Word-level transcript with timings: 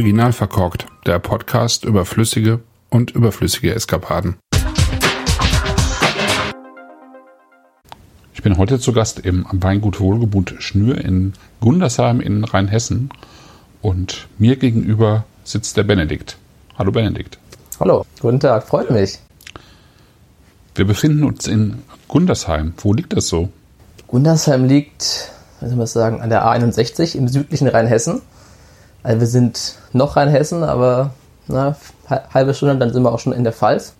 Original 0.00 0.32
verkorkt, 0.32 0.86
der 1.04 1.18
Podcast 1.18 1.84
über 1.84 2.06
flüssige 2.06 2.60
und 2.88 3.10
überflüssige 3.10 3.74
Eskapaden. 3.74 4.36
Ich 8.32 8.42
bin 8.42 8.56
heute 8.56 8.80
zu 8.80 8.94
Gast 8.94 9.20
im 9.20 9.44
Weingut 9.52 10.00
Wohlgebut 10.00 10.54
Schnür 10.60 10.96
in 11.04 11.34
Gundersheim 11.60 12.22
in 12.22 12.44
Rheinhessen 12.44 13.10
und 13.82 14.26
mir 14.38 14.56
gegenüber 14.56 15.24
sitzt 15.44 15.76
der 15.76 15.82
Benedikt. 15.82 16.38
Hallo 16.78 16.92
Benedikt. 16.92 17.38
Hallo, 17.78 18.06
guten 18.22 18.40
Tag, 18.40 18.66
freut 18.66 18.90
mich. 18.90 19.18
Wir 20.76 20.86
befinden 20.86 21.24
uns 21.24 21.46
in 21.46 21.82
Gundersheim. 22.08 22.72
Wo 22.78 22.94
liegt 22.94 23.12
das 23.12 23.28
so? 23.28 23.50
Gundersheim 24.06 24.64
liegt, 24.64 25.30
wie 25.60 25.68
soll 25.68 25.76
man 25.76 25.86
sagen, 25.86 26.22
an 26.22 26.30
der 26.30 26.46
A61 26.46 27.18
im 27.18 27.28
südlichen 27.28 27.68
Rheinhessen. 27.68 28.22
Also 29.02 29.20
wir 29.20 29.26
sind 29.26 29.76
noch 29.92 30.16
Rheinhessen, 30.16 30.62
aber 30.62 31.10
na, 31.48 31.76
halbe 32.08 32.54
Stunde, 32.54 32.76
dann 32.76 32.92
sind 32.92 33.02
wir 33.02 33.12
auch 33.12 33.18
schon 33.18 33.32
in 33.32 33.44
der 33.44 33.52
Pfalz. 33.52 33.94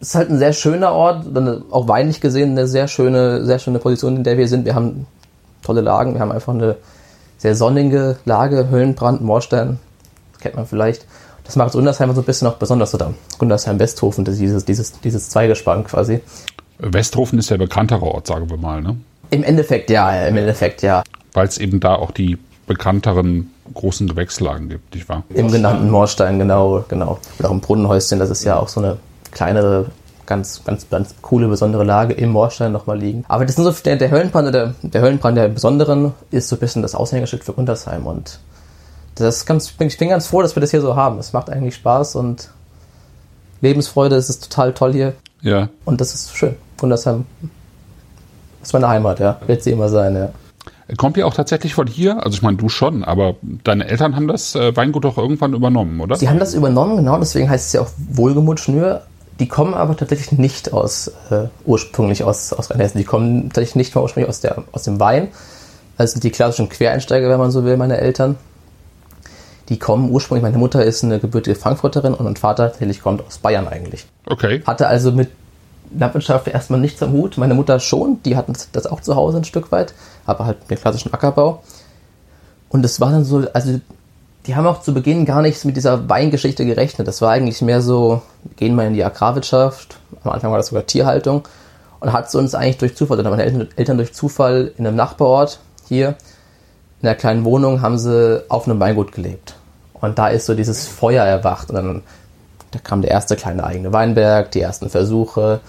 Es 0.00 0.08
ist 0.08 0.14
halt 0.14 0.30
ein 0.30 0.38
sehr 0.38 0.52
schöner 0.52 0.92
Ort, 0.92 1.26
auch 1.70 1.88
weinlich 1.88 2.20
gesehen 2.20 2.50
eine 2.50 2.66
sehr 2.66 2.88
schöne, 2.88 3.44
sehr 3.44 3.58
schöne 3.58 3.78
Position, 3.78 4.16
in 4.16 4.24
der 4.24 4.36
wir 4.36 4.48
sind. 4.48 4.66
Wir 4.66 4.74
haben 4.74 5.06
tolle 5.62 5.80
Lagen, 5.80 6.14
wir 6.14 6.20
haben 6.20 6.32
einfach 6.32 6.52
eine 6.52 6.76
sehr 7.38 7.54
sonnige 7.54 8.18
Lage, 8.24 8.68
Höllenbrand, 8.70 9.22
Moorstein, 9.22 9.78
kennt 10.40 10.56
man 10.56 10.66
vielleicht. 10.66 11.06
Das 11.44 11.56
macht 11.56 11.72
Gundersheim 11.72 12.14
so 12.14 12.20
ein 12.20 12.24
bisschen 12.24 12.48
auch 12.48 12.56
besonders, 12.56 12.94
oder 12.94 13.14
Gundersheim-Westhofen, 13.38 14.24
dieses, 14.24 14.64
dieses, 14.64 15.00
dieses 15.00 15.28
Zweigespann 15.30 15.84
quasi. 15.84 16.20
Westhofen 16.78 17.38
ist 17.38 17.50
der 17.50 17.58
bekanntere 17.58 18.02
Ort, 18.02 18.26
sagen 18.26 18.48
wir 18.50 18.56
mal, 18.56 18.82
ne? 18.82 18.96
Im 19.30 19.42
Endeffekt 19.42 19.90
ja, 19.90 20.26
im 20.26 20.36
Endeffekt 20.36 20.82
ja. 20.82 21.02
Weil 21.32 21.48
es 21.48 21.58
eben 21.58 21.80
da 21.80 21.94
auch 21.94 22.10
die 22.10 22.38
bekannteren 22.66 23.52
großen 23.72 24.08
Gewächslagen 24.08 24.68
gibt, 24.68 24.94
nicht 24.94 25.08
wahr? 25.08 25.24
Im 25.30 25.50
genannten 25.50 25.90
Moorstein, 25.90 26.38
genau, 26.38 26.84
genau. 26.88 27.18
Oder 27.38 27.48
auch 27.48 27.52
im 27.52 27.60
Brunnenhäuschen, 27.60 28.18
das 28.18 28.30
ist 28.30 28.44
ja 28.44 28.58
auch 28.58 28.68
so 28.68 28.80
eine 28.80 28.96
kleinere, 29.30 29.86
ganz, 30.26 30.62
ganz, 30.64 30.88
ganz 30.88 31.14
coole, 31.22 31.48
besondere 31.48 31.84
Lage 31.84 32.14
im 32.14 32.30
Moorstein 32.30 32.72
nochmal 32.72 32.98
liegen. 32.98 33.24
Aber 33.28 33.44
das 33.44 33.56
sind 33.56 33.64
so, 33.64 33.70
der, 33.70 33.96
der 33.96 34.10
Höllenbrand, 34.10 34.54
der, 34.54 34.74
der 34.82 35.02
Höllenbrand 35.02 35.36
der 35.36 35.48
Besonderen 35.48 36.14
ist 36.30 36.48
so 36.48 36.56
ein 36.56 36.60
bisschen 36.60 36.82
das 36.82 36.94
Aushängeschild 36.94 37.44
für 37.44 37.52
Gundersheim 37.52 38.06
und 38.06 38.40
das 39.16 39.46
ganz, 39.46 39.74
ich 39.78 39.98
bin 39.98 40.08
ganz 40.08 40.26
froh, 40.26 40.42
dass 40.42 40.56
wir 40.56 40.60
das 40.60 40.70
hier 40.70 40.80
so 40.80 40.96
haben. 40.96 41.18
Es 41.18 41.32
macht 41.32 41.50
eigentlich 41.50 41.76
Spaß 41.76 42.16
und 42.16 42.50
Lebensfreude, 43.60 44.16
es 44.16 44.28
ist 44.28 44.42
total 44.50 44.72
toll 44.72 44.92
hier. 44.92 45.14
Ja. 45.40 45.68
Und 45.84 46.00
das 46.00 46.14
ist 46.14 46.36
schön. 46.36 46.56
Gundersheim 46.78 47.24
ist 48.62 48.72
meine 48.72 48.88
Heimat, 48.88 49.20
ja. 49.20 49.38
Wird 49.46 49.62
sie 49.62 49.70
immer 49.70 49.88
sein, 49.88 50.16
ja. 50.16 50.30
Kommt 50.98 51.16
ihr 51.16 51.26
auch 51.26 51.34
tatsächlich 51.34 51.74
von 51.74 51.86
hier? 51.86 52.22
Also 52.24 52.36
ich 52.36 52.42
meine, 52.42 52.58
du 52.58 52.68
schon, 52.68 53.04
aber 53.04 53.36
deine 53.42 53.86
Eltern 53.88 54.14
haben 54.16 54.28
das 54.28 54.54
äh, 54.54 54.76
Weingut 54.76 55.04
doch 55.04 55.16
irgendwann 55.16 55.54
übernommen, 55.54 56.00
oder? 56.00 56.16
Sie 56.16 56.28
haben 56.28 56.38
das 56.38 56.52
übernommen, 56.54 56.96
genau, 56.98 57.18
deswegen 57.18 57.48
heißt 57.48 57.68
es 57.68 57.72
ja 57.72 57.80
auch 57.80 57.90
Wohlgemut 57.96 58.60
Schnür. 58.60 59.02
Die 59.40 59.48
kommen 59.48 59.74
aber 59.74 59.96
tatsächlich 59.96 60.38
nicht 60.38 60.72
aus, 60.72 61.08
äh, 61.30 61.48
ursprünglich 61.64 62.22
aus, 62.22 62.52
aus 62.52 62.70
Rheinhessen. 62.70 62.98
Die 62.98 63.04
kommen 63.04 63.48
tatsächlich 63.48 63.76
nicht 63.76 63.94
mal 63.94 64.02
ursprünglich 64.02 64.28
aus, 64.28 64.40
der, 64.40 64.62
aus 64.72 64.84
dem 64.84 65.00
Wein. 65.00 65.28
Das 65.96 66.12
sind 66.12 66.22
die 66.22 66.30
klassischen 66.30 66.68
Quereinsteiger, 66.68 67.28
wenn 67.30 67.38
man 67.38 67.50
so 67.50 67.64
will, 67.64 67.76
meine 67.76 67.96
Eltern. 67.96 68.36
Die 69.70 69.78
kommen 69.78 70.10
ursprünglich, 70.10 70.42
meine 70.42 70.58
Mutter 70.58 70.84
ist 70.84 71.02
eine 71.02 71.18
gebürtige 71.18 71.56
Frankfurterin 71.56 72.12
und 72.14 72.24
mein 72.24 72.36
Vater 72.36 72.68
tatsächlich 72.68 73.00
kommt 73.00 73.26
aus 73.26 73.38
Bayern 73.38 73.66
eigentlich. 73.66 74.06
Okay. 74.26 74.62
Hatte 74.66 74.86
also 74.86 75.10
mit 75.10 75.30
Landwirtschaft 75.96 76.48
erstmal 76.48 76.80
nichts 76.80 77.02
am 77.02 77.12
Hut. 77.12 77.38
Meine 77.38 77.54
Mutter 77.54 77.80
schon, 77.80 78.22
die 78.24 78.36
hatten 78.36 78.54
das 78.72 78.86
auch 78.86 79.00
zu 79.00 79.16
Hause 79.16 79.38
ein 79.38 79.44
Stück 79.44 79.72
weit, 79.72 79.94
aber 80.26 80.46
halt 80.46 80.58
den 80.70 80.78
klassischen 80.78 81.12
Ackerbau. 81.12 81.62
Und 82.68 82.84
es 82.84 83.00
war 83.00 83.10
dann 83.10 83.24
so, 83.24 83.44
also 83.52 83.80
die 84.46 84.56
haben 84.56 84.66
auch 84.66 84.82
zu 84.82 84.92
Beginn 84.92 85.24
gar 85.24 85.42
nichts 85.42 85.64
mit 85.64 85.76
dieser 85.76 86.08
Weingeschichte 86.08 86.66
gerechnet. 86.66 87.08
Das 87.08 87.22
war 87.22 87.30
eigentlich 87.30 87.62
mehr 87.62 87.80
so, 87.80 88.22
gehen 88.56 88.74
wir 88.74 88.86
in 88.86 88.94
die 88.94 89.04
Agrarwirtschaft. 89.04 89.96
Am 90.22 90.32
Anfang 90.32 90.50
war 90.50 90.58
das 90.58 90.68
sogar 90.68 90.86
Tierhaltung. 90.86 91.46
Und 92.00 92.12
hat 92.12 92.26
es 92.28 92.34
uns 92.34 92.54
eigentlich 92.54 92.78
durch 92.78 92.96
Zufall, 92.96 93.18
oder 93.18 93.30
meine 93.30 93.44
Eltern, 93.44 93.68
Eltern 93.76 93.96
durch 93.96 94.12
Zufall 94.12 94.72
in 94.76 94.86
einem 94.86 94.96
Nachbarort 94.96 95.60
hier, 95.88 96.16
in 97.00 97.08
einer 97.08 97.16
kleinen 97.16 97.44
Wohnung, 97.44 97.80
haben 97.80 97.96
sie 97.96 98.44
auf 98.50 98.68
einem 98.68 98.78
Weingut 98.80 99.12
gelebt. 99.12 99.54
Und 99.94 100.18
da 100.18 100.28
ist 100.28 100.44
so 100.44 100.54
dieses 100.54 100.86
Feuer 100.86 101.24
erwacht. 101.24 101.70
Und 101.70 101.76
dann 101.76 102.02
da 102.74 102.80
kam 102.82 103.02
der 103.02 103.12
erste 103.12 103.36
kleine 103.36 103.62
eigene 103.62 103.92
Weinberg, 103.92 104.50
die 104.50 104.60
ersten 104.60 104.90
Versuche. 104.90 105.60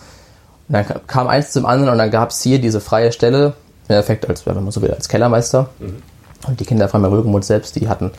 Und 0.68 0.74
dann 0.74 0.86
kam 1.08 1.28
eins 1.28 1.52
zum 1.52 1.66
anderen 1.66 1.92
und 1.92 1.98
dann 1.98 2.12
gab 2.12 2.32
es 2.32 2.42
hier 2.42 2.60
diese 2.60 2.82
freie 2.82 3.12
Stelle, 3.12 3.54
im 3.88 3.96
Endeffekt 3.96 4.28
als, 4.28 4.46
wenn 4.46 4.56
man 4.56 4.72
so 4.72 4.82
will, 4.82 4.92
als 4.92 5.08
Kellermeister. 5.08 5.70
Mhm. 5.80 6.02
Und 6.48 6.60
die 6.60 6.66
Kinder 6.66 6.88
von 6.88 7.04
Rögemund 7.06 7.46
selbst, 7.46 7.76
die 7.76 7.88
hatten 7.88 8.12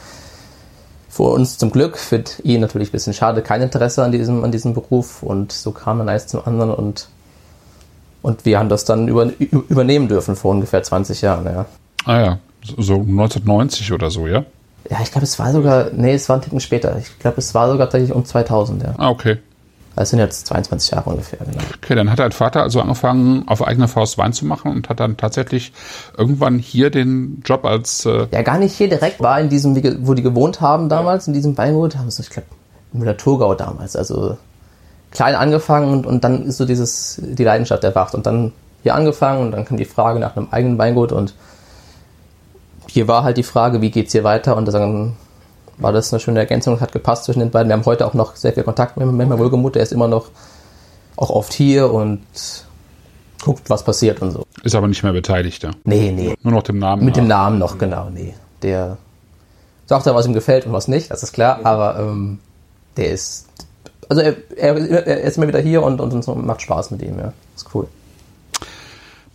für 1.09 1.25
uns 1.25 1.59
zum 1.59 1.71
Glück, 1.71 1.97
für 1.97 2.23
ihn 2.43 2.61
natürlich 2.61 2.91
ein 2.91 2.93
bisschen 2.93 3.15
schade, 3.15 3.43
kein 3.43 3.63
Interesse 3.63 4.05
an 4.05 4.13
diesem, 4.13 4.45
an 4.45 4.53
diesem 4.53 4.75
Beruf. 4.75 5.23
Und 5.23 5.51
so 5.53 5.73
kam 5.73 5.99
dann 5.99 6.09
eins 6.09 6.27
zum 6.27 6.47
anderen 6.47 6.71
und, 6.71 7.09
und 8.23 8.45
wir 8.45 8.59
haben 8.59 8.69
das 8.69 8.85
dann 8.85 9.09
über, 9.09 9.31
übernehmen 9.39 10.09
dürfen 10.09 10.37
vor 10.37 10.51
ungefähr 10.51 10.83
20 10.83 11.23
Jahren. 11.23 11.47
Ja. 11.47 11.67
Ah 12.05 12.21
ja, 12.21 12.39
so 12.63 12.95
1990 12.95 13.93
oder 13.93 14.11
so, 14.11 14.27
ja? 14.27 14.45
Ja, 14.91 14.99
ich 15.03 15.11
glaube, 15.11 15.25
es 15.25 15.39
war 15.39 15.53
sogar, 15.53 15.91
nee, 15.93 16.15
es 16.15 16.29
war 16.29 16.37
ein 16.37 16.43
Ticken 16.43 16.61
später. 16.61 16.97
Ich 16.99 17.19
glaube, 17.19 17.39
es 17.39 17.55
war 17.55 17.69
sogar 17.69 17.87
tatsächlich 17.87 18.13
um 18.13 18.25
2000, 18.25 18.83
ja. 18.83 18.95
Ah, 18.99 19.09
okay. 19.09 19.39
Das 19.97 20.11
sind 20.11 20.19
jetzt 20.19 20.47
22 20.47 20.91
Jahre 20.91 21.09
ungefähr, 21.09 21.39
genau. 21.39 21.65
Okay, 21.83 21.95
dann 21.95 22.11
hat 22.11 22.19
dein 22.19 22.33
Vater 22.33 22.63
also 22.63 22.83
angefangen, 22.83 23.45
auf 23.49 23.67
eigene 23.67 23.89
Faust 23.89 24.19
Wein 24.19 24.35
zu 24.35 24.45
machen 24.45 24.71
und 24.71 24.91
hat 24.91 25.01
dann 25.01 25.17
tatsächlich 25.17 25.73
irgendwann 26.19 26.59
hier 26.59 26.91
den 26.91 27.41
Job 27.45 27.65
als. 27.65 28.05
Äh 28.05 28.27
ja, 28.31 28.43
gar 28.43 28.59
nicht 28.59 28.75
hier 28.75 28.91
direkt, 28.91 29.21
war 29.21 29.41
in 29.41 29.49
diesem, 29.49 29.75
wo 30.07 30.13
die 30.13 30.23
gewohnt 30.23 30.61
haben 30.61 30.91
damals, 30.91 31.27
in 31.29 31.33
diesem 31.33 31.57
Weingut, 31.57 31.97
haben 31.97 32.11
sie, 32.11 32.23
ich 32.23 32.31
glaube, 32.31 32.47
in 32.93 33.01
der 33.05 33.17
Thurgau 33.17 33.55
damals, 33.55 33.97
also 33.97 34.37
klein 35.11 35.35
angefangen 35.35 35.91
und, 35.91 36.07
und 36.07 36.25
dann 36.25 36.45
ist 36.45 36.59
so 36.59 36.67
dieses, 36.67 37.19
die 37.23 37.45
Leidenschaft 37.45 37.83
erwacht 37.83 38.15
und 38.15 38.27
dann 38.27 38.53
hier 38.83 38.95
angefangen 38.95 39.47
und 39.47 39.53
dann 39.53 39.65
kam 39.65 39.79
die 39.79 39.87
Frage 39.87 40.21
nach 40.21 40.37
einem 40.37 40.49
eigenen 40.51 40.77
Weingut 40.77 41.11
und 41.11 41.35
hier 42.87 43.09
war 43.09 43.25
halt 43.25 43.39
die 43.39 43.43
Frage, 43.43 43.81
wie 43.81 43.91
geht's 43.91 44.13
hier 44.13 44.25
weiter 44.25 44.57
und 44.57 44.69
dann 44.69 45.17
war 45.79 45.93
das 45.93 46.13
eine 46.13 46.21
schöne 46.21 46.41
Ergänzung 46.41 46.75
und 46.75 46.81
hat 46.81 46.93
gepasst 46.93 47.25
zwischen 47.25 47.41
den 47.41 47.51
beiden. 47.51 47.69
Wir 47.69 47.77
haben 47.77 47.85
heute 47.85 48.07
auch 48.07 48.15
noch 48.15 48.37
sehr 48.37 48.53
viel 48.53 48.63
Kontakt 48.63 48.97
mit, 48.97 49.07
mit 49.07 49.39
Wohlgemut, 49.39 49.75
der 49.75 49.83
ist 49.83 49.93
immer 49.93 50.09
noch 50.09 50.31
auch 51.17 51.31
oft 51.31 51.53
hier 51.53 51.93
und 51.93 52.21
guckt, 53.43 53.69
was 53.71 53.85
passiert 53.85 54.23
und 54.23 54.33
so. 54.33 54.45
Ist 54.63 54.75
aber 54.75 54.89
nicht 54.89 55.03
mehr 55.03 55.13
beteiligt, 55.13 55.63
ja? 55.63 55.71
Nee, 55.85 56.13
nee. 56.13 56.35
Nur 56.43 56.55
noch 56.55 56.63
dem 56.63 56.79
Namen. 56.79 57.05
Mit 57.05 57.17
nach. 57.17 57.23
dem 57.23 57.29
Namen 57.29 57.59
noch, 57.59 57.79
genau, 57.79 58.11
nee. 58.11 58.35
Der 58.63 58.99
sagt 59.87 60.07
dann, 60.07 60.15
was 60.15 60.27
ihm 60.27 60.33
gefällt 60.33 60.67
und 60.67 60.73
was 60.73 60.89
nicht, 60.89 61.11
das 61.11 61.23
ist 61.23 61.33
klar, 61.33 61.61
aber 61.63 61.99
ähm, 62.01 62.39
der 62.97 63.11
ist, 63.11 63.47
also 64.09 64.23
er, 64.23 64.35
er, 64.57 65.07
er, 65.07 65.21
ist 65.23 65.37
immer 65.37 65.49
wieder 65.49 65.61
hier 65.61 65.83
und, 65.83 66.01
und, 66.01 66.13
und 66.29 66.47
macht 66.47 66.63
Spaß 66.63 66.91
mit 66.91 67.03
ihm, 67.03 67.19
ja. 67.19 67.33
Ist 67.55 67.67
cool. 67.75 67.87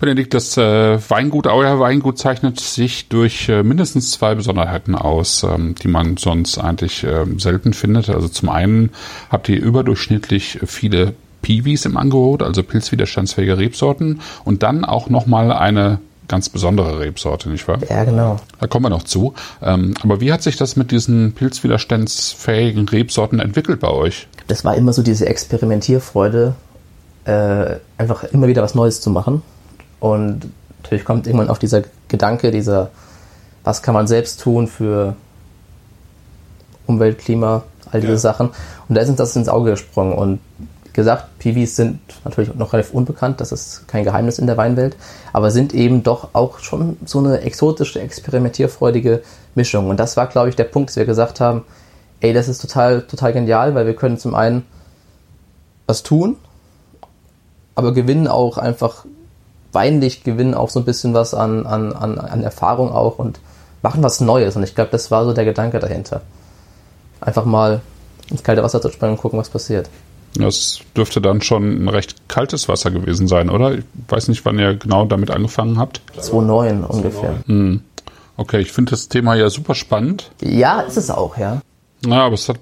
Benedikt, 0.01 0.34
das 0.34 0.57
äh, 0.57 1.00
Weingut, 1.09 1.45
euer 1.45 1.79
Weingut 1.79 2.17
zeichnet 2.17 2.59
sich 2.59 3.07
durch 3.07 3.47
äh, 3.47 3.62
mindestens 3.62 4.12
zwei 4.12 4.34
Besonderheiten 4.34 4.95
aus, 4.95 5.44
ähm, 5.44 5.75
die 5.75 5.88
man 5.88 6.17
sonst 6.17 6.57
eigentlich 6.57 7.03
äh, 7.03 7.25
selten 7.38 7.73
findet. 7.73 8.09
Also 8.09 8.28
zum 8.28 8.50
einen 8.50 8.90
habt 9.29 9.47
ihr 9.47 9.61
überdurchschnittlich 9.61 10.59
viele 10.66 11.13
Piwis 11.44 11.85
im 11.85 11.97
Angebot, 11.97 12.41
also 12.41 12.63
pilzwiderstandsfähige 12.63 13.59
Rebsorten 13.59 14.22
und 14.44 14.63
dann 14.63 14.85
auch 14.85 15.09
nochmal 15.09 15.53
eine 15.53 16.00
ganz 16.28 16.50
besondere 16.50 17.00
Rebsorte, 17.00 17.50
nicht 17.50 17.67
wahr? 17.67 17.78
Ja, 17.88 18.03
genau. 18.03 18.40
Da 18.59 18.66
kommen 18.66 18.85
wir 18.85 18.90
noch 18.90 19.03
zu. 19.03 19.35
Ähm, 19.61 19.94
aber 20.01 20.19
wie 20.19 20.34
hat 20.34 20.41
sich 20.41 20.57
das 20.57 20.75
mit 20.75 20.90
diesen 20.90 21.34
pilzwiderstandsfähigen 21.34 22.90
Rebsorten 22.90 23.40
entwickelt 23.40 23.81
bei 23.81 23.90
euch? 23.90 24.28
Das 24.47 24.66
war 24.66 24.76
immer 24.76 24.93
so 24.93 25.03
diese 25.03 25.28
Experimentierfreude, 25.28 26.55
äh, 27.26 27.76
einfach 27.99 28.23
immer 28.23 28.47
wieder 28.47 28.64
was 28.64 28.73
Neues 28.73 28.99
zu 28.99 29.11
machen. 29.11 29.43
Und 30.02 30.52
natürlich 30.82 31.06
kommt 31.06 31.28
irgendwann 31.28 31.50
auch 31.50 31.59
dieser 31.59 31.84
Gedanke, 32.09 32.52
dieser, 32.52 32.90
was 33.64 33.82
kann 33.82 33.94
man 33.94 34.08
selbst 34.08 34.42
tun 34.42 34.68
für 34.68 35.16
Umwelt, 36.88 37.20
Klima, 37.20 37.64
all 37.92 38.02
diese 38.02 38.14
ja. 38.14 38.18
Sachen. 38.18 38.50
Und 38.90 38.96
da 38.96 39.02
ist 39.02 39.09
uns 39.09 39.18
das 39.18 39.36
ins 39.36 39.48
Auge 39.48 39.72
gesprungen. 39.72 40.14
Und 40.14 40.40
wie 40.86 40.92
gesagt, 40.94 41.38
PVs 41.38 41.76
sind 41.76 42.00
natürlich 42.26 42.53
noch 42.56 42.74
relativ 42.74 42.94
unbekannt, 42.94 43.40
das 43.40 43.52
ist 43.52 43.88
kein 43.88 44.03
Geheimnis 44.03 44.40
in 44.40 44.48
der 44.48 44.58
Weinwelt, 44.58 44.98
aber 45.32 45.52
sind 45.52 45.74
eben 45.74 46.03
doch 46.03 46.30
auch 46.34 46.59
schon 46.59 46.98
so 47.06 47.20
eine 47.20 47.42
exotische, 47.42 48.02
experimentierfreudige 48.02 49.22
Mischung. 49.56 49.88
Und 49.88 50.00
das 50.00 50.18
war, 50.18 50.28
glaube 50.28 50.50
ich, 50.50 50.56
der 50.56 50.66
Punkt, 50.66 50.90
dass 50.90 50.98
wir 50.98 51.06
gesagt 51.06 51.40
haben, 51.40 51.64
ey, 52.20 52.34
das 52.34 52.50
ist 52.50 52.59
total, 52.59 53.03
total 53.03 53.34
genial, 53.34 53.76
weil 53.76 53.86
wir 53.86 53.96
können 53.96 54.18
zum 54.18 54.34
einen 54.34 54.66
was 55.86 56.03
tun, 56.03 56.38
aber 57.76 57.94
gewinnen 57.94 58.28
auch 58.28 58.58
einfach 58.58 59.06
weinlich 59.73 60.23
gewinnen 60.23 60.53
auch 60.53 60.70
so 60.70 60.79
ein 60.79 60.85
bisschen 60.85 61.14
was 61.14 61.34
an, 61.34 61.66
an, 61.66 61.94
an, 61.94 62.18
an 62.18 62.44
Erfahrung 62.44 62.91
auch 62.91 63.20
und 63.20 63.40
machen 63.82 64.03
was 64.03 64.22
Neues. 64.22 64.56
Und 64.56 64.64
ich 64.64 64.76
glaube, 64.76 64.91
das 64.91 65.12
war 65.12 65.26
so 65.26 65.34
der 65.34 65.46
Gedanke 65.46 65.79
dahinter. 65.79 66.22
Einfach 67.20 67.46
mal 67.46 67.82
ins 68.29 68.44
kalte 68.44 68.64
Wasser 68.64 68.82
zu 68.82 68.90
springen 68.90 69.14
und 69.14 69.22
gucken, 69.22 69.40
was 69.40 69.50
passiert. 69.50 69.90
Das 70.35 70.79
dürfte 70.96 71.20
dann 71.20 71.41
schon 71.41 71.84
ein 71.84 71.90
recht 71.90 72.29
kaltes 72.29 72.70
Wasser 72.70 72.90
gewesen 72.90 73.28
sein, 73.28 73.50
oder? 73.50 73.73
Ich 73.73 73.84
weiß 74.08 74.29
nicht, 74.29 74.46
wann 74.46 74.58
ihr 74.59 74.76
genau 74.76 75.06
damit 75.06 75.29
angefangen 75.29 75.78
habt. 75.78 76.02
2009 76.17 76.84
ungefähr. 76.85 77.35
Hm. 77.47 77.82
Okay, 78.38 78.59
ich 78.59 78.72
finde 78.72 78.91
das 78.91 79.09
Thema 79.09 79.35
ja 79.35 79.50
super 79.50 79.76
spannend. 79.76 80.32
Ja, 80.41 80.82
ist 80.82 80.97
es 80.97 81.09
auch, 81.09 81.38
ja. 81.38 81.62
Ja, 82.06 82.26
aber 82.26 82.34
es 82.34 82.50
hat 82.50 82.59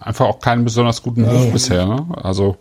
einfach 0.00 0.26
auch 0.26 0.40
keinen 0.40 0.64
besonders 0.64 1.02
guten 1.02 1.24
Ruf 1.24 1.52
bisher. 1.52 1.86
Ne? 1.86 2.04
Also 2.20 2.56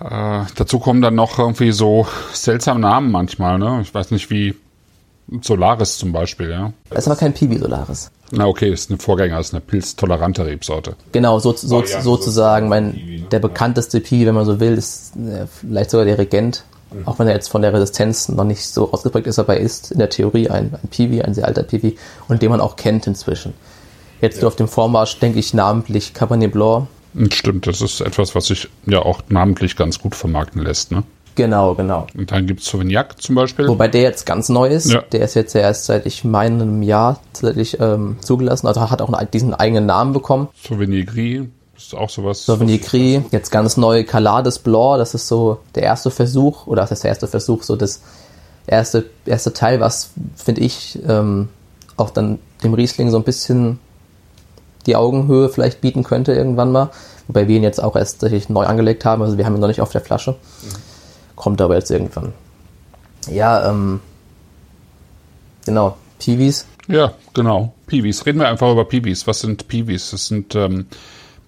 äh, 0.00 0.44
dazu 0.54 0.78
kommen 0.78 1.02
dann 1.02 1.14
noch 1.14 1.38
irgendwie 1.38 1.72
so 1.72 2.06
seltsame 2.32 2.80
Namen 2.80 3.10
manchmal. 3.10 3.58
Ne? 3.58 3.80
Ich 3.82 3.94
weiß 3.94 4.10
nicht, 4.10 4.30
wie 4.30 4.54
Solaris 5.40 5.98
zum 5.98 6.12
Beispiel. 6.12 6.50
Ja. 6.50 6.72
Das 6.90 7.00
ist 7.00 7.08
aber 7.08 7.18
kein 7.18 7.32
Piwi 7.32 7.58
Solaris. 7.58 8.10
Na 8.30 8.46
okay, 8.46 8.70
ist 8.70 8.90
eine 8.90 8.98
Vorgänger, 8.98 9.38
ist 9.38 9.52
eine 9.52 9.60
pilztolerante 9.60 10.46
Rebsorte. 10.46 10.96
Genau, 11.12 11.38
so, 11.38 11.52
so, 11.52 11.78
Oh 11.78 11.84
ja, 11.84 12.00
sozusagen. 12.00 12.68
Mein, 12.68 12.92
Piwi, 12.92 13.20
ne? 13.20 13.26
der 13.30 13.38
bekannteste 13.38 14.00
Piwi, 14.00 14.26
wenn 14.26 14.34
man 14.34 14.46
so 14.46 14.58
will, 14.58 14.74
ist 14.74 15.16
äh, 15.16 15.46
vielleicht 15.46 15.90
sogar 15.90 16.06
der 16.06 16.18
Regent. 16.18 16.64
Auch 17.06 17.18
wenn 17.18 17.26
er 17.26 17.34
jetzt 17.34 17.48
von 17.48 17.62
der 17.62 17.72
Resistenz 17.72 18.28
noch 18.28 18.44
nicht 18.44 18.66
so 18.66 18.92
ausgeprägt 18.92 19.26
ist, 19.26 19.38
aber 19.38 19.56
er 19.56 19.60
ist 19.60 19.92
in 19.92 19.98
der 19.98 20.10
Theorie 20.10 20.50
ein, 20.50 20.74
ein 20.74 20.88
Piwi, 20.90 21.22
ein 21.22 21.32
sehr 21.32 21.46
alter 21.46 21.62
Piwi 21.62 21.96
und 22.28 22.42
den 22.42 22.50
man 22.50 22.60
auch 22.60 22.76
kennt 22.76 23.06
inzwischen. 23.06 23.54
Jetzt 24.20 24.40
nur 24.40 24.48
auf 24.48 24.56
dem 24.56 24.68
Vormarsch 24.68 25.18
denke 25.18 25.38
ich 25.38 25.54
namentlich 25.54 26.12
Cabernet 26.12 26.52
Blanc. 26.52 26.88
Stimmt, 27.30 27.66
das 27.66 27.80
ist 27.80 28.00
etwas, 28.00 28.34
was 28.34 28.46
sich 28.46 28.68
ja 28.86 29.00
auch 29.00 29.22
namentlich 29.28 29.76
ganz 29.76 29.98
gut 29.98 30.14
vermarkten 30.14 30.62
lässt. 30.62 30.92
Ne? 30.92 31.02
Genau, 31.34 31.74
genau. 31.74 32.06
Und 32.16 32.30
dann 32.30 32.46
gibt's 32.46 32.66
Sauvignac 32.66 33.20
zum 33.20 33.34
Beispiel. 33.34 33.68
Wobei 33.68 33.88
der 33.88 34.02
jetzt 34.02 34.26
ganz 34.26 34.48
neu 34.48 34.68
ist. 34.68 34.90
Ja. 34.90 35.02
Der 35.12 35.22
ist 35.22 35.34
jetzt 35.34 35.54
ja 35.54 35.62
erst 35.62 35.86
seit 35.86 36.06
ich 36.06 36.24
meine 36.24 36.62
einem 36.62 36.82
Jahr 36.82 37.20
tatsächlich 37.32 37.80
ähm, 37.80 38.16
zugelassen. 38.20 38.66
Also 38.66 38.90
hat 38.90 39.00
auch 39.00 39.12
einen, 39.12 39.30
diesen 39.30 39.54
eigenen 39.54 39.86
Namen 39.86 40.12
bekommen. 40.12 40.48
Sauvigny 40.62 41.04
Gris 41.04 41.46
ist 41.76 41.94
auch 41.94 42.10
sowas. 42.10 42.44
Sauvigny 42.44 42.78
Gris, 42.78 43.22
jetzt 43.30 43.50
ganz 43.50 43.76
neu 43.76 44.04
Calades 44.04 44.58
Blanc, 44.58 44.98
das 44.98 45.14
ist 45.14 45.28
so 45.28 45.60
der 45.74 45.84
erste 45.84 46.10
Versuch, 46.10 46.66
oder 46.66 46.82
das 46.82 46.92
ist 46.92 47.04
der 47.04 47.10
erste 47.10 47.26
Versuch, 47.26 47.62
so 47.62 47.76
das 47.76 48.02
erste, 48.66 49.06
erste 49.26 49.52
Teil, 49.52 49.80
was, 49.80 50.10
finde 50.36 50.60
ich, 50.60 50.98
ähm, 51.06 51.48
auch 51.96 52.10
dann 52.10 52.38
dem 52.62 52.74
Riesling 52.74 53.10
so 53.10 53.16
ein 53.16 53.24
bisschen 53.24 53.78
die 54.86 54.96
Augenhöhe 54.96 55.48
vielleicht 55.48 55.80
bieten 55.80 56.02
könnte 56.02 56.32
irgendwann 56.32 56.72
mal. 56.72 56.90
Wobei 57.26 57.48
wir 57.48 57.56
ihn 57.56 57.62
jetzt 57.62 57.82
auch 57.82 57.96
erst 57.96 58.20
tatsächlich 58.20 58.48
neu 58.48 58.64
angelegt 58.66 59.04
haben, 59.04 59.22
also 59.22 59.38
wir 59.38 59.46
haben 59.46 59.54
ihn 59.54 59.60
noch 59.60 59.68
nicht 59.68 59.80
auf 59.80 59.92
der 59.92 60.00
Flasche. 60.00 60.36
Kommt 61.36 61.60
aber 61.60 61.76
jetzt 61.76 61.90
irgendwann. 61.90 62.32
Ja, 63.30 63.68
ähm, 63.70 64.00
genau, 65.64 65.96
Piwis. 66.18 66.66
Ja, 66.88 67.12
genau. 67.34 67.72
Piwis. 67.86 68.26
Reden 68.26 68.40
wir 68.40 68.48
einfach 68.48 68.70
über 68.70 68.84
Piwis. 68.84 69.26
Was 69.26 69.40
sind 69.40 69.68
Piwis? 69.68 70.10
Das 70.10 70.26
sind 70.26 70.54
ähm, 70.54 70.86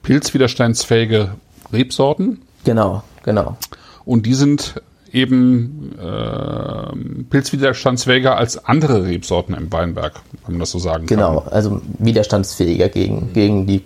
pilzwiderstandsfähige 0.03 1.35
Rebsorten 1.73 2.43
Genau, 2.65 3.03
genau. 3.25 3.57
und 4.05 4.27
die 4.27 4.35
sind 4.35 4.81
eben 5.15 5.93
äh, 5.99 7.25
pilzwiderstandsfähiger 7.31 8.37
als 8.37 8.65
andere 8.65 9.05
Rebsorten 9.05 9.55
im 9.55 9.73
Weinberg, 9.73 10.21
wenn 10.45 10.55
man 10.55 10.61
das 10.61 10.71
so 10.73 10.79
sagen 10.79 11.07
Genau, 11.07 11.41
kann. 11.41 11.53
also 11.53 11.81
widerstandsfähiger 11.99 12.89
gegen, 12.89 13.33
gegen 13.33 13.67
die 13.67 13.83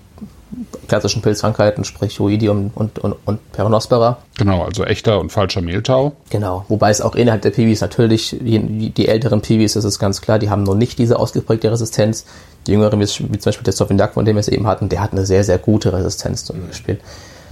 klassischen 0.88 1.20
Pilzkrankheiten, 1.20 1.84
sprich 1.84 2.18
Oidium 2.20 2.70
und, 2.74 2.98
und, 2.98 3.14
und 3.26 3.52
Peronospora. 3.52 4.16
Genau, 4.38 4.64
also 4.64 4.84
echter 4.84 5.20
und 5.20 5.30
falscher 5.30 5.60
Mehltau. 5.60 6.12
Genau, 6.30 6.64
wobei 6.68 6.88
es 6.90 7.02
auch 7.02 7.14
innerhalb 7.14 7.42
der 7.42 7.50
Piwis 7.50 7.82
natürlich, 7.82 8.34
die, 8.40 8.90
die 8.90 9.08
älteren 9.08 9.42
Piwis, 9.42 9.74
das 9.74 9.84
ist 9.84 9.98
ganz 9.98 10.22
klar, 10.22 10.38
die 10.38 10.48
haben 10.48 10.62
noch 10.62 10.74
nicht 10.74 10.98
diese 10.98 11.18
ausgeprägte 11.18 11.70
Resistenz. 11.70 12.24
Die 12.66 12.72
jüngeren, 12.72 12.98
wie 13.00 13.06
zum 13.06 13.28
Beispiel 13.28 13.64
der 13.64 13.74
Sauvignac, 13.74 14.14
von 14.14 14.24
dem 14.24 14.36
wir 14.36 14.40
es 14.40 14.48
eben 14.48 14.66
hatten, 14.66 14.88
der 14.88 15.02
hat 15.02 15.12
eine 15.12 15.26
sehr, 15.26 15.44
sehr 15.44 15.58
gute 15.58 15.92
Resistenz 15.92 16.44
zum 16.46 16.66
Beispiel. 16.66 16.98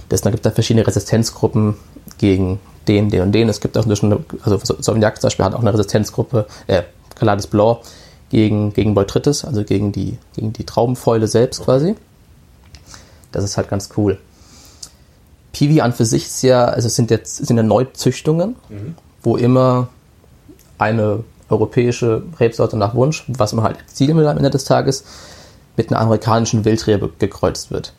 Deswegen 0.09 0.31
gibt 0.31 0.45
es 0.45 0.51
da 0.51 0.55
verschiedene 0.55 0.85
Resistenzgruppen 0.87 1.75
gegen 2.17 2.59
den, 2.87 3.09
den 3.09 3.21
und 3.21 3.31
den. 3.33 3.49
Es 3.49 3.59
gibt 3.59 3.77
auch 3.77 3.85
eine- 3.85 4.19
also 4.43 4.59
Sauvignac 4.79 5.19
zum 5.19 5.27
Beispiel 5.27 5.45
hat 5.45 5.53
auch 5.53 5.59
eine 5.61 5.73
Resistenzgruppe, 5.73 6.47
äh, 6.67 6.83
Calades 7.15 7.47
Blanc, 7.47 7.79
gegen, 8.29 8.73
gegen 8.73 8.93
Botrytis, 8.93 9.45
also 9.45 9.63
gegen 9.63 9.91
die, 9.91 10.17
gegen 10.35 10.51
die 10.53 10.65
Traubenfäule 10.65 11.27
selbst 11.27 11.63
quasi. 11.63 11.95
Das 13.31 13.43
ist 13.43 13.57
halt 13.57 13.69
ganz 13.69 13.89
cool. 13.97 14.17
Piwi 15.53 15.81
an 15.81 15.93
für 15.93 16.05
sich 16.05 16.25
ist 16.25 16.41
ja, 16.43 16.65
also 16.65 16.87
es 16.87 16.95
sind 16.95 17.09
jetzt 17.09 17.37
sind 17.45 17.57
ja 17.57 17.63
Neuzüchtungen, 17.63 18.55
wo 19.23 19.37
immer 19.37 19.89
eine 20.77 21.23
europäische 21.49 22.23
Rebsorte 22.39 22.77
nach 22.77 22.93
Wunsch, 22.95 23.23
was 23.27 23.53
man 23.53 23.63
halt 23.63 23.77
erzielen 23.79 24.17
will 24.17 24.27
am 24.27 24.37
Ende 24.37 24.49
des 24.49 24.65
Tages, 24.65 25.03
mit 25.75 25.89
einer 25.91 25.99
amerikanischen 26.01 26.65
Wildrebe 26.65 27.09
gekreuzt 27.17 27.71
wird. 27.71 27.93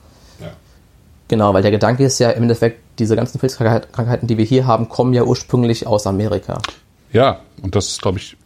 Genau, 1.29 1.53
weil 1.53 1.63
der 1.63 1.71
Gedanke 1.71 2.05
ist 2.05 2.19
ja 2.19 2.31
im 2.31 2.45
Endeffekt, 2.45 2.81
diese 2.99 3.15
ganzen 3.15 3.39
Pilzkrankheiten, 3.39 4.27
die 4.27 4.39
wir 4.39 4.45
hier 4.45 4.67
haben, 4.67 4.89
kommen 4.89 5.13
ja 5.13 5.23
ursprünglich 5.23 5.87
aus 5.87 6.07
Amerika. 6.07 6.59
Ja, 7.13 7.41
und 7.63 7.75
das 7.77 7.89
ist, 7.89 8.03
glaube 8.03 8.19
ich, 8.19 8.37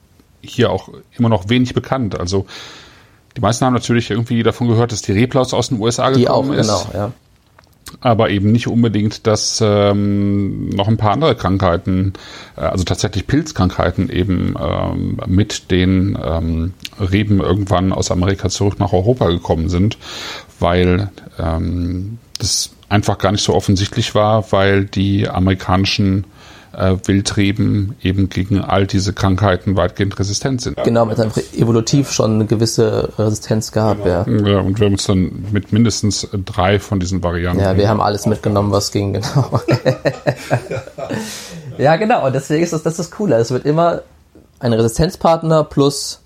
hier 0.40 0.70
auch 0.70 0.88
immer 1.16 1.28
noch 1.28 1.48
wenig 1.48 1.74
bekannt. 1.74 2.18
Also 2.18 2.46
die 3.36 3.40
meisten 3.40 3.64
haben 3.64 3.72
natürlich 3.72 4.10
irgendwie 4.10 4.42
davon 4.42 4.68
gehört, 4.68 4.92
dass 4.92 5.02
die 5.02 5.12
Reblaus 5.12 5.54
aus 5.54 5.68
den 5.68 5.80
USA 5.80 6.10
Die 6.10 6.28
auch, 6.28 6.42
gekommen 6.42 6.58
ist. 6.58 6.66
genau, 6.66 6.86
ja. 6.92 7.12
aber 8.00 8.30
eben 8.30 8.52
nicht 8.52 8.66
unbedingt, 8.66 9.26
dass 9.26 9.62
ähm, 9.64 10.68
noch 10.70 10.88
ein 10.88 10.96
paar 10.96 11.12
andere 11.12 11.34
Krankheiten, 11.36 12.12
äh, 12.56 12.62
also 12.62 12.84
tatsächlich 12.84 13.26
Pilzkrankheiten 13.26 14.10
eben 14.10 14.54
ähm, 14.60 15.18
mit 15.26 15.70
den 15.70 16.18
ähm, 16.22 16.74
Reben 17.00 17.40
irgendwann 17.40 17.92
aus 17.92 18.10
Amerika 18.10 18.48
zurück 18.50 18.78
nach 18.78 18.92
Europa 18.92 19.28
gekommen 19.28 19.68
sind, 19.68 19.96
weil 20.62 21.10
ähm, 21.38 22.18
das 22.38 22.70
einfach 22.88 23.18
gar 23.18 23.32
nicht 23.32 23.44
so 23.44 23.54
offensichtlich 23.54 24.14
war, 24.14 24.50
weil 24.52 24.84
die 24.84 25.28
amerikanischen 25.28 26.24
äh, 26.72 26.96
Wildreben 27.04 27.96
eben 28.02 28.28
gegen 28.28 28.60
all 28.60 28.86
diese 28.86 29.12
Krankheiten 29.12 29.76
weitgehend 29.76 30.18
resistent 30.18 30.62
sind. 30.62 30.82
Genau, 30.84 31.06
weil 31.06 31.14
es 31.14 31.20
einfach 31.20 31.42
evolutiv 31.54 32.12
schon 32.12 32.34
eine 32.34 32.46
gewisse 32.46 33.10
Resistenz 33.18 33.72
gab, 33.72 34.06
ja. 34.06 34.26
Ja, 34.26 34.60
und 34.60 34.78
wir 34.78 34.86
haben 34.86 34.92
uns 34.92 35.04
dann 35.04 35.46
mit 35.52 35.72
mindestens 35.72 36.28
drei 36.46 36.78
von 36.78 37.00
diesen 37.00 37.22
Varianten 37.22 37.62
Ja, 37.62 37.76
wir 37.76 37.88
haben 37.88 38.00
alles 38.00 38.26
mitgenommen, 38.26 38.72
was 38.72 38.90
ging, 38.90 39.14
genau. 39.14 39.60
ja, 41.78 41.96
genau, 41.96 42.26
und 42.26 42.34
deswegen 42.34 42.62
ist 42.62 42.72
das, 42.72 42.82
das 42.82 42.94
ist 42.94 42.98
das 42.98 43.10
Coole. 43.10 43.36
Es 43.36 43.50
wird 43.50 43.66
immer 43.66 44.02
ein 44.60 44.72
Resistenzpartner 44.72 45.64
plus 45.64 46.20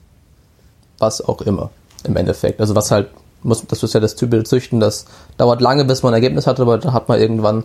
was 0.99 1.21
auch 1.21 1.43
immer 1.43 1.71
im 2.05 2.17
Endeffekt. 2.17 2.61
Also 2.61 2.75
was 2.75 2.91
halt, 2.91 3.09
muss, 3.43 3.67
das 3.67 3.83
ist 3.83 3.95
ja 3.95 4.01
das 4.01 4.17
typische 4.17 4.45
Züchten, 4.45 4.81
das 4.81 5.07
dauert 5.37 5.61
lange, 5.61 5.85
bis 5.85 6.03
man 6.03 6.13
ein 6.13 6.23
Ergebnis 6.23 6.47
hat, 6.47 6.61
aber 6.61 6.79
dann 6.79 6.93
hat 6.93 7.09
man 7.09 7.21
irgendwann 7.21 7.65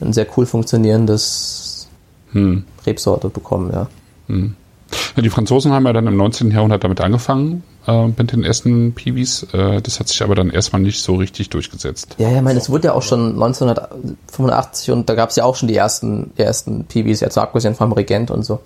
ein 0.00 0.12
sehr 0.12 0.26
cool 0.36 0.46
funktionierendes 0.46 1.88
Rebsorte 2.86 3.28
bekommen, 3.28 3.70
ja. 3.72 3.86
Ja, 5.16 5.22
die 5.22 5.30
Franzosen 5.30 5.72
haben 5.72 5.86
ja 5.86 5.92
dann 5.92 6.06
im 6.06 6.16
19. 6.16 6.50
Jahrhundert 6.50 6.84
damit 6.84 7.00
angefangen, 7.00 7.62
äh, 7.86 8.06
mit 8.06 8.32
den 8.32 8.44
ersten 8.44 8.94
Piwis. 8.94 9.46
Äh, 9.52 9.80
das 9.82 10.00
hat 10.00 10.08
sich 10.08 10.22
aber 10.22 10.34
dann 10.34 10.50
erstmal 10.50 10.82
nicht 10.82 11.02
so 11.02 11.16
richtig 11.16 11.50
durchgesetzt. 11.50 12.16
Ja, 12.18 12.30
ja, 12.30 12.36
ich 12.36 12.42
meine, 12.42 12.58
es 12.58 12.70
wurde 12.70 12.88
ja 12.88 12.94
auch 12.94 13.02
schon 13.02 13.32
1985 13.32 14.90
und 14.90 15.08
da 15.08 15.14
gab 15.14 15.30
es 15.30 15.36
ja 15.36 15.44
auch 15.44 15.56
schon 15.56 15.68
die 15.68 15.76
ersten, 15.76 16.32
die 16.36 16.42
ersten 16.42 16.84
PBs, 16.84 17.20
jetzt 17.20 17.36
mal 17.36 17.42
abgesehen 17.42 17.74
vom 17.74 17.92
Regent 17.92 18.30
und 18.30 18.44
so. 18.44 18.60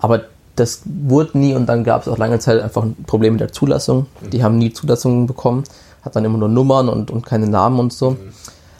Aber 0.00 0.22
das 0.56 0.82
wurde 0.84 1.38
nie 1.38 1.54
und 1.54 1.66
dann 1.66 1.82
gab 1.84 2.02
es 2.02 2.08
auch 2.08 2.18
lange 2.18 2.38
Zeit 2.38 2.60
einfach 2.60 2.82
ein 2.82 2.96
Problem 3.06 3.34
mit 3.34 3.40
der 3.40 3.52
Zulassung. 3.52 4.06
Die 4.32 4.44
haben 4.44 4.58
nie 4.58 4.72
Zulassungen 4.72 5.26
bekommen, 5.26 5.64
hat 6.02 6.14
dann 6.16 6.24
immer 6.24 6.38
nur 6.38 6.48
Nummern 6.48 6.88
und, 6.88 7.10
und 7.10 7.24
keine 7.24 7.46
Namen 7.46 7.78
und 7.80 7.92
so. 7.92 8.16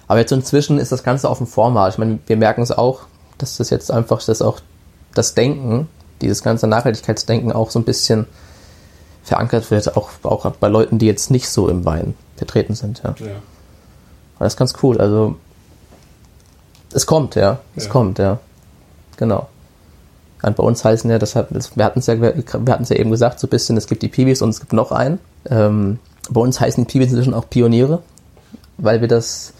Aber 0.06 0.20
jetzt 0.20 0.32
inzwischen 0.32 0.78
ist 0.78 0.92
das 0.92 1.02
Ganze 1.02 1.28
auf 1.30 1.38
dem 1.38 1.46
Vormarsch. 1.46 1.94
Ich 1.94 1.98
meine, 1.98 2.18
wir 2.26 2.36
merken 2.36 2.60
es 2.62 2.70
auch, 2.72 3.00
dass 3.38 3.56
das 3.56 3.70
jetzt 3.70 3.90
einfach, 3.90 4.22
dass 4.22 4.42
auch 4.42 4.60
das 5.14 5.34
Denken, 5.34 5.88
dieses 6.20 6.42
ganze 6.42 6.66
Nachhaltigkeitsdenken 6.66 7.52
auch 7.52 7.70
so 7.70 7.78
ein 7.78 7.84
bisschen 7.84 8.26
verankert 9.24 9.70
wird, 9.70 9.96
auch, 9.96 10.10
auch 10.24 10.44
bei 10.52 10.68
Leuten, 10.68 10.98
die 10.98 11.06
jetzt 11.06 11.30
nicht 11.30 11.48
so 11.48 11.68
im 11.68 11.84
Wein 11.84 12.14
vertreten 12.36 12.74
sind. 12.74 13.02
Ja. 13.04 13.10
Aber 13.10 14.44
das 14.44 14.54
ist 14.54 14.58
ganz 14.58 14.74
cool. 14.82 14.98
Also, 15.00 15.36
es 16.92 17.06
kommt, 17.06 17.34
ja. 17.36 17.60
Es 17.76 17.84
Ja. 17.86 17.90
kommt, 17.90 18.18
ja. 18.18 18.38
Genau. 19.16 19.48
Und 20.42 20.56
bei 20.56 20.62
uns 20.62 20.84
heißen 20.84 21.08
ja, 21.10 21.18
deshalb, 21.18 21.48
das, 21.50 21.76
wir 21.76 21.84
hatten 21.84 22.00
es 22.00 22.06
ja, 22.06 22.20
wir 22.20 22.34
hatten 22.34 22.82
es 22.82 22.88
ja 22.88 22.96
eben 22.96 23.10
gesagt, 23.10 23.38
so 23.38 23.46
ein 23.46 23.50
bisschen, 23.50 23.76
es 23.76 23.86
gibt 23.86 24.02
die 24.02 24.08
Piwis 24.08 24.42
und 24.42 24.50
es 24.50 24.60
gibt 24.60 24.72
noch 24.72 24.90
einen. 24.90 25.18
Ähm, 25.48 25.98
bei 26.30 26.40
uns 26.40 26.60
heißen 26.60 26.84
die 26.84 26.90
Piwis 26.90 27.10
inzwischen 27.10 27.34
auch 27.34 27.48
Pioniere, 27.48 28.02
weil 28.78 29.00
wir 29.00 29.08
das, 29.08 29.52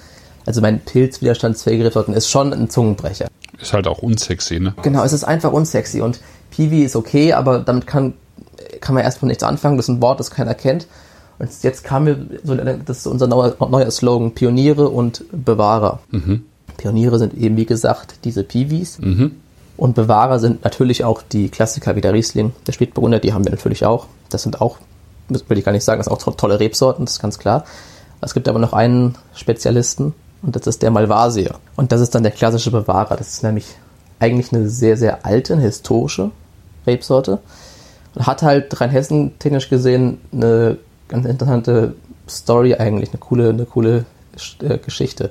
also 0.44 0.60
mein 0.60 0.80
pilzwiderstandsfähige 0.80 1.84
Rebsorten 1.84 2.14
ist 2.14 2.28
schon 2.28 2.52
ein 2.52 2.68
Zungenbrecher. 2.68 3.28
Ist 3.60 3.72
halt 3.72 3.86
auch 3.86 3.98
unsexy, 3.98 4.58
ne? 4.58 4.74
Genau, 4.82 5.04
es 5.04 5.12
ist 5.12 5.24
einfach 5.24 5.52
unsexy 5.52 6.00
und 6.00 6.20
Piwi 6.50 6.82
ist 6.82 6.96
okay, 6.96 7.32
aber 7.32 7.60
damit 7.60 7.86
kann, 7.86 8.14
kann 8.80 8.94
man 8.94 9.04
erstmal 9.04 9.28
nichts 9.28 9.44
anfangen. 9.44 9.76
Das 9.76 9.86
ist 9.88 9.94
ein 9.94 10.02
Wort, 10.02 10.18
das 10.18 10.30
keiner 10.30 10.54
kennt. 10.54 10.86
Und 11.38 11.50
jetzt 11.62 11.84
kam 11.84 12.04
mir 12.04 12.26
so, 12.42 12.54
das 12.54 12.98
ist 12.98 13.06
unser 13.06 13.26
neuer, 13.26 13.54
neuer 13.68 13.90
Slogan, 13.90 14.32
Pioniere 14.32 14.88
und 14.88 15.24
Bewahrer. 15.32 16.00
Pioniere 16.76 17.18
sind 17.18 17.34
eben, 17.34 17.56
wie 17.56 17.66
gesagt, 17.66 18.16
diese 18.24 18.42
Piwis. 18.42 18.98
Und 19.76 19.94
Bewahrer 19.94 20.38
sind 20.38 20.64
natürlich 20.64 21.04
auch 21.04 21.22
die 21.22 21.48
Klassiker 21.48 21.96
wie 21.96 22.00
der 22.00 22.12
Riesling, 22.12 22.52
der 22.66 22.72
Spätburgunder, 22.72 23.18
die 23.18 23.32
haben 23.32 23.44
wir 23.44 23.50
natürlich 23.50 23.84
auch. 23.84 24.06
Das 24.28 24.42
sind 24.42 24.60
auch, 24.60 24.76
will 25.28 25.58
ich 25.58 25.64
gar 25.64 25.72
nicht 25.72 25.84
sagen, 25.84 25.98
das 25.98 26.06
sind 26.06 26.14
auch 26.14 26.22
to- 26.22 26.32
tolle 26.32 26.60
Rebsorten, 26.60 27.04
das 27.04 27.14
ist 27.14 27.22
ganz 27.22 27.38
klar. 27.38 27.64
Es 28.20 28.34
gibt 28.34 28.48
aber 28.48 28.58
noch 28.58 28.72
einen 28.72 29.16
Spezialisten 29.34 30.14
und 30.42 30.54
das 30.54 30.66
ist 30.66 30.82
der 30.82 30.90
Malvasier. 30.90 31.56
Und 31.74 31.90
das 31.90 32.00
ist 32.00 32.14
dann 32.14 32.22
der 32.22 32.32
klassische 32.32 32.70
Bewahrer. 32.70 33.16
Das 33.16 33.28
ist 33.28 33.42
nämlich 33.42 33.66
eigentlich 34.20 34.52
eine 34.52 34.68
sehr, 34.68 34.96
sehr 34.96 35.26
alte, 35.26 35.54
eine 35.54 35.62
historische 35.62 36.30
Rebsorte. 36.86 37.40
Und 38.14 38.26
hat 38.26 38.42
halt 38.42 38.80
Rheinhessen 38.80 39.38
technisch 39.38 39.70
gesehen 39.70 40.20
eine 40.32 40.78
ganz 41.08 41.26
interessante 41.26 41.94
Story 42.28 42.74
eigentlich, 42.74 43.10
eine 43.10 43.18
coole, 43.18 43.48
eine 43.48 43.64
coole 43.64 44.04
äh, 44.60 44.78
Geschichte. 44.78 45.30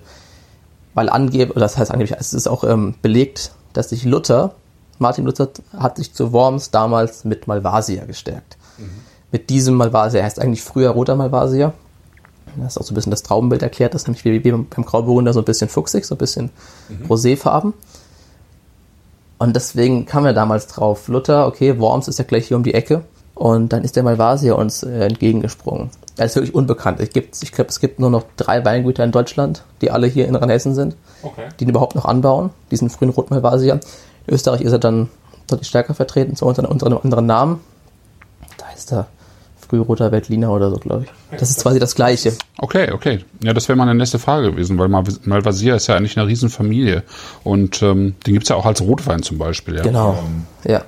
Weil 0.93 1.09
angeblich, 1.09 1.57
das 1.57 1.77
heißt 1.77 1.91
angeblich, 1.91 2.17
es 2.19 2.33
ist 2.33 2.47
auch 2.47 2.63
ähm, 2.65 2.95
belegt, 3.01 3.51
dass 3.73 3.89
sich 3.89 4.03
Luther, 4.03 4.55
Martin 4.99 5.25
Luther, 5.25 5.49
hat 5.77 5.97
sich 5.97 6.13
zu 6.13 6.33
Worms 6.33 6.71
damals 6.71 7.25
mit 7.25 7.47
Malvasia 7.47 8.05
gestärkt. 8.05 8.57
Mhm. 8.77 8.89
Mit 9.31 9.49
diesem 9.49 9.75
Malvasia, 9.75 10.23
heißt 10.23 10.39
eigentlich 10.39 10.63
früher 10.63 10.91
roter 10.91 11.15
Malvasia. 11.15 11.73
Das 12.57 12.73
ist 12.73 12.77
auch 12.77 12.83
so 12.83 12.91
ein 12.91 12.95
bisschen 12.95 13.11
das 13.11 13.23
Traubenbild 13.23 13.61
erklärt, 13.61 13.93
das 13.93 14.03
ist 14.03 14.07
nämlich 14.07 14.25
wie, 14.25 14.43
wie 14.43 14.51
beim 14.51 14.85
Grauburgunder 14.85 15.33
so 15.33 15.39
ein 15.39 15.45
bisschen 15.45 15.69
fuchsig, 15.69 16.05
so 16.05 16.15
ein 16.15 16.17
bisschen 16.17 16.49
mhm. 16.89 17.05
roséfarben. 17.05 17.73
Und 19.37 19.55
deswegen 19.55 20.05
kam 20.05 20.25
er 20.25 20.33
damals 20.33 20.67
drauf, 20.67 21.07
Luther, 21.07 21.47
okay, 21.47 21.79
Worms 21.79 22.07
ist 22.07 22.19
ja 22.19 22.25
gleich 22.25 22.47
hier 22.47 22.57
um 22.57 22.63
die 22.63 22.73
Ecke. 22.73 23.03
Und 23.41 23.73
dann 23.73 23.83
ist 23.83 23.95
der 23.95 24.03
Malvasia 24.03 24.53
uns 24.53 24.83
äh, 24.83 25.05
entgegengesprungen. 25.07 25.89
Er 26.15 26.27
ist 26.27 26.35
wirklich 26.35 26.53
unbekannt. 26.53 26.99
Ich, 26.99 27.09
ich 27.15 27.51
glaube, 27.51 27.71
es 27.71 27.79
gibt 27.79 27.99
nur 27.99 28.11
noch 28.11 28.23
drei 28.37 28.63
Weingüter 28.63 29.03
in 29.03 29.11
Deutschland, 29.11 29.63
die 29.81 29.89
alle 29.89 30.05
hier 30.05 30.27
in 30.27 30.35
Rheinhessen 30.35 30.75
sind, 30.75 30.95
okay. 31.23 31.45
die 31.59 31.63
ihn 31.63 31.71
überhaupt 31.71 31.95
noch 31.95 32.05
anbauen, 32.05 32.51
diesen 32.69 32.91
frühen 32.91 33.09
Roten 33.09 33.33
Malvasia. 33.33 33.79
In 34.27 34.33
Österreich 34.35 34.61
ist 34.61 34.73
er 34.73 34.77
dann 34.77 35.09
deutlich 35.47 35.67
stärker 35.67 35.95
vertreten, 35.95 36.35
so 36.35 36.45
unter, 36.45 36.69
unter 36.69 36.85
einem 36.85 36.99
anderen 37.01 37.25
Namen. 37.25 37.61
Da 38.59 38.65
ist 38.77 38.91
er 38.91 39.07
Frühroter 39.67 40.11
Veltliner 40.11 40.51
oder 40.51 40.69
so, 40.69 40.77
glaube 40.77 41.05
ich. 41.05 41.39
Das 41.39 41.49
ist 41.49 41.63
quasi 41.63 41.79
das 41.79 41.95
Gleiche. 41.95 42.33
Okay, 42.59 42.91
okay. 42.91 43.25
Ja, 43.43 43.53
das 43.53 43.67
wäre 43.67 43.75
meine 43.75 43.95
nächste 43.95 44.19
Frage 44.19 44.51
gewesen, 44.51 44.77
weil 44.77 44.87
Malvasia 44.87 45.77
ist 45.77 45.87
ja 45.87 45.95
eigentlich 45.95 46.15
eine 46.15 46.27
Riesenfamilie. 46.27 47.01
Und 47.43 47.81
ähm, 47.81 48.13
den 48.27 48.33
gibt 48.33 48.43
es 48.43 48.49
ja 48.49 48.55
auch 48.55 48.67
als 48.67 48.81
Rotwein 48.81 49.23
zum 49.23 49.39
Beispiel. 49.39 49.77
Ja. 49.77 49.81
Genau, 49.81 50.19
ja. 50.63 50.83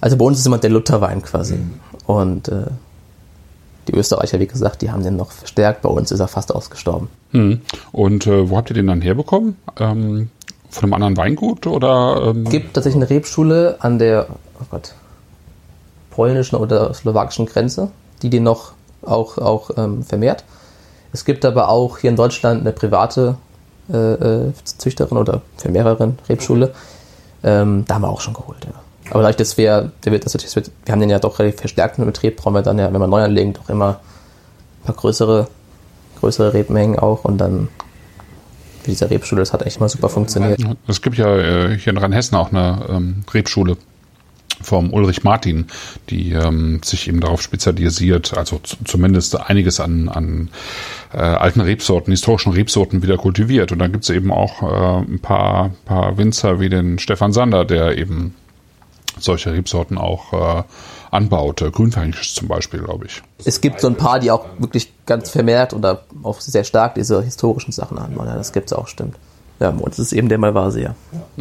Also 0.00 0.16
bei 0.16 0.24
uns 0.24 0.38
ist 0.38 0.46
immer 0.46 0.58
der 0.58 0.70
Lutherwein 0.70 1.22
quasi. 1.22 1.56
Mhm. 1.56 1.74
Und 2.06 2.48
äh, 2.48 2.66
die 3.88 3.94
Österreicher, 3.94 4.40
wie 4.40 4.46
gesagt, 4.46 4.82
die 4.82 4.90
haben 4.90 5.02
den 5.02 5.16
noch 5.16 5.32
verstärkt. 5.32 5.82
Bei 5.82 5.88
uns 5.88 6.10
ist 6.10 6.20
er 6.20 6.28
fast 6.28 6.54
ausgestorben. 6.54 7.08
Mhm. 7.32 7.60
Und 7.92 8.26
äh, 8.26 8.48
wo 8.48 8.56
habt 8.56 8.70
ihr 8.70 8.74
den 8.74 8.86
dann 8.86 9.00
herbekommen? 9.00 9.56
Ähm, 9.78 10.30
von 10.70 10.84
einem 10.84 10.94
anderen 10.94 11.16
Weingut 11.16 11.66
oder? 11.66 12.22
Ähm? 12.28 12.44
Es 12.44 12.50
gibt 12.50 12.74
tatsächlich 12.74 13.02
eine 13.02 13.10
Rebschule 13.10 13.76
an 13.80 13.98
der, 13.98 14.28
oh 14.60 14.64
Gott, 14.70 14.94
polnischen 16.10 16.56
oder 16.56 16.94
slowakischen 16.94 17.46
Grenze, 17.46 17.90
die 18.22 18.30
den 18.30 18.44
noch 18.44 18.72
auch, 19.02 19.38
auch 19.38 19.70
ähm, 19.76 20.02
vermehrt. 20.04 20.44
Es 21.12 21.24
gibt 21.24 21.44
aber 21.44 21.68
auch 21.68 21.98
hier 21.98 22.10
in 22.10 22.16
Deutschland 22.16 22.60
eine 22.60 22.72
private 22.72 23.36
äh, 23.92 23.96
äh 23.96 24.52
Züchterin 24.64 25.18
oder 25.18 25.42
Vermehrerin, 25.56 26.18
Rebschule. 26.28 26.72
Ähm, 27.42 27.84
da 27.86 27.94
haben 27.94 28.02
wir 28.02 28.10
auch 28.10 28.20
schon 28.20 28.34
geholt, 28.34 28.64
ja. 28.64 28.72
Aber 29.10 29.22
dadurch, 29.22 29.36
dass 29.36 29.58
wir, 29.58 29.92
der 30.04 30.12
wird, 30.12 30.24
das 30.24 30.56
wird, 30.56 30.70
wir 30.84 30.92
haben 30.92 31.00
den 31.00 31.10
ja 31.10 31.18
doch 31.18 31.38
relativ 31.38 31.60
verstärkt 31.60 31.98
im 31.98 32.06
Betrieb, 32.06 32.36
brauchen 32.36 32.54
wir 32.54 32.62
dann 32.62 32.78
ja, 32.78 32.92
wenn 32.92 33.00
wir 33.00 33.06
neu 33.06 33.22
anlegen, 33.22 33.52
doch 33.52 33.68
immer 33.68 34.00
ein 34.80 34.86
paar 34.86 34.94
größere, 34.94 35.48
größere 36.20 36.54
Rebmengen 36.54 36.98
auch 36.98 37.24
und 37.24 37.38
dann 37.38 37.68
wie 38.84 38.92
dieser 38.92 39.10
Rebschule, 39.10 39.42
das 39.42 39.52
hat 39.52 39.62
eigentlich 39.62 39.80
mal 39.80 39.88
super 39.88 40.08
funktioniert. 40.08 40.60
Es 40.86 41.02
gibt 41.02 41.18
ja 41.18 41.36
äh, 41.36 41.78
hier 41.78 41.92
in 41.92 41.98
Rheinhessen 41.98 42.36
auch 42.36 42.50
eine 42.50 42.86
ähm, 42.88 43.24
Rebschule 43.32 43.76
vom 44.62 44.92
Ulrich 44.92 45.24
Martin, 45.24 45.66
die 46.10 46.32
ähm, 46.32 46.80
sich 46.84 47.08
eben 47.08 47.20
darauf 47.20 47.42
spezialisiert, 47.42 48.36
also 48.36 48.60
zumindest 48.84 49.38
einiges 49.40 49.80
an, 49.80 50.08
an 50.08 50.50
äh, 51.12 51.18
alten 51.18 51.60
Rebsorten, 51.60 52.10
historischen 52.10 52.52
Rebsorten 52.52 53.02
wieder 53.02 53.16
kultiviert. 53.16 53.72
Und 53.72 53.78
dann 53.78 53.92
gibt 53.92 54.04
es 54.04 54.10
eben 54.10 54.30
auch 54.30 54.62
äh, 54.62 55.04
ein 55.04 55.20
paar, 55.20 55.70
paar 55.86 56.18
Winzer 56.18 56.60
wie 56.60 56.68
den 56.68 56.98
Stefan 56.98 57.32
Sander, 57.32 57.64
der 57.64 57.96
eben 57.96 58.34
solche 59.22 59.52
Rebsorten 59.52 59.98
auch 59.98 60.32
äh, 60.32 60.62
anbaut. 61.10 61.62
Grünfränkisch 61.72 62.34
zum 62.34 62.48
Beispiel, 62.48 62.80
glaube 62.80 63.06
ich. 63.06 63.22
Es 63.44 63.60
gibt 63.60 63.80
so 63.80 63.88
ein 63.88 63.96
paar, 63.96 64.20
die 64.20 64.30
auch 64.30 64.46
wirklich 64.58 64.92
ganz 65.06 65.30
vermehrt 65.30 65.72
oder 65.72 66.02
auch 66.22 66.40
sehr 66.40 66.64
stark 66.64 66.94
diese 66.94 67.22
historischen 67.22 67.72
Sachen 67.72 67.98
anbauen. 67.98 68.26
Ja, 68.26 68.36
das 68.36 68.52
gibt 68.52 68.66
es 68.66 68.72
auch, 68.72 68.88
stimmt. 68.88 69.16
Ja, 69.60 69.70
und 69.70 69.92
es 69.92 69.98
ist 69.98 70.12
eben 70.12 70.28
der 70.28 70.38
Malvasia. 70.38 70.94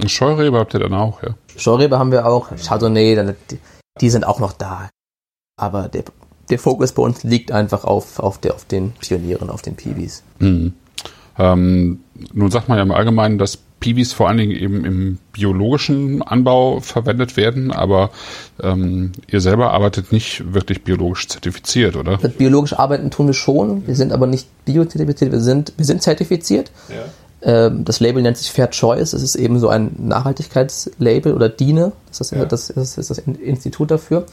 Scheurebe 0.05 0.59
habt 0.59 0.73
ihr 0.73 0.81
dann 0.81 0.93
auch, 0.93 1.23
ja? 1.23 1.35
Scheurebe 1.55 1.97
haben 1.97 2.11
wir 2.11 2.25
auch. 2.25 2.49
Chardonnay, 2.57 3.33
die 4.01 4.09
sind 4.09 4.25
auch 4.25 4.39
noch 4.39 4.51
da. 4.51 4.89
Aber 5.57 5.87
der, 5.87 6.03
der 6.49 6.59
Fokus 6.59 6.91
bei 6.91 7.01
uns 7.01 7.23
liegt 7.23 7.51
einfach 7.51 7.85
auf, 7.85 8.19
auf, 8.19 8.37
der, 8.37 8.55
auf 8.55 8.65
den 8.65 8.91
Pionieren, 8.91 9.49
auf 9.49 9.61
den 9.61 9.75
Piwis. 9.75 10.23
Mhm. 10.39 10.73
Ähm, 11.37 12.01
nun 12.33 12.51
sagt 12.51 12.67
man 12.67 12.77
ja 12.77 12.83
im 12.83 12.91
Allgemeinen, 12.91 13.37
dass 13.37 13.59
Piwis 13.79 14.13
vor 14.13 14.27
allen 14.27 14.37
Dingen 14.37 14.51
eben 14.51 14.85
im 14.85 15.17
biologischen 15.31 16.21
Anbau 16.21 16.79
verwendet 16.79 17.37
werden, 17.37 17.71
aber 17.71 18.11
ähm, 18.61 19.13
ihr 19.27 19.41
selber 19.41 19.71
arbeitet 19.71 20.11
nicht 20.11 20.53
wirklich 20.53 20.83
biologisch 20.83 21.27
zertifiziert, 21.27 21.95
oder? 21.95 22.17
Biologisch 22.17 22.73
arbeiten 22.73 23.11
tun 23.11 23.27
wir 23.27 23.33
schon, 23.33 23.87
wir 23.87 23.95
sind 23.95 24.11
aber 24.11 24.27
nicht 24.27 24.47
biozertifiziert, 24.65 25.31
wir 25.31 25.39
sind, 25.39 25.73
wir 25.77 25.85
sind 25.85 26.01
zertifiziert. 26.01 26.71
Ja. 26.89 26.95
Ähm, 27.41 27.85
das 27.85 27.99
Label 27.99 28.21
nennt 28.21 28.37
sich 28.37 28.51
Fair 28.51 28.69
Choice. 28.69 29.13
Es 29.13 29.23
ist 29.23 29.35
eben 29.35 29.59
so 29.59 29.69
ein 29.69 29.95
Nachhaltigkeitslabel 29.97 31.33
oder 31.33 31.47
DINE. 31.47 31.93
Das 32.09 32.19
ist 32.21 32.31
das, 32.31 32.37
ja. 32.37 32.45
das, 32.45 32.69
ist 32.97 33.09
das 33.09 33.17
Institut 33.17 33.91
dafür. 33.91 34.25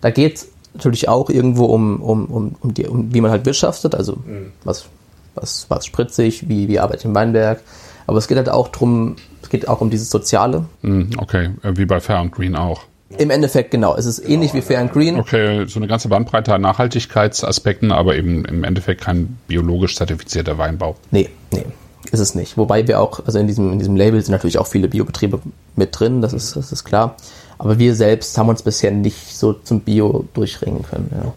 Da 0.00 0.10
geht 0.10 0.36
es 0.36 0.48
natürlich 0.74 1.08
auch 1.08 1.30
irgendwo 1.30 1.66
um, 1.66 2.02
um, 2.02 2.26
um, 2.26 2.56
um, 2.60 2.74
die, 2.74 2.86
um, 2.86 3.12
wie 3.14 3.20
man 3.20 3.30
halt 3.30 3.46
wirtschaftet, 3.46 3.94
also 3.94 4.16
mhm. 4.16 4.52
was, 4.64 4.86
was, 5.34 5.66
was 5.68 5.86
spritzig, 5.86 6.48
wie, 6.48 6.68
wie 6.68 6.78
arbeitet 6.78 7.06
im 7.06 7.14
Weinberg. 7.14 7.60
Aber 8.06 8.18
es 8.18 8.28
geht 8.28 8.36
halt 8.36 8.48
auch 8.48 8.68
drum, 8.68 9.16
es 9.42 9.48
geht 9.48 9.68
auch 9.68 9.80
um 9.80 9.90
dieses 9.90 10.10
Soziale. 10.10 10.64
Mhm, 10.82 11.10
okay, 11.18 11.50
äh, 11.62 11.76
wie 11.76 11.84
bei 11.84 12.00
Fair 12.00 12.18
and 12.18 12.32
Green 12.32 12.56
auch. 12.56 12.82
Im 13.18 13.30
Endeffekt 13.30 13.70
genau. 13.70 13.94
Es 13.94 14.06
ist 14.06 14.20
ähnlich 14.20 14.54
wie 14.54 14.62
Fair 14.62 14.80
and 14.80 14.92
Green. 14.92 15.18
Okay, 15.18 15.66
so 15.66 15.78
eine 15.78 15.86
ganze 15.86 16.08
Bandbreite 16.08 16.54
an 16.54 16.62
Nachhaltigkeitsaspekten, 16.62 17.92
aber 17.92 18.16
eben 18.16 18.44
im 18.46 18.64
Endeffekt 18.64 19.02
kein 19.02 19.38
biologisch 19.48 19.96
zertifizierter 19.96 20.56
Weinbau. 20.56 20.96
Nee, 21.10 21.28
nee 21.52 21.66
ist 22.10 22.20
es 22.20 22.34
nicht. 22.34 22.56
Wobei 22.56 22.86
wir 22.88 23.00
auch, 23.00 23.24
also 23.24 23.38
in 23.38 23.46
diesem, 23.46 23.72
in 23.72 23.78
diesem 23.78 23.96
Label 23.96 24.20
sind 24.20 24.32
natürlich 24.32 24.58
auch 24.58 24.66
viele 24.66 24.88
Biobetriebe 24.88 25.40
mit 25.76 25.98
drin, 25.98 26.20
das 26.20 26.32
ist, 26.32 26.56
das 26.56 26.72
ist 26.72 26.84
klar. 26.84 27.16
Aber 27.58 27.78
wir 27.78 27.94
selbst 27.94 28.36
haben 28.36 28.48
uns 28.48 28.62
bisher 28.62 28.90
nicht 28.90 29.36
so 29.36 29.52
zum 29.52 29.80
Bio 29.80 30.24
durchringen 30.34 30.82
können. 30.82 31.10
Ja. 31.14 31.32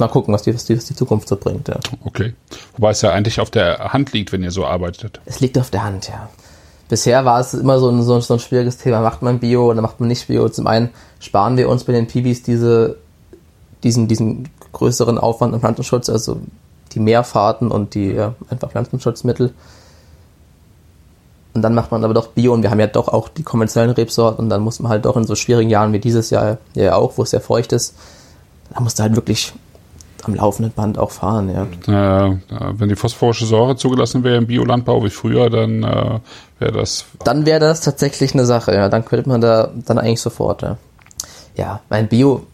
Mal 0.00 0.08
gucken, 0.08 0.34
was 0.34 0.42
die, 0.42 0.54
was, 0.54 0.64
die, 0.64 0.76
was 0.76 0.86
die 0.86 0.96
Zukunft 0.96 1.28
so 1.28 1.36
bringt. 1.36 1.68
Ja. 1.68 1.78
Okay. 2.04 2.34
Wobei 2.76 2.90
es 2.90 3.02
ja 3.02 3.12
eigentlich 3.12 3.40
auf 3.40 3.50
der 3.50 3.92
Hand 3.92 4.12
liegt, 4.12 4.32
wenn 4.32 4.42
ihr 4.42 4.50
so 4.50 4.64
arbeitet. 4.64 5.20
Es 5.26 5.40
liegt 5.40 5.58
auf 5.58 5.70
der 5.70 5.84
Hand, 5.84 6.08
ja. 6.08 6.28
Bisher 6.88 7.24
war 7.24 7.38
es 7.38 7.54
immer 7.54 7.78
so 7.78 7.88
ein, 7.88 8.02
so, 8.02 8.18
so 8.20 8.34
ein 8.34 8.40
schwieriges 8.40 8.78
Thema. 8.78 9.00
Macht 9.00 9.22
man 9.22 9.38
Bio 9.38 9.70
oder 9.70 9.80
macht 9.80 10.00
man 10.00 10.08
nicht 10.08 10.26
Bio? 10.26 10.48
Zum 10.48 10.66
einen 10.66 10.90
sparen 11.20 11.56
wir 11.56 11.68
uns 11.68 11.84
bei 11.84 11.92
den 11.92 12.08
Pibis 12.08 12.42
diese, 12.42 12.96
diesen, 13.84 14.08
diesen 14.08 14.48
größeren 14.72 15.18
Aufwand 15.18 15.54
im 15.54 15.60
Pflanzenschutz, 15.60 16.08
also 16.08 16.40
die 16.92 17.00
Mehrfahrten 17.00 17.70
und 17.70 17.94
die 17.94 18.12
ja, 18.12 18.34
einfach 18.48 18.70
Pflanzenschutzmittel. 18.70 19.52
Und 21.52 21.62
dann 21.62 21.74
macht 21.74 21.90
man 21.90 22.04
aber 22.04 22.14
doch 22.14 22.28
Bio 22.28 22.52
und 22.54 22.62
wir 22.62 22.70
haben 22.70 22.80
ja 22.80 22.86
doch 22.86 23.08
auch 23.08 23.28
die 23.28 23.42
konventionellen 23.42 23.94
Rebsorten 23.94 24.44
und 24.44 24.50
dann 24.50 24.62
muss 24.62 24.80
man 24.80 24.90
halt 24.90 25.04
doch 25.04 25.16
in 25.16 25.24
so 25.24 25.34
schwierigen 25.34 25.70
Jahren 25.70 25.92
wie 25.92 25.98
dieses 25.98 26.30
Jahr 26.30 26.58
ja 26.74 26.94
auch, 26.94 27.18
wo 27.18 27.22
es 27.22 27.30
sehr 27.30 27.40
feucht 27.40 27.72
ist, 27.72 27.94
da 28.72 28.80
musst 28.80 28.98
du 28.98 29.02
halt 29.02 29.16
wirklich 29.16 29.52
am 30.26 30.34
laufenden 30.34 30.72
Band 30.72 30.98
auch 30.98 31.10
fahren, 31.10 31.50
ja. 31.50 32.28
Äh, 32.28 32.38
wenn 32.72 32.88
die 32.88 32.96
phosphorische 32.96 33.46
Säure 33.46 33.76
zugelassen 33.76 34.24
wäre 34.24 34.36
im 34.36 34.46
Biolandbau 34.46 35.04
wie 35.04 35.10
früher, 35.10 35.50
dann 35.50 35.82
äh, 35.82 36.20
wäre 36.58 36.72
das. 36.72 37.04
Dann 37.24 37.46
wäre 37.46 37.60
das 37.60 37.80
tatsächlich 37.80 38.34
eine 38.34 38.46
Sache, 38.46 38.74
ja. 38.74 38.88
Dann 38.88 39.04
könnte 39.04 39.28
man 39.28 39.40
da 39.40 39.70
dann 39.86 39.98
eigentlich 39.98 40.20
sofort, 40.20 40.62
ja. 40.62 40.76
Ja, 41.56 41.80
mein 41.90 42.08
Bio, 42.08 42.46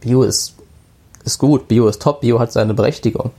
Bio 0.00 0.22
ist, 0.22 0.54
ist 1.24 1.38
gut, 1.38 1.68
Bio 1.68 1.88
ist 1.88 2.02
top, 2.02 2.20
Bio 2.20 2.38
hat 2.40 2.52
seine 2.52 2.74
Berechtigung. 2.74 3.30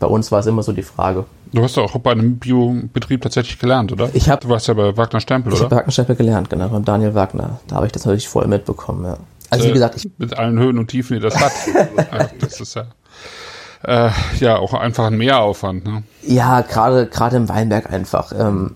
Bei 0.00 0.06
uns 0.06 0.32
war 0.32 0.40
es 0.40 0.46
immer 0.46 0.62
so 0.62 0.72
die 0.72 0.82
Frage, 0.82 1.24
Du 1.54 1.62
hast 1.62 1.78
auch 1.78 1.96
bei 1.98 2.10
einem 2.10 2.38
Biobetrieb 2.38 3.22
tatsächlich 3.22 3.60
gelernt, 3.60 3.92
oder? 3.92 4.10
Ich 4.12 4.28
hab, 4.28 4.40
du 4.40 4.48
warst 4.48 4.66
ja 4.66 4.74
bei 4.74 4.96
Wagner 4.96 5.20
Stempel, 5.20 5.52
ich 5.52 5.60
oder? 5.60 5.66
Ich 5.66 5.70
habe 5.70 5.76
Wagner 5.76 5.92
Stempel 5.92 6.16
gelernt, 6.16 6.50
genau, 6.50 6.68
von 6.68 6.84
Daniel 6.84 7.14
Wagner. 7.14 7.60
Da 7.68 7.76
habe 7.76 7.86
ich 7.86 7.92
das 7.92 8.04
natürlich 8.04 8.28
voll 8.28 8.48
mitbekommen, 8.48 9.04
ja. 9.04 9.16
Also 9.54 9.66
wie 9.66 9.70
äh, 9.70 9.74
gesagt, 9.74 9.96
ich, 9.96 10.10
mit 10.18 10.36
allen 10.36 10.58
Höhen 10.58 10.78
und 10.78 10.88
Tiefen, 10.88 11.14
die 11.14 11.20
das 11.20 11.38
hat. 11.38 11.52
das 12.40 12.60
ist 12.60 12.74
ja 12.74 12.86
äh, 13.86 14.10
ja 14.38 14.56
auch 14.56 14.74
einfach 14.74 15.06
ein 15.06 15.16
Mehraufwand, 15.16 15.84
ne? 15.84 16.02
Ja, 16.22 16.62
gerade 16.62 17.06
gerade 17.06 17.36
im 17.36 17.48
Weinberg 17.48 17.92
einfach. 17.92 18.32
Ähm, 18.36 18.74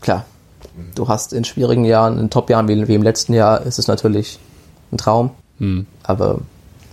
klar, 0.00 0.24
du 0.94 1.08
hast 1.08 1.32
in 1.32 1.44
schwierigen 1.44 1.84
Jahren, 1.84 2.18
in 2.18 2.30
Top-Jahren 2.30 2.68
wie, 2.68 2.88
wie, 2.88 2.94
im 2.94 3.02
letzten 3.02 3.34
Jahr, 3.34 3.62
ist 3.62 3.78
es 3.78 3.88
natürlich 3.88 4.38
ein 4.92 4.98
Traum. 4.98 5.30
Hm. 5.58 5.86
Aber 6.04 6.34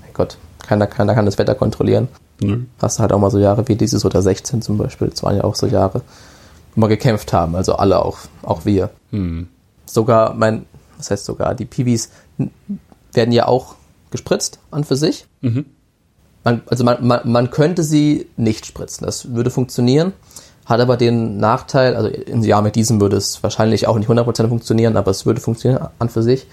mein 0.01 0.13
Gott, 0.13 0.38
keiner, 0.65 0.88
keiner 0.88 1.13
kann 1.13 1.25
das 1.25 1.38
Wetter 1.38 1.55
kontrollieren. 1.55 2.07
Nö. 2.41 2.62
Hast 2.81 3.00
halt 3.00 3.13
auch 3.13 3.19
mal 3.19 3.29
so 3.29 3.39
Jahre 3.39 3.67
wie 3.67 3.75
dieses 3.75 4.03
oder 4.05 4.21
16 4.21 4.62
zum 4.62 4.77
Beispiel. 4.77 5.09
Das 5.09 5.21
waren 5.23 5.35
ja 5.35 5.43
auch 5.43 5.55
so 5.55 5.67
Jahre, 5.67 6.01
wo 6.75 6.81
wir 6.81 6.88
gekämpft 6.88 7.33
haben. 7.33 7.55
Also 7.55 7.75
alle 7.75 8.03
auch, 8.03 8.17
auch 8.41 8.65
wir. 8.65 8.89
Hm. 9.12 9.47
Sogar 9.85 10.33
mein, 10.33 10.65
was 11.03 11.12
heißt 11.12 11.25
sogar, 11.25 11.53
die 11.53 11.65
Piwis 11.65 12.10
werden 13.12 13.31
ja 13.31 13.48
auch 13.48 13.75
gespritzt 14.12 14.60
an 14.72 14.83
für 14.83 14.95
sich. 14.95 15.25
Mhm. 15.41 15.65
Man, 16.43 16.62
also 16.67 16.83
man, 16.83 17.05
man, 17.05 17.29
man 17.29 17.51
könnte 17.51 17.83
sie 17.83 18.27
nicht 18.38 18.65
spritzen. 18.65 19.05
Das 19.05 19.33
würde 19.33 19.50
funktionieren. 19.50 20.13
Hat 20.65 20.79
aber 20.79 20.95
den 20.95 21.38
Nachteil, 21.38 21.95
also 21.95 22.07
im 22.07 22.41
Jahr 22.41 22.62
mit 22.62 22.75
diesem 22.75 23.01
würde 23.01 23.17
es 23.17 23.43
wahrscheinlich 23.43 23.88
auch 23.88 23.98
nicht 23.98 24.10
100% 24.10 24.48
funktionieren, 24.48 24.95
aber 24.95 25.12
es 25.12 25.25
würde 25.25 25.41
funktionieren 25.41 25.88
an 26.00 26.10
für 26.10 26.24
sich. 26.24 26.48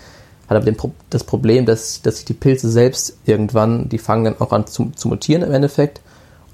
hat 0.49 0.57
aber 0.57 0.65
den, 0.65 0.77
das 1.11 1.23
Problem, 1.23 1.65
dass, 1.65 2.03
dass 2.03 2.17
sich 2.17 2.25
die 2.25 2.35
Pilze 2.35 2.69
selbst 2.69 3.17
irgendwann, 3.25 3.89
die 3.89 3.99
fangen 3.99 4.25
dann 4.25 4.41
auch 4.41 4.53
an 4.53 4.67
zu, 4.67 4.91
zu 4.97 5.07
mutieren 5.09 5.43
im 5.43 5.53
Endeffekt. 5.53 6.01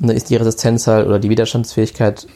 Und 0.01 0.09
dann 0.09 0.17
ist 0.17 0.29
die 0.29 0.37
Resistenz 0.37 0.87
halt 0.87 1.07
oder 1.07 1.19
die 1.19 1.31
Widerstandsfähigkeit, 1.31 2.27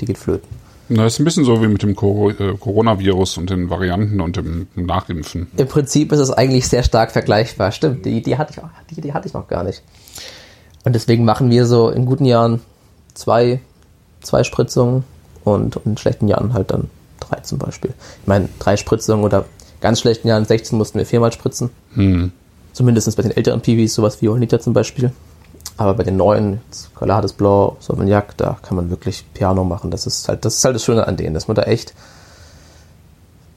die 0.00 0.04
geht 0.04 0.18
flöten. 0.18 0.48
Na, 0.92 1.06
ist 1.06 1.20
ein 1.20 1.24
bisschen 1.24 1.44
so 1.44 1.62
wie 1.62 1.68
mit 1.68 1.82
dem 1.82 1.90
äh, 1.90 1.94
Coronavirus 1.94 3.38
und 3.38 3.48
den 3.48 3.70
Varianten 3.70 4.20
und 4.20 4.36
dem 4.36 4.66
Nachimpfen. 4.74 5.46
Im 5.56 5.68
Prinzip 5.68 6.10
ist 6.10 6.18
es 6.18 6.32
eigentlich 6.32 6.66
sehr 6.66 6.82
stark 6.82 7.12
vergleichbar. 7.12 7.70
Stimmt, 7.70 8.04
die, 8.04 8.20
die, 8.20 8.36
hatte 8.36 8.54
ich, 8.56 8.96
die, 8.96 9.00
die 9.00 9.14
hatte 9.14 9.28
ich 9.28 9.32
noch 9.32 9.46
gar 9.46 9.62
nicht. 9.62 9.82
Und 10.84 10.94
deswegen 10.94 11.24
machen 11.24 11.48
wir 11.48 11.64
so 11.66 11.90
in 11.90 12.06
guten 12.06 12.24
Jahren 12.24 12.60
zwei, 13.14 13.60
zwei 14.20 14.42
Spritzungen 14.42 15.04
und, 15.44 15.76
und 15.76 15.86
in 15.86 15.96
schlechten 15.96 16.26
Jahren 16.26 16.54
halt 16.54 16.72
dann 16.72 16.90
drei 17.20 17.38
zum 17.40 17.58
Beispiel. 17.58 17.94
Ich 18.22 18.26
meine, 18.26 18.48
drei 18.58 18.76
Spritzungen 18.76 19.24
oder 19.24 19.44
ganz 19.80 20.00
schlechten 20.00 20.26
Jahren 20.26 20.44
16 20.44 20.76
mussten 20.76 20.98
wir 20.98 21.06
viermal 21.06 21.30
spritzen. 21.30 21.70
Hm. 21.94 22.32
Zumindest 22.72 23.14
bei 23.16 23.22
den 23.22 23.36
älteren 23.36 23.60
Piwis, 23.60 23.94
sowas 23.94 24.20
wie 24.22 24.28
Olnita 24.28 24.58
zum 24.58 24.72
Beispiel. 24.72 25.12
Aber 25.80 25.94
bei 25.94 26.02
den 26.02 26.18
neuen, 26.18 26.60
Calades 26.94 27.32
Blanc, 27.32 27.76
Sauvignac, 27.80 28.36
da 28.36 28.58
kann 28.60 28.76
man 28.76 28.90
wirklich 28.90 29.24
Piano 29.32 29.64
machen. 29.64 29.90
Das 29.90 30.06
ist 30.06 30.28
halt 30.28 30.44
das, 30.44 30.56
ist 30.56 30.64
halt 30.66 30.74
das 30.74 30.84
Schöne 30.84 31.06
an 31.06 31.16
denen, 31.16 31.32
dass 31.32 31.48
man 31.48 31.54
da 31.54 31.62
echt, 31.62 31.94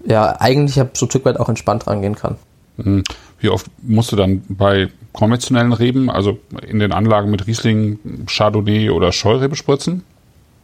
ja, 0.05 0.37
eigentlich 0.39 0.75
so 0.75 1.05
ein 1.05 1.09
Stück 1.09 1.25
weit 1.25 1.37
auch 1.37 1.49
entspannt 1.49 1.85
rangehen 1.85 2.15
kann. 2.15 2.37
Mhm. 2.77 3.03
Wie 3.41 3.49
oft 3.49 3.65
musst 3.81 4.13
du 4.13 4.15
dann 4.15 4.41
bei 4.47 4.87
konventionellen 5.11 5.73
Reben, 5.73 6.09
also 6.09 6.37
in 6.65 6.79
den 6.79 6.93
Anlagen 6.93 7.29
mit 7.29 7.45
Riesling, 7.45 7.99
Chardonnay 8.25 8.89
oder 8.89 9.11
Scheurebe 9.11 9.57
spritzen? 9.57 10.05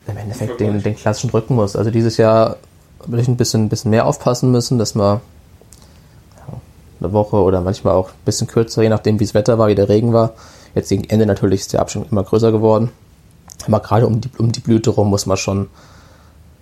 Im 0.07 0.15
Endeffekt 0.15 0.61
den, 0.61 0.81
den 0.81 0.95
klassischen 0.95 1.29
muss. 1.49 1.75
Also 1.75 1.91
dieses 1.91 2.15
Jahr 2.15 2.55
würde 3.05 3.21
ich 3.21 3.27
ein 3.27 3.35
bisschen, 3.35 3.67
bisschen 3.67 3.91
mehr 3.91 4.05
aufpassen 4.05 4.49
müssen, 4.53 4.79
dass 4.79 4.95
man 4.95 5.19
eine 7.01 7.11
Woche 7.11 7.35
oder 7.35 7.59
manchmal 7.59 7.95
auch 7.95 8.11
ein 8.11 8.23
bisschen 8.23 8.47
kürzer, 8.47 8.81
je 8.81 8.87
nachdem 8.87 9.19
wie 9.19 9.25
das 9.25 9.33
Wetter 9.33 9.57
war, 9.57 9.67
wie 9.67 9.75
der 9.75 9.89
Regen 9.89 10.13
war, 10.13 10.31
Jetzt 10.75 10.89
gegen 10.89 11.03
Ende 11.05 11.25
natürlich 11.25 11.61
ist 11.61 11.73
der 11.73 11.81
Abstand 11.81 12.11
immer 12.11 12.23
größer 12.23 12.51
geworden. 12.51 12.89
Aber 13.65 13.79
gerade 13.79 14.07
um 14.07 14.21
die, 14.21 14.29
um 14.37 14.51
die 14.51 14.59
Blüte 14.59 14.89
rum 14.89 15.09
muss 15.09 15.25
man 15.25 15.37
schon, 15.37 15.67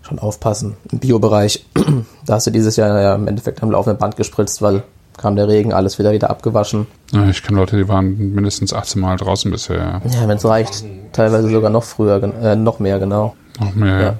schon 0.01 0.19
aufpassen. 0.19 0.77
Im 0.91 0.99
Biobereich, 0.99 1.65
da 2.25 2.35
hast 2.35 2.47
du 2.47 2.51
dieses 2.51 2.75
Jahr 2.75 2.99
ja 2.99 3.15
im 3.15 3.27
Endeffekt 3.27 3.61
am 3.61 3.71
laufenden 3.71 3.99
Band 3.99 4.15
gespritzt, 4.15 4.61
weil 4.61 4.83
kam 5.17 5.35
der 5.35 5.47
Regen, 5.47 5.73
alles 5.73 5.97
wieder 5.99 6.11
wieder 6.11 6.29
abgewaschen. 6.29 6.85
Ich 7.29 7.41
kenne 7.41 7.57
Leute, 7.57 7.75
die 7.75 7.87
waren 7.87 8.35
mindestens 8.35 8.71
18 8.71 9.01
Mal 9.01 9.17
draußen 9.17 9.49
bisher. 9.49 10.01
Ja, 10.05 10.27
wenn 10.27 10.37
es 10.37 10.45
reicht. 10.45 10.85
Teilweise 11.11 11.49
sogar 11.49 11.71
noch 11.71 11.83
früher, 11.83 12.21
äh, 12.23 12.55
noch 12.55 12.79
mehr, 12.79 12.99
genau. 12.99 13.35
Noch 13.59 13.73
mehr, 13.73 13.93
ja. 13.93 14.01
ja. 14.01 14.17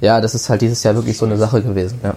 Ja, 0.00 0.20
das 0.20 0.34
ist 0.34 0.48
halt 0.48 0.60
dieses 0.60 0.82
Jahr 0.82 0.94
wirklich 0.94 1.16
so 1.18 1.26
eine 1.26 1.36
Sache 1.36 1.62
gewesen, 1.62 1.98
ja. 2.02 2.14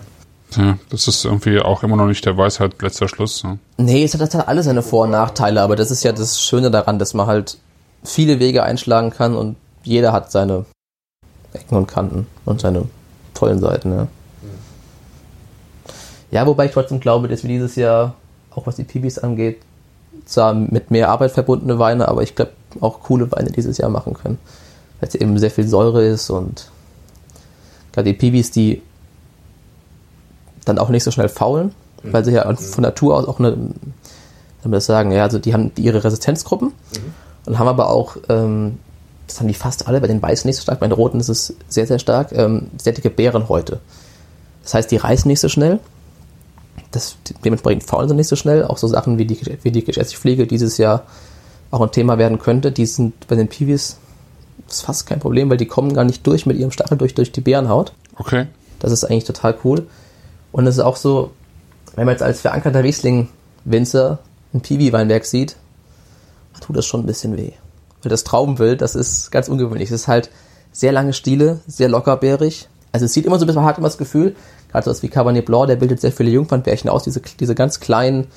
Ja, 0.56 0.78
das 0.90 1.08
ist 1.08 1.26
irgendwie 1.26 1.60
auch 1.60 1.84
immer 1.84 1.96
noch 1.96 2.08
nicht 2.08 2.26
der 2.26 2.38
Weisheit 2.38 2.82
letzter 2.82 3.08
Schluss. 3.08 3.44
Ne? 3.44 3.60
Nee, 3.78 4.04
es 4.04 4.14
hat, 4.14 4.22
das 4.22 4.34
hat 4.34 4.48
alles 4.48 4.66
seine 4.66 4.82
Vor- 4.82 5.04
und 5.04 5.12
Nachteile, 5.12 5.62
aber 5.62 5.76
das 5.76 5.92
ist 5.92 6.04
ja 6.04 6.12
das 6.12 6.42
Schöne 6.42 6.72
daran, 6.72 6.98
dass 6.98 7.14
man 7.14 7.28
halt 7.28 7.58
viele 8.04 8.40
Wege 8.40 8.64
einschlagen 8.64 9.12
kann 9.12 9.36
und 9.36 9.58
jeder 9.84 10.12
hat 10.12 10.32
seine 10.32 10.66
Ecken 11.54 11.78
und 11.78 11.88
Kanten 11.88 12.28
und 12.46 12.62
seine 12.62 12.86
tollen 13.34 13.60
Seiten, 13.60 13.92
ja. 13.94 14.08
Ja, 16.32 16.46
wobei 16.46 16.66
ich 16.66 16.72
trotzdem 16.72 17.00
glaube, 17.00 17.28
dass 17.28 17.44
wir 17.44 17.48
dieses 17.48 17.76
Jahr, 17.76 18.14
auch 18.52 18.68
was 18.68 18.76
die 18.76 18.84
Pibis 18.84 19.18
angeht, 19.18 19.62
zwar 20.26 20.54
mit 20.54 20.92
mehr 20.92 21.10
Arbeit 21.10 21.32
verbundene 21.32 21.80
Weine, 21.80 22.08
aber 22.08 22.22
ich 22.22 22.36
glaube 22.36 22.52
auch 22.82 23.02
coole 23.02 23.32
Weine 23.32 23.52
dieses 23.52 23.78
Jahr 23.78 23.90
machen 23.90 24.14
können. 24.14 24.38
Weil 25.00 25.10
es 25.10 25.16
eben 25.16 25.38
sehr 25.40 25.50
viel 25.50 25.68
Säure 25.68 26.06
ist 26.06 26.30
und 26.30 26.70
gerade 27.92 28.12
die 28.12 28.18
Pibis, 28.18 28.52
die 28.52 28.84
dann 30.70 30.80
auch 30.80 30.90
nicht 30.90 31.04
so 31.04 31.12
schnell 31.12 31.30
faulen, 31.30 31.74
mhm. 32.04 32.14
weil 32.14 32.24
sie 32.24 32.32
ja 32.32 32.54
von 32.56 32.82
Natur 32.84 33.16
aus 33.18 33.28
auch 33.28 33.40
eine, 33.40 33.58
soll 34.64 34.72
das 34.72 34.86
sagen, 34.86 35.12
ja, 35.12 35.24
also 35.24 35.40
die 35.40 35.54
haben 35.54 35.72
ihre 35.78 36.04
Resistenzgruppen 36.04 36.70
mhm. 36.70 37.14
und 37.46 37.60
haben 37.60 37.68
aber 37.68 37.90
auch, 37.90 38.18
ähm, 38.30 38.80
das 39.28 39.40
haben 39.40 39.48
die 39.48 39.54
fast 39.54 39.88
alle, 39.88 40.02
bei 40.02 40.08
den 40.08 40.22
Weißen 40.22 40.48
nicht 40.48 40.58
so 40.58 40.64
stark, 40.64 40.80
bei 40.80 40.88
den 40.88 40.94
Roten 40.94 41.20
ist 41.20 41.30
es 41.30 41.54
sehr, 41.68 41.88
sehr 41.88 42.00
stark, 42.00 42.32
ähm, 42.32 42.68
sehr 42.78 42.94
dicke 42.94 43.10
Bärenhäute. 43.10 43.80
Das 44.64 44.74
heißt, 44.74 44.92
die 44.92 44.98
reißen 44.98 45.28
nicht 45.28 45.40
so 45.40 45.50
schnell, 45.50 45.80
das, 46.92 47.18
dementsprechend 47.44 47.84
faulen 47.84 48.10
sie 48.10 48.16
nicht 48.16 48.28
so 48.28 48.36
schnell, 48.36 48.64
auch 48.64 48.78
so 48.78 48.88
Sachen 48.88 49.18
wie 49.18 49.26
die, 49.26 49.40
wie 49.64 49.72
die 49.72 49.88
Essigfliege 49.88 50.48
dieses 50.48 50.78
Jahr 50.78 51.04
auch 51.72 51.82
ein 51.82 51.92
Thema 51.92 52.18
werden 52.18 52.40
könnte, 52.40 52.72
die 52.72 52.86
sind 52.86 53.28
bei 53.28 53.36
den 53.36 53.48
Piwis 53.48 53.98
ist 54.68 54.82
fast 54.84 55.06
kein 55.08 55.20
Problem, 55.20 55.50
weil 55.50 55.58
die 55.58 55.66
kommen 55.66 55.94
gar 55.94 56.04
nicht 56.04 56.26
durch 56.28 56.46
mit 56.46 56.58
ihrem 56.58 56.72
Stachel 56.72 56.98
durch, 56.98 57.16
durch 57.16 57.32
die 57.32 57.42
Bärenhaut. 57.42 57.94
Okay. 58.18 58.48
Das 58.80 58.92
ist 58.92 59.04
eigentlich 59.04 59.24
total 59.24 59.56
cool. 59.64 59.88
Und 60.52 60.68
es 60.68 60.76
ist 60.76 60.84
auch 60.84 60.96
so, 60.96 61.32
wenn 61.96 62.06
man 62.06 62.14
jetzt 62.14 62.24
als 62.24 62.42
verankerter 62.42 62.84
Riesling-Winzer 62.84 64.20
ein 64.54 64.62
Piwi-Weinberg 64.62 65.26
sieht, 65.26 65.56
tut 66.60 66.76
das 66.76 66.86
schon 66.86 67.02
ein 67.02 67.06
bisschen 67.06 67.38
weh. 67.38 67.52
Weil 68.02 68.10
das 68.10 68.24
Traubenwild, 68.24 68.82
das 68.82 68.96
ist 68.96 69.32
ganz 69.32 69.48
ungewöhnlich. 69.48 69.90
Es 69.90 70.02
ist 70.02 70.08
halt 70.08 70.30
sehr 70.72 70.92
lange 70.92 71.14
Stiele, 71.14 71.60
sehr 71.68 71.90
lockerbärig. 71.90 72.68
Also 72.92 73.06
es 73.06 73.14
sieht 73.14 73.26
immer 73.26 73.38
so 73.38 73.46
ein 73.46 73.48
bisschen, 73.48 73.62
man 73.62 73.70
hat 73.70 73.78
immer 73.78 73.88
das 73.88 73.98
Gefühl, 73.98 74.36
gerade 74.72 74.86
so 74.86 74.92
was 74.92 75.04
wie 75.04 75.10
Cabernet 75.10 75.46
Blanc, 75.46 75.68
der 75.68 75.76
bildet 75.76 76.02
sehr 76.02 76.12
viele 76.12 76.30
Jungfernbärchen 76.32 76.90
aus, 76.90 77.04
diese, 77.04 77.22
diese 77.40 77.56
ganz 77.56 77.80
kleinen 77.80 78.28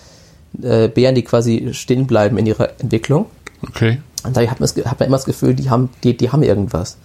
äh, 0.63 0.89
Bären, 0.89 1.15
die 1.15 1.23
quasi 1.23 1.71
stehen 1.73 2.07
bleiben 2.07 2.39
in 2.39 2.47
ihrer 2.47 2.81
Entwicklung. 2.81 3.27
Okay. 3.69 4.01
Und 4.25 4.37
da 4.37 4.41
hat 4.43 4.61
man, 4.61 4.69
hat 4.69 5.01
man 5.01 5.07
immer 5.07 5.17
das 5.17 5.25
Gefühl, 5.25 5.55
die 5.55 5.71
haben, 5.71 5.91
die, 6.05 6.17
die 6.17 6.31
haben 6.31 6.43
irgendwas. 6.43 6.97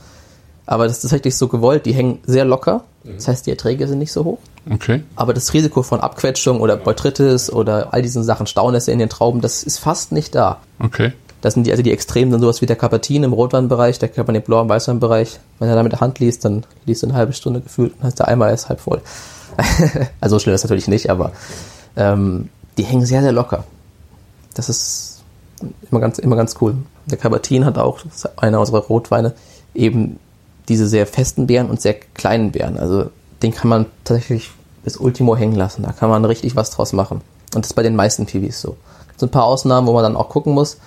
Aber 0.67 0.85
das 0.85 0.97
ist 0.97 1.01
tatsächlich 1.01 1.35
so 1.35 1.47
gewollt, 1.47 1.85
die 1.85 1.93
hängen 1.93 2.19
sehr 2.25 2.45
locker. 2.45 2.83
Das 3.03 3.27
heißt, 3.29 3.45
die 3.47 3.51
Erträge 3.51 3.87
sind 3.87 3.99
nicht 3.99 4.11
so 4.11 4.25
hoch. 4.25 4.37
Okay. 4.69 5.01
Aber 5.15 5.33
das 5.33 5.53
Risiko 5.53 5.81
von 5.81 6.01
Abquetschung 6.01 6.59
oder 6.59 6.75
Botrytis 6.75 7.49
oder 7.49 7.93
all 7.93 8.01
diesen 8.01 8.23
Sachen, 8.23 8.47
Staunässe 8.47 8.91
in 8.91 8.99
den 8.99 9.07
Trauben, 9.07 9.39
das 9.39 9.63
ist 9.63 9.79
fast 9.79 10.11
nicht 10.11 10.35
da. 10.35 10.59
Okay. 10.79 11.13
Das 11.39 11.53
sind 11.53 11.65
die, 11.65 11.71
also 11.71 11.83
die 11.83 11.91
Extremen 11.91 12.31
sind 12.31 12.41
sowas 12.41 12.61
wie 12.61 12.65
der 12.65 12.75
Capatin 12.75 13.23
im 13.23 13.31
Rotweinbereich, 13.31 13.97
der 13.99 14.09
Cabernet 14.09 14.45
Blanc 14.45 14.63
im 14.63 14.69
Weißweinbereich. 14.69 15.39
Wenn 15.59 15.69
er 15.69 15.75
da 15.75 15.83
mit 15.83 15.93
der 15.93 16.01
Hand 16.01 16.19
liest, 16.19 16.43
dann 16.43 16.65
liest 16.85 17.03
er 17.03 17.09
eine 17.09 17.17
halbe 17.17 17.31
Stunde 17.31 17.61
gefühlt 17.61 17.93
und 17.97 18.03
heißt 18.03 18.19
der 18.19 18.27
Eimer 18.27 18.51
ist 18.51 18.67
halb 18.67 18.81
voll. 18.81 19.01
also 20.19 20.35
so 20.35 20.39
schlimm 20.39 20.55
ist 20.55 20.63
natürlich 20.63 20.89
nicht, 20.89 21.09
aber 21.09 21.31
ähm, 21.95 22.49
die 22.77 22.83
hängen 22.83 23.05
sehr, 23.05 23.21
sehr 23.21 23.31
locker. 23.31 23.63
Das 24.53 24.67
ist 24.67 25.21
immer 25.89 26.01
ganz, 26.01 26.19
immer 26.19 26.35
ganz 26.35 26.55
cool. 26.59 26.75
Der 27.05 27.17
Cabertin 27.17 27.63
hat 27.63 27.77
auch, 27.77 28.01
das 28.01 28.15
ist 28.15 28.39
einer 28.39 28.59
unserer 28.59 28.79
Rotweine, 28.79 29.33
eben 29.73 30.19
diese 30.69 30.87
sehr 30.87 31.07
festen 31.07 31.47
Beeren 31.47 31.69
und 31.69 31.81
sehr 31.81 31.93
kleinen 31.93 32.51
Beeren. 32.51 32.77
Also 32.77 33.09
den 33.41 33.53
kann 33.53 33.69
man 33.69 33.85
tatsächlich 34.03 34.51
bis 34.83 34.97
Ultimo 34.97 35.35
hängen 35.35 35.55
lassen. 35.55 35.83
Da 35.83 35.91
kann 35.91 36.09
man 36.09 36.25
richtig 36.25 36.55
was 36.55 36.71
draus 36.71 36.93
machen. 36.93 37.21
Und 37.53 37.63
das 37.63 37.71
ist 37.71 37.75
bei 37.75 37.83
den 37.83 37.95
meisten 37.95 38.25
Piwis 38.25 38.61
so. 38.61 38.77
Es 39.13 39.19
sind 39.19 39.29
ein 39.29 39.31
paar 39.31 39.45
Ausnahmen, 39.45 39.87
wo 39.87 39.93
man 39.93 40.03
dann 40.03 40.15
auch 40.15 40.29
gucken 40.29 40.53
muss. 40.53 40.77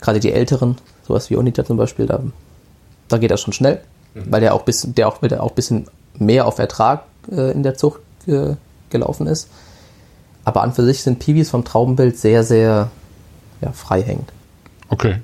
Gerade 0.00 0.20
die 0.20 0.32
älteren, 0.32 0.76
sowas 1.06 1.30
wie 1.30 1.36
Onita 1.36 1.64
zum 1.64 1.76
Beispiel, 1.76 2.06
da, 2.06 2.20
da 3.08 3.18
geht 3.18 3.30
das 3.30 3.40
schon 3.40 3.52
schnell, 3.52 3.80
mhm. 4.14 4.30
weil 4.30 4.40
der 4.40 4.54
auch 4.54 4.62
bisschen, 4.62 4.94
der 4.94 5.08
auch, 5.08 5.18
der 5.18 5.42
auch 5.42 5.52
bisschen 5.52 5.86
mehr 6.18 6.46
auf 6.46 6.58
Ertrag 6.58 7.04
äh, 7.30 7.52
in 7.52 7.62
der 7.62 7.76
Zucht 7.76 8.00
äh, 8.26 8.54
gelaufen 8.90 9.26
ist. 9.26 9.48
Aber 10.44 10.62
an 10.62 10.72
für 10.72 10.84
sich 10.84 11.02
sind 11.02 11.18
Piwis 11.18 11.50
vom 11.50 11.64
Traubenbild 11.64 12.16
sehr, 12.16 12.44
sehr 12.44 12.90
ja, 13.60 13.72
frei 13.72 14.02
hängend. 14.02 14.32
Okay. 14.88 15.20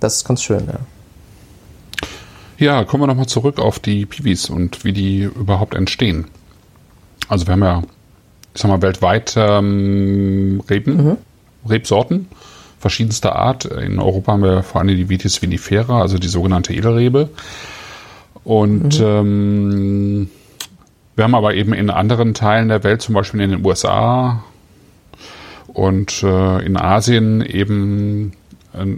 Das 0.00 0.16
ist 0.16 0.24
ganz 0.26 0.42
schön, 0.42 0.66
ja. 0.66 0.78
Ja, 2.58 2.84
kommen 2.84 3.02
wir 3.02 3.06
nochmal 3.06 3.26
zurück 3.26 3.58
auf 3.58 3.78
die 3.78 4.06
Piwis 4.06 4.48
und 4.48 4.84
wie 4.84 4.92
die 4.92 5.22
überhaupt 5.22 5.74
entstehen. 5.74 6.26
Also 7.28 7.46
wir 7.46 7.52
haben 7.52 7.62
ja, 7.62 7.82
ich 8.54 8.62
sag 8.62 8.70
mal, 8.70 8.82
weltweit 8.82 9.34
ähm, 9.36 10.62
Reben, 10.68 10.96
mhm. 10.96 11.16
Rebsorten 11.68 12.28
verschiedenster 12.78 13.36
Art. 13.36 13.64
In 13.64 13.98
Europa 13.98 14.32
haben 14.32 14.42
wir 14.42 14.62
vor 14.62 14.80
allem 14.80 14.88
die 14.88 15.08
Vitis 15.08 15.42
vinifera, 15.42 16.00
also 16.00 16.18
die 16.18 16.28
sogenannte 16.28 16.72
Edelrebe. 16.72 17.30
Und 18.44 19.00
mhm. 19.00 19.04
ähm, 19.04 20.30
wir 21.16 21.24
haben 21.24 21.34
aber 21.34 21.54
eben 21.54 21.72
in 21.72 21.90
anderen 21.90 22.34
Teilen 22.34 22.68
der 22.68 22.84
Welt, 22.84 23.02
zum 23.02 23.14
Beispiel 23.14 23.40
in 23.40 23.50
den 23.50 23.66
USA 23.66 24.44
und 25.66 26.22
äh, 26.22 26.64
in 26.64 26.76
Asien 26.76 27.44
eben 27.44 28.32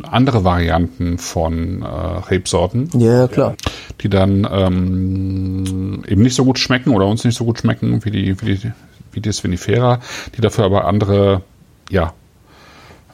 andere 0.05 0.45
Varianten 0.45 1.19
von 1.19 1.83
äh, 1.83 1.87
Rebsorten. 1.87 2.91
Ja, 2.99 3.29
klar. 3.29 3.57
Die 4.01 4.09
dann 4.09 4.47
ähm, 4.51 6.05
eben 6.07 6.23
nicht 6.23 6.35
so 6.35 6.45
gut 6.45 6.59
schmecken 6.59 6.91
oder 6.91 7.07
uns 7.07 7.25
nicht 7.25 7.37
so 7.37 7.45
gut 7.45 7.59
schmecken 7.59 8.05
wie 8.05 8.11
die, 8.11 8.41
wie 8.41 8.55
die, 8.55 8.73
wie 9.13 9.21
die 9.21 9.33
Svinifera, 9.33 10.01
die 10.37 10.41
dafür 10.41 10.65
aber 10.65 10.87
andere, 10.87 11.43
ja, 11.91 12.13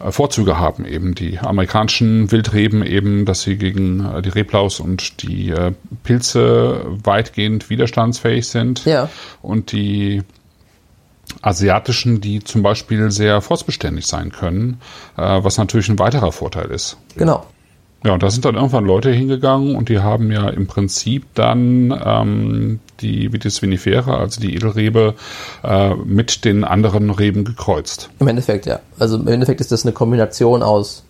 äh, 0.00 0.12
Vorzüge 0.12 0.58
haben 0.58 0.84
eben 0.84 1.14
die 1.14 1.38
amerikanischen 1.38 2.30
Wildreben 2.30 2.84
eben, 2.84 3.24
dass 3.24 3.42
sie 3.42 3.56
gegen 3.56 4.04
äh, 4.04 4.22
die 4.22 4.30
Reblaus 4.30 4.80
und 4.80 5.22
die 5.22 5.50
äh, 5.50 5.72
Pilze 6.02 6.84
weitgehend 7.04 7.70
widerstandsfähig 7.70 8.46
sind 8.46 8.84
ja. 8.84 9.08
und 9.42 9.72
die 9.72 10.22
asiatischen, 11.44 12.20
die 12.20 12.42
zum 12.42 12.62
Beispiel 12.62 13.10
sehr 13.10 13.40
frostbeständig 13.40 14.06
sein 14.06 14.32
können, 14.32 14.80
äh, 15.16 15.22
was 15.42 15.58
natürlich 15.58 15.88
ein 15.88 15.98
weiterer 15.98 16.32
Vorteil 16.32 16.70
ist. 16.70 16.96
Genau. 17.16 17.44
Ja, 18.04 18.12
und 18.12 18.22
da 18.22 18.30
sind 18.30 18.44
dann 18.44 18.54
irgendwann 18.54 18.84
Leute 18.84 19.10
hingegangen 19.10 19.76
und 19.76 19.88
die 19.88 20.00
haben 20.00 20.30
ja 20.30 20.50
im 20.50 20.66
Prinzip 20.66 21.24
dann 21.34 21.98
ähm, 22.04 22.80
die 23.00 23.32
Vitis 23.32 23.62
vinifera, 23.62 24.18
also 24.18 24.42
die 24.42 24.54
Edelrebe, 24.54 25.14
äh, 25.62 25.94
mit 25.94 26.44
den 26.44 26.64
anderen 26.64 27.08
Reben 27.08 27.44
gekreuzt. 27.44 28.10
Im 28.18 28.28
Endeffekt, 28.28 28.66
ja. 28.66 28.80
Also 28.98 29.16
im 29.16 29.26
Endeffekt 29.26 29.62
ist 29.62 29.72
das 29.72 29.84
eine 29.84 29.92
Kombination 29.92 30.62
aus 30.62 31.02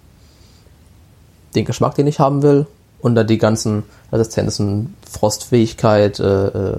den 1.57 1.65
Geschmack, 1.65 1.97
den 1.97 2.07
ich 2.07 2.21
haben 2.21 2.43
will, 2.43 2.67
und 3.01 3.17
dann 3.17 3.27
die 3.27 3.39
ganzen 3.39 3.83
Resistenzen, 4.13 4.95
Frostfähigkeit, 5.11 6.21
äh, 6.21 6.47
äh, 6.47 6.77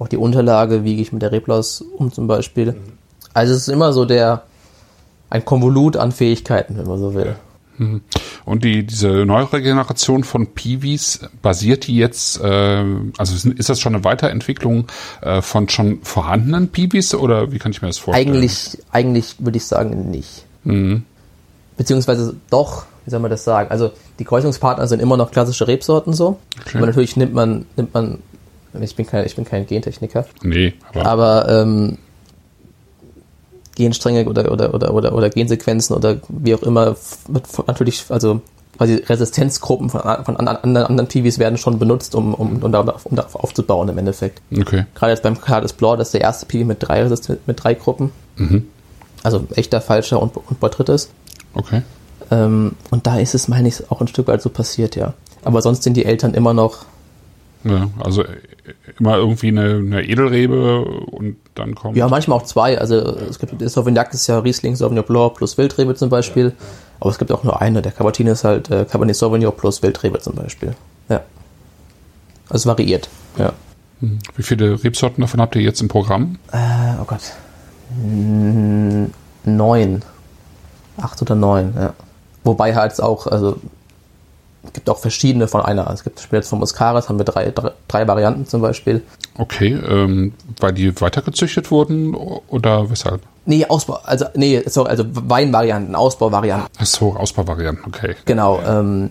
auch 0.00 0.08
die 0.08 0.16
Unterlage, 0.16 0.82
wie 0.82 0.94
gehe 0.94 1.02
ich 1.02 1.12
mit 1.12 1.22
der 1.22 1.30
Reblaus 1.30 1.82
um 1.82 2.10
zum 2.10 2.26
Beispiel. 2.26 2.74
Also 3.32 3.52
es 3.52 3.60
ist 3.60 3.68
immer 3.68 3.92
so 3.92 4.04
der 4.04 4.42
ein 5.28 5.44
Konvolut 5.44 5.96
an 5.96 6.10
Fähigkeiten, 6.10 6.76
wenn 6.76 6.88
man 6.88 6.98
so 6.98 7.14
will. 7.14 7.36
Mhm. 7.78 8.00
Und 8.44 8.64
die, 8.64 8.84
diese 8.84 9.24
neuere 9.24 9.62
Generation 9.62 10.24
von 10.24 10.48
Piwis, 10.48 11.20
basiert 11.40 11.86
die 11.86 11.96
jetzt, 11.96 12.40
äh, 12.40 12.84
also 13.16 13.48
ist 13.48 13.68
das 13.68 13.80
schon 13.80 13.94
eine 13.94 14.04
Weiterentwicklung 14.04 14.86
äh, 15.20 15.40
von 15.40 15.68
schon 15.68 16.02
vorhandenen 16.02 16.68
Piwis 16.68 17.14
oder 17.14 17.52
wie 17.52 17.58
kann 17.58 17.72
ich 17.72 17.80
mir 17.80 17.88
das 17.88 17.98
vorstellen? 17.98 18.28
Eigentlich, 18.28 18.78
eigentlich 18.90 19.36
würde 19.38 19.58
ich 19.58 19.66
sagen, 19.66 20.10
nicht. 20.10 20.44
Mhm. 20.64 21.04
Beziehungsweise 21.76 22.34
doch, 22.50 22.86
wie 23.04 23.10
soll 23.10 23.20
man 23.20 23.30
das 23.30 23.44
sagen? 23.44 23.70
Also 23.70 23.92
die 24.18 24.24
Kreuzungspartner 24.24 24.86
sind 24.86 25.00
immer 25.00 25.16
noch 25.16 25.30
klassische 25.30 25.68
Rebsorten 25.68 26.12
so. 26.12 26.38
Okay. 26.60 26.78
Aber 26.78 26.86
natürlich 26.86 27.16
nimmt 27.16 27.32
man, 27.32 27.66
nimmt 27.76 27.94
man, 27.94 28.18
ich 28.80 28.96
bin 28.96 29.06
kein, 29.06 29.26
ich 29.26 29.36
bin 29.36 29.44
kein 29.44 29.66
Gentechniker, 29.66 30.26
Nee, 30.42 30.74
aber, 30.92 31.06
aber 31.06 31.62
ähm, 31.62 31.98
Genstränge 33.74 34.26
oder, 34.28 34.50
oder, 34.52 34.74
oder, 34.74 34.94
oder, 34.94 35.14
oder 35.14 35.30
Gensequenzen 35.30 35.96
oder 35.96 36.18
wie 36.28 36.54
auch 36.54 36.62
immer, 36.62 36.96
natürlich, 37.66 38.04
also 38.08 38.40
quasi 38.76 38.94
Resistenzgruppen 38.94 39.90
von, 39.90 40.00
von 40.24 40.36
anderen, 40.36 40.76
anderen, 40.76 41.08
Piwis 41.08 41.38
werden 41.38 41.58
schon 41.58 41.78
benutzt, 41.78 42.14
um, 42.14 42.34
um, 42.34 42.62
um, 42.62 42.72
darauf, 42.72 43.06
um 43.06 43.16
darauf 43.16 43.36
aufzubauen 43.36 43.88
im 43.88 43.98
Endeffekt. 43.98 44.40
okay. 44.58 44.86
Gerade 44.94 45.12
jetzt 45.12 45.22
beim 45.22 45.40
Cardis 45.40 45.72
Blanc, 45.72 45.98
das 45.98 46.08
ist 46.08 46.14
der 46.14 46.22
erste 46.22 46.46
Piwi 46.46 46.64
mit 46.64 46.78
drei, 46.80 47.02
Resisten- 47.02 47.38
mit 47.46 47.62
drei 47.62 47.74
Gruppen. 47.74 48.10
Mhm. 48.36 48.68
Also 49.22 49.46
echter, 49.54 49.80
falscher 49.80 50.20
und, 50.20 50.34
und 50.36 50.60
Botrytis. 50.60 51.10
Okay. 51.54 51.82
Ähm, 52.30 52.72
und 52.90 53.06
da 53.06 53.18
ist 53.18 53.34
es, 53.34 53.48
meine 53.48 53.68
ich, 53.68 53.90
auch 53.90 54.00
ein 54.00 54.08
Stück 54.08 54.28
weit 54.28 54.40
so 54.40 54.48
passiert, 54.48 54.96
ja. 54.96 55.12
Aber 55.44 55.60
sonst 55.62 55.82
sind 55.82 55.94
die 55.96 56.04
Eltern 56.04 56.32
immer 56.34 56.54
noch, 56.54 56.84
Ja, 57.64 57.88
also 57.98 58.24
immer 58.98 59.16
irgendwie 59.16 59.48
eine, 59.48 59.76
eine 59.76 60.02
Edelrebe 60.02 60.82
und 60.84 61.36
dann 61.54 61.74
kommt. 61.74 61.96
ja, 61.96 62.08
manchmal 62.08 62.38
auch 62.38 62.44
zwei. 62.44 62.78
Also 62.78 62.96
es 62.96 63.38
gibt, 63.38 63.60
der 63.60 63.68
Sauvignac 63.68 64.12
ist 64.14 64.26
ja 64.26 64.38
Riesling, 64.38 64.76
Sauvignon 64.76 65.04
Blanc 65.04 65.34
plus 65.34 65.56
Wildrebe 65.58 65.94
zum 65.94 66.08
Beispiel. 66.10 66.52
Aber 67.00 67.10
es 67.10 67.18
gibt 67.18 67.32
auch 67.32 67.44
nur 67.44 67.60
eine. 67.60 67.82
Der 67.82 67.92
Cabernet 67.92 68.20
ist 68.32 68.44
halt 68.44 68.70
äh, 68.70 68.84
Cabernet 68.84 69.16
Sauvignon 69.16 69.54
plus 69.56 69.82
Wildrebe 69.82 70.18
zum 70.18 70.34
Beispiel. 70.34 70.74
Ja. 71.08 71.22
Also 72.48 72.62
es 72.62 72.66
variiert, 72.66 73.08
ja. 73.38 73.52
Wie 74.00 74.42
viele 74.42 74.82
Rebsorten 74.82 75.20
davon 75.20 75.40
habt 75.40 75.54
ihr 75.56 75.62
jetzt 75.62 75.80
im 75.82 75.88
Programm? 75.88 76.38
Äh, 76.52 76.56
oh 77.00 77.04
Gott. 77.06 77.20
N- 78.02 79.12
Neun. 79.44 80.02
Acht 80.96 81.20
oder 81.22 81.34
neun, 81.34 81.72
ja. 81.76 81.94
Wobei 82.44 82.74
halt 82.74 83.00
auch, 83.00 83.26
also 83.26 83.56
es 84.62 84.72
gibt 84.74 84.90
auch 84.90 84.98
verschiedene 84.98 85.48
von 85.48 85.62
einer. 85.62 85.90
Es 85.90 86.04
gibt 86.04 86.28
jetzt 86.32 86.48
von 86.48 86.58
Muscaris 86.58 87.08
haben 87.08 87.18
wir 87.18 87.24
drei, 87.24 87.50
drei, 87.50 87.72
drei 87.88 88.06
Varianten 88.06 88.46
zum 88.46 88.60
Beispiel. 88.60 89.02
Okay, 89.38 89.72
ähm, 89.72 90.34
weil 90.58 90.72
die 90.72 91.00
weitergezüchtet 91.00 91.70
wurden 91.70 92.14
oder 92.14 92.90
weshalb? 92.90 93.22
Nee, 93.46 93.64
Ausbau, 93.66 93.98
also, 94.04 94.26
nee, 94.34 94.62
sorry, 94.66 94.90
also 94.90 95.04
Weinvarianten, 95.08 95.94
Ausbauvarianten. 95.94 96.68
Ach 96.78 96.86
so, 96.86 97.16
Ausbauvarianten, 97.16 97.84
okay. 97.86 98.14
Genau, 98.26 98.60
ähm, 98.60 99.10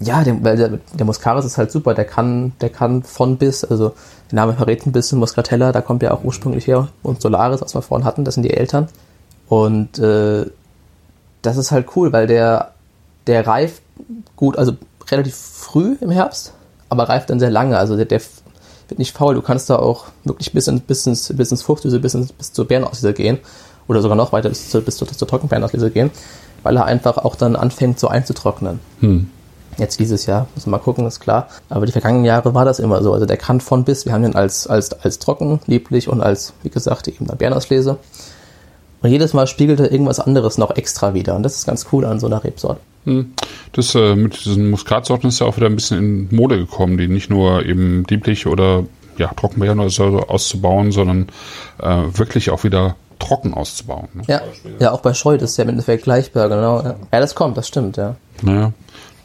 ja, 0.00 0.22
der, 0.22 0.42
weil 0.44 0.56
der, 0.56 0.78
der 0.94 1.06
Muscaris 1.06 1.44
ist 1.44 1.58
halt 1.58 1.72
super, 1.72 1.94
der 1.94 2.04
kann, 2.04 2.52
der 2.60 2.70
kann 2.70 3.02
von 3.02 3.36
bis, 3.36 3.64
also 3.64 3.94
der 4.30 4.36
Name 4.36 4.52
verrät 4.52 4.86
ein 4.86 4.92
bisschen, 4.92 5.18
Muscatella, 5.18 5.72
da 5.72 5.80
kommt 5.80 6.02
ja 6.02 6.12
auch 6.12 6.22
ursprünglich 6.22 6.68
her 6.68 6.88
und 7.02 7.20
Solaris, 7.20 7.60
was 7.60 7.74
wir 7.74 7.82
vorhin 7.82 8.06
hatten, 8.06 8.24
das 8.24 8.34
sind 8.34 8.44
die 8.44 8.54
Eltern. 8.54 8.88
Und 9.48 9.98
äh, 9.98 10.46
das 11.42 11.56
ist 11.56 11.72
halt 11.72 11.88
cool, 11.96 12.12
weil 12.12 12.26
der, 12.28 12.72
der 13.28 13.46
reift 13.46 13.82
gut, 14.36 14.58
also 14.58 14.72
relativ 15.10 15.36
früh 15.36 15.96
im 16.00 16.10
Herbst, 16.10 16.52
aber 16.88 17.08
reift 17.08 17.30
dann 17.30 17.38
sehr 17.38 17.50
lange, 17.50 17.78
also 17.78 17.96
der, 17.96 18.06
der 18.06 18.20
wird 18.88 18.98
nicht 18.98 19.16
faul, 19.16 19.34
du 19.34 19.42
kannst 19.42 19.68
da 19.70 19.76
auch 19.76 20.06
wirklich 20.24 20.52
bis, 20.52 20.66
in, 20.66 20.80
bis, 20.80 21.06
ins, 21.06 21.32
bis 21.36 21.50
ins 21.50 21.62
Fruchtdüse, 21.62 22.00
bis, 22.00 22.14
ins, 22.14 22.32
bis 22.32 22.52
zur 22.52 22.66
Beerenauslese 22.66 23.12
gehen 23.12 23.38
oder 23.86 24.00
sogar 24.00 24.16
noch 24.16 24.32
weiter 24.32 24.48
bis 24.48 24.70
zur, 24.70 24.80
bis 24.80 24.96
zur, 24.96 25.06
zur 25.08 25.28
Trockenbeerenauslese 25.28 25.90
gehen, 25.90 26.10
weil 26.62 26.76
er 26.76 26.86
einfach 26.86 27.18
auch 27.18 27.36
dann 27.36 27.54
anfängt 27.54 28.00
so 28.00 28.08
einzutrocknen. 28.08 28.80
Hm. 29.00 29.30
Jetzt 29.76 30.00
dieses 30.00 30.26
Jahr, 30.26 30.48
müssen 30.54 30.66
wir 30.66 30.78
mal 30.78 30.82
gucken, 30.82 31.06
ist 31.06 31.20
klar. 31.20 31.48
Aber 31.68 31.86
die 31.86 31.92
vergangenen 31.92 32.24
Jahre 32.24 32.52
war 32.52 32.64
das 32.64 32.80
immer 32.80 33.00
so. 33.00 33.12
Also 33.12 33.26
der 33.26 33.36
kann 33.36 33.60
von 33.60 33.84
bis, 33.84 34.06
wir 34.06 34.12
haben 34.12 34.22
den 34.22 34.34
als, 34.34 34.66
als, 34.66 34.92
als 34.92 35.20
trocken, 35.20 35.60
lieblich 35.66 36.08
und 36.08 36.20
als, 36.20 36.52
wie 36.64 36.68
gesagt, 36.68 37.06
eben 37.06 37.26
dann 37.26 37.38
Bärenauslese. 37.38 37.96
Und 39.00 39.10
jedes 39.10 39.34
Mal 39.34 39.46
spiegelt 39.46 39.78
er 39.78 39.92
irgendwas 39.92 40.18
anderes 40.18 40.58
noch 40.58 40.72
extra 40.76 41.14
wieder. 41.14 41.36
Und 41.36 41.44
das 41.44 41.54
ist 41.54 41.66
ganz 41.66 41.86
cool 41.92 42.04
an 42.04 42.18
so 42.18 42.26
einer 42.26 42.42
Rebsorte. 42.42 42.80
Hm. 43.08 43.32
Das 43.72 43.94
äh, 43.94 44.14
mit 44.14 44.44
diesen 44.44 44.70
Muskatsorten 44.70 45.28
ist 45.28 45.40
ja 45.40 45.46
auch 45.46 45.56
wieder 45.56 45.66
ein 45.66 45.74
bisschen 45.74 45.98
in 45.98 46.36
Mode 46.36 46.58
gekommen, 46.58 46.98
die 46.98 47.08
nicht 47.08 47.30
nur 47.30 47.64
eben 47.64 48.04
lieblich 48.08 48.46
oder 48.46 48.84
ja, 49.16 49.28
Trockenbeeren 49.28 49.80
oder 49.80 49.90
so 49.90 50.04
auszubauen, 50.04 50.92
sondern 50.92 51.28
äh, 51.82 52.02
wirklich 52.12 52.50
auch 52.50 52.64
wieder 52.64 52.96
trocken 53.18 53.54
auszubauen. 53.54 54.08
Ne? 54.14 54.22
Ja, 54.26 54.40
ja, 54.78 54.92
auch 54.92 55.00
bei 55.00 55.14
Scheu, 55.14 55.34
ist 55.36 55.56
ja 55.56 55.64
im 55.64 55.70
Endeffekt 55.70 56.04
gleichbar, 56.04 56.48
genau. 56.48 56.82
Ja. 56.82 56.94
ja, 57.12 57.20
das 57.20 57.34
kommt, 57.34 57.56
das 57.56 57.66
stimmt, 57.66 57.96
ja. 57.96 58.16
Naja. 58.42 58.72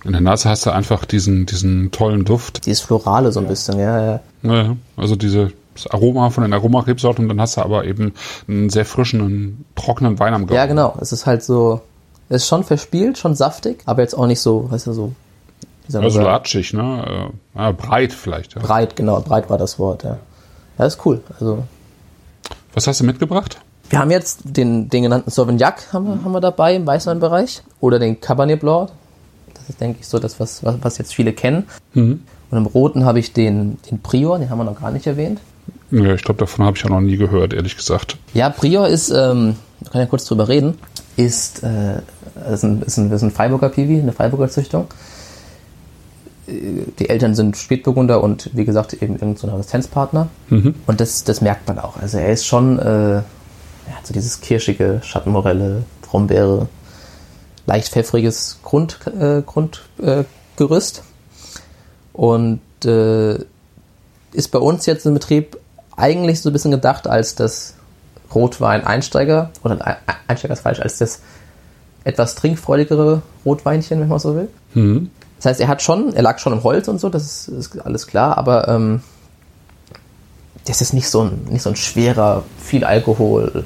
In 0.03 0.11
der 0.11 0.21
Nase 0.21 0.49
hast 0.49 0.65
du 0.65 0.71
einfach 0.71 1.05
diesen, 1.05 1.45
diesen 1.45 1.91
tollen 1.91 2.25
Duft. 2.25 2.65
Dieses 2.65 2.81
Florale 2.81 3.31
so 3.31 3.39
ein 3.39 3.47
bisschen, 3.47 3.79
ja, 3.79 4.05
ja. 4.05 4.19
Naja, 4.41 4.75
also 4.97 5.15
diese 5.15 5.51
das 5.75 5.87
Aroma 5.87 6.29
von 6.29 6.43
den 6.43 6.53
Aromarebsorten 6.53 7.25
und 7.25 7.29
dann 7.29 7.41
hast 7.41 7.57
du 7.57 7.61
aber 7.61 7.85
eben 7.85 8.13
einen 8.47 8.69
sehr 8.69 8.85
frischen, 8.85 9.21
einen 9.21 9.65
trockenen 9.75 10.19
Wein 10.19 10.33
am 10.33 10.45
Gaumen. 10.45 10.55
Ja, 10.55 10.65
genau. 10.65 10.95
Es 11.01 11.11
ist 11.11 11.25
halt 11.25 11.43
so, 11.43 11.81
ist 12.29 12.47
schon 12.47 12.63
verspielt, 12.63 13.17
schon 13.17 13.35
saftig, 13.35 13.81
aber 13.85 14.01
jetzt 14.01 14.15
auch 14.15 14.27
nicht 14.27 14.39
so, 14.39 14.69
weißt 14.71 14.87
du, 14.87 14.93
so, 14.93 15.11
Also 15.93 16.21
latschig, 16.21 16.73
ne? 16.73 17.31
Äh, 17.55 17.59
ja, 17.59 17.71
breit 17.71 18.13
vielleicht. 18.13 18.55
Ja. 18.55 18.61
breit, 18.61 18.95
genau, 18.95 19.19
breit 19.21 19.49
war 19.49 19.57
das 19.57 19.77
Wort, 19.79 20.03
ja. 20.03 20.17
Ja, 20.77 20.85
ist 20.85 21.05
cool. 21.05 21.21
Also, 21.39 21.63
Was 22.73 22.87
hast 22.87 22.99
du 23.01 23.05
mitgebracht? 23.05 23.59
wir 23.89 23.99
haben 23.99 24.09
jetzt 24.09 24.41
den, 24.43 24.89
den 24.89 25.03
genannten 25.03 25.29
Sauvignac 25.29 25.93
haben 25.93 26.07
wir, 26.07 26.23
haben 26.23 26.31
wir 26.31 26.41
dabei 26.41 26.75
im 26.75 26.87
Weißweinbereich 26.87 27.61
oder 27.79 27.99
den 27.99 28.19
Cabernet 28.19 28.59
Blanc. 28.59 28.89
Das 29.53 29.69
ist, 29.69 29.79
denke 29.79 29.99
ich, 30.01 30.07
so 30.07 30.17
das, 30.17 30.39
was, 30.39 30.63
was, 30.63 30.77
was 30.81 30.97
jetzt 30.97 31.13
viele 31.13 31.31
kennen. 31.31 31.67
Mhm. 31.93 32.23
Und 32.49 32.57
im 32.57 32.65
Roten 32.65 33.05
habe 33.05 33.19
ich 33.19 33.33
den, 33.33 33.77
den 33.89 34.01
Prior, 34.01 34.39
den 34.39 34.49
haben 34.49 34.57
wir 34.57 34.63
noch 34.63 34.79
gar 34.81 34.89
nicht 34.89 35.05
erwähnt. 35.05 35.39
Ja, 35.93 36.15
ich 36.15 36.23
glaube, 36.23 36.39
davon 36.39 36.65
habe 36.65 36.75
ich 36.75 36.83
auch 36.85 36.89
noch 36.89 37.01
nie 37.01 37.17
gehört, 37.17 37.53
ehrlich 37.53 37.77
gesagt. 37.77 38.17
Ja, 38.33 38.49
Prior 38.49 38.87
ist, 38.87 39.11
ähm, 39.11 39.57
wir 39.79 39.91
können 39.91 40.03
ja 40.03 40.05
kurz 40.07 40.25
drüber 40.25 40.49
reden, 40.49 40.79
ist, 41.17 41.61
äh, 41.61 41.97
ist, 42.51 42.63
ein, 42.63 42.81
ist, 42.81 42.97
ein, 42.97 43.11
ist 43.11 43.21
ein 43.21 43.29
Freiburger 43.29 43.69
Piwi, 43.69 43.99
eine 43.99 44.11
Freiburger 44.11 44.49
Züchtung. 44.49 44.87
Die 46.47 47.09
Eltern 47.09 47.35
sind 47.35 47.55
Spätburgunder 47.57 48.23
und 48.23 48.49
wie 48.53 48.65
gesagt 48.65 48.93
eben 48.93 49.13
irgendein 49.13 49.37
so 49.37 49.47
ein 49.47 49.53
Resistenzpartner. 49.53 50.29
Mhm. 50.49 50.73
Und 50.87 50.99
das, 50.99 51.23
das 51.25 51.41
merkt 51.41 51.67
man 51.67 51.77
auch. 51.77 51.97
Also 51.97 52.17
er 52.17 52.33
ist 52.33 52.47
schon, 52.47 52.79
äh, 52.79 52.83
er 52.83 53.23
hat 53.95 54.07
so 54.07 54.13
dieses 54.13 54.41
kirschige, 54.41 54.99
Schattenmorelle, 55.03 55.83
Brombeere, 56.01 56.67
leicht 57.67 57.89
pfeffriges 57.89 58.59
Grundgerüst. 58.63 59.21
Äh, 59.21 59.43
Grund, 59.45 59.83
äh, 60.01 60.23
und 62.13 62.61
äh, 62.83 63.35
ist 64.33 64.51
bei 64.51 64.59
uns 64.59 64.85
jetzt 64.87 65.05
im 65.05 65.13
Betrieb 65.13 65.57
eigentlich 65.97 66.41
so 66.41 66.49
ein 66.49 66.53
bisschen 66.53 66.71
gedacht 66.71 67.07
als 67.07 67.35
das 67.35 67.75
Rotwein-Einsteiger, 68.33 69.51
oder 69.63 69.85
Ein- 69.85 69.95
Einsteiger 70.27 70.53
ist 70.53 70.61
falsch, 70.61 70.79
als 70.79 70.97
das 70.97 71.21
etwas 72.03 72.35
trinkfreudigere 72.35 73.21
Rotweinchen, 73.45 73.99
wenn 73.99 74.07
man 74.07 74.19
so 74.19 74.35
will. 74.35 74.49
Mhm. 74.73 75.09
Das 75.37 75.45
heißt, 75.51 75.61
er 75.61 75.67
hat 75.67 75.81
schon, 75.81 76.13
er 76.13 76.21
lag 76.23 76.39
schon 76.39 76.53
im 76.53 76.63
Holz 76.63 76.87
und 76.87 76.99
so, 76.99 77.09
das 77.09 77.23
ist, 77.23 77.47
ist 77.49 77.85
alles 77.85 78.07
klar, 78.07 78.37
aber 78.37 78.67
ähm, 78.67 79.01
das 80.65 80.81
ist 80.81 80.93
nicht 80.93 81.09
so 81.09 81.21
ein, 81.23 81.41
nicht 81.49 81.61
so 81.61 81.69
ein 81.69 81.75
schwerer, 81.75 82.43
viel 82.59 82.83
Alkohol, 82.83 83.65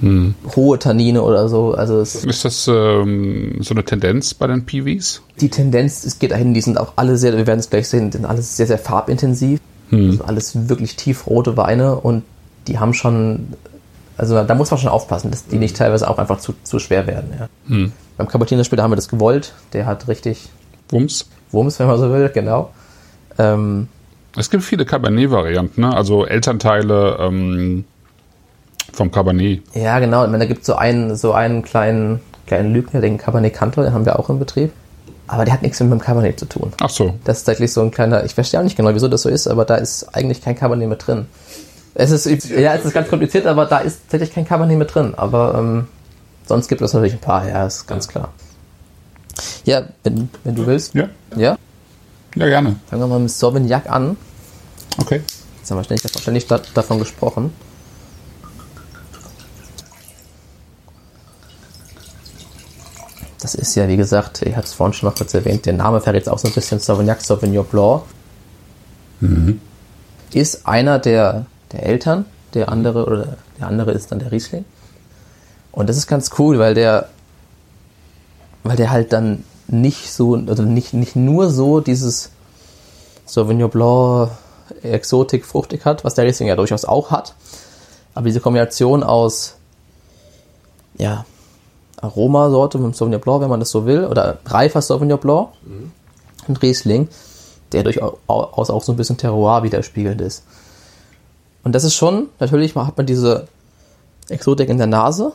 Mhm. 0.00 0.36
hohe 0.54 0.78
Tannine 0.78 1.22
oder 1.22 1.48
so. 1.48 1.74
Also 1.74 2.02
Ist 2.02 2.44
das 2.44 2.68
ähm, 2.68 3.56
so 3.62 3.74
eine 3.74 3.84
Tendenz 3.84 4.32
bei 4.32 4.46
den 4.46 4.64
Piwis? 4.64 5.22
die 5.40 5.48
Tendenz, 5.48 6.04
es 6.04 6.20
geht 6.20 6.30
dahin, 6.30 6.54
die 6.54 6.60
sind 6.60 6.78
auch 6.78 6.92
alle 6.94 7.16
sehr, 7.16 7.36
wir 7.36 7.48
werden 7.48 7.58
es 7.58 7.68
gleich 7.68 7.88
sehen, 7.88 8.12
sind 8.12 8.24
alles 8.24 8.56
sehr, 8.56 8.68
sehr 8.68 8.78
farbintensiv. 8.78 9.58
Also 9.90 10.24
alles 10.24 10.68
wirklich 10.68 10.96
tiefrote 10.96 11.56
Weine 11.56 11.96
und 11.96 12.22
die 12.66 12.78
haben 12.78 12.92
schon, 12.94 13.54
also 14.16 14.42
da 14.42 14.54
muss 14.54 14.70
man 14.70 14.78
schon 14.78 14.90
aufpassen, 14.90 15.30
dass 15.30 15.46
die 15.46 15.58
nicht 15.58 15.76
teilweise 15.76 16.08
auch 16.10 16.18
einfach 16.18 16.38
zu, 16.40 16.54
zu 16.62 16.78
schwer 16.78 17.06
werden. 17.06 17.30
Ja. 17.38 17.48
Mhm. 17.66 17.92
Beim 18.16 18.28
Cappuccino 18.28 18.64
später 18.64 18.82
haben 18.82 18.90
wir 18.92 18.96
das 18.96 19.08
gewollt, 19.08 19.54
der 19.72 19.86
hat 19.86 20.08
richtig 20.08 20.50
Wumms? 20.90 21.28
Wumms, 21.52 21.78
wenn 21.78 21.86
man 21.86 21.98
so 21.98 22.10
will, 22.12 22.28
genau. 22.28 22.70
Ähm, 23.38 23.88
Es 24.36 24.50
gibt 24.50 24.64
viele 24.64 24.84
Cabernet-Varianten, 24.84 25.80
ne? 25.80 25.94
also 25.94 26.26
Elternteile 26.26 27.16
ähm, 27.20 27.84
vom 28.92 29.10
Cabernet. 29.10 29.62
ja, 29.74 29.98
genau, 30.00 30.24
ich 30.24 30.30
meine, 30.30 30.44
da 30.44 30.48
gibt 30.48 30.60
es 30.60 30.66
so 30.66 30.74
einen, 30.74 31.16
so 31.16 31.32
einen 31.32 31.62
kleinen, 31.62 32.20
kleinen 32.46 32.72
Lügner, 32.72 33.00
den 33.00 33.18
Cabernet 33.18 33.54
Cantor, 33.54 33.84
den 33.84 33.92
haben 33.92 34.04
wir 34.04 34.18
auch 34.18 34.28
im 34.28 34.38
Betrieb. 34.38 34.72
Aber 35.28 35.44
der 35.44 35.54
hat 35.54 35.62
nichts 35.62 35.78
mit 35.80 35.90
dem 35.92 36.00
Cabernet 36.00 36.40
zu 36.40 36.46
tun. 36.46 36.72
Ach 36.80 36.90
so. 36.90 37.14
Das 37.24 37.38
ist 37.38 37.44
tatsächlich 37.44 37.72
so 37.72 37.82
ein 37.82 37.90
kleiner, 37.90 38.24
ich 38.24 38.34
verstehe 38.34 38.58
auch 38.58 38.64
nicht 38.64 38.76
genau, 38.76 38.94
wieso 38.94 39.08
das 39.08 39.22
so 39.22 39.28
ist, 39.28 39.46
aber 39.46 39.64
da 39.64 39.76
ist 39.76 40.14
eigentlich 40.14 40.42
kein 40.42 40.56
Cabernet 40.56 40.88
mit 40.88 41.06
drin. 41.06 41.26
Es 41.94 42.10
ist, 42.10 42.26
ja, 42.48 42.74
es 42.74 42.84
ist 42.84 42.94
ganz 42.94 43.08
kompliziert, 43.08 43.46
aber 43.46 43.66
da 43.66 43.78
ist 43.78 44.02
tatsächlich 44.04 44.34
kein 44.34 44.46
Cabernet 44.46 44.78
mit 44.78 44.94
drin. 44.94 45.14
Aber 45.16 45.54
ähm, 45.58 45.88
sonst 46.46 46.68
gibt 46.68 46.80
es 46.80 46.92
natürlich 46.92 47.14
ein 47.14 47.20
paar, 47.20 47.46
ja, 47.46 47.66
ist 47.66 47.86
ganz 47.86 48.08
klar. 48.08 48.32
Ja, 49.64 49.82
wenn, 50.02 50.28
wenn 50.44 50.54
du 50.54 50.66
willst. 50.66 50.94
Ja. 50.94 51.08
Ja? 51.36 51.58
Ja, 52.34 52.46
gerne. 52.46 52.76
Fangen 52.88 53.02
wir 53.02 53.06
mal 53.06 53.20
mit 53.20 53.30
Sauvignac 53.30 53.90
an. 53.90 54.16
Okay. 54.98 55.22
Jetzt 55.58 55.70
haben 55.70 55.78
wir 55.78 55.84
ständig, 55.84 56.10
ständig 56.20 56.46
da, 56.46 56.60
davon 56.74 56.98
gesprochen. 56.98 57.52
Das 63.48 63.54
ist 63.54 63.74
ja, 63.76 63.88
wie 63.88 63.96
gesagt, 63.96 64.42
ich 64.42 64.54
habe 64.56 64.66
es 64.66 64.74
vorhin 64.74 64.92
schon 64.92 65.08
noch 65.08 65.16
kurz 65.16 65.32
erwähnt, 65.32 65.64
der 65.64 65.72
Name 65.72 66.02
fährt 66.02 66.16
jetzt 66.16 66.28
auch 66.28 66.38
so 66.38 66.48
ein 66.48 66.52
bisschen 66.52 66.80
Sauvignac 66.80 67.22
Sauvignon 67.22 67.64
Blanc. 67.64 68.02
Ist 70.34 70.66
einer 70.66 70.98
der, 70.98 71.46
der 71.72 71.82
Eltern, 71.84 72.26
der 72.52 72.68
andere, 72.68 73.06
oder 73.06 73.38
der 73.58 73.66
andere 73.66 73.92
ist 73.92 74.12
dann 74.12 74.18
der 74.18 74.32
Riesling. 74.32 74.66
Und 75.72 75.88
das 75.88 75.96
ist 75.96 76.06
ganz 76.08 76.30
cool, 76.38 76.58
weil 76.58 76.74
der, 76.74 77.08
weil 78.64 78.76
der 78.76 78.90
halt 78.90 79.14
dann 79.14 79.44
nicht 79.66 80.12
so, 80.12 80.34
also 80.34 80.62
nicht, 80.62 80.92
nicht 80.92 81.16
nur 81.16 81.48
so 81.48 81.80
dieses 81.80 82.32
Sauvignon 83.24 83.70
Blanc 83.70 84.30
Exotik, 84.82 85.46
fruchtig 85.46 85.86
hat, 85.86 86.04
was 86.04 86.12
der 86.12 86.26
Riesling 86.26 86.48
ja 86.48 86.56
durchaus 86.56 86.84
auch 86.84 87.10
hat. 87.10 87.34
Aber 88.14 88.26
diese 88.26 88.40
Kombination 88.40 89.02
aus, 89.02 89.54
ja, 90.98 91.24
Aromasorte 92.00 92.78
mit 92.78 92.96
Sauvignon 92.96 93.20
Blanc, 93.20 93.40
wenn 93.42 93.50
man 93.50 93.60
das 93.60 93.70
so 93.70 93.86
will, 93.86 94.04
oder 94.04 94.38
reifer 94.46 94.80
Sauvignon 94.82 95.18
Blanc 95.18 95.48
und 96.46 96.62
Riesling, 96.62 97.08
der 97.72 97.82
durchaus 97.84 98.18
auch 98.28 98.82
so 98.82 98.92
ein 98.92 98.96
bisschen 98.96 99.16
Terroir 99.16 99.62
widerspiegelnd 99.62 100.20
ist. 100.20 100.44
Und 101.64 101.74
das 101.74 101.84
ist 101.84 101.94
schon, 101.94 102.28
natürlich 102.38 102.74
hat 102.76 102.96
man 102.96 103.06
diese 103.06 103.48
Exotik 104.28 104.68
in 104.68 104.78
der 104.78 104.86
Nase, 104.86 105.32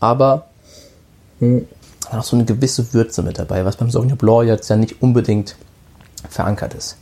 aber 0.00 0.46
auch 2.10 2.22
so 2.22 2.36
eine 2.36 2.44
gewisse 2.44 2.92
Würze 2.92 3.22
mit 3.22 3.38
dabei, 3.38 3.64
was 3.64 3.76
beim 3.76 3.90
Sauvignon 3.90 4.18
Blanc 4.18 4.46
jetzt 4.46 4.68
ja 4.68 4.76
nicht 4.76 5.02
unbedingt 5.02 5.56
verankert 6.28 6.74
ist. 6.74 6.96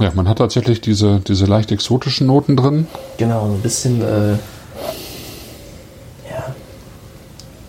Ja, 0.00 0.10
man 0.14 0.28
hat 0.28 0.38
tatsächlich 0.38 0.80
diese, 0.80 1.20
diese 1.20 1.44
leicht 1.46 1.70
exotischen 1.70 2.26
Noten 2.26 2.56
drin. 2.56 2.86
Genau, 3.18 3.46
so 3.48 3.52
ein 3.54 3.60
bisschen, 3.60 4.00
äh, 4.02 4.32
ja, 6.30 6.54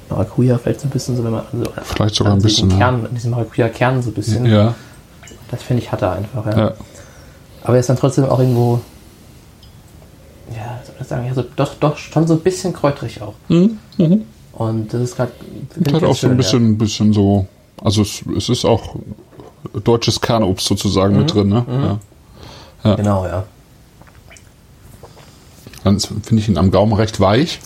Maracuja 0.09 0.57
vielleicht 0.57 0.79
so 0.81 0.88
ein 0.88 0.91
bisschen 0.91 1.15
so, 1.17 1.23
wenn 1.23 1.31
man, 1.31 1.43
also 1.51 1.71
Vielleicht 1.83 2.15
sogar 2.15 2.33
ein 2.33 2.41
bisschen. 2.41 2.69
ja. 2.71 2.77
Kern, 2.77 3.05
an 3.05 3.13
diesem 3.13 3.31
Maracuja-Kern 3.31 4.01
so 4.01 4.09
ein 4.09 4.13
bisschen, 4.13 4.45
Ja, 4.45 4.73
das 5.51 5.62
finde 5.63 5.83
ich 5.83 5.91
hat 5.91 6.01
er 6.01 6.13
einfach, 6.13 6.45
ja. 6.47 6.57
ja. 6.57 6.73
Aber 7.63 7.73
er 7.75 7.79
ist 7.81 7.89
dann 7.89 7.97
trotzdem 7.97 8.25
auch 8.25 8.39
irgendwo, 8.39 8.79
ja, 10.55 10.79
soll 10.86 10.95
ich 10.99 11.07
sagen, 11.07 11.25
ja, 11.27 11.33
so, 11.33 11.43
doch, 11.55 11.75
doch, 11.75 11.97
schon 11.97 12.25
so 12.27 12.33
ein 12.36 12.39
bisschen 12.39 12.73
kräuterig 12.73 13.21
auch. 13.21 13.33
Mhm. 13.49 13.77
Mhm. 13.97 14.23
Und 14.53 14.93
das 14.93 15.01
ist 15.01 15.15
gerade, 15.17 15.31
hat 15.93 16.03
auch 16.03 16.15
so 16.15 16.27
ein 16.27 16.38
bisschen, 16.38 16.77
bisschen 16.77 17.12
so, 17.13 17.47
also 17.83 18.01
es, 18.01 18.23
es 18.38 18.49
ist 18.49 18.65
auch 18.65 18.95
deutsches 19.83 20.21
Kernobst 20.21 20.67
sozusagen 20.67 21.13
Mhm. 21.15 21.19
mit 21.19 21.33
drin, 21.33 21.47
ne? 21.49 21.65
Ja. 21.67 21.99
Ja. 22.84 22.96
Genau, 22.96 23.26
ja. 23.26 23.43
Dann 25.84 26.00
finde 26.00 26.36
ich 26.38 26.48
ihn 26.50 26.58
am 26.58 26.72
Gaumen 26.72 26.93
recht 26.93 27.19
weich. 27.19 27.60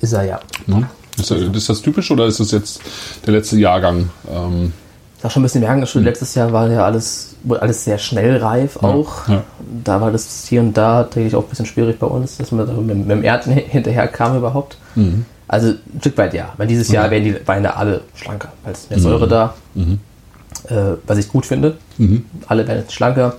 Ist 0.00 0.12
er 0.12 0.24
ja. 0.24 0.40
Ne? 0.66 0.88
Ist, 1.18 1.30
das- 1.30 1.40
ist 1.40 1.68
das 1.68 1.82
typisch 1.82 2.10
oder 2.10 2.26
ist 2.26 2.40
das 2.40 2.50
jetzt 2.50 2.80
der 3.26 3.32
letzte 3.34 3.56
Jahrgang? 3.58 4.10
Ähm, 4.30 4.72
Ist 5.18 5.26
auch 5.26 5.30
schon 5.30 5.42
ein 5.42 5.44
bisschen 5.44 5.60
merken, 5.60 5.86
schon 5.86 6.02
letztes 6.04 6.34
Jahr 6.34 6.52
war 6.52 6.68
ja 6.70 6.84
alles, 6.84 7.34
wurde 7.44 7.62
alles 7.62 7.84
sehr 7.84 7.98
schnell 7.98 8.38
reif 8.38 8.78
auch. 8.78 9.28
ja. 9.28 9.42
Da 9.84 10.00
war 10.00 10.10
das 10.10 10.46
hier 10.48 10.60
und 10.62 10.74
da 10.76 11.02
tatsächlich 11.04 11.34
auch 11.36 11.42
ein 11.44 11.48
bisschen 11.50 11.66
schwierig 11.66 11.98
bei 11.98 12.06
uns, 12.06 12.38
dass 12.38 12.50
man 12.52 12.66
da 12.66 12.72
mit, 12.72 12.96
mit 12.96 13.10
dem 13.10 13.22
Ernten 13.22 13.52
hinterher 13.52 14.08
kam 14.08 14.36
überhaupt. 14.36 14.78
Mhm. 14.94 15.26
Also 15.46 15.68
ein 15.70 16.00
Stück 16.00 16.16
weit 16.16 16.32
ja, 16.32 16.52
weil 16.56 16.66
dieses 16.68 16.88
Jahr 16.88 17.10
werden 17.10 17.24
die 17.24 17.36
Weine 17.46 17.76
alle 17.76 18.02
schlanker, 18.14 18.52
weil 18.64 18.72
es 18.72 18.88
mehr 18.88 19.00
Säure 19.00 19.26
da, 19.28 19.54
äh, 19.74 20.74
was 21.06 21.18
ich 21.18 21.28
gut 21.28 21.44
finde. 21.44 21.76
Mhm. 21.98 22.24
Alle 22.46 22.66
werden 22.68 22.78
jetzt 22.80 22.92
schlanker, 22.94 23.34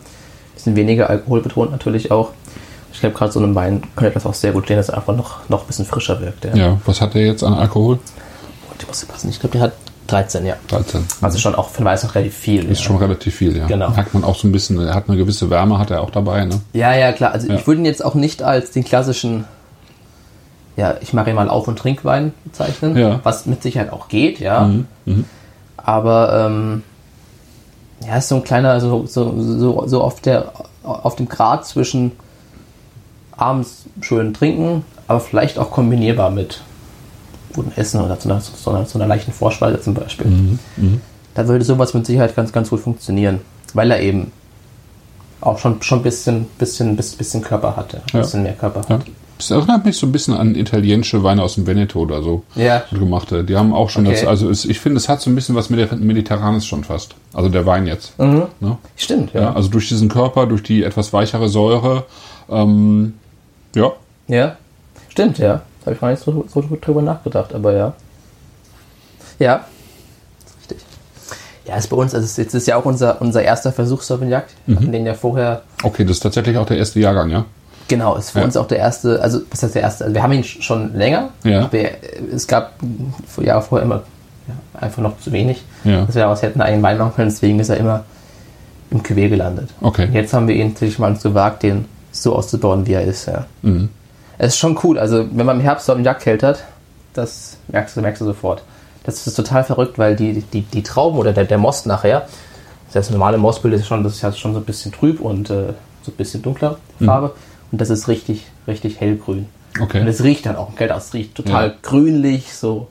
bisschen 0.62 0.76
weniger 0.76 1.10
Alkohol 1.10 1.42
betont 1.42 1.72
natürlich 1.72 2.12
auch. 2.12 2.30
Ich 2.94 3.00
glaube, 3.00 3.16
gerade 3.16 3.32
so 3.32 3.40
einem 3.40 3.56
Wein 3.56 3.82
könnte 3.96 4.14
das 4.14 4.26
auch 4.26 4.34
sehr 4.34 4.52
gut 4.52 4.66
stehen, 4.66 4.78
dass 4.78 4.90
er 4.90 4.98
einfach 4.98 5.16
noch, 5.16 5.48
noch 5.50 5.62
ein 5.62 5.68
bisschen 5.68 5.86
frischer 5.86 6.20
wirkt. 6.22 6.46
Ja. 6.46 6.56
ja, 6.56 6.78
was 6.86 7.02
hat 7.02 7.14
der 7.14 7.26
jetzt 7.26 7.44
an 7.44 7.54
Alkohol? 7.54 8.00
Ich 8.80 8.88
muss 8.88 9.06
passen, 9.06 9.30
ich 9.30 9.40
glaube, 9.40 9.54
der 9.54 9.62
hat 9.62 9.74
13, 10.08 10.46
ja. 10.46 10.56
13. 10.68 11.06
Also 11.22 11.38
schon 11.40 11.56
auch 11.56 11.70
für 11.70 11.78
den 11.82 11.86
Weiß 11.86 12.04
noch 12.04 12.16
relativ 12.16 12.36
viel. 12.36 12.70
Ist 12.70 12.80
ja. 12.80 12.86
schon 12.88 12.98
relativ 12.98 13.36
viel, 13.36 13.56
ja. 13.56 13.66
Genau. 13.68 13.92
Merkt 13.92 14.14
man 14.14 14.24
auch 14.24 14.36
so 14.36 14.48
ein 14.48 14.52
bisschen, 14.52 14.78
er 14.80 14.94
hat 14.94 15.08
eine 15.08 15.18
gewisse 15.18 15.50
Wärme, 15.50 15.78
hat 15.80 15.90
er 15.92 16.02
auch 16.02 16.10
dabei, 16.10 16.46
ne? 16.46 16.60
Ja, 16.74 16.94
ja, 16.94 17.12
klar. 17.14 17.32
Also 17.32 17.48
Ja. 17.48 17.56
ich 17.56 17.66
würde 17.66 17.82
ihn 17.82 17.86
jetzt 17.86 18.04
auch 18.04 18.16
nicht 18.16 18.44
als 18.44 18.72
den 18.72 18.84
klassischen, 18.84 19.46
ja, 20.76 20.96
ich 21.02 21.14
mache 21.14 21.30
ihn 21.30 21.36
mal 21.36 21.50
Auf- 21.50 21.68
und 21.68 21.80
Trinkwein 21.80 22.34
bezeichnen, 22.44 22.98
Ja. 22.98 23.20
was 23.24 23.46
mit 23.46 23.64
Sicherheit 23.64 23.94
auch 23.94 24.10
geht, 24.10 24.40
ja. 24.40 24.62
Mhm. 24.66 24.88
Mhm. 25.06 25.26
Aber 25.78 26.48
ähm, 26.48 26.84
ja, 28.08 28.18
ist 28.18 28.28
so 28.30 28.36
ein 28.36 28.44
kleiner, 28.44 28.80
so, 28.80 29.06
so, 29.06 29.34
so, 29.42 29.88
so 29.88 30.02
auf 30.02 30.20
der 30.22 30.52
auf 30.84 31.16
dem 31.16 31.30
Grad 31.30 31.66
zwischen 31.66 32.12
abends 33.38 33.86
schön 34.02 34.34
trinken, 34.34 34.84
aber 35.08 35.20
vielleicht 35.20 35.60
auch 35.60 35.72
kombinierbar 35.72 36.30
mit 36.32 36.62
gutem 37.54 37.72
Essen 37.76 38.02
oder 38.02 38.20
zu 38.20 38.30
einer, 38.30 38.40
zu 38.42 38.70
einer, 38.70 38.86
zu 38.86 38.98
einer 38.98 39.08
leichten 39.08 39.32
Vorspeise 39.32 39.80
zum 39.82 39.94
Beispiel. 39.94 40.28
Mhm. 40.28 41.02
Da 41.36 41.48
würde 41.48 41.64
sowas 41.64 41.94
mit 41.94 42.06
Sicherheit 42.06 42.36
ganz, 42.36 42.52
ganz 42.52 42.70
gut 42.70 42.80
funktionieren, 42.80 43.42
weil 43.74 43.92
er 43.92 44.02
eben 44.02 44.32
auch 45.42 45.58
schon, 45.58 45.82
schon 45.82 46.00
ein 46.00 46.04
bisschen, 46.04 46.46
bisschen, 46.58 46.96
bisschen, 46.96 47.18
bisschen 47.18 47.42
Körper 47.42 47.76
hatte. 47.76 47.98
Ein 47.98 48.04
Ja. 48.14 48.20
bisschen 48.22 48.44
mehr 48.44 48.54
Körper 48.54 48.82
Ja. 48.90 49.00
Das 49.42 49.50
erinnert 49.50 49.86
mich 49.86 49.98
so 49.98 50.06
ein 50.06 50.12
bisschen 50.12 50.36
an 50.36 50.54
italienische 50.56 51.24
Weine 51.24 51.42
aus 51.42 51.56
dem 51.56 51.66
Veneto 51.66 52.00
oder 52.00 52.22
so. 52.22 52.44
Ja. 52.56 52.84
Gemachte. 52.92 53.44
Die 53.44 53.56
haben 53.56 53.74
auch 53.74 53.90
schon 53.90 54.06
Okay. 54.06 54.18
das, 54.20 54.28
also 54.28 54.50
es, 54.52 54.66
ich 54.66 54.80
finde, 54.80 54.98
es 54.98 55.10
hat 55.10 55.20
so 55.20 55.32
ein 55.32 55.36
bisschen 55.36 55.56
was 55.56 55.70
Mediter- 55.72 55.96
Mediterranes 55.96 56.66
schon 56.66 56.84
fast. 56.84 57.16
Also 57.34 57.50
der 57.50 57.66
Wein 57.66 57.88
jetzt. 57.88 58.18
Mhm. 58.20 58.44
Ne? 58.60 58.78
Stimmt, 58.96 59.34
ja. 59.34 59.42
Ja, 59.42 59.54
also 59.54 59.70
durch 59.70 59.88
diesen 59.90 60.10
Körper, 60.10 60.46
durch 60.46 60.62
die 60.62 60.84
etwas 60.84 61.12
weichere 61.12 61.50
Säure. 61.50 62.06
Ähm, 62.50 63.16
ja, 63.74 63.92
Ja, 64.28 64.58
stimmt, 65.10 65.40
ja. 65.40 65.62
Da 65.80 65.86
habe 65.88 65.96
ich 65.96 66.02
gar 66.02 66.12
nicht 66.12 66.22
so, 66.24 66.46
so 66.54 66.64
drüber 66.80 67.02
nachgedacht, 67.02 67.56
aber 67.56 67.74
ja. 67.74 67.94
Ja, 69.40 69.66
ist 70.46 70.56
richtig. 70.72 70.86
Ja, 71.66 71.78
ist 71.78 71.88
bei 71.90 71.98
uns, 71.98 72.14
also 72.14 72.24
es 72.26 72.32
ist- 72.34 72.38
jetzt 72.38 72.54
ist 72.54 72.68
ja 72.68 72.76
auch 72.76 72.86
unser, 72.86 73.20
unser 73.22 73.42
erster 73.42 73.72
Versuch 73.72 74.04
Sauvignac. 74.04 74.46
Wir 74.68 74.76
hatten 74.76 74.92
den 74.92 75.06
ja 75.08 75.16
vorher, 75.16 75.64
okay, 75.82 76.04
das 76.06 76.18
ist 76.18 76.20
tatsächlich 76.24 76.58
auch 76.58 76.68
der 76.68 76.78
erste 76.78 77.00
Jahrgang, 77.00 77.32
ja? 77.32 77.46
Genau, 77.92 78.16
ist 78.16 78.32
für 78.32 78.40
Ja. 78.40 78.46
uns 78.46 78.58
auch 78.58 78.68
der 78.68 78.80
erste, 78.80 79.22
also 79.22 79.42
was 79.52 79.62
heißt 79.62 79.76
der 79.76 79.82
erste? 79.84 80.06
Also 80.06 80.16
wir 80.16 80.24
haben 80.24 80.32
ihn 80.34 80.42
sch- 80.44 80.62
schon 80.64 80.96
länger, 80.96 81.30
Ja. 81.44 81.66
aber 81.66 81.78
er- 81.78 81.92
es 82.34 82.48
gab 82.48 82.74
vor 83.28 83.44
Jahre 83.44 83.62
vorher 83.62 83.86
immer 83.86 84.02
ja, 84.48 84.56
einfach 84.82 85.02
noch 85.04 85.20
zu 85.20 85.32
wenig, 85.32 85.64
Ja. 85.84 86.06
dass 86.06 86.16
wir 86.16 86.24
daraus 86.24 86.42
hätten 86.42 86.62
einen 86.62 86.82
Wein 86.82 86.98
machen 86.98 87.14
können, 87.16 87.30
deswegen 87.30 87.60
ist 87.60 87.70
er 87.70 87.78
immer 87.78 88.04
im 88.90 89.02
Cuvée 89.04 89.30
gelandet. 89.30 89.70
Okay. 89.82 90.08
Und 90.08 90.14
jetzt 90.14 90.34
haben 90.34 90.48
wir 90.48 90.56
ihn 90.56 90.70
natürlich 90.70 90.98
mal 91.00 91.14
gewagt, 91.16 91.64
den 91.64 91.86
so 92.12 92.36
auszubauen, 92.36 92.86
wie 92.88 92.94
er 92.94 93.04
ist, 93.04 93.28
ja. 93.28 93.46
Mhm. 93.62 93.90
Es 94.38 94.54
ist 94.54 94.58
schon 94.58 94.78
cool. 94.84 94.98
Also, 94.98 95.26
wenn 95.32 95.46
man 95.46 95.58
im 95.58 95.62
Herbst 95.62 95.86
Sauvignac 95.86 96.20
keltert, 96.20 96.64
das 97.14 97.58
merkst 97.68 97.96
du, 97.96 98.02
merkst 98.02 98.22
du 98.22 98.26
sofort. 98.26 98.64
Das 99.04 99.26
ist 99.28 99.36
total 99.36 99.64
verrückt, 99.64 99.98
weil 100.00 100.16
die, 100.16 100.42
die, 100.42 100.62
die 100.62 100.84
Trauben 100.84 101.18
oder 101.20 101.32
der, 101.34 101.46
der 101.46 101.58
Most 101.58 101.86
nachher, 101.86 102.28
das 102.94 103.10
normale 103.12 103.38
Mostbild 103.38 103.74
ist 103.76 103.88
schon, 103.88 104.04
das 104.04 104.14
ist 104.16 104.22
ja 104.22 104.32
schon 104.34 104.54
so 104.54 104.60
ein 104.60 104.66
bisschen 104.66 104.92
trüb 104.92 105.22
und 105.22 105.50
äh, 105.50 105.74
so 106.04 106.12
ein 106.12 106.16
bisschen 106.18 106.42
dunkler 106.42 106.78
Farbe. 107.00 107.32
Und 107.72 107.80
das 107.82 107.90
ist 107.90 108.08
richtig, 108.08 108.46
richtig 108.68 109.00
hellgrün. 109.00 109.48
Und 109.78 109.84
Okay. 109.84 110.06
es 110.08 110.24
riecht 110.24 110.46
dann 110.46 110.56
auch 110.58 110.70
im 110.70 110.76
Kelter. 110.76 110.96
Es 110.98 111.14
riecht 111.14 111.36
total 111.36 111.68
Ja. 111.70 111.74
grünlich, 111.82 112.54
so 112.54 112.88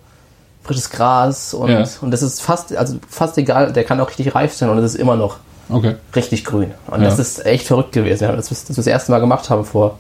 frisches 0.62 0.90
Gras 0.90 1.52
und, 1.54 1.70
Ja. 1.70 1.84
und 2.00 2.10
das 2.10 2.22
ist 2.22 2.40
fast, 2.40 2.74
also 2.76 2.96
fast 3.08 3.36
egal, 3.38 3.72
der 3.72 3.84
kann 3.84 4.00
auch 4.00 4.08
richtig 4.08 4.34
reif 4.34 4.54
sein 4.54 4.70
und 4.70 4.78
es 4.78 4.94
ist 4.94 5.00
immer 5.00 5.16
noch 5.16 5.38
Okay. 5.68 5.96
richtig 6.16 6.44
grün. 6.44 6.72
Und 6.86 7.00
Ja. 7.02 7.08
das 7.08 7.18
ist 7.18 7.44
echt 7.46 7.66
verrückt 7.66 7.92
gewesen. 7.92 8.24
Ja, 8.24 8.32
das, 8.36 8.48
das 8.48 8.68
wir 8.68 8.76
das 8.76 8.86
erste 8.86 9.10
Mal 9.12 9.20
gemacht 9.20 9.50
haben 9.50 9.64
vor 9.64 9.98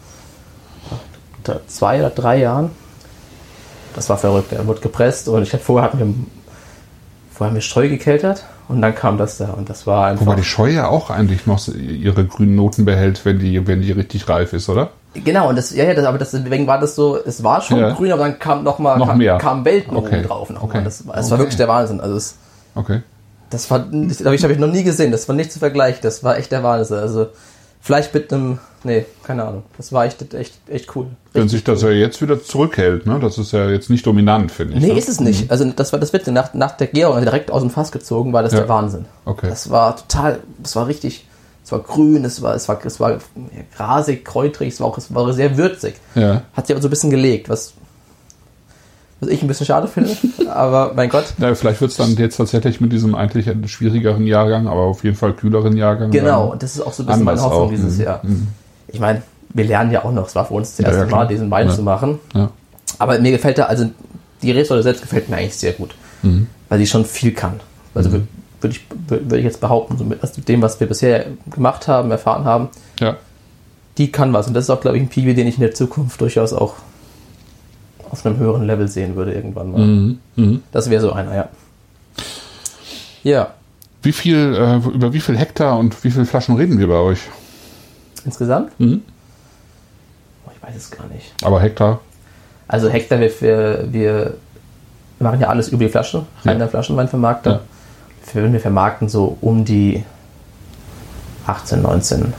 zwei 1.66 1.98
oder 2.00 2.10
drei 2.10 2.38
Jahren. 2.38 2.70
Das 3.94 4.08
war 4.08 4.18
verrückt. 4.18 4.52
Er 4.52 4.66
wurde 4.66 4.80
gepresst 4.80 5.28
und 5.28 5.42
ich 5.42 5.52
hatte 5.52 5.64
vorher 5.64 5.88
hatten 5.90 5.98
wir 5.98 6.14
vorher 7.40 7.52
haben 7.52 7.54
wir 7.54 7.62
Streu 7.62 7.88
gekeltert 7.88 8.44
und 8.68 8.82
dann 8.82 8.94
kam 8.94 9.16
das 9.16 9.38
da 9.38 9.46
und 9.52 9.70
das 9.70 9.86
war 9.86 10.08
einfach. 10.08 10.26
Wobei 10.26 10.34
die 10.36 10.44
Scheu 10.44 10.68
ja 10.68 10.88
auch 10.88 11.08
eigentlich 11.08 11.46
noch 11.46 11.66
ihre 11.68 12.26
grünen 12.26 12.54
Noten 12.54 12.84
behält, 12.84 13.24
wenn 13.24 13.38
die, 13.38 13.66
wenn 13.66 13.80
die 13.80 13.92
richtig 13.92 14.28
reif 14.28 14.52
ist, 14.52 14.68
oder? 14.68 14.90
Genau, 15.14 15.48
und 15.48 15.56
das, 15.56 15.74
ja, 15.74 15.84
ja, 15.84 15.94
das, 15.94 16.04
aber 16.04 16.18
das, 16.18 16.32
deswegen 16.32 16.66
war 16.66 16.78
das 16.78 16.94
so, 16.94 17.16
es 17.16 17.42
war 17.42 17.62
schon 17.62 17.78
Ja. 17.78 17.94
grün, 17.94 18.12
aber 18.12 18.24
dann 18.24 18.38
kam 18.38 18.62
noch 18.62 18.78
mal, 18.78 18.98
Noch 18.98 19.08
kam, 19.08 19.16
mehr. 19.18 19.38
kam 19.38 19.64
Welten 19.64 19.96
Okay. 19.96 20.22
drauf. 20.22 20.50
Noch 20.50 20.64
Okay. 20.64 20.82
Das, 20.84 21.06
war- 21.06 21.16
es 21.16 21.24
Okay. 21.24 21.30
war 21.30 21.38
wirklich 21.38 21.56
der 21.56 21.68
Wahnsinn. 21.68 22.00
Also 22.02 22.16
es, 22.16 22.36
Okay. 22.74 23.00
das 23.48 23.70
war, 23.70 23.78
das 23.90 24.22
habe 24.22 24.34
ich, 24.34 24.44
hab 24.44 24.50
ich 24.50 24.58
noch 24.58 24.68
nie 24.70 24.82
gesehen. 24.84 25.10
Das 25.10 25.26
war 25.26 25.34
nicht 25.34 25.50
zu 25.50 25.58
vergleichen. 25.60 26.00
Das 26.02 26.22
war 26.22 26.36
echt 26.36 26.52
der 26.52 26.62
Wahnsinn. 26.62 26.98
Also 26.98 27.28
vielleicht 27.80 28.12
mit 28.12 28.30
einem 28.34 28.58
Nee, 28.82 29.04
keine 29.22 29.44
Ahnung. 29.44 29.64
Das 29.76 29.92
war 29.92 30.06
echt, 30.06 30.32
echt, 30.32 30.54
echt 30.66 30.96
cool. 30.96 31.06
Wenn 31.34 31.48
sich 31.50 31.62
das 31.62 31.82
ja 31.82 31.90
jetzt 31.90 32.22
wieder 32.22 32.42
zurückhält, 32.42 33.06
ne? 33.06 33.18
Das 33.20 33.36
ist 33.36 33.52
ja 33.52 33.68
jetzt 33.68 33.90
nicht 33.90 34.06
dominant, 34.06 34.50
finde 34.50 34.74
ich. 34.74 34.80
Nee, 34.80 34.92
ne? 34.92 34.98
ist 34.98 35.08
es 35.08 35.20
nicht. 35.20 35.50
Also 35.50 35.64
das 35.70 35.92
war 35.92 36.00
das 36.00 36.12
Witzige. 36.14 36.32
Nach, 36.32 36.54
nach 36.54 36.72
der 36.72 36.86
Gärung 36.86 37.20
direkt 37.20 37.50
aus 37.50 37.60
dem 37.60 37.70
Fass 37.70 37.92
gezogen, 37.92 38.32
war 38.32 38.42
das 38.42 38.52
Ja. 38.52 38.60
der 38.60 38.68
Wahnsinn. 38.70 39.04
Okay. 39.26 39.48
Das 39.50 39.68
war 39.70 39.96
total, 39.96 40.40
das 40.58 40.76
war 40.76 40.86
richtig, 40.86 41.26
es 41.62 41.72
war 41.72 41.80
grün, 41.80 42.24
es 42.24 42.40
war, 42.40 42.54
es 42.54 42.68
war, 42.68 42.80
es 42.84 42.98
war 42.98 43.18
grasig, 43.76 44.24
kräutrig, 44.24 44.72
es 44.72 44.80
war 44.80 44.86
auch, 44.86 44.96
es 44.96 45.14
war 45.14 45.30
sehr 45.34 45.58
würzig. 45.58 45.96
Ja. 46.14 46.42
Hat 46.54 46.66
sich 46.66 46.74
aber 46.74 46.80
so 46.82 46.88
ein 46.88 46.90
bisschen 46.90 47.10
gelegt, 47.10 47.50
was, 47.50 47.74
was 49.20 49.28
ich 49.28 49.42
ein 49.42 49.46
bisschen 49.48 49.66
schade 49.66 49.88
finde. 49.88 50.16
aber 50.50 50.92
mein 50.96 51.10
Gott. 51.10 51.34
Ja, 51.36 51.54
vielleicht 51.54 51.82
wird 51.82 51.90
es 51.90 51.98
dann 51.98 52.16
jetzt 52.16 52.38
tatsächlich 52.38 52.80
mit 52.80 52.92
diesem 52.92 53.14
eigentlich 53.14 53.46
schwierigeren 53.70 54.26
Jahrgang, 54.26 54.68
aber 54.68 54.80
auf 54.80 55.04
jeden 55.04 55.16
Fall 55.16 55.34
kühleren 55.34 55.76
Jahrgang. 55.76 56.10
Genau, 56.10 56.54
das 56.58 56.76
ist 56.76 56.80
auch 56.80 56.94
so 56.94 57.02
ein 57.02 57.06
bisschen 57.06 57.24
meine 57.24 57.42
Hoffnung 57.42 57.64
auch. 57.66 57.70
dieses 57.70 57.98
Mhm. 57.98 58.48
Ich 58.92 59.00
meine, 59.00 59.22
wir 59.52 59.64
lernen 59.64 59.90
ja 59.90 60.04
auch 60.04 60.12
noch, 60.12 60.26
es 60.28 60.34
war 60.34 60.46
für 60.46 60.54
uns 60.54 60.76
das 60.76 60.86
erste 60.86 61.04
ja. 61.04 61.16
Mal, 61.16 61.26
diesen 61.26 61.50
Wein 61.50 61.70
zu 61.70 61.82
machen. 61.82 62.18
Aber 62.98 63.18
mir 63.18 63.30
gefällt 63.32 63.58
da, 63.58 63.64
also 63.64 63.90
die 64.42 64.50
Rebsorte 64.50 64.82
selbst 64.82 65.02
gefällt 65.02 65.28
mir 65.28 65.36
eigentlich 65.36 65.56
sehr 65.56 65.72
gut, 65.72 65.94
Mhm. 66.22 66.46
weil 66.68 66.78
sie 66.78 66.86
schon 66.86 67.04
viel 67.04 67.32
kann. 67.32 67.60
Also 67.94 68.12
würde 68.12 68.26
ich, 68.68 68.80
würde 69.08 69.38
ich 69.38 69.44
jetzt 69.44 69.60
behaupten, 69.60 69.96
so 69.98 70.04
mit 70.04 70.22
aus 70.22 70.32
dem, 70.32 70.62
was 70.62 70.78
wir 70.80 70.86
bisher 70.86 71.26
gemacht 71.50 71.88
haben, 71.88 72.10
erfahren 72.10 72.44
haben, 72.44 72.68
ja. 73.00 73.16
die 73.98 74.12
kann 74.12 74.32
was. 74.32 74.46
Und 74.48 74.54
das 74.54 74.64
ist 74.64 74.70
auch, 74.70 74.80
glaube 74.80 74.96
ich, 74.98 75.02
ein 75.02 75.08
Piwi, 75.08 75.34
den 75.34 75.46
ich 75.46 75.54
in 75.56 75.62
der 75.62 75.74
Zukunft 75.74 76.20
durchaus 76.20 76.52
auch 76.52 76.74
auf 78.10 78.26
einem 78.26 78.38
höheren 78.38 78.66
Level 78.66 78.88
sehen 78.88 79.14
würde 79.16 79.32
irgendwann 79.32 79.70
mal. 79.72 79.80
Mhm. 79.80 80.18
Mhm. 80.36 80.62
Das 80.72 80.90
wäre 80.90 81.00
so 81.00 81.12
einer, 81.12 81.34
ja. 81.34 81.48
Ja, 83.22 83.50
Wie 84.02 84.12
viel, 84.12 84.54
äh, 84.54 84.76
über 84.88 85.12
wie 85.12 85.20
viel 85.20 85.36
Hektar 85.36 85.78
und 85.78 86.02
wie 86.04 86.10
viele 86.10 86.24
Flaschen 86.24 86.56
reden 86.56 86.78
wir 86.78 86.88
bei 86.88 86.94
euch? 86.98 87.20
Insgesamt? 88.26 88.78
Mhm. 88.78 89.02
Oh, 90.46 90.50
ich 90.54 90.62
weiß 90.62 90.76
es 90.76 90.90
gar 90.90 91.06
nicht. 91.08 91.32
Aber 91.42 91.60
Hektar? 91.60 92.00
Also 92.68 92.88
Hektar, 92.88 93.20
wir, 93.20 93.30
wir, 93.40 93.92
wir 93.92 94.34
machen 95.18 95.40
ja 95.40 95.48
alles 95.48 95.68
über 95.68 95.84
die 95.84 95.90
Flasche, 95.90 96.24
reiner 96.44 96.68
Flaschenweinvermarkter. 96.68 97.50
Ja. 97.52 97.60
Wir, 98.42 98.52
wir 98.52 98.60
vermarkten 98.60 99.08
so 99.08 99.36
um 99.40 99.64
die 99.64 100.04
18, 101.46 101.82
19 101.82 102.32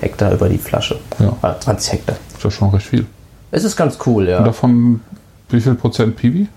Hektar 0.00 0.32
über 0.32 0.48
die 0.48 0.58
Flasche. 0.58 0.98
Ja. 1.18 1.34
Oder 1.42 1.60
20 1.60 1.92
Hektar. 1.92 2.16
Ist 2.34 2.44
ja 2.44 2.50
schon 2.50 2.70
recht 2.70 2.86
viel. 2.86 3.06
Es 3.50 3.64
ist 3.64 3.76
ganz 3.76 3.98
cool, 4.06 4.24
Und 4.24 4.30
ja. 4.30 4.42
davon 4.42 5.00
wie 5.48 5.60
viel 5.60 5.74
Prozent 5.74 6.16
Piwi? 6.16 6.48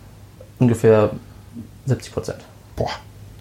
Ungefähr 0.60 1.12
70 1.86 2.14
Prozent. 2.14 2.40
Boah. 2.76 2.90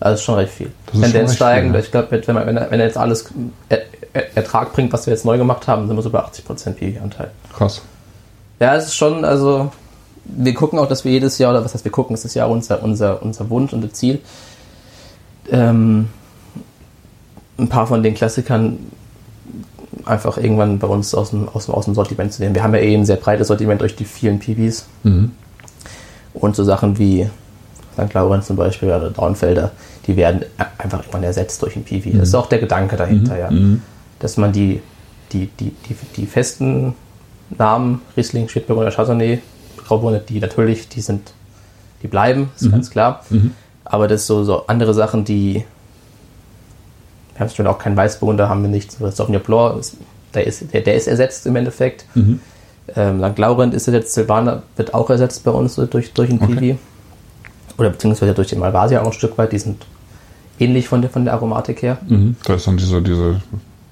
Also 0.00 0.14
ist 0.14 0.22
schon 0.24 0.34
recht 0.34 0.52
viel. 0.52 0.70
Das 0.86 1.00
Tendenz 1.00 1.30
recht 1.30 1.36
steigend. 1.36 1.70
viel, 1.70 1.80
ja. 1.80 1.84
Ich 1.84 1.90
glaube, 1.90 2.08
wenn, 2.10 2.46
wenn, 2.46 2.56
er- 2.56 2.70
wenn 2.70 2.80
er 2.80 2.86
jetzt 2.86 2.98
alles 2.98 3.30
er, 3.68 3.80
er, 4.12 4.36
Ertrag 4.36 4.72
bringt, 4.72 4.92
was 4.92 5.06
wir 5.06 5.12
jetzt 5.14 5.24
neu 5.24 5.38
gemacht 5.38 5.66
haben, 5.68 5.86
sind 5.86 5.96
wir 5.96 6.02
so 6.02 6.10
bei 6.10 6.18
80 6.20 6.44
Prozent 6.44 6.76
PV-Anteil. 6.78 7.30
Krass. 7.56 7.80
Ja, 8.60 8.74
es 8.76 8.86
ist 8.86 8.94
schon, 8.96 9.24
also 9.24 9.70
wir 10.24 10.54
gucken 10.54 10.78
auch, 10.78 10.88
dass 10.88 11.04
wir 11.04 11.12
jedes 11.12 11.38
Jahr, 11.38 11.52
oder 11.52 11.64
was 11.64 11.72
heißt 11.74 11.84
wir 11.84 11.92
gucken, 11.92 12.14
es 12.14 12.24
ist 12.24 12.34
ja 12.34 12.46
unser, 12.46 12.82
unser, 12.82 13.22
unser 13.22 13.48
Wunsch 13.50 13.72
und 13.72 13.94
Ziel, 13.94 14.20
ähm, 15.50 16.08
ein 17.58 17.68
paar 17.68 17.86
von 17.86 18.02
den 18.02 18.14
Klassikern 18.14 18.78
einfach 20.04 20.36
irgendwann 20.38 20.78
bei 20.78 20.86
uns 20.86 21.14
aus 21.14 21.30
dem, 21.30 21.48
aus 21.48 21.66
dem, 21.66 21.74
aus 21.74 21.86
dem 21.86 21.94
Sortiment 21.94 22.32
zu 22.32 22.42
nehmen. 22.42 22.54
Wir 22.54 22.62
haben 22.62 22.74
ja 22.74 22.80
eh 22.80 22.94
ein 22.94 23.06
sehr 23.06 23.16
breites 23.16 23.48
Sortiment 23.48 23.80
durch 23.80 23.96
die 23.96 24.04
vielen 24.04 24.38
PVs 24.38 24.86
Mhm. 25.04 25.32
und 26.34 26.54
so 26.56 26.64
Sachen 26.64 26.98
wie 26.98 27.28
St. 27.96 28.12
Laurenz 28.14 28.46
zum 28.46 28.56
Beispiel 28.56 28.88
oder 28.88 29.10
Dornfelder, 29.10 29.72
die 30.06 30.16
werden 30.16 30.44
einfach 30.78 31.00
irgendwann 31.00 31.24
ersetzt 31.24 31.62
durch 31.62 31.76
ein 31.76 31.84
PV. 31.84 32.18
Das 32.18 32.28
ist 32.28 32.34
auch 32.34 32.46
der 32.46 32.58
Gedanke 32.58 32.96
dahinter, 32.96 33.38
ja. 33.38 33.50
Mhm. 33.50 33.82
Dass 34.18 34.36
man 34.36 34.52
die, 34.52 34.80
die, 35.32 35.46
die, 35.58 35.72
die, 35.88 35.96
die 36.16 36.26
festen 36.26 36.94
Namen, 37.50 38.02
Riesling, 38.16 38.48
Spätburgunder, 38.48 38.90
Chardonnay, 38.90 39.40
Grauburgunder, 39.86 40.20
die 40.20 40.40
natürlich, 40.40 40.88
die 40.88 41.00
sind, 41.00 41.32
die 42.02 42.08
bleiben, 42.08 42.50
ist 42.56 42.70
ganz 42.70 42.90
klar. 42.90 43.24
Aber 43.84 44.08
das 44.08 44.26
so, 44.26 44.42
so 44.44 44.66
andere 44.66 44.94
Sachen, 44.94 45.24
die, 45.24 45.64
wir 47.34 47.40
haben 47.40 47.50
schon 47.50 47.66
auch 47.66 47.78
keinen 47.78 47.96
Weißburgunder, 47.96 48.48
haben 48.48 48.62
wir 48.62 48.68
nicht, 48.68 48.92
so 48.92 49.08
Sauvignon 49.10 49.42
Blanc, 49.42 49.78
ist, 49.78 49.96
der, 50.34 50.46
ist, 50.46 50.72
der, 50.72 50.80
der 50.80 50.94
ist 50.94 51.06
ersetzt 51.06 51.46
im 51.46 51.56
Endeffekt. 51.56 52.04
Mhm. 52.14 52.40
Ähm, 52.94 53.22
St. 53.22 53.38
Laurent 53.38 53.74
ist 53.74 53.86
ersetzt, 53.86 54.14
Silvaner 54.14 54.62
wird 54.76 54.94
auch 54.94 55.10
ersetzt 55.10 55.44
bei 55.44 55.50
uns 55.50 55.74
so 55.74 55.86
durch, 55.86 56.12
durch 56.12 56.30
ein 56.30 56.38
PV. 56.38 56.52
Okay. 56.52 56.78
Oder 57.78 57.90
beziehungsweise 57.90 58.32
durch 58.34 58.48
den 58.48 58.58
Malvasia 58.58 59.02
auch 59.02 59.06
ein 59.06 59.12
Stück 59.12 59.36
weit, 59.38 59.52
die 59.52 59.58
sind 59.58 59.84
ähnlich 60.58 60.88
von 60.88 61.02
der, 61.02 61.10
von 61.10 61.24
der 61.24 61.34
Aromatik 61.34 61.82
her. 61.82 61.98
Mhm. 62.08 62.36
Da 62.44 62.54
ist 62.54 62.66
dann 62.66 62.76
diese, 62.76 63.02
diese 63.02 63.40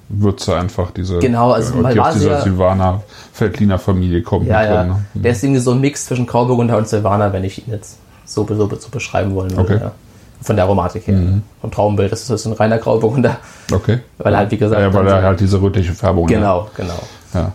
Würze 0.09 0.57
einfach, 0.57 0.90
diese. 0.90 1.18
Genau, 1.18 1.53
also 1.53 1.73
die 1.73 1.79
aus 1.79 1.85
Malvasia- 1.85 2.12
dieser 2.14 2.42
Silvaner 2.42 3.03
Veltliner 3.38 3.79
Familie 3.79 4.23
kommt. 4.23 4.47
Ja, 4.47 4.62
ja. 4.64 4.77
drin, 4.85 4.88
ne? 4.88 5.05
Der 5.14 5.33
ist 5.33 5.42
irgendwie 5.44 5.61
so 5.61 5.73
ein 5.73 5.81
Mix 5.81 6.07
zwischen 6.07 6.27
Grauburgunder 6.27 6.77
und 6.79 6.88
Silvaner, 6.88 7.33
wenn 7.33 7.44
ich 7.44 7.66
ihn 7.66 7.73
jetzt 7.73 7.99
so, 8.25 8.47
so, 8.47 8.55
so 8.77 8.88
beschreiben 8.90 9.35
wollen 9.35 9.51
würde. 9.57 9.75
Okay. 9.75 9.85
Ja. 9.85 9.92
Von 10.40 10.57
der 10.57 10.66
Aromatik 10.66 11.07
her. 11.07 11.18
Vom 11.62 11.70
Traumbild, 11.70 12.12
das 12.12 12.29
ist 12.29 12.44
ein 12.47 12.53
reiner 12.53 12.77
Grauburgunder. 12.79 13.38
Okay. 13.73 14.01
Weil 14.18 14.37
halt, 14.37 14.51
wie 14.51 14.59
gesagt, 14.59 14.79
Ja, 14.81 14.92
weil 14.92 15.07
er 15.07 15.23
halt 15.23 15.40
diese 15.40 15.61
rötliche 15.61 15.94
Färbung 15.94 16.27
Genau, 16.27 16.68
genau. 16.77 16.92
hat. 16.92 17.03
Ja. 17.35 17.53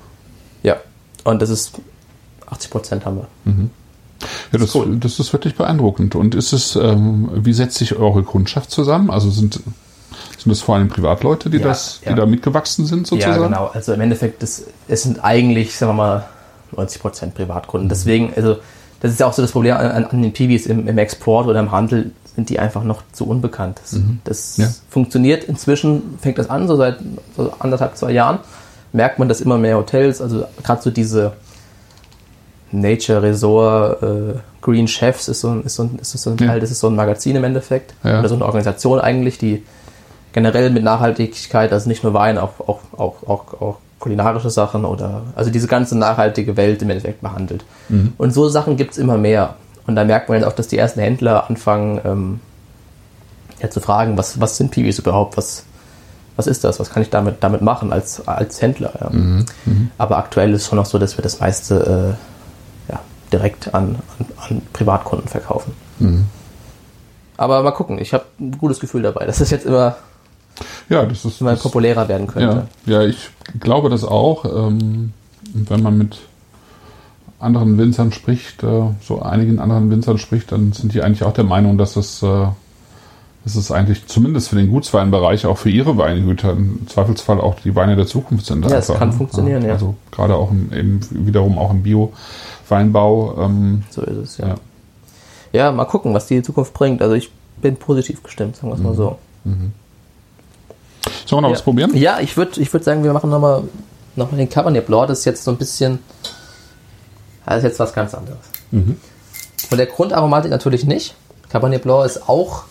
Ja. 0.63 0.75
Und 1.23 1.39
das 1.41 1.49
ist 1.51 1.73
80 2.49 2.71
Prozent 2.71 3.05
haben 3.05 3.17
wir. 3.17 3.53
Ja, 4.51 4.59
das, 4.59 4.75
cool. 4.75 4.97
das 4.99 5.19
ist 5.19 5.31
wirklich 5.33 5.55
beeindruckend. 5.55 6.15
Und 6.15 6.35
ist 6.35 6.53
es, 6.53 6.75
ähm, 6.75 7.29
wie 7.33 7.53
setzt 7.53 7.77
sich 7.77 7.95
eure 7.95 8.23
Kundschaft 8.23 8.71
zusammen? 8.71 9.09
Also 9.11 9.29
sind, 9.29 9.53
sind 9.55 9.63
das 10.45 10.61
vor 10.61 10.75
allem 10.75 10.89
Privatleute, 10.89 11.49
die 11.49 11.57
Ja, 11.57 11.63
das, 11.63 12.01
die 12.03 12.09
ja. 12.09 12.15
da 12.15 12.25
mitgewachsen 12.25 12.85
sind 12.85 13.07
sozusagen? 13.07 13.41
Ja, 13.41 13.47
genau. 13.47 13.71
Also 13.73 13.93
im 13.93 14.01
Endeffekt, 14.01 14.43
das, 14.43 14.63
es 14.87 15.03
sind 15.03 15.23
eigentlich, 15.23 15.77
sagen 15.77 15.91
wir 15.91 16.03
mal, 16.03 16.25
90 16.75 17.01
Prozent 17.01 17.35
Privatkunden. 17.35 17.87
Mhm. 17.87 17.89
Deswegen, 17.89 18.33
also 18.35 18.57
das 18.99 19.11
ist 19.11 19.19
ja 19.19 19.27
auch 19.27 19.33
so 19.33 19.41
das 19.41 19.51
Problem 19.51 19.75
an, 19.77 20.05
an 20.05 20.21
den 20.21 20.33
PVs 20.33 20.65
im, 20.65 20.87
im 20.87 20.97
Export 20.97 21.47
oder 21.47 21.59
im 21.59 21.71
Handel, 21.71 22.11
sind 22.35 22.49
die 22.49 22.59
einfach 22.59 22.83
noch 22.83 23.01
zu 23.13 23.25
unbekannt. 23.27 23.79
Das, 23.83 23.99
das 24.25 24.57
Mhm. 24.57 24.63
Ja. 24.65 24.69
funktioniert 24.89 25.43
inzwischen, 25.45 26.17
fängt 26.21 26.37
das 26.37 26.49
an, 26.49 26.67
so 26.67 26.75
seit 26.75 26.97
so 27.37 27.51
anderthalb, 27.59 27.95
zwei 27.97 28.11
Jahren, 28.11 28.39
merkt 28.91 29.17
man, 29.19 29.29
dass 29.29 29.39
immer 29.41 29.57
mehr 29.57 29.77
Hotels, 29.77 30.21
also 30.21 30.43
gerade 30.63 30.81
so 30.81 30.89
diese 30.91 31.33
Nature 32.71 33.21
Resort 33.21 34.03
äh, 34.03 34.35
Green 34.61 34.87
Chefs 34.87 35.27
ist 35.27 35.41
so 35.41 35.49
ein, 35.49 35.63
ist 35.63 35.75
so 35.75 35.83
ein, 35.83 35.99
ist 36.01 36.11
so 36.11 36.29
ein 36.31 36.37
Ja. 36.37 36.47
Teil, 36.47 36.59
das 36.59 36.71
ist 36.71 36.79
so 36.79 36.87
ein 36.87 36.95
Magazin 36.95 37.35
im 37.35 37.43
Endeffekt. 37.43 37.93
Ja. 38.03 38.19
Oder 38.19 38.29
so 38.29 38.35
eine 38.35 38.45
Organisation 38.45 38.99
eigentlich, 38.99 39.37
die 39.37 39.63
generell 40.33 40.69
mit 40.69 40.83
Nachhaltigkeit, 40.83 41.71
also 41.73 41.89
nicht 41.89 42.03
nur 42.03 42.13
Wein, 42.13 42.37
auch, 42.37 42.59
auch, 42.59 42.79
auch, 42.97 43.23
auch, 43.27 43.61
auch 43.61 43.77
kulinarische 43.99 44.49
Sachen 44.49 44.85
oder 44.85 45.23
also 45.35 45.49
diese 45.51 45.67
ganze 45.67 45.97
nachhaltige 45.97 46.55
Welt 46.55 46.81
im 46.81 46.89
Endeffekt 46.89 47.21
behandelt. 47.21 47.65
Und 48.17 48.33
so 48.33 48.47
Sachen 48.47 48.77
gibt 48.77 48.91
es 48.91 48.97
immer 48.97 49.17
mehr. 49.17 49.55
Und 49.87 49.95
da 49.95 50.03
merkt 50.05 50.29
man 50.29 50.37
jetzt 50.37 50.47
auch, 50.47 50.53
dass 50.53 50.67
die 50.67 50.77
ersten 50.77 50.99
Händler 51.01 51.49
anfangen 51.49 51.99
ähm, 52.05 52.39
ja, 53.61 53.69
zu 53.69 53.81
fragen, 53.81 54.17
was, 54.17 54.39
was 54.39 54.55
sind 54.55 54.71
PVs 54.71 54.99
überhaupt, 54.99 55.35
was, 55.35 55.65
was 56.35 56.47
ist 56.47 56.63
das, 56.63 56.79
was 56.79 56.91
kann 56.91 57.01
ich 57.01 57.09
damit, 57.09 57.37
damit 57.41 57.61
machen 57.61 57.91
als, 57.91 58.25
als 58.27 58.61
Händler. 58.61 58.93
Ja. 59.01 59.11
Aber 59.97 60.17
aktuell 60.17 60.53
ist 60.53 60.67
schon 60.67 60.77
noch 60.77 60.85
so, 60.85 60.99
dass 60.99 61.17
wir 61.17 61.23
das 61.23 61.39
meiste 61.39 62.15
äh, 62.15 62.38
direkt 63.31 63.73
an, 63.73 63.97
an, 64.17 64.25
an 64.49 64.61
Privatkunden 64.73 65.27
verkaufen. 65.27 65.73
Aber 67.37 67.63
mal 67.63 67.71
gucken, 67.71 67.99
ich 67.99 68.13
habe 68.13 68.25
ein 68.39 68.57
gutes 68.57 68.79
Gefühl 68.79 69.01
dabei, 69.01 69.25
dass 69.25 69.39
es 69.39 69.49
jetzt 69.49 69.65
immer, 69.65 69.95
Ja, 70.89 71.05
das 71.05 71.23
ist. 71.25 71.41
immer 71.41 71.51
das, 71.51 71.61
populärer 71.63 72.07
werden 72.07 72.27
könnte. 72.27 72.67
ja, 72.85 73.01
ja, 73.01 73.07
ich 73.07 73.29
glaube 73.59 73.89
das 73.89 74.03
auch. 74.03 74.45
Ähm, 74.45 75.13
wenn 75.53 75.81
man 75.81 75.97
mit 75.97 76.17
anderen 77.39 77.77
Winzern 77.77 78.11
spricht, 78.11 78.63
äh, 78.63 78.83
so 79.01 79.21
einigen 79.21 79.59
anderen 79.59 79.89
Winzern 79.89 80.17
spricht, 80.17 80.51
dann 80.51 80.73
sind 80.73 80.93
die 80.93 81.01
eigentlich 81.01 81.23
auch 81.23 81.33
der 81.33 81.45
Meinung, 81.45 81.77
dass 81.77 81.95
es, 81.95 82.21
äh, 82.21 82.47
dass 83.45 83.55
es 83.55 83.71
eigentlich 83.71 84.05
zumindest 84.07 84.49
für 84.49 84.57
den 84.57 84.69
Gutsweinbereich, 84.69 85.45
auch 85.45 85.57
für 85.57 85.69
ihre 85.69 85.97
Weingüter 85.97 86.51
im 86.51 86.85
Zweifelsfall 86.87 87.39
auch 87.39 87.55
die 87.61 87.73
Weine 87.75 87.95
der 87.95 88.05
Zukunft 88.07 88.45
sind. 88.45 88.69
Ja, 88.69 88.77
es 88.77 88.87
kann 88.89 89.13
funktionieren, 89.13 89.63
ja. 89.63 89.73
Also 89.73 89.95
gerade 90.11 90.35
auch 90.35 90.51
im, 90.51 90.73
eben 90.73 90.99
wiederum 91.25 91.57
auch 91.57 91.71
im 91.71 91.81
Bio-Weinbau. 92.69 93.35
Ähm, 93.43 93.83
So 93.89 94.01
ist 94.03 94.17
es, 94.17 94.37
ja. 94.37 94.47
Ja. 94.49 94.55
ja. 95.51 95.71
mal 95.71 95.85
gucken, 95.85 96.13
was 96.13 96.27
die 96.27 96.41
Zukunft 96.41 96.73
bringt. 96.73 97.01
Also 97.01 97.15
ich 97.15 97.31
bin 97.61 97.75
positiv 97.75 98.23
gestimmt, 98.23 98.55
sagen 98.55 98.69
wir 98.69 98.75
es 98.75 98.81
mal 98.81 98.93
so. 98.95 99.17
sollen 99.43 99.71
wir 101.29 101.41
noch 101.41 101.49
ja. 101.49 101.55
was 101.55 101.61
probieren? 101.63 101.95
Ja, 101.95 102.19
ich 102.19 102.37
würde 102.37 102.59
ich 102.61 102.71
würd 102.71 102.83
sagen, 102.83 103.03
wir 103.03 103.13
machen 103.13 103.29
nochmal 103.29 103.63
noch 104.15 104.31
mal 104.31 104.37
den 104.37 104.49
Cabernet 104.49 104.85
Blanc. 104.85 105.07
Das 105.07 105.19
ist 105.19 105.25
jetzt 105.25 105.43
so 105.43 105.51
ein 105.51 105.57
bisschen, 105.57 105.99
das 107.45 107.57
ist 107.57 107.63
jetzt 107.63 107.79
was 107.79 107.93
ganz 107.93 108.13
anderes. 108.13 108.37
Von 108.71 109.77
der 109.77 109.87
Grundaromatik 109.87 110.51
natürlich 110.51 110.85
nicht. 110.85 111.15
Cabernet 111.49 111.81
Blanc 111.83 112.05
ist 112.05 112.27
auch 112.29 112.63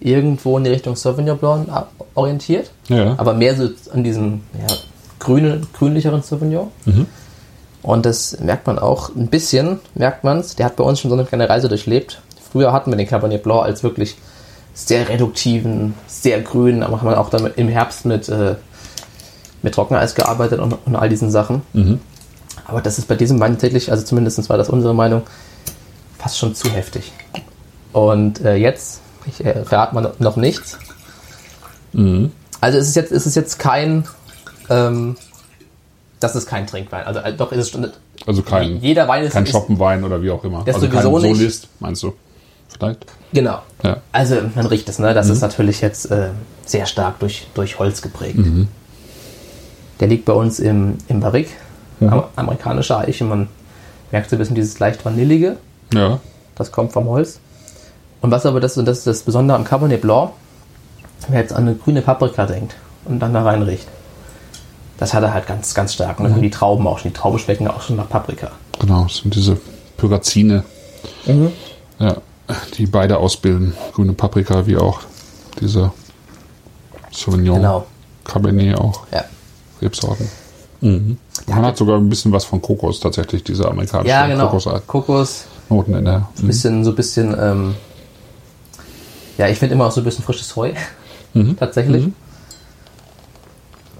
irgendwo 0.00 0.58
in 0.58 0.64
die 0.64 0.70
Richtung 0.70 0.94
Sauvignon 0.94 1.38
Blanc 1.38 1.68
orientiert, 2.14 2.70
Ja. 2.88 3.14
aber 3.16 3.32
mehr 3.34 3.56
so 3.56 3.68
an 3.92 4.04
diesem 4.04 4.42
ja, 4.58 4.74
grünen, 5.18 5.66
grünlicheren 5.72 6.22
Sauvignon. 6.22 6.68
Und 7.82 8.04
das 8.06 8.38
merkt 8.40 8.66
man 8.66 8.78
auch 8.78 9.10
ein 9.14 9.28
bisschen, 9.28 9.80
merkt 9.94 10.24
man 10.24 10.38
es. 10.40 10.56
Der 10.56 10.66
hat 10.66 10.76
bei 10.76 10.84
uns 10.84 11.00
schon 11.00 11.10
so 11.10 11.16
eine 11.16 11.24
kleine 11.24 11.48
Reise 11.48 11.68
durchlebt. 11.68 12.20
Früher 12.52 12.72
hatten 12.72 12.90
wir 12.90 12.96
den 12.96 13.06
Cabernet 13.06 13.42
Blanc 13.42 13.62
als 13.64 13.82
wirklich 13.82 14.16
sehr 14.74 15.08
reduktiven, 15.08 15.94
sehr 16.06 16.40
grünen, 16.42 16.82
aber 16.82 17.00
haben 17.00 17.08
wir 17.08 17.18
auch 17.20 17.30
damit 17.30 17.56
im 17.56 17.68
Herbst 17.68 18.04
mit, 18.04 18.28
äh, 18.28 18.56
mit 19.62 19.74
Trockeneis 19.74 20.14
gearbeitet 20.14 20.60
und, 20.60 20.76
und 20.84 20.96
all 20.96 21.08
diesen 21.08 21.30
Sachen. 21.30 21.62
Mhm. 21.72 22.00
Aber 22.66 22.80
das 22.82 22.98
ist 22.98 23.06
bei 23.08 23.14
diesem 23.14 23.38
Wein 23.40 23.58
täglich, 23.58 23.90
also 23.90 24.04
zumindest 24.04 24.48
war 24.48 24.58
das 24.58 24.68
unsere 24.68 24.94
Meinung, 24.94 25.22
fast 26.18 26.38
schon 26.38 26.54
zu 26.54 26.68
heftig. 26.70 27.12
Und 27.92 28.44
äh, 28.44 28.56
jetzt, 28.56 29.00
ich 29.26 29.44
äh, 29.44 29.64
verrate 29.64 29.94
mal 29.94 30.00
noch- 30.00 30.18
noch 30.18 30.36
nichts. 30.36 30.78
Mhm. 31.92 32.32
Also 32.60 32.78
es 32.78 32.88
ist 32.88 32.96
jetzt, 32.96 33.12
es 33.12 33.26
ist 33.26 33.34
jetzt 33.36 33.58
kein, 33.58 34.06
ähm, 34.68 35.16
das 36.20 36.36
ist 36.36 36.46
kein 36.46 36.66
Trinkwein. 36.66 37.04
Also 37.04 37.20
äh, 37.20 37.32
doch 37.32 37.52
ist 37.52 37.58
es 37.58 37.70
schon, 37.70 37.90
Also 38.26 38.42
kein, 38.42 38.80
jeder 38.80 39.08
Wein 39.08 39.24
ist, 39.24 39.32
kein 39.32 39.46
Schoppenwein 39.46 40.04
oder 40.04 40.22
wie 40.22 40.30
auch 40.30 40.42
immer. 40.44 40.62
Das 40.64 40.76
also 40.76 40.86
sowieso 40.86 41.12
kein 41.12 41.22
nicht. 41.22 41.38
Solist, 41.38 41.68
meinst 41.80 42.02
du? 42.02 42.14
Vielleicht? 42.68 43.06
genau. 43.32 43.60
Ja. 43.82 43.98
Also 44.12 44.36
man 44.54 44.66
riecht 44.66 44.88
es, 44.88 44.98
ne? 44.98 45.14
Das 45.14 45.28
ist 45.28 45.40
natürlich 45.40 45.80
jetzt 45.80 46.10
äh, 46.10 46.30
sehr 46.64 46.86
stark 46.86 47.18
durch, 47.20 47.46
durch 47.54 47.78
Holz 47.78 48.02
geprägt. 48.02 48.38
Der 50.00 50.08
liegt 50.08 50.24
bei 50.24 50.32
uns 50.32 50.58
im, 50.58 50.98
im 51.08 51.20
Barrique, 51.20 51.52
am, 52.00 52.24
amerikanische 52.34 52.98
Eiche. 52.98 53.24
Man 53.24 53.48
merkt 54.10 54.30
so 54.30 54.36
ein 54.36 54.38
bisschen 54.38 54.56
dieses 54.56 54.78
leicht 54.78 55.04
vanillige. 55.04 55.56
Ja. 55.94 56.20
Das 56.54 56.72
kommt 56.72 56.92
vom 56.92 57.06
Holz. 57.06 57.40
Und 58.20 58.30
was 58.30 58.44
aber 58.46 58.60
das, 58.60 58.76
und 58.76 58.86
das 58.86 58.98
ist 58.98 59.06
das 59.06 59.22
Besondere 59.22 59.56
am 59.56 59.64
Cabernet 59.64 60.00
Blanc, 60.00 60.32
wer 61.28 61.40
jetzt 61.40 61.52
an 61.52 61.62
eine 61.62 61.76
grüne 61.76 62.02
Paprika 62.02 62.46
denkt 62.46 62.74
und 63.04 63.20
dann 63.20 63.32
da 63.32 63.42
rein 63.42 63.62
riecht, 63.62 63.86
das 64.98 65.12
hat 65.14 65.22
er 65.22 65.34
halt 65.34 65.46
ganz, 65.46 65.74
ganz 65.74 65.94
stark. 65.94 66.20
Und 66.20 66.40
die 66.40 66.50
Trauben 66.50 66.86
auch 66.86 66.98
schon. 66.98 67.12
Die 67.12 67.16
Trauben 67.18 67.38
schmecken 67.38 67.68
auch 67.68 67.82
schon 67.82 67.96
nach 67.96 68.08
Paprika. 68.08 68.50
Genau, 68.78 69.04
das 69.04 69.18
sind 69.18 69.34
diese 69.34 69.58
Pyrazine, 69.96 70.64
ja, 71.98 72.16
die 72.76 72.86
beide 72.86 73.18
ausbilden. 73.18 73.74
Grüne 73.94 74.12
Paprika 74.12 74.66
wie 74.66 74.76
auch 74.76 75.00
diese 75.60 75.90
Sauvignon, 77.10 77.56
Genau. 77.56 77.86
Cabernet 78.24 78.78
auch, 78.78 79.06
Ja. 79.12 79.24
Rebsorten. 79.80 80.28
Mhm. 80.80 81.16
Man 81.46 81.62
hat 81.64 81.76
sogar 81.76 81.96
ein 81.96 82.08
bisschen 82.08 82.32
was 82.32 82.44
von 82.44 82.60
Kokos 82.60 83.00
tatsächlich, 83.00 83.42
diese 83.42 83.66
amerikanischen 83.68 84.08
Ja, 84.08 84.26
genau. 84.26 84.46
Kokosnoten 84.48 84.86
Kokos, 84.86 85.46
in 85.70 86.04
der. 86.04 86.28
Mhm. 86.40 86.46
bisschen, 86.46 86.84
so 86.84 86.90
ein 86.90 86.96
bisschen, 86.96 87.34
ähm, 87.38 87.74
ja, 89.38 89.48
ich 89.48 89.58
finde 89.58 89.74
immer 89.74 89.86
auch 89.86 89.92
so 89.92 90.00
ein 90.00 90.04
bisschen 90.04 90.24
frisches 90.24 90.54
Heu. 90.56 90.72
Tatsächlich. 91.58 92.08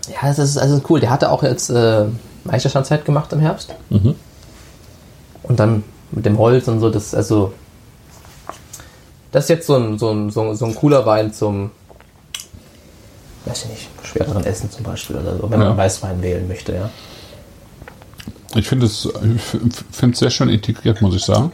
Ja, 0.09 0.29
das 0.29 0.39
ist 0.39 0.59
also 0.59 0.81
cool. 0.89 1.01
Der 1.01 1.11
hatte 1.11 1.31
auch 1.31 1.43
jetzt 1.43 1.71
äh, 1.71 2.05
Meisterstandzeit 2.45 3.05
gemacht 3.05 3.33
im 3.33 3.41
Herbst. 3.41 3.75
Und 3.91 5.59
dann 5.61 5.85
mit 6.13 6.27
dem 6.27 6.39
Holz 6.39 6.69
und 6.69 6.81
so, 6.81 6.91
das 6.91 7.15
also. 7.15 7.53
Das 9.33 9.45
ist 9.45 9.51
jetzt 9.51 9.67
so 9.67 9.77
ein, 9.77 9.99
so 9.99 10.11
ein, 10.11 10.31
so 10.31 10.41
ein, 10.43 10.57
so 10.57 10.65
ein 10.65 10.75
cooler 10.75 11.05
Wein 11.05 11.33
zum, 11.33 11.71
weiß 13.45 13.65
ich 13.65 13.71
nicht, 13.71 13.89
schwereren 14.05 14.45
Essen 14.45 14.71
zum 14.71 14.85
Beispiel 14.85 15.17
oder 15.17 15.37
so, 15.37 15.51
wenn 15.51 15.61
Ja. 15.61 15.69
man 15.69 15.77
Weißwein 15.77 16.23
wählen 16.23 16.49
möchte, 16.49 16.75
ja. 16.75 16.91
Ich 18.55 18.67
finde 18.67 18.87
es 18.87 19.09
finde 19.93 20.13
es 20.15 20.19
sehr 20.19 20.31
schön 20.31 20.49
integriert, 20.49 21.03
muss 21.03 21.15
ich 21.15 21.25
sagen. 21.25 21.53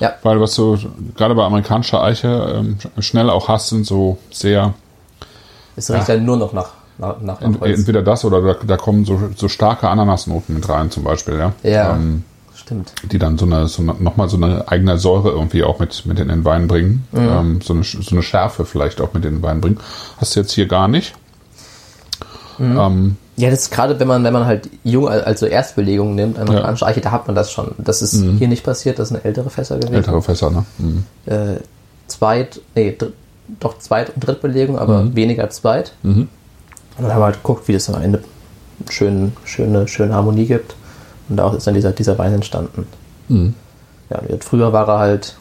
Ja. 0.00 0.14
Weil 0.22 0.40
was 0.40 0.54
du 0.54 0.78
gerade 1.16 1.34
bei 1.34 1.44
amerikanischer 1.44 2.02
Eiche 2.02 2.28
ähm, 2.56 2.78
schnell 3.00 3.28
auch 3.28 3.48
hast, 3.48 3.68
sind 3.68 3.84
so 3.86 4.16
sehr 4.30 4.72
Es 5.76 5.90
riecht 5.90 6.08
ja 6.08 6.16
nur 6.16 6.36
noch 6.36 6.52
nach, 6.52 6.70
nach, 6.98 7.20
nach 7.20 7.40
entweder 7.40 8.02
das 8.02 8.24
oder 8.24 8.40
da, 8.40 8.54
da 8.66 8.76
kommen 8.76 9.04
so, 9.04 9.20
so 9.36 9.48
starke 9.48 9.88
Ananasnoten 9.88 10.54
mit 10.54 10.68
rein, 10.68 10.90
zum 10.90 11.04
Beispiel, 11.04 11.34
ja. 11.38 11.52
Ja, 11.62 11.94
Ähm, 11.94 12.22
stimmt. 12.54 12.92
die 13.10 13.18
dann 13.18 13.36
so 13.36 13.46
eine, 13.46 13.66
so 13.68 13.82
eine 13.82 13.94
nochmal 13.94 14.28
so 14.28 14.36
eine 14.36 14.68
eigene 14.68 14.96
Säure 14.98 15.30
irgendwie 15.30 15.64
auch 15.64 15.78
mit, 15.80 16.06
mit 16.06 16.18
in 16.20 16.28
den 16.28 16.44
Wein 16.44 16.68
bringen. 16.68 17.06
Ähm, 17.14 17.60
so, 17.62 17.72
eine, 17.74 17.82
so 17.84 17.98
eine 18.12 18.22
Schärfe 18.22 18.64
vielleicht 18.64 19.00
auch 19.00 19.12
mit 19.12 19.24
in 19.24 19.34
den 19.36 19.42
Wein 19.42 19.60
bringen. 19.60 19.78
Hast 20.18 20.36
du 20.36 20.40
jetzt 20.40 20.52
hier 20.52 20.66
gar 20.66 20.88
nicht. 20.88 21.14
Ähm, 22.60 23.16
Ja, 23.36 23.50
das 23.50 23.62
ist 23.62 23.70
gerade, 23.72 23.98
wenn 23.98 24.06
man, 24.06 24.22
wenn 24.22 24.32
man 24.32 24.46
halt 24.46 24.70
jung, 24.84 25.08
also 25.08 25.46
Erstbelegung 25.46 26.14
nimmt, 26.14 26.38
amerikanische 26.38 26.86
Eiche, 26.86 27.00
da 27.00 27.10
hat 27.10 27.26
man 27.26 27.34
das 27.34 27.50
schon. 27.50 27.72
Das 27.78 28.00
ist 28.02 28.22
hier 28.38 28.46
nicht 28.48 28.62
passiert, 28.64 28.98
das 29.00 29.08
sind 29.08 29.24
ältere 29.24 29.50
Fässer 29.50 29.76
gewesen. 29.76 29.94
ältere 29.94 30.22
Fässer, 30.22 30.50
ne? 30.50 30.64
Mhm. 30.78 31.04
Äh, 31.26 31.56
Zweit, 32.06 32.60
nee, 32.76 32.96
doch 33.60 33.78
Zweit- 33.78 34.14
und 34.14 34.24
Drittbelegung, 34.24 34.78
aber 34.78 35.14
weniger 35.16 35.50
Zweit. 35.50 35.92
Und 36.96 37.04
dann 37.04 37.12
haben 37.12 37.20
wir 37.20 37.26
halt 37.26 37.36
geguckt, 37.36 37.68
wie 37.68 37.72
das 37.72 37.88
am 37.90 38.00
Ende 38.02 38.22
schön, 38.88 39.32
schöne, 39.44 39.88
schöne 39.88 40.14
Harmonie 40.14 40.46
gibt. 40.46 40.76
Und 41.28 41.36
daraus 41.36 41.56
ist 41.56 41.66
dann 41.66 41.74
dieser, 41.74 41.92
dieser 41.92 42.18
Wein 42.18 42.34
entstanden. 42.34 42.86
Ja, 44.10 44.18
und 44.18 44.44
früher 44.44 44.72
war 44.72 44.86
er 44.88 44.98
halt, 44.98 45.36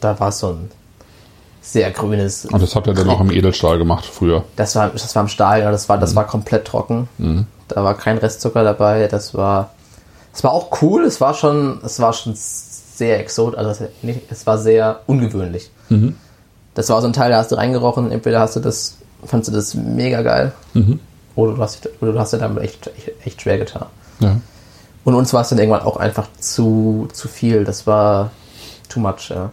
da 0.00 0.18
war 0.18 0.28
es 0.28 0.38
so 0.38 0.48
ein 0.48 0.70
sehr 1.60 1.90
grünes, 1.90 2.46
Und 2.46 2.62
das 2.62 2.74
habt 2.74 2.86
ihr 2.86 2.94
dann 2.94 3.08
auch 3.08 3.20
im 3.20 3.30
Edelstahl 3.30 3.78
gemacht 3.78 4.04
früher. 4.04 4.44
Das 4.56 4.74
war, 4.76 4.90
das 4.90 5.14
war 5.14 5.22
im 5.22 5.28
Stahl, 5.28 5.60
ja, 5.60 5.70
das 5.70 5.88
war, 5.88 5.98
das 5.98 6.14
war 6.16 6.26
komplett 6.26 6.66
trocken. 6.66 7.08
Da 7.68 7.84
war 7.84 7.94
kein 7.96 8.18
Restzucker 8.18 8.64
dabei. 8.64 9.06
Das 9.08 9.34
war, 9.34 9.70
es 10.32 10.42
war 10.44 10.52
auch 10.52 10.82
cool. 10.82 11.04
Es 11.04 11.20
war 11.20 11.34
schon, 11.34 11.80
es 11.84 12.00
war 12.00 12.12
schon 12.12 12.34
sehr 12.36 13.18
exot, 13.20 13.54
also 13.56 13.86
nicht, 14.02 14.20
es 14.30 14.46
war 14.46 14.58
sehr 14.58 15.00
ungewöhnlich. 15.06 15.70
Das 16.74 16.88
war 16.90 17.00
so 17.00 17.06
ein 17.06 17.12
Teil, 17.12 17.30
da 17.30 17.38
hast 17.38 17.50
du 17.52 17.56
reingerochen. 17.56 18.10
Entweder 18.12 18.40
hast 18.40 18.56
du 18.56 18.60
das, 18.60 18.98
fandst 19.26 19.48
du 19.48 19.52
das 19.52 19.74
mega 19.74 20.22
geil, 20.22 20.52
oder 21.34 21.54
du 21.54 21.58
hast, 21.60 21.88
oder 22.00 22.12
du 22.12 22.18
hast 22.18 22.32
dir 22.32 22.38
damit 22.38 22.62
echt, 22.62 22.86
echt, 22.86 23.10
echt 23.24 23.42
schwer 23.42 23.58
getan. 23.58 23.86
Ja. 24.20 24.40
Und 25.04 25.14
uns 25.14 25.32
war 25.32 25.42
es 25.42 25.48
dann 25.48 25.58
irgendwann 25.58 25.82
auch 25.82 25.96
einfach 25.96 26.28
zu, 26.38 27.08
zu 27.12 27.28
viel. 27.28 27.64
Das 27.64 27.86
war 27.86 28.30
too 28.88 29.00
much, 29.00 29.30
ja. 29.30 29.50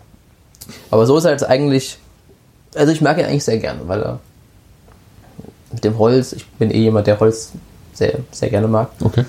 Aber 0.89 1.05
so 1.05 1.17
ist 1.17 1.25
er 1.25 1.31
jetzt 1.31 1.43
eigentlich. 1.47 1.97
Also 2.75 2.93
ich 2.93 3.01
mag 3.01 3.17
ihn 3.17 3.25
eigentlich 3.25 3.43
sehr 3.43 3.57
gerne, 3.57 3.81
weil 3.87 4.01
er 4.01 4.19
mit 5.73 5.83
dem 5.83 5.97
Holz, 5.97 6.31
ich 6.31 6.47
bin 6.47 6.71
eh 6.71 6.79
jemand, 6.79 7.07
der 7.07 7.19
Holz 7.19 7.51
sehr, 7.93 8.19
sehr 8.31 8.49
gerne 8.49 8.67
mag. 8.67 8.89
Okay. 9.01 9.25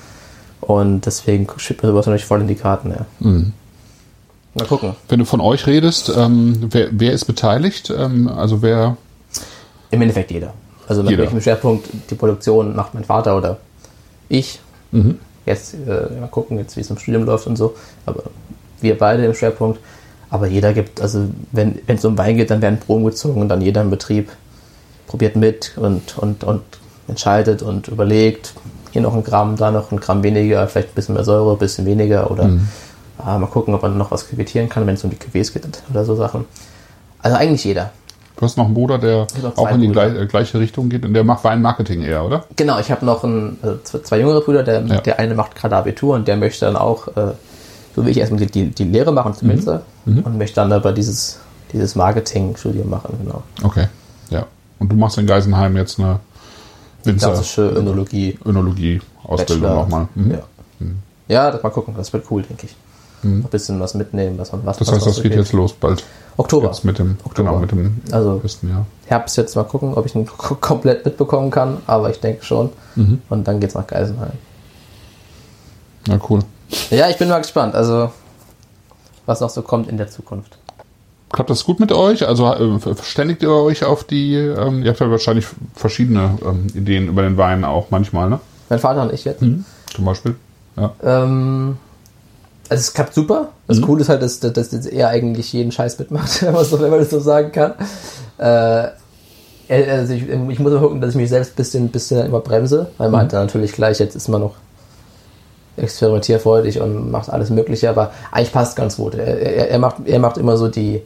Und 0.61 1.07
deswegen 1.07 1.49
schiebt 1.57 1.83
mir 1.83 1.89
sowas 1.89 2.07
natürlich 2.07 2.25
voll 2.25 2.41
in 2.41 2.49
die 2.49 2.55
Karten, 2.55 2.91
ja. 2.91 3.07
Mal 4.55 4.67
gucken. 4.69 4.95
Wenn 5.09 5.19
du 5.19 5.25
von 5.25 5.41
euch 5.41 5.67
redest, 5.67 6.13
ähm, 6.15 6.69
wer, 6.71 6.89
wer 6.93 7.13
ist 7.13 7.25
beteiligt? 7.25 7.91
Ähm, 7.91 8.29
also 8.29 8.63
wer. 8.63 8.97
Im 9.93 10.03
Endeffekt 10.03 10.33
jeder. 10.33 10.53
Also 10.89 11.03
natürlich 11.03 11.31
im 11.31 11.41
Schwerpunkt 11.41 11.89
die 12.11 12.17
Produktion 12.17 12.75
macht 12.75 12.95
mein 12.95 13.05
Vater 13.05 13.37
oder 13.37 13.59
ich. 14.29 14.59
Jetzt 15.47 15.75
äh, 15.75 16.21
mal 16.21 16.27
gucken, 16.29 16.59
jetzt 16.59 16.77
wie 16.77 16.81
es 16.81 16.91
im 16.91 16.99
Studium 16.99 17.25
läuft 17.25 17.47
und 17.47 17.57
so. 17.57 17.75
Aber 18.05 18.25
wir 18.81 18.99
beide 18.99 19.25
im 19.25 19.35
Schwerpunkt. 19.35 19.79
Aber 20.29 20.47
jeder 20.47 20.73
gibt, 20.73 21.01
also 21.01 21.29
wenn 21.53 21.79
wenn 21.87 21.97
es 21.97 22.05
um 22.05 22.19
Wein 22.19 22.37
geht, 22.37 22.51
dann 22.51 22.63
werden 22.63 22.81
Proben 22.81 23.05
gezogen 23.05 23.41
und 23.41 23.49
dann 23.49 23.61
jeder 23.61 23.83
im 23.83 23.91
Betrieb 23.91 24.31
probiert 25.07 25.37
mit 25.37 25.73
und, 25.77 26.17
und, 26.19 26.43
und 26.43 26.63
entscheidet 27.07 27.63
und 27.63 27.89
überlegt. 27.89 28.55
Hier 28.93 29.03
noch 29.03 29.15
ein 29.15 29.25
Gramm, 29.25 29.57
da 29.57 29.71
noch 29.71 29.93
ein 29.93 30.01
Gramm 30.01 30.23
weniger, 30.23 30.67
vielleicht 30.69 30.91
ein 30.91 30.95
bisschen 30.95 31.15
mehr 31.15 31.25
Säure, 31.25 31.53
ein 31.53 31.59
bisschen 31.59 31.87
weniger 31.87 32.31
oder 32.31 32.51
ah, 33.19 33.39
mal 33.39 33.47
gucken, 33.47 33.75
ob 33.75 33.83
man 33.83 33.97
noch 33.97 34.11
was 34.11 34.29
küvettieren 34.29 34.69
kann, 34.69 34.87
wenn 34.87 34.95
es 34.95 35.05
um 35.05 35.11
die 35.11 35.17
Cuvées 35.17 35.53
geht 35.53 35.83
oder 35.91 36.05
so 36.05 36.15
Sachen. 36.17 36.45
Also 37.21 37.37
eigentlich 37.37 37.65
jeder. 37.65 37.93
Du 38.43 38.47
hast 38.47 38.57
noch 38.57 38.65
einen 38.65 38.75
Bruder, 38.75 38.99
der 38.99 39.29
auch 39.55 39.71
in 39.71 39.83
die 39.83 39.87
gleich, 39.87 40.17
äh, 40.21 40.27
gleiche 40.27 40.59
Richtung 40.59 40.89
geht 40.89 41.05
und 41.05 41.15
der 41.15 41.23
macht 41.23 41.45
Weinmarketing 41.45 42.03
eher, 42.03 42.25
oder? 42.25 42.43
Genau, 42.57 42.81
ich 42.81 42.91
habe 42.91 43.07
noch 43.07 43.23
ein, 43.23 43.57
also 43.63 44.01
zwei, 44.01 44.19
jüngere 44.19 44.41
Brüder, 44.41 44.65
der, 44.65 44.85
Ja. 44.85 45.01
der 45.01 45.21
eine 45.21 45.37
macht 45.37 45.55
gerade 45.55 45.77
Abitur 45.77 46.17
und 46.17 46.27
der 46.27 46.37
möchte 46.37 46.65
dann 46.65 46.75
auch, 46.75 47.07
äh, 47.17 47.35
so 47.95 48.05
wie 48.05 48.11
ich 48.11 48.19
erstmal 48.19 48.41
die, 48.41 48.47
die, 48.47 48.67
die 48.71 48.83
Lehre 48.83 49.13
machen 49.13 49.35
zum 49.35 49.49
Winzer 49.49 49.83
und 50.05 50.39
möchte 50.39 50.57
dann 50.57 50.73
aber 50.73 50.91
dieses, 50.91 51.39
dieses 51.73 51.95
Marketing-Studium 51.95 52.91
machen, 52.91 53.17
genau. 53.23 53.45
Okay. 53.63 53.87
Ja. 54.31 54.47
Und 54.81 54.91
du 54.91 54.97
machst 54.97 55.19
in 55.19 55.29
Geisenheim 55.29 55.77
jetzt 55.77 56.01
eine 56.01 56.19
Winzer 57.05 57.29
Klassische 57.29 57.69
Önologie. 57.69 58.41
Önologie-Ausbildung 58.45 59.73
nochmal. 59.73 60.09
Mhm. 60.17 60.31
Ja. 60.33 60.39
ja, 61.29 61.51
das 61.53 61.63
mal 61.63 61.71
gucken, 61.71 61.95
das 61.97 62.13
wird 62.13 62.25
cool, 62.29 62.43
denke 62.43 62.67
ich. 62.67 62.75
Ein 63.23 63.45
bisschen 63.45 63.79
was 63.79 63.95
mitnehmen, 63.95 64.37
was 64.37 64.51
man 64.51 64.67
was 64.67 64.79
Das 64.79 64.89
was 64.89 64.97
heißt, 64.97 65.07
das 65.07 65.23
geht 65.23 65.37
jetzt 65.37 65.53
los 65.53 65.73
bald. 65.75 66.03
Oktober. 66.37 66.69
Jetzt 66.69 66.85
mit 66.85 66.99
dem, 66.99 67.17
Oktober. 67.25 67.51
genau, 67.51 67.61
mit 67.61 67.71
dem 67.73 68.01
Also 68.11 68.41
ersten 68.43 68.69
Jahr. 68.71 68.87
Herbst 69.07 69.37
jetzt 69.37 69.55
mal 69.55 69.65
gucken, 69.65 69.95
ob 69.95 70.07
ich 70.07 70.15
ihn 70.15 70.27
komplett 70.61 71.05
mitbekommen 71.05 71.51
kann, 71.51 71.79
aber 71.87 72.11
ich 72.11 72.21
denke 72.21 72.45
schon. 72.45 72.71
Und 73.29 73.49
dann 73.49 73.61
geht's 73.61 73.75
nach 73.75 73.87
Geisenheim. 73.87 74.33
Ja, 76.09 76.19
cool. 76.29 76.41
Ja, 76.91 77.09
ich 77.11 77.19
bin 77.19 77.29
mal 77.29 77.39
gespannt, 77.41 77.75
also 77.75 78.11
was 79.27 79.41
noch 79.41 79.51
so 79.51 79.63
kommt 79.63 79.89
in 79.89 79.97
der 79.99 80.09
Zukunft. 80.09 80.59
Klappt 81.31 81.49
das 81.49 81.65
gut 81.65 81.81
mit 81.81 81.93
euch? 81.93 82.27
Also 82.27 82.47
äh, 82.53 82.79
verständigt 82.79 83.43
ihr 83.43 83.51
euch 83.51 83.85
auf 83.85 84.05
die, 84.05 84.35
ähm, 84.35 84.83
ihr 84.83 84.91
habt 84.91 85.01
ja 85.01 85.11
wahrscheinlich 85.11 85.47
verschiedene 85.75 86.39
ähm, 86.45 86.67
Ideen 86.75 87.09
über 87.09 87.23
den 87.23 87.37
Wein 87.39 87.65
auch 87.65 87.87
manchmal, 87.91 88.29
ne? 88.29 88.41
Mein 88.69 88.79
Vater 88.79 89.03
und 89.03 89.13
ich 89.13 89.25
jetzt. 89.25 89.41
Zum 89.41 90.05
Beispiel. 90.05 90.35
Ja. 90.77 90.93
Ähm, 91.03 91.77
also 92.73 92.81
es 92.81 92.95
klappt 92.95 93.13
super. 93.13 93.49
Das 93.67 93.83
Coole 93.83 94.01
ist 94.01 94.09
halt, 94.09 94.23
dass, 94.23 94.41
dass, 94.41 94.71
dass 94.71 94.87
er 94.87 95.09
eigentlich 95.09 95.53
jeden 95.53 95.73
Scheiß 95.73 95.99
mitmacht, 95.99 96.43
wenn 96.43 96.55
man, 96.55 96.65
so, 96.65 96.81
wenn 96.81 96.91
man 96.91 97.01
das 97.01 97.11
so 97.11 97.21
sagen 97.21 97.53
kann. 97.53 97.75
Äh, 98.39 98.89
also 99.69 100.15
ich, 100.15 100.29
ich 100.29 100.59
muss 100.59 100.73
immer 100.73 100.81
gucken, 100.81 101.01
dass 101.01 101.11
ich 101.11 101.17
mich 101.17 101.29
selbst 101.29 101.53
ein 101.53 101.57
bisschen, 101.57 101.89
bisschen 101.89 102.27
immer 102.27 102.41
bremse, 102.41 102.91
weil 102.97 103.11
man 103.11 103.23
halt 103.23 103.33
dann 103.33 103.45
natürlich 103.47 103.73
gleich, 103.73 103.99
jetzt 103.99 104.17
ist 104.17 104.29
man 104.29 104.41
noch 104.41 104.55
experimentierfreudig 105.77 106.81
und 106.81 107.11
macht 107.11 107.31
alles 107.31 107.51
Mögliche, 107.51 107.91
aber 107.91 108.11
eigentlich 108.31 108.53
passt 108.53 108.75
ganz 108.77 108.97
gut. 108.97 109.15
Er, 109.15 109.39
er, 109.39 109.71
er, 109.71 109.79
macht, 109.79 109.97
er 110.07 110.19
macht 110.19 110.39
immer 110.39 110.57
so 110.57 110.69
die, 110.69 111.03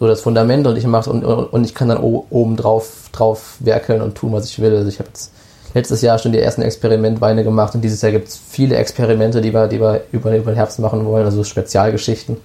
so 0.00 0.08
das 0.08 0.20
Fundament 0.20 0.66
und 0.66 0.76
ich 0.76 0.86
mache 0.86 1.08
und, 1.08 1.24
und 1.24 1.64
ich 1.64 1.74
kann 1.74 1.88
dann 1.88 1.98
oben 1.98 2.56
drauf, 2.56 3.10
drauf 3.12 3.56
werkeln 3.60 4.02
und 4.02 4.16
tun, 4.16 4.32
was 4.32 4.46
ich 4.46 4.60
will. 4.60 4.74
Also 4.74 4.88
ich 4.88 4.98
habe 4.98 5.08
jetzt 5.08 5.32
letztes 5.76 6.00
Jahr 6.00 6.18
schon 6.18 6.32
die 6.32 6.40
ersten 6.40 6.62
Experimentweine 6.62 7.44
gemacht 7.44 7.74
und 7.74 7.82
dieses 7.82 8.00
Jahr 8.00 8.10
gibt 8.10 8.28
es 8.28 8.36
viele 8.36 8.76
Experimente, 8.76 9.42
die 9.42 9.52
wir, 9.52 9.68
die 9.68 9.78
wir 9.80 10.02
über, 10.10 10.34
über 10.34 10.50
den 10.52 10.56
Herbst 10.56 10.78
machen 10.78 11.04
wollen, 11.04 11.26
also 11.26 11.44
Spezialgeschichten. 11.44 12.38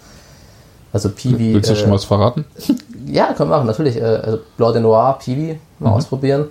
Also 0.94 1.10
Piwi. 1.10 1.54
Willst 1.54 1.70
du 1.70 1.76
schon 1.76 1.90
äh, 1.90 1.94
was 1.94 2.04
verraten? 2.06 2.46
Ja, 3.08 3.34
können 3.34 3.50
wir 3.50 3.56
machen, 3.58 3.68
natürlich. 3.68 3.98
Äh, 3.98 4.02
also 4.04 4.40
Blanc 4.58 4.74
de 4.74 4.82
Noir, 4.82 5.18
Piwi, 5.24 5.58
mal 5.80 5.90
Mhm. 5.90 5.96
ausprobieren. 5.96 6.46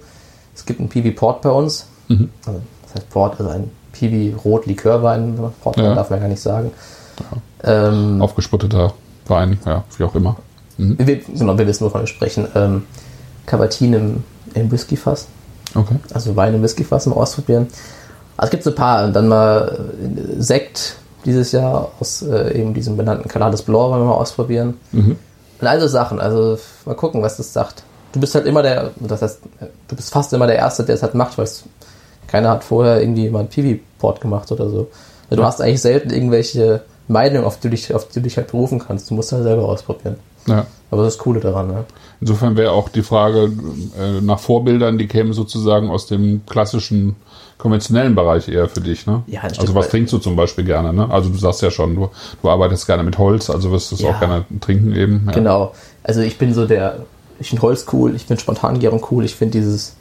Es 0.54 0.66
gibt 0.66 0.80
einen 0.80 0.88
Piwi 0.88 1.12
Port 1.12 1.42
bei 1.42 1.50
uns. 1.50 1.86
Mhm. 2.08 2.28
Also, 2.44 2.60
das 2.82 2.94
heißt 2.96 3.10
Port, 3.10 3.38
also 3.38 3.50
ein 3.52 3.70
Piwi 3.92 4.34
Rot 4.44 4.66
Likörwein, 4.66 5.38
Port 5.62 5.76
Ja. 5.76 5.94
darf 5.94 6.10
man 6.10 6.18
ja 6.18 6.24
gar 6.24 6.28
nicht 6.28 6.42
sagen. 6.42 6.72
Ähm, 7.62 8.20
Aufgesputteter 8.20 8.92
Wein, 9.26 9.58
ja, 9.64 9.84
wie 9.96 10.04
auch 10.04 10.14
immer. 10.14 10.36
wir, 10.76 11.16
genau, 11.18 11.56
wir 11.56 11.66
wissen, 11.66 11.84
wovon 11.86 12.00
wir 12.02 12.06
sprechen. 12.08 12.48
Ähm, 12.54 12.84
Cavatin 13.46 13.92
im, 13.94 14.24
im 14.54 14.70
Whiskyfass. 14.72 15.28
Okay. 15.74 15.96
Also 16.12 16.34
Wein 16.36 16.54
im 16.54 16.62
Whiskyfass 16.62 17.06
mal 17.06 17.16
ausprobieren. 17.16 17.68
Also 18.36 18.46
es 18.46 18.50
gibt 18.50 18.64
so 18.64 18.70
ein 18.70 18.76
paar. 18.76 19.04
Und 19.04 19.12
dann 19.14 19.28
mal 19.28 19.78
äh, 20.02 20.40
Sekt 20.40 20.96
dieses 21.24 21.52
Jahr 21.52 21.90
aus 22.00 22.22
äh, 22.22 22.58
eben 22.58 22.72
diesem 22.74 22.96
benannten 22.96 23.28
Calades 23.28 23.62
Blanc 23.62 23.90
wollen 23.90 24.02
wir 24.02 24.06
mal 24.06 24.14
ausprobieren. 24.14 24.78
Mhm. 24.92 25.16
Und 25.60 25.66
all 25.66 25.80
so 25.80 25.86
Sachen. 25.86 26.20
Also 26.20 26.58
mal 26.86 26.94
gucken, 26.94 27.22
was 27.22 27.36
das 27.36 27.52
sagt. 27.52 27.82
Du 28.12 28.18
bist 28.20 28.34
halt 28.34 28.46
immer 28.46 28.62
der, 28.62 28.90
das 28.96 29.22
heißt, 29.22 29.40
du 29.88 29.96
bist 29.96 30.10
fast 30.10 30.32
immer 30.32 30.46
der 30.48 30.56
Erste, 30.56 30.82
der 30.84 30.96
es 30.96 31.02
halt 31.02 31.14
macht, 31.14 31.38
weil 31.38 31.44
es, 31.44 31.62
keiner 32.26 32.50
hat 32.50 32.64
vorher 32.64 33.00
irgendwie 33.00 33.28
mal 33.30 33.40
einen 33.40 33.48
PV-Port 33.48 34.20
gemacht 34.20 34.50
oder 34.50 34.68
so. 34.68 34.88
Also 35.28 35.36
du 35.36 35.42
Ja. 35.42 35.46
hast 35.46 35.60
eigentlich 35.60 35.80
selten 35.80 36.10
irgendwelche 36.10 36.80
Meinungen, 37.06 37.44
auf 37.44 37.56
die, 37.58 37.68
du 37.68 37.70
dich, 37.70 37.94
auf 37.94 38.08
die 38.08 38.14
du 38.14 38.22
dich 38.22 38.36
halt 38.36 38.48
berufen 38.48 38.80
kannst. 38.80 39.10
Du 39.10 39.14
musst 39.14 39.30
halt 39.32 39.42
selber 39.44 39.64
ausprobieren. 39.64 40.16
Ja. 40.50 40.66
Aber 40.90 41.04
das 41.04 41.12
ist 41.14 41.18
das 41.18 41.24
Coole 41.24 41.40
daran, 41.40 41.68
ne? 41.68 41.84
Insofern 42.20 42.56
wäre 42.56 42.72
auch 42.72 42.88
die 42.88 43.02
Frage 43.02 43.50
äh, 43.98 44.20
nach 44.20 44.40
Vorbildern, 44.40 44.98
die 44.98 45.06
kämen 45.06 45.32
sozusagen 45.32 45.88
aus 45.88 46.06
dem 46.06 46.44
klassischen 46.46 47.16
konventionellen 47.58 48.14
Bereich 48.14 48.48
eher 48.48 48.68
für 48.68 48.80
dich, 48.80 49.06
ne? 49.06 49.22
Ja, 49.26 49.42
also 49.42 49.74
was 49.74 49.88
trinkst 49.88 50.12
du 50.12 50.18
zum 50.18 50.34
Beispiel 50.34 50.64
gerne, 50.64 50.92
ne? 50.92 51.08
Also 51.10 51.28
du 51.30 51.38
sagst 51.38 51.62
ja 51.62 51.70
schon, 51.70 51.94
du, 51.94 52.08
du 52.42 52.50
arbeitest 52.50 52.86
gerne 52.86 53.02
mit 53.04 53.18
Holz, 53.18 53.50
also 53.50 53.70
wirst 53.70 53.90
du 53.90 53.94
es 53.94 54.00
Ja. 54.00 54.10
auch 54.10 54.18
gerne 54.18 54.44
trinken 54.60 54.94
eben. 54.96 55.22
Ja. 55.26 55.32
Genau. 55.32 55.72
Also 56.02 56.20
ich 56.22 56.38
bin 56.38 56.52
so 56.54 56.66
der, 56.66 57.00
ich 57.38 57.48
finde 57.50 57.62
Holz 57.62 57.86
cool, 57.92 58.14
ich 58.16 58.24
finde 58.24 58.40
Spontangärung 58.42 59.06
cool, 59.10 59.24
ich 59.24 59.36
finde 59.36 59.58
dieses, 59.58 59.94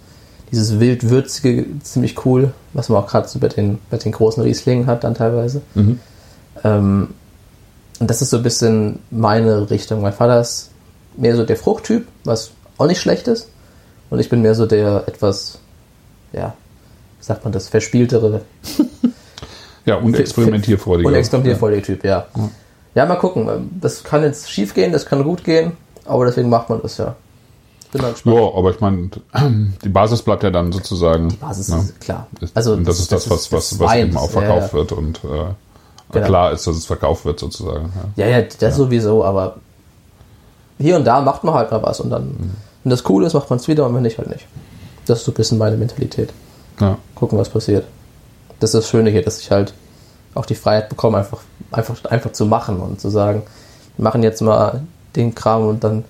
dieses 0.52 0.80
wild-würzige 0.80 1.66
ziemlich 1.84 2.26
cool, 2.26 2.54
was 2.74 2.90
man 2.90 3.04
auch 3.04 3.08
gerade 3.08 3.28
so 3.28 3.40
bei 3.40 3.50
den, 3.50 3.78
bei 3.90 3.98
den 3.98 4.12
großen 4.12 4.42
Rieslingen 4.42 4.88
hat 4.88 5.04
dann 5.04 5.14
teilweise. 5.14 5.62
Mhm. 5.76 6.00
Ähm, 6.64 7.08
und 8.00 8.10
das 8.10 8.22
ist 8.22 8.30
so 8.30 8.38
ein 8.38 8.44
bisschen 8.44 9.00
meine 9.12 9.70
Richtung. 9.70 10.02
Mein 10.02 10.14
Vater 10.14 10.40
ist 10.42 10.72
mehr 11.18 11.36
so 11.36 11.46
der 11.46 11.58
Fruchttyp, 11.58 12.08
was 12.24 12.52
auch 12.78 12.88
nicht 12.88 13.02
schlecht 13.02 13.28
ist. 13.28 13.50
Und 14.10 14.20
ich 14.20 14.30
bin 14.30 14.42
mehr 14.42 14.56
so 14.56 14.66
der 14.66 15.04
etwas, 15.08 15.60
ja, 16.32 16.54
wie 17.20 17.24
sagt 17.24 17.44
man 17.44 17.54
das, 17.54 17.68
verspieltere 17.68 18.42
Ja, 19.86 19.96
und 19.96 20.18
experimentierfreudiger. 20.18 21.10
und 21.10 21.16
experimentierfreudige 21.16 21.82
Typ, 21.82 22.04
ja. 22.04 22.28
Ja, 22.96 23.06
mal 23.06 23.16
gucken. 23.16 23.70
Das 23.82 24.04
kann 24.04 24.24
jetzt 24.24 24.50
schief 24.50 24.74
gehen, 24.74 24.92
das 24.92 25.06
kann 25.06 25.24
gut 25.24 25.44
gehen, 25.44 25.74
aber 26.06 26.26
deswegen 26.26 26.50
macht 26.50 26.70
man 26.70 26.82
das 26.82 26.98
ja. 26.98 27.16
Bin 27.92 28.02
mal 28.02 28.12
gespannt. 28.12 28.36
Ja, 28.36 28.54
aber 28.56 28.70
ich 28.72 28.80
meine, 28.82 29.10
die 29.84 29.90
Basis 29.90 30.22
bleibt 30.22 30.44
ja 30.44 30.52
dann 30.52 30.72
sozusagen. 30.72 31.36
Basis 31.40 31.70
ne? 31.70 31.78
ist 31.80 32.00
klar. 32.00 32.28
Also 32.54 32.74
und 32.74 32.88
das, 32.88 33.00
ist 33.00 33.12
das, 33.12 33.30
was, 33.30 33.52
was, 33.52 33.70
das 33.72 33.80
was 33.80 33.96
eben 33.96 34.16
auch 34.16 34.26
das- 34.28 34.36
ja, 34.36 34.42
verkauft 34.42 34.74
ja. 34.74 34.80
wird 34.80 34.92
und 34.92 35.24
äh, 35.24 35.54
Genau. 36.12 36.26
klar 36.26 36.52
ist, 36.54 36.66
dass 36.66 36.76
es 36.76 36.86
verkauft 36.86 37.26
wird 37.26 37.40
sozusagen. 37.40 37.92
Ja. 38.16 38.26
Ja, 38.26 38.38
ja, 38.40 38.46
das 38.60 38.76
sowieso, 38.76 39.24
aber 39.24 39.56
hier 40.80 40.96
und 40.96 41.06
da 41.06 41.22
macht 41.22 41.44
man 41.44 41.54
halt 41.54 41.72
mal 41.72 41.84
was 41.84 42.00
und 42.00 42.10
dann, 42.10 42.28
Mhm. 42.30 42.52
wenn 42.84 42.90
das 42.90 43.08
cool 43.10 43.24
ist, 43.26 43.34
macht 43.34 43.50
man 43.50 43.60
es 43.60 43.68
wieder 43.68 43.86
und 43.86 43.94
wenn 43.96 44.02
nicht, 44.02 44.18
halt 44.18 44.30
nicht. 44.30 44.48
Das 45.06 45.20
ist 45.20 45.26
so 45.26 45.32
ein 45.32 45.36
bisschen 45.36 45.58
meine 45.58 45.78
Mentalität. 45.78 46.32
Ja. 46.80 46.98
Gucken, 47.16 47.38
was 47.38 47.50
passiert. 47.50 47.86
Das 48.60 48.74
ist 48.74 48.76
das 48.84 48.90
Schöne 48.90 49.10
hier, 49.10 49.24
dass 49.24 49.40
ich 49.40 49.52
halt 49.52 49.74
auch 50.36 50.46
die 50.46 50.56
Freiheit 50.56 50.90
bekomme, 50.90 51.18
einfach, 51.18 51.40
einfach, 51.72 52.04
einfach 52.06 52.32
zu 52.32 52.46
machen 52.46 52.80
und 52.80 53.00
zu 53.02 53.10
sagen, 53.10 53.44
wir 53.98 54.04
machen 54.04 54.24
jetzt 54.24 54.42
mal 54.42 54.82
den 55.16 55.36
Kram 55.36 55.68
und 55.68 55.84
dann, 55.84 56.06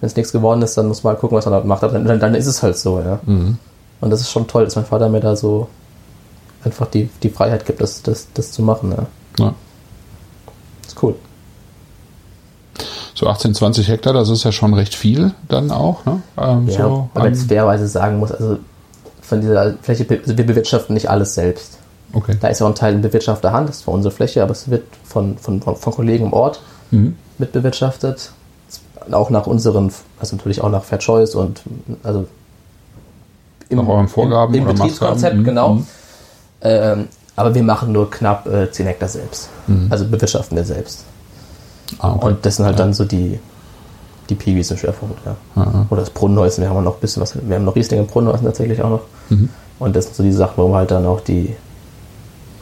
wenn 0.00 0.06
es 0.06 0.16
nichts 0.16 0.32
geworden 0.32 0.62
ist, 0.62 0.76
dann 0.78 0.86
muss 0.88 1.02
man 1.02 1.12
halt 1.12 1.20
gucken, 1.20 1.36
was 1.36 1.44
man 1.46 1.54
halt 1.54 1.64
macht. 1.64 1.82
Aber 1.82 1.92
dann, 1.94 2.04
dann, 2.04 2.20
dann 2.20 2.34
ist 2.34 2.46
es 2.46 2.62
halt 2.62 2.76
so, 2.78 3.00
ja. 3.00 3.18
Mhm. 3.24 3.58
Und 4.00 4.10
das 4.10 4.20
ist 4.20 4.30
schon 4.30 4.46
toll, 4.46 4.64
dass 4.64 4.76
mein 4.76 4.84
Vater 4.86 5.08
mir 5.08 5.20
da 5.20 5.36
so 5.36 5.68
einfach 6.64 6.86
die, 6.86 7.08
die 7.22 7.30
Freiheit 7.30 7.66
gibt, 7.66 7.80
das, 7.80 8.02
das, 8.02 8.28
das 8.34 8.52
zu 8.52 8.62
machen, 8.62 8.92
ja. 8.92 9.06
Ja. 9.44 9.54
ist 10.86 11.02
cool. 11.02 11.14
So 13.14 13.26
18, 13.26 13.54
20 13.54 13.88
Hektar, 13.88 14.12
das 14.12 14.28
ist 14.30 14.44
ja 14.44 14.52
schon 14.52 14.72
recht 14.74 14.94
viel 14.94 15.32
dann 15.48 15.70
auch. 15.70 16.04
Ne? 16.06 16.22
Ähm, 16.38 16.68
Ja, 16.68 16.82
so, 16.84 17.10
aber 17.14 17.28
jetzt 17.28 17.48
fairerweise 17.48 17.86
sagen 17.86 18.18
muss, 18.18 18.32
also 18.32 18.58
von 19.20 19.40
dieser 19.40 19.74
Fläche, 19.82 20.06
also 20.08 20.36
wir 20.36 20.46
bewirtschaften 20.46 20.94
nicht 20.94 21.10
alles 21.10 21.34
selbst. 21.34 21.78
okay. 22.12 22.36
Da 22.40 22.48
ist 22.48 22.60
ja 22.60 22.66
auch 22.66 22.70
ein 22.70 22.74
Teil 22.76 22.94
in 22.94 23.02
Bewirtschafter 23.02 23.52
Hand, 23.52 23.68
das 23.68 23.76
ist 23.76 23.82
für 23.82 23.90
unsere 23.90 24.14
Fläche, 24.14 24.42
aber 24.42 24.52
es 24.52 24.70
wird 24.70 24.84
von, 25.04 25.36
von, 25.38 25.60
von, 25.60 25.92
Kollegen 25.92 26.26
im 26.26 26.32
Ort 26.32 26.60
Mhm. 26.92 27.16
mitbewirtschaftet. 27.38 28.32
Auch 29.12 29.30
nach 29.30 29.46
unseren, 29.46 29.92
also 30.18 30.36
natürlich 30.36 30.60
auch 30.60 30.70
nach 30.70 30.82
Fair 30.82 30.98
Choice 30.98 31.34
und 31.36 31.62
also 32.02 32.26
Nach 33.70 33.86
euren 33.86 34.08
Vorgaben 34.08 34.52
im, 34.54 34.66
im 34.66 34.74
Betriebskonzept? 34.74 35.36
Mhm. 35.36 35.44
genau. 35.44 35.74
Mhm. 35.74 35.86
Ähm, 36.62 37.08
aber 37.36 37.54
wir 37.54 37.62
machen 37.62 37.92
nur 37.92 38.10
knapp 38.10 38.46
äh, 38.46 38.70
10 38.70 38.86
Hektar 38.86 39.08
selbst. 39.08 39.48
Also 39.88 40.06
bewirtschaften 40.06 40.56
wir 40.56 40.64
selbst. 40.64 41.04
Ah, 41.98 42.12
okay. 42.12 42.26
Und 42.26 42.46
das 42.46 42.56
sind 42.56 42.66
halt 42.66 42.78
dann 42.78 42.92
so 42.92 43.04
die, 43.04 43.38
die 44.28 44.34
Piwis 44.34 44.70
im 44.70 44.76
Schwerpunkt, 44.76 45.18
ja. 45.24 45.36
Aha. 45.56 45.86
Oder 45.90 46.00
das 46.00 46.10
Brunnenhäusen, 46.10 46.62
wir 46.62 46.70
haben 46.70 46.84
noch 46.84 46.94
ein 46.94 47.00
bisschen 47.00 47.22
was, 47.22 47.34
wir 47.34 47.56
haben 47.56 47.64
noch 47.64 47.74
Riesling 47.74 48.00
im 48.00 48.06
Brunnenhäusen 48.06 48.46
tatsächlich 48.46 48.82
auch 48.82 48.90
noch. 48.90 49.02
Mhm. 49.30 49.48
Und 49.78 49.96
das 49.96 50.06
sind 50.06 50.16
so 50.16 50.22
die 50.22 50.32
Sachen, 50.32 50.56
wo 50.56 50.68
man 50.68 50.78
halt 50.78 50.90
dann 50.90 51.06
auch 51.06 51.20
die, 51.20 51.56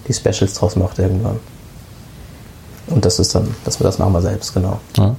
die 0.07 0.13
Specials 0.13 0.55
draus 0.55 0.77
macht 0.77 0.99
irgendwann. 0.99 1.41
Und 2.87 3.05
das 3.05 3.19
ist 3.19 3.35
dann, 3.35 3.55
dass 3.65 3.81
wir 3.81 3.85
das 3.85 3.99
machen 3.99 4.13
wir 4.13 4.23
selbst, 4.23 4.55
genau. 4.55 4.81
Ja. 4.97 5.15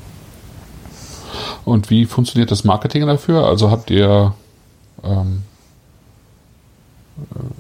Und 1.66 1.90
wie 1.90 2.06
funktioniert 2.06 2.50
das 2.52 2.64
Marketing 2.64 3.06
dafür? 3.06 3.46
Also 3.46 3.70
habt 3.70 3.92
ihr, 3.92 4.34
ähm, 5.04 5.44
äh, 5.44 5.49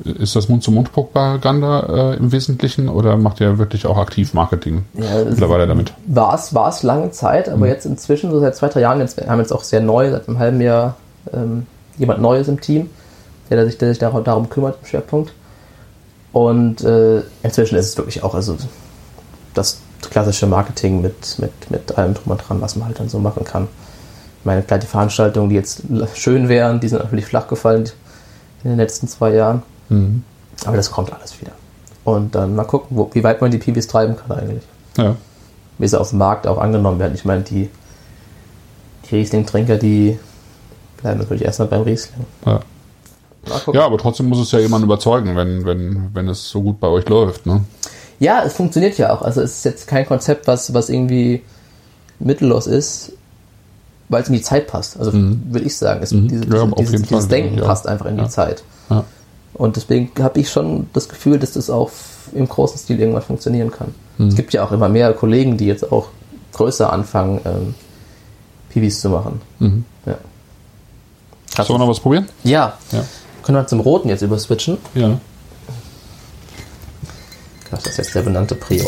ist 0.04 0.36
das 0.36 0.50
Mund-zu-Mund-Propaganda 0.50 2.14
äh, 2.14 2.18
im 2.18 2.32
Wesentlichen 2.32 2.90
oder 2.90 3.18
macht 3.18 3.40
ihr 3.42 3.58
wirklich 3.58 3.86
auch 3.86 3.98
aktiv 3.98 4.34
Marketing 4.34 4.86
Ja, 4.94 5.24
mittlerweile 5.30 5.68
damit? 5.68 5.94
War 6.08 6.34
es, 6.34 6.54
war 6.54 6.70
es 6.70 6.84
lange 6.84 7.12
Zeit, 7.12 7.48
Mhm. 7.48 7.54
aber 7.54 7.68
jetzt 7.68 7.86
inzwischen, 7.86 8.32
so 8.32 8.40
seit 8.40 8.56
zwei, 8.56 8.68
drei 8.70 8.82
Jahren, 8.82 9.00
jetzt, 9.00 9.18
wir 9.18 9.28
haben 9.28 9.40
jetzt 9.40 9.52
auch 9.52 9.64
sehr 9.64 9.82
neu, 9.82 10.12
seit 10.12 10.28
einem 10.28 10.40
halben 10.40 10.62
Jahr 10.62 10.96
ähm, 11.34 11.66
jemand 11.98 12.22
Neues 12.22 12.48
im 12.48 12.60
Team, 12.62 12.90
der 13.50 13.66
sich, 13.66 13.78
der 13.78 13.90
sich 13.90 14.00
darum, 14.00 14.24
darum 14.24 14.50
kümmert 14.50 14.78
im 14.82 14.88
Schwerpunkt. 14.88 15.34
Und 16.32 16.82
äh, 16.84 17.22
inzwischen 17.44 17.76
ist 17.76 17.88
es 17.88 17.98
wirklich 17.98 18.24
auch 18.24 18.36
also 18.36 18.58
das 19.54 19.80
klassische 20.10 20.46
Marketing 20.48 21.02
mit, 21.02 21.40
mit, 21.40 21.72
mit 21.72 21.98
allem 21.98 22.14
drum 22.14 22.32
und 22.32 22.38
dran, 22.48 22.62
was 22.62 22.76
man 22.76 22.88
halt 22.88 23.00
dann 23.00 23.10
so 23.10 23.20
machen 23.20 23.44
kann. 23.44 23.68
Ich 24.40 24.46
meine, 24.46 24.62
klar, 24.62 24.80
die 24.80 24.88
Veranstaltungen, 24.88 25.50
die 25.50 25.56
jetzt 25.56 25.82
schön 26.16 26.48
wären, 26.48 26.80
die 26.80 26.88
sind 26.88 27.00
natürlich 27.00 27.26
flach 27.26 27.48
gefallen 27.48 27.90
in 28.64 28.72
den 28.72 28.78
letzten 28.78 29.08
zwei 29.08 29.34
Jahren. 29.34 29.64
Mhm. 29.90 30.24
Aber 30.66 30.78
das 30.78 30.92
kommt 30.92 31.14
alles 31.14 31.40
wieder. 31.42 31.52
Und 32.04 32.36
dann 32.36 32.56
mal 32.56 32.66
gucken, 32.66 32.98
wo, 32.98 33.10
wie 33.14 33.24
weit 33.24 33.42
man 33.42 33.52
die 33.52 33.58
PBs 33.58 33.88
treiben 33.88 34.16
kann 34.16 34.38
eigentlich. 34.38 34.64
Ja. 34.98 35.16
Wie 35.78 35.88
sie 35.88 36.00
auf 36.00 36.10
dem 36.10 36.20
Markt 36.20 36.48
auch 36.48 36.58
angenommen 36.58 37.00
werden. 37.00 37.14
Ich 37.16 37.26
meine, 37.26 37.44
die, 37.44 37.70
die 39.10 39.16
Riesling-Trinker, 39.16 39.78
die 39.78 40.20
bleiben 40.98 41.20
natürlich 41.20 41.46
erstmal 41.46 41.68
beim 41.70 41.82
Riesling. 41.84 42.26
Ja. 42.46 42.60
Ja, 43.74 43.86
aber 43.86 43.98
trotzdem 43.98 44.28
muss 44.28 44.40
es 44.40 44.52
ja 44.52 44.60
jemand 44.60 44.84
überzeugen, 44.84 45.36
wenn, 45.36 45.66
wenn, 45.66 46.10
wenn 46.14 46.28
es 46.28 46.50
so 46.50 46.62
gut 46.62 46.80
bei 46.80 46.88
euch 46.88 47.08
läuft. 47.08 47.46
Ne? 47.46 47.64
Ja, 48.20 48.44
es 48.44 48.54
funktioniert 48.54 48.98
ja 48.98 49.14
auch. 49.14 49.22
Also 49.22 49.42
es 49.42 49.58
ist 49.58 49.66
jetzt 49.66 49.88
kein 49.88 50.06
Konzept, 50.06 50.46
was, 50.46 50.74
was 50.74 50.90
irgendwie 50.90 51.42
mittellos 52.20 52.68
ist, 52.68 53.14
weil 54.10 54.22
es 54.24 54.28
in 54.28 54.34
die 54.34 54.42
Zeit 54.42 54.68
passt. 54.68 55.00
Also 55.00 55.12
will 55.14 55.66
ich 55.66 55.78
sagen, 55.78 56.02
es, 56.04 56.12
Mhm. 56.12 56.28
diese, 56.28 56.42
diese, 56.46 56.72
dieses, 56.78 57.02
dieses 57.04 57.28
Denken 57.28 57.58
ja. 57.60 57.66
passt 57.66 57.88
einfach 57.88 58.06
in 58.08 58.18
Ja. 58.18 58.24
die 58.26 58.30
Zeit. 58.30 58.64
Und 59.54 59.76
deswegen 59.76 60.12
habe 60.22 60.40
ich 60.40 60.50
schon 60.50 60.90
das 60.94 61.10
Gefühl, 61.10 61.38
dass 61.40 61.54
das 61.54 61.70
auch 61.70 61.90
im 62.34 62.48
großen 62.48 62.78
Stil 62.78 63.00
irgendwann 63.00 63.24
funktionieren 63.24 63.72
kann. 63.72 63.94
Mhm. 64.18 64.28
Es 64.30 64.36
gibt 64.36 64.54
ja 64.54 64.64
auch 64.64 64.72
immer 64.72 64.88
mehr 64.90 65.12
Kollegen, 65.14 65.58
die 65.58 65.66
jetzt 65.66 65.92
auch 65.92 66.08
größer 66.54 66.92
anfangen, 66.94 67.42
ähm, 67.46 67.76
PVs 68.70 69.02
zu 69.02 69.10
machen. 69.10 69.42
Mhm. 69.60 69.86
Ja. 70.06 70.18
Sollen 71.56 71.70
wir 71.80 71.80
noch 71.80 71.90
was 71.90 72.00
probieren? 72.00 72.28
Ja. 72.44 72.78
Können 73.44 73.58
wir 73.58 73.68
zum 73.68 73.80
Roten 73.82 74.08
jetzt 74.10 74.22
überswitchen? 74.22 74.78
Ja. 74.94 75.20
Das 77.72 77.86
ist 77.86 77.98
jetzt 77.98 78.16
der 78.16 78.22
benannte 78.22 78.56
Prio. 78.56 78.86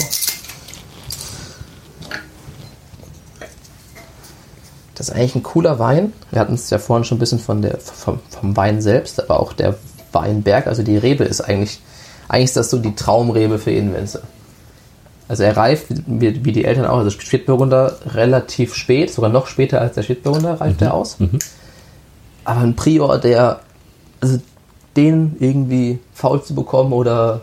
Das 5.01 5.09
ist 5.09 5.15
eigentlich 5.15 5.33
ein 5.33 5.41
cooler 5.41 5.79
Wein. 5.79 6.13
Wir 6.29 6.39
hatten 6.39 6.53
es 6.53 6.69
ja 6.69 6.77
vorhin 6.77 7.05
schon 7.05 7.15
ein 7.15 7.19
bisschen 7.19 7.39
von 7.39 7.63
der, 7.63 7.79
vom, 7.79 8.19
vom 8.29 8.55
Wein 8.55 8.83
selbst, 8.83 9.19
aber 9.19 9.39
auch 9.39 9.51
der 9.51 9.73
Weinberg, 10.11 10.67
also 10.67 10.83
die 10.83 10.95
Rebe 10.95 11.23
ist 11.23 11.41
eigentlich, 11.41 11.79
eigentlich 12.27 12.45
ist 12.45 12.57
das 12.57 12.69
so 12.69 12.77
die 12.77 12.93
Traumrebe 12.93 13.57
für 13.57 13.71
Invenze. 13.71 14.21
Also 15.27 15.41
er 15.41 15.57
reift, 15.57 15.87
wie, 16.05 16.45
wie 16.45 16.51
die 16.51 16.65
Eltern 16.65 16.85
auch, 16.85 16.99
also 16.99 17.09
Spätburgunder 17.09 17.97
relativ 18.13 18.75
spät, 18.75 19.11
sogar 19.11 19.31
noch 19.31 19.47
später 19.47 19.81
als 19.81 19.95
der 19.95 20.03
Spätburgunder 20.03 20.61
reift 20.61 20.83
er 20.83 20.93
aus. 20.93 21.17
Aber 22.43 22.59
ein 22.59 22.75
Prior, 22.75 23.17
der, 23.17 23.61
also 24.19 24.37
den 24.95 25.35
irgendwie 25.39 25.97
faul 26.13 26.43
zu 26.43 26.53
bekommen 26.53 26.93
oder 26.93 27.41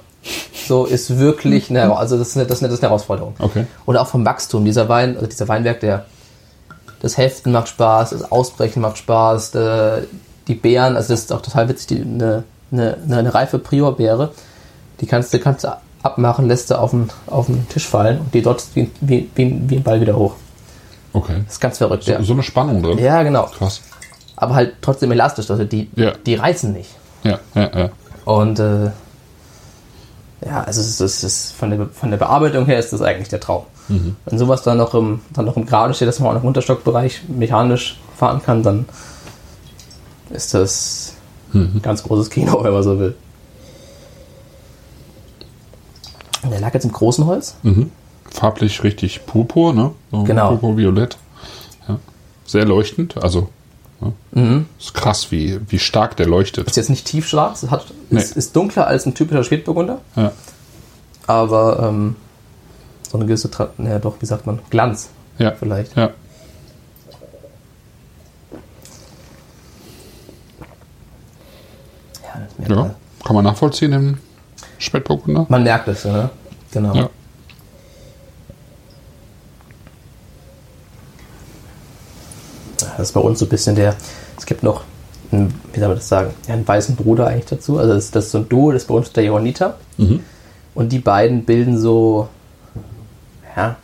so, 0.69 0.85
ist 0.85 1.19
wirklich 1.19 1.71
eine, 1.71 1.97
also 1.97 2.19
das 2.19 2.29
ist 2.29 2.37
eine, 2.37 2.47
das 2.47 2.59
ist 2.59 2.63
eine, 2.63 2.69
das 2.69 2.79
ist 2.79 2.85
eine 2.85 2.91
Herausforderung. 2.91 3.35
Okay. 3.41 3.67
Oder 3.85 4.03
auch 4.03 4.07
vom 4.07 4.25
Wachstum. 4.25 4.65
Dieser 4.65 4.89
Wein, 4.89 5.17
also 5.17 5.27
dieser 5.27 5.49
Weinberg, 5.49 5.81
der 5.81 6.07
das 7.01 7.17
Heften 7.17 7.53
macht 7.53 7.69
Spaß, 7.69 8.11
das 8.11 8.31
Ausbrechen 8.31 8.81
macht 8.83 8.99
Spaß, 8.99 9.53
der, 9.53 10.03
die 10.47 10.55
Beeren, 10.55 10.97
also 10.97 11.13
das 11.13 11.21
ist 11.21 11.33
auch 11.33 11.43
total 11.43 11.69
witzig, 11.69 11.87
die, 11.89 12.03
eine, 12.03 12.45
eine, 12.73 12.97
eine 13.11 13.35
reife 13.35 13.59
Priorbeere, 13.59 14.33
die 15.01 15.07
kannst 15.07 15.33
du 15.33 15.39
kannst 15.39 15.67
abmachen, 16.03 16.49
lässt 16.49 16.71
du 16.71 16.79
auf 16.79 16.91
den, 16.91 17.11
auf 17.27 17.47
den 17.47 17.69
Tisch 17.69 17.87
fallen 17.87 18.19
und 18.21 18.35
die 18.35 18.43
dort 18.43 18.65
wie, 18.75 18.91
wie, 19.01 19.29
wie, 19.35 19.63
wie 19.69 19.77
ein 19.77 19.83
Ball 19.83 20.01
wieder 20.01 20.17
hoch. 20.17 20.35
Okay. 21.13 21.43
Das 21.45 21.55
ist 21.55 21.61
ganz 21.61 21.79
verrückt, 21.79 22.05
So, 22.05 22.13
ja. 22.13 22.23
so 22.23 22.33
eine 22.33 22.43
Spannung 22.43 22.83
drin. 22.83 22.99
Ja, 22.99 23.23
genau. 23.23 23.45
Krass. 23.47 23.81
Aber 24.37 24.55
halt 24.55 24.75
trotzdem 24.83 25.11
elastisch, 25.11 25.51
also 25.51 25.65
die, 25.65 25.91
Ja. 25.97 26.13
die 26.25 26.35
reißen 26.35 26.73
nicht. 26.73 26.91
Ja, 27.25 27.39
ja, 27.55 27.71
ja. 27.77 27.89
Und 28.25 28.61
äh, 28.61 28.91
ja, 30.45 30.63
also 30.63 30.81
es 30.81 30.89
ist, 30.89 31.01
es 31.01 31.25
ist 31.25 31.53
von, 31.53 31.71
der, 31.71 31.87
von 31.89 32.11
der 32.11 32.19
Bearbeitung 32.19 32.67
her 32.67 32.79
ist 32.79 32.93
das 32.93 33.03
eigentlich 33.03 33.29
der 33.29 33.41
Traum. 33.41 33.65
Wenn 34.27 34.39
sowas 34.39 34.63
dann 34.63 34.77
noch 34.77 34.93
im, 34.95 35.21
dann 35.33 35.47
noch 35.47 35.57
im 35.57 35.65
Gerade 35.65 35.95
steht, 35.95 36.09
dass 36.09 36.21
man 36.21 36.29
auch 36.29 36.35
noch 36.35 36.43
im 36.43 36.49
Unterstockbereich 36.49 37.23
mechanisch 37.29 37.99
fahren 38.17 38.43
kann, 38.43 38.63
dann 38.63 38.85
ist 40.31 40.53
das 40.53 41.15
ein 41.55 41.81
ganz 41.83 42.03
großes 42.03 42.29
Kino, 42.29 42.59
wenn 42.63 42.73
man 42.75 42.83
so 42.83 42.99
will. 42.99 43.15
Und 46.43 46.51
Der 46.51 46.61
lag 46.61 46.75
jetzt 46.75 46.85
im 46.85 46.93
großen 46.93 47.25
Holz. 47.27 47.57
Mhm. 47.63 47.91
Farblich 48.31 48.83
richtig 48.85 49.25
purpur, 49.27 49.73
ne? 49.73 49.93
So 50.11 50.25
Genau. 50.25 50.51
Purpurviolett. 50.51 51.17
Ja. 51.89 51.99
Sehr 52.45 52.65
leuchtend, 52.67 53.17
also. 53.23 53.49
Ja. 54.01 54.63
Ist 54.79 54.95
krass, 54.95 55.33
wie, 55.33 55.59
wie 55.69 55.79
stark 55.79 56.17
der 56.17 56.27
leuchtet. 56.27 56.69
Ist 56.69 56.77
jetzt 56.77 56.91
nicht 56.91 57.07
tiefschwarz, 57.07 57.65
es 57.65 57.71
hat, 57.71 57.87
Nee. 58.11 58.21
ist, 58.21 58.37
ist 58.37 58.55
dunkler 58.55 58.87
als 58.87 59.07
ein 59.07 59.15
typischer 59.15 59.43
Spätburgunder, 59.45 60.01
Ja. 60.15 60.31
aber 61.27 61.81
ähm, 61.89 62.17
so 63.11 63.19
eine 63.19 63.27
gewisse, 63.27 63.51
Tra 63.51 63.71
ja 63.79 63.99
doch, 63.99 64.17
wie 64.21 64.27
sagt 64.27 64.47
man, 64.47 64.61
Glanz 64.71 65.09
Ja. 65.39 65.53
vielleicht. 65.59 65.97
Ja. 65.97 66.11
Ja, 72.69 72.75
ja. 72.75 72.95
Kann 73.25 73.35
man 73.37 73.45
nachvollziehen 73.45 73.93
im 73.93 74.19
Spätburgunder? 74.79 75.47
Man 75.49 75.63
merkt 75.63 75.89
es, 75.89 76.05
ne? 76.05 76.31
Genau. 76.73 76.95
Ja. 76.95 77.11
Das 82.99 83.09
ist 83.09 83.13
bei 83.13 83.21
uns 83.21 83.39
so 83.39 83.47
ein 83.47 83.49
bisschen 83.49 83.77
der. 83.77 83.95
Es 84.37 84.45
gibt 84.45 84.63
noch, 84.63 84.83
einen, 85.31 85.55
wie 85.73 85.79
soll 85.79 85.89
man 85.89 85.97
das 85.97 86.09
sagen, 86.09 86.35
ja, 86.49 86.55
einen 86.55 86.67
weißen 86.67 86.97
Bruder 86.97 87.29
eigentlich 87.29 87.47
dazu. 87.47 87.79
Also 87.79 87.95
das, 87.95 88.11
das 88.11 88.27
ist 88.27 88.33
so 88.33 88.39
ein 88.39 88.49
Duo, 88.49 88.73
das 88.73 88.83
ist 88.83 88.89
bei 88.89 88.95
uns 88.95 89.13
der 89.13 89.25
Johanniter. 89.25 89.77
Und 90.75 90.93
die 90.93 90.99
beiden 90.99 91.45
bilden 91.45 91.79
so, 91.79 92.29
ja, 93.57 93.77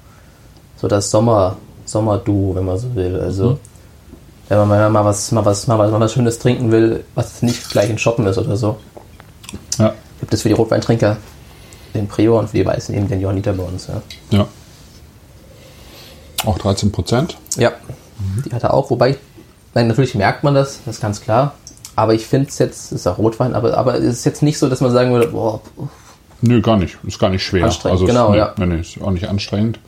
so 0.76 0.88
das 0.88 1.10
Sommer, 1.10 1.56
Sommerduo, 1.84 2.54
wenn 2.56 2.64
man 2.64 2.76
so 2.78 2.94
will. 2.94 3.18
Also 3.20 3.58
wenn 4.48 4.58
man 4.58 4.68
mal, 4.68 4.90
mal, 4.90 5.04
was, 5.04 5.30
mal, 5.32 5.44
was, 5.44 5.66
mal, 5.68 5.78
was, 5.78 5.90
mal 5.90 6.00
was 6.00 6.12
Schönes 6.12 6.38
trinken 6.40 6.70
will, 6.72 7.04
was 7.14 7.40
nicht 7.42 7.70
gleich 7.70 7.90
in 7.90 7.98
Shoppen 7.98 8.26
ist 8.26 8.36
oder 8.38 8.56
so, 8.56 8.76
Ja. 9.78 9.94
gibt 10.20 10.34
es 10.34 10.42
für 10.42 10.48
die 10.48 10.54
Rotweintrinker 10.54 11.16
den 11.94 12.08
Prior 12.08 12.40
und 12.40 12.50
für 12.50 12.56
die 12.58 12.66
Weißen 12.66 12.94
eben 12.94 13.08
den 13.08 13.20
Johanniter 13.20 13.52
bei 13.52 13.62
uns. 13.62 13.86
Ja. 13.86 14.02
Ja. 14.38 14.48
Auch 16.44 16.58
13 16.58 16.90
Prozent. 16.92 17.38
Ja, 17.56 17.72
die 18.44 18.52
hat 18.52 18.62
er 18.62 18.74
auch. 18.74 18.90
Wobei, 18.90 19.16
nein, 19.74 19.88
natürlich 19.88 20.14
merkt 20.14 20.44
man 20.44 20.54
das, 20.54 20.80
das 20.84 20.96
ist 20.96 21.00
ganz 21.00 21.20
klar. 21.20 21.54
Aber 21.96 22.14
ich 22.14 22.26
finde 22.26 22.48
es 22.48 22.58
jetzt, 22.58 22.92
ist 22.92 23.06
auch 23.06 23.18
Rotwein, 23.18 23.54
aber, 23.54 23.76
aber 23.76 23.94
es 23.94 24.04
ist 24.18 24.24
jetzt 24.24 24.42
nicht 24.42 24.58
so, 24.58 24.68
dass 24.68 24.80
man 24.80 24.90
sagen 24.90 25.12
würde, 25.12 25.28
boah, 25.28 25.60
Nö, 26.40 26.60
gar 26.60 26.76
nicht. 26.76 26.98
Ist 27.04 27.18
gar 27.18 27.30
nicht 27.30 27.42
schwer. 27.42 27.64
Anstrengend, 27.64 28.00
also, 28.00 28.06
genau, 28.06 28.32
nee, 28.32 28.38
ja. 28.38 28.52
Nee, 28.58 28.66
nee, 28.66 28.80
ist 28.80 29.00
auch 29.00 29.10
nicht 29.12 29.28
anstrengend. 29.28 29.78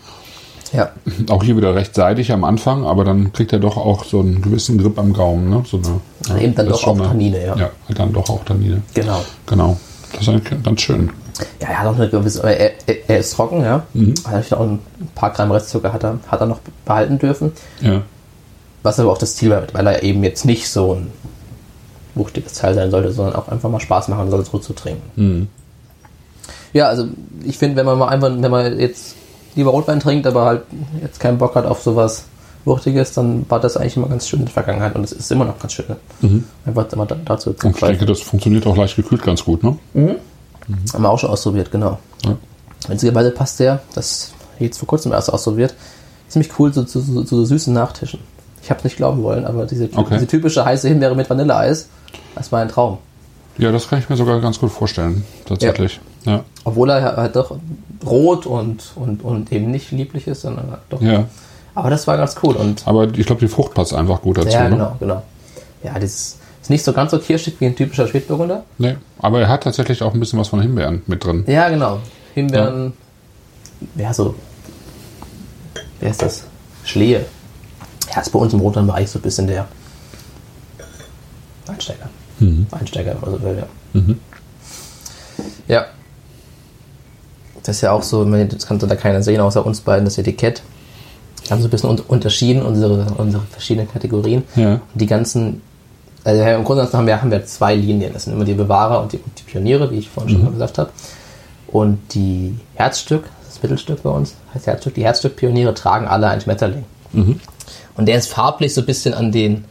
ja, 0.72 0.90
Auch 1.28 1.42
hier 1.42 1.56
wieder 1.56 1.74
recht 1.74 1.94
seidig 1.94 2.32
am 2.32 2.44
Anfang, 2.44 2.86
aber 2.86 3.04
dann 3.04 3.32
kriegt 3.32 3.52
er 3.52 3.58
doch 3.58 3.76
auch 3.76 4.04
so 4.04 4.20
einen 4.20 4.40
gewissen 4.40 4.78
Grip 4.78 4.98
am 4.98 5.12
Gaumen. 5.12 5.50
Ne? 5.50 5.64
So 5.66 5.78
eine, 5.78 6.00
Also 6.28 6.40
eben 6.42 6.54
dann 6.54 6.68
doch 6.68 6.80
ist 6.80 6.88
auch 6.88 6.96
Tannine, 6.98 7.44
ja. 7.44 7.56
Ja, 7.56 7.70
dann 7.94 8.12
doch 8.12 8.30
auch 8.30 8.44
Tannine. 8.44 8.82
genau. 8.94 9.22
Genau. 9.46 9.76
Das 10.12 10.22
ist 10.22 10.28
eigentlich 10.28 10.62
ganz 10.62 10.80
schön. 10.80 11.10
Ja, 11.60 11.68
er 11.68 11.78
hat 11.80 11.86
auch 11.88 11.96
eine 11.96 12.08
gewisse, 12.08 12.42
er, 12.42 12.58
er, 12.86 13.08
er 13.08 13.18
ist 13.18 13.34
trocken, 13.34 13.62
ja. 13.62 13.84
Mhm. 13.92 14.14
Hat 14.26 14.52
auch 14.54 14.60
ein 14.60 14.78
paar 15.14 15.32
Gramm 15.32 15.50
Restzucker 15.50 15.92
hat 15.92 16.04
er, 16.04 16.18
hat 16.28 16.40
er 16.40 16.46
noch 16.46 16.60
behalten 16.86 17.18
dürfen. 17.18 17.52
Ja. 17.82 18.02
Was 18.86 19.00
aber 19.00 19.10
auch 19.12 19.18
das 19.18 19.34
Ziel 19.34 19.50
war, 19.50 19.62
weil 19.72 19.86
er 19.86 20.02
eben 20.04 20.22
jetzt 20.22 20.44
nicht 20.44 20.68
so 20.70 20.94
ein 20.94 21.10
wuchtiges 22.14 22.52
Teil 22.54 22.74
sein 22.74 22.90
sollte, 22.90 23.10
sondern 23.12 23.34
auch 23.34 23.48
einfach 23.48 23.68
mal 23.68 23.80
Spaß 23.80 24.08
machen 24.08 24.30
soll, 24.30 24.44
so 24.44 24.58
zu 24.58 24.72
trinken. 24.72 25.02
Mhm. 25.16 25.48
Ja, 26.72 26.86
also 26.88 27.08
ich 27.44 27.58
finde, 27.58 27.76
wenn 27.76 27.86
man 27.86 27.98
mal 27.98 28.08
einfach, 28.08 28.30
wenn 28.30 28.50
man 28.50 28.78
jetzt 28.78 29.14
lieber 29.56 29.70
Rotwein 29.70 29.98
trinkt, 30.00 30.26
aber 30.26 30.44
halt 30.44 30.62
jetzt 31.02 31.18
keinen 31.20 31.38
Bock 31.38 31.54
hat 31.56 31.66
auf 31.66 31.82
sowas 31.82 32.24
Wuchtiges, 32.64 33.12
dann 33.12 33.44
war 33.48 33.60
das 33.60 33.76
eigentlich 33.76 33.96
immer 33.96 34.08
ganz 34.08 34.28
schön 34.28 34.40
in 34.40 34.46
der 34.46 34.52
Vergangenheit 34.52 34.94
und 34.94 35.04
es 35.04 35.12
ist 35.12 35.30
immer 35.32 35.44
noch 35.44 35.58
ganz 35.58 35.72
schön. 35.72 35.86
Ne? 36.20 36.44
Einfach 36.64 36.90
immer 36.92 37.06
da- 37.06 37.16
dazu 37.24 37.52
zu 37.54 37.66
Und 37.66 37.74
ich 37.76 37.80
denke, 37.82 38.06
das 38.06 38.20
funktioniert 38.20 38.66
auch 38.66 38.76
leicht 38.76 38.96
gekühlt 38.96 39.22
ganz 39.22 39.44
gut, 39.44 39.62
ne? 39.64 39.76
Haben 39.94 41.02
wir 41.02 41.10
auch 41.10 41.18
schon 41.18 41.30
ausprobiert, 41.30 41.70
genau. 41.70 41.98
Ja. 42.24 42.36
Witzigerweise 42.88 43.30
passt 43.30 43.58
der, 43.60 43.80
das 43.94 44.32
jetzt 44.58 44.78
vor 44.78 44.88
kurzem 44.88 45.12
erst 45.12 45.32
ausprobiert, 45.32 45.74
ziemlich 46.28 46.50
cool 46.58 46.72
zu, 46.72 46.84
zu, 46.84 47.00
zu, 47.00 47.24
zu 47.24 47.36
so 47.36 47.44
süßen 47.44 47.72
Nachtischen. 47.72 48.20
Ich 48.66 48.70
habe 48.70 48.78
es 48.78 48.84
nicht 48.84 48.96
glauben 48.96 49.22
wollen, 49.22 49.44
aber 49.44 49.64
diese, 49.64 49.84
Okay. 49.94 50.14
diese 50.14 50.26
typische 50.26 50.64
heiße 50.64 50.88
Himbeere 50.88 51.14
mit 51.14 51.30
Vanilleeis, 51.30 51.88
das 52.34 52.50
war 52.50 52.60
ein 52.62 52.68
Traum. 52.68 52.98
Ja, 53.58 53.70
das 53.70 53.86
kann 53.88 54.00
ich 54.00 54.08
mir 54.08 54.16
sogar 54.16 54.40
ganz 54.40 54.58
gut 54.58 54.72
vorstellen, 54.72 55.24
tatsächlich. 55.46 56.00
Ja. 56.24 56.42
Obwohl 56.64 56.90
er 56.90 57.16
halt 57.16 57.36
doch 57.36 57.56
rot 58.04 58.44
und, 58.44 58.90
und, 58.96 59.22
und 59.22 59.52
eben 59.52 59.70
nicht 59.70 59.92
lieblich 59.92 60.26
ist, 60.26 60.40
sondern 60.42 60.68
halt 60.72 60.80
doch. 60.90 61.00
ja. 61.00 61.26
Aber 61.76 61.90
das 61.90 62.08
war 62.08 62.16
ganz 62.16 62.34
cool 62.42 62.56
und 62.56 62.82
Aber 62.88 63.04
ich 63.04 63.24
glaube, 63.26 63.40
die 63.40 63.46
Frucht 63.48 63.74
passt 63.74 63.94
einfach 63.94 64.20
gut 64.20 64.38
dazu. 64.38 64.48
ja, 64.48 64.64
ne? 64.64 64.70
genau, 64.70 64.96
genau. 64.98 65.22
Ja, 65.84 65.94
das 65.94 66.38
ist 66.62 66.70
nicht 66.70 66.82
so 66.84 66.92
ganz 66.92 67.12
so 67.12 67.18
kirschig 67.20 67.54
wie 67.60 67.66
ein 67.66 67.76
typischer 67.76 68.08
Spätburgunder. 68.08 68.64
Nee, 68.78 68.96
aber 69.20 69.40
er 69.42 69.48
hat 69.48 69.62
tatsächlich 69.62 70.02
auch 70.02 70.12
ein 70.12 70.18
bisschen 70.18 70.40
was 70.40 70.48
von 70.48 70.60
Himbeeren 70.60 71.02
mit 71.06 71.24
drin. 71.24 71.44
Ja, 71.46 71.68
genau. 71.68 72.00
Himbeeren, 72.34 72.94
ja, 73.94 74.12
so, 74.12 74.34
wer 76.00 76.10
ist 76.10 76.20
das? 76.22 76.44
Schlehe. 76.84 77.26
Ja, 78.14 78.20
ist 78.20 78.30
bei 78.32 78.38
uns 78.38 78.52
im 78.52 78.60
Rotweinbereich 78.60 79.10
so 79.10 79.18
ein 79.18 79.22
bisschen 79.22 79.46
der 79.46 79.66
Einsteiger. 81.68 82.08
Einsteiger, 82.70 83.14
wenn 83.14 83.20
man 83.20 83.30
so 83.40 83.42
will, 83.42 83.58
ja. 83.58 83.66
Ja. 85.68 85.86
Das 87.62 87.76
ist 87.76 87.80
ja 87.82 87.90
auch 87.92 88.02
so, 88.02 88.24
das 88.24 88.66
kann 88.66 88.78
da 88.78 88.94
keiner 88.94 89.22
sehen, 89.22 89.40
außer 89.40 89.64
uns 89.66 89.80
beiden, 89.80 90.04
das 90.04 90.18
Etikett. 90.18 90.62
Wir 91.42 91.50
haben 91.50 91.60
so 91.60 91.66
ein 91.68 91.70
bisschen 91.70 91.90
un- 91.90 92.00
unterschieden, 92.00 92.62
unsere, 92.62 93.06
unsere 93.18 93.42
verschiedenen 93.50 93.90
Kategorien. 93.90 94.44
Ja. 94.54 94.74
Und 94.74 94.80
die 94.94 95.06
ganzen, 95.06 95.62
also 96.24 96.40
ja, 96.42 96.54
im 96.56 96.64
Grunde 96.64 96.88
haben 96.92 97.06
wir, 97.06 97.20
haben 97.20 97.30
wir 97.30 97.44
zwei 97.46 97.74
Linien. 97.74 98.12
Das 98.12 98.24
sind 98.24 98.34
immer 98.34 98.44
die 98.44 98.54
Bewahrer 98.54 99.00
und 99.02 99.12
die, 99.12 99.16
und 99.18 99.32
die 99.38 99.42
Pioniere, 99.44 99.90
wie 99.90 99.96
ich 99.98 100.08
vorhin 100.10 100.32
schon 100.34 100.44
mal 100.44 100.52
gesagt 100.52 100.78
habe. 100.78 100.90
Und 101.68 101.98
die 102.14 102.56
Herzstück, 102.74 103.24
das 103.48 103.60
Mittelstück 103.62 104.02
bei 104.02 104.10
uns, 104.10 104.34
heißt 104.54 104.66
Herzstück, 104.68 104.94
die 104.94 105.04
Herzstück-Pioniere 105.04 105.74
tragen 105.74 106.06
alle 106.06 106.28
ein 106.28 106.40
Schmetterling. 106.40 106.84
Und 107.96 108.06
der 108.06 108.18
ist 108.18 108.28
farblich 108.28 108.74
so 108.74 108.82
ein 108.82 108.86
bisschen 108.86 109.14
an 109.14 109.32
den, 109.32 109.64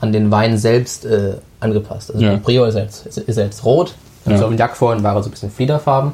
an 0.00 0.12
den 0.12 0.30
Wein 0.30 0.58
selbst 0.58 1.04
äh, 1.04 1.36
angepasst. 1.60 2.12
Also 2.12 2.24
Ja. 2.24 2.36
Prior 2.36 2.66
ist 2.68 2.74
er 2.74 2.82
jetzt, 2.82 3.06
ist, 3.06 3.18
ist 3.18 3.36
jetzt 3.36 3.64
rot, 3.64 3.94
beim 4.24 4.34
Ja. 4.34 4.40
Sauvignac 4.40 4.76
vorhin 4.76 5.02
war 5.02 5.14
er 5.14 5.22
so 5.22 5.28
ein 5.28 5.32
bisschen 5.32 5.50
Fliederfarben. 5.50 6.12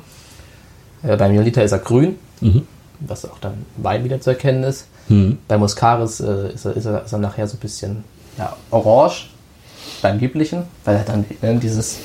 Äh, 1.02 1.16
beim 1.16 1.34
Jonita 1.34 1.62
ist 1.62 1.72
er 1.72 1.78
grün, 1.78 2.16
was 3.00 3.24
auch 3.24 3.38
dann 3.40 3.64
Wein 3.76 4.04
wieder 4.04 4.20
zu 4.20 4.30
erkennen 4.30 4.64
ist. 4.64 4.86
Bei 5.48 5.58
Muscaris 5.58 6.20
äh, 6.20 6.52
ist, 6.54 6.64
er, 6.66 6.76
ist, 6.76 6.84
er, 6.86 7.04
ist 7.04 7.12
er 7.12 7.18
nachher 7.18 7.46
so 7.48 7.56
ein 7.56 7.60
bisschen 7.60 8.04
ja, 8.38 8.54
orange, 8.70 9.30
beim 10.02 10.18
lieblichen, 10.18 10.64
weil 10.84 10.96
er 10.96 11.02
dann 11.04 11.24
ne, 11.42 11.56
dieses, 11.56 11.98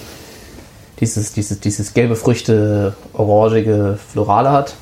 dieses, 1.00 1.34
dieses, 1.34 1.60
dieses 1.60 1.94
gelbe 1.94 2.16
Früchte, 2.16 2.96
orangige 3.14 4.00
Florale 4.12 4.52
hat. 4.52 4.74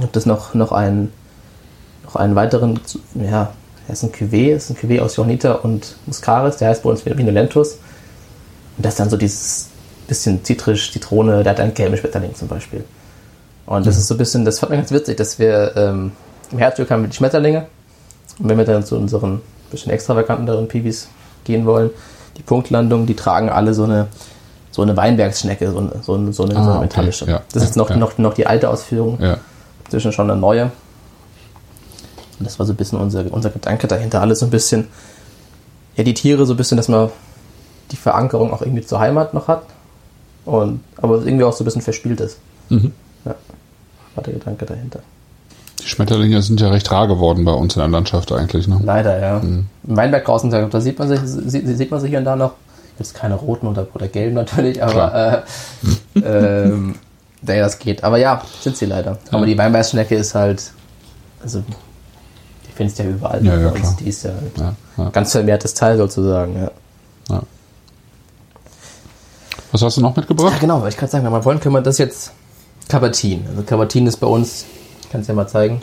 Und 0.00 0.16
das 0.16 0.26
noch, 0.26 0.54
noch 0.54 0.72
einen, 0.72 1.12
noch 2.04 2.16
einen 2.16 2.34
weiteren, 2.34 2.80
ja, 3.14 3.52
er 3.88 3.92
ist 3.92 4.02
ein 4.02 4.12
Cuvée, 4.12 4.54
ist 4.54 4.70
ein 4.70 4.76
Cuvée 4.76 5.00
aus 5.00 5.16
Johannita 5.16 5.52
und 5.52 5.96
Muscaris, 6.06 6.56
der 6.56 6.68
heißt 6.68 6.82
bei 6.82 6.90
uns 6.90 7.04
Vinolentus. 7.04 7.74
Und 8.76 8.84
das 8.84 8.94
ist 8.94 9.00
dann 9.00 9.10
so 9.10 9.16
dieses 9.16 9.68
bisschen 10.06 10.44
zitrisch, 10.44 10.92
Zitrone, 10.92 11.42
der 11.42 11.52
hat 11.52 11.60
einen 11.60 11.74
gelben 11.74 11.96
Schmetterling 11.96 12.34
zum 12.34 12.48
Beispiel. 12.48 12.84
Und 13.66 13.86
das 13.86 13.96
ist 13.96 14.06
so 14.06 14.14
ein 14.14 14.18
bisschen, 14.18 14.44
das 14.44 14.60
fand 14.60 14.70
mir 14.70 14.76
ganz 14.76 14.92
witzig, 14.92 15.16
dass 15.16 15.38
wir 15.38 15.72
ähm, 15.76 16.12
im 16.52 16.58
Herzstück 16.58 16.90
haben 16.90 17.02
wir 17.02 17.08
die 17.08 17.16
Schmetterlinge. 17.16 17.66
Und 18.38 18.48
wenn 18.48 18.58
wir 18.58 18.64
dann 18.64 18.84
zu 18.84 18.96
unseren 18.96 19.40
bisschen 19.70 19.90
extravaganteren 19.90 20.68
Piwis 20.68 21.08
gehen 21.44 21.66
wollen, 21.66 21.90
die 22.36 22.42
Punktlandung, 22.42 23.06
die 23.06 23.16
tragen 23.16 23.48
alle 23.48 23.74
so 23.74 23.84
eine, 23.84 24.06
so 24.70 24.82
eine 24.82 24.96
Weinbergsschnecke, 24.96 25.72
so 25.72 25.78
eine, 25.78 25.90
so 26.02 26.14
eine, 26.14 26.32
so 26.32 26.44
eine, 26.44 26.54
so 26.54 26.60
Ah, 26.60 26.62
eine 26.62 26.70
okay. 26.74 26.80
metallische. 26.82 27.24
Ja. 27.26 27.40
Das 27.52 27.62
ist 27.64 27.76
noch, 27.76 27.90
ja. 27.90 27.96
noch, 27.96 28.18
noch 28.18 28.34
die 28.34 28.46
alte 28.46 28.68
Ausführung. 28.68 29.18
Ja. 29.20 29.38
Inzwischen 29.86 30.12
schon 30.12 30.30
eine 30.30 30.38
neue. 30.38 30.70
Und 32.38 32.44
das 32.46 32.58
war 32.58 32.66
so 32.66 32.72
ein 32.72 32.76
bisschen 32.76 32.98
unser, 32.98 33.24
unser 33.32 33.50
Gedanke 33.50 33.86
dahinter. 33.86 34.20
Alles 34.20 34.40
so 34.40 34.46
ein 34.46 34.50
bisschen, 34.50 34.88
ja, 35.96 36.04
die 36.04 36.14
Tiere 36.14 36.44
so 36.46 36.54
ein 36.54 36.56
bisschen, 36.56 36.76
dass 36.76 36.88
man 36.88 37.10
die 37.92 37.96
Verankerung 37.96 38.52
auch 38.52 38.62
irgendwie 38.62 38.84
zur 38.84 39.00
Heimat 39.00 39.32
noch 39.34 39.48
hat. 39.48 39.62
Und, 40.44 40.80
aber 40.96 41.24
irgendwie 41.24 41.44
auch 41.44 41.52
so 41.52 41.64
ein 41.64 41.66
bisschen 41.66 41.82
verspielt 41.82 42.20
ist. 42.20 42.38
Mhm. 42.68 42.92
Ja, 43.24 43.34
war 44.14 44.24
der 44.24 44.34
Gedanke 44.34 44.64
dahinter. 44.66 45.00
Die 45.80 45.88
Schmetterlinge 45.88 46.40
sind 46.42 46.60
ja 46.60 46.68
recht 46.68 46.90
rar 46.90 47.06
geworden 47.08 47.44
bei 47.44 47.52
uns 47.52 47.74
in 47.76 47.80
der 47.80 47.88
Landschaft 47.88 48.32
eigentlich. 48.32 48.66
Ne? 48.68 48.80
Leider, 48.84 49.18
ja. 49.20 49.38
Im 49.38 49.66
Weinberg 49.82 50.24
draußen, 50.24 50.50
da 50.50 50.62
da 50.66 50.80
sieht 50.80 50.98
man 50.98 51.08
sich, 51.08 51.20
sieht, 51.24 51.90
man 51.90 52.00
sich 52.00 52.10
hier 52.10 52.18
und 52.18 52.24
da 52.24 52.36
noch. 52.36 52.52
Jetzt 52.98 53.14
keine 53.14 53.34
roten 53.34 53.66
oder, 53.66 53.86
oder 53.94 54.08
gelben 54.08 54.34
natürlich, 54.34 54.82
aber 54.82 55.44
äh, 56.16 56.18
ähm, 56.18 56.94
nee, 57.42 57.58
das 57.58 57.78
geht. 57.78 58.02
Aber 58.04 58.16
ja, 58.16 58.40
sind 58.62 58.74
sie 58.76 58.86
leider. 58.86 59.18
Aber 59.30 59.40
Ja. 59.40 59.46
die 59.46 59.58
Weinbergschnecke 59.58 60.14
ist 60.14 60.34
halt, 60.34 60.72
also 61.42 61.62
findest 62.76 62.98
ja 62.98 63.06
überall. 63.06 63.44
Ja, 63.44 63.56
ja, 63.58 63.68
bei 63.68 63.72
uns. 63.74 63.80
klar. 63.80 63.96
Die 64.00 64.08
ist 64.08 64.22
ja, 64.24 64.30
halt 64.30 64.58
Ja, 64.58 64.74
ja, 65.04 65.10
ganz 65.10 65.32
vermehrtes 65.32 65.74
Teil 65.74 65.96
sozusagen, 65.96 66.56
ja. 66.56 66.70
ja. 67.30 67.42
Was 69.72 69.82
hast 69.82 69.96
du 69.96 70.00
noch 70.00 70.14
Ja, 70.14 70.20
mitgebracht? 70.20 70.60
genau, 70.60 70.80
weil 70.82 70.88
ich 70.90 70.96
gerade 70.96 71.10
sagen, 71.10 71.24
wenn 71.24 71.32
wir 71.32 71.44
wollen, 71.44 71.60
können 71.60 71.74
wir 71.74 71.80
das 71.82 71.98
jetzt 71.98 72.32
Cabertin. 72.88 73.44
Also 73.48 73.62
Cabertin 73.62 74.06
ist 74.06 74.18
bei 74.18 74.26
uns, 74.26 74.64
ich 75.02 75.10
kann 75.10 75.20
es 75.22 75.26
ja 75.26 75.34
mal 75.34 75.48
zeigen, 75.48 75.80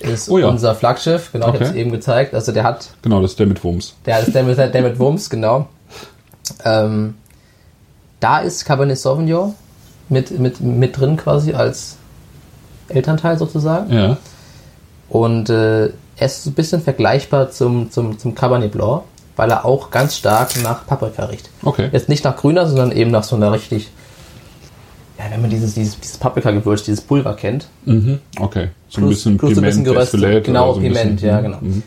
ist 0.00 0.28
Oh 0.28 0.38
ja. 0.38 0.48
unser 0.48 0.74
Flaggschiff, 0.74 1.32
genau, 1.32 1.48
ich 1.48 1.54
habe 1.54 1.64
es 1.64 1.70
Okay. 1.70 1.80
eben 1.80 1.90
gezeigt. 1.92 2.34
Also 2.34 2.52
der 2.52 2.64
hat 2.64 2.88
Genau, 3.02 3.20
das 3.20 3.32
ist 3.32 3.38
der 3.40 3.46
mit 3.46 3.62
Wumms. 3.62 3.94
Der 4.06 4.20
ist 4.20 4.34
der 4.34 4.42
mit, 4.44 4.58
der 4.58 4.82
mit 4.82 4.98
Wumms, 4.98 5.30
genau. 5.30 5.68
Ähm, 6.64 7.14
da 8.20 8.38
ist 8.38 8.64
Cabernet 8.64 8.98
Sauvignon 8.98 9.54
mit, 10.08 10.38
mit, 10.38 10.60
mit 10.60 10.98
drin 10.98 11.16
quasi 11.16 11.52
als 11.52 11.96
Elternteil 12.88 13.36
sozusagen. 13.38 13.92
Ja. 13.92 14.16
Und 15.08 15.50
äh, 15.50 15.86
er 15.86 15.92
ist 16.26 16.44
so 16.44 16.50
ein 16.50 16.54
bisschen 16.54 16.82
vergleichbar 16.82 17.50
zum, 17.50 17.90
zum, 17.90 18.18
zum 18.18 18.34
Cabernet 18.34 18.72
Blanc, 18.72 19.02
weil 19.36 19.50
er 19.50 19.64
auch 19.64 19.90
ganz 19.90 20.16
stark 20.16 20.50
nach 20.62 20.86
Paprika 20.86 21.26
riecht. 21.26 21.50
Okay. 21.62 21.88
Jetzt 21.92 22.08
nicht 22.08 22.24
nach 22.24 22.36
grüner, 22.36 22.66
sondern 22.66 22.92
eben 22.92 23.10
nach 23.10 23.24
so 23.24 23.36
einer 23.36 23.52
richtig, 23.52 23.90
ja, 25.18 25.24
wenn 25.30 25.40
man 25.42 25.50
dieses, 25.50 25.74
dieses, 25.74 26.00
dieses 26.00 26.16
Paprika-Gewürz, 26.16 26.82
dieses 26.84 27.02
Pulver 27.02 27.34
kennt. 27.34 27.68
Mhm. 27.84 28.18
Okay. 28.40 28.68
So 28.88 29.00
ein 29.00 29.04
Plus- 29.04 29.14
bisschen 29.16 29.36
plus 29.36 29.50
ein 29.50 29.54
Piment, 29.56 29.70
bisschen 29.70 29.84
geröstet. 29.84 30.44
Genau, 30.44 30.72
so 30.72 30.80
ein 30.80 30.82
Piment, 30.82 31.12
bisschen, 31.16 31.28
ja, 31.28 31.38
mhm. 31.38 31.42
genau. 31.44 31.58
Mhm. 31.60 31.82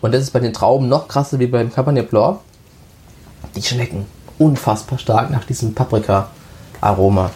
Und 0.00 0.12
das 0.12 0.22
ist 0.22 0.32
bei 0.32 0.40
den 0.40 0.52
Trauben 0.52 0.88
noch 0.88 1.08
krasser 1.08 1.38
wie 1.38 1.46
beim 1.46 1.72
Cabernet 1.72 2.10
Blanc. 2.10 2.38
Die 3.54 3.62
schmecken 3.62 4.06
unfassbar 4.38 4.98
stark 4.98 5.30
nach 5.30 5.44
diesem 5.44 5.74
Paprika-Aroma. 5.74 7.30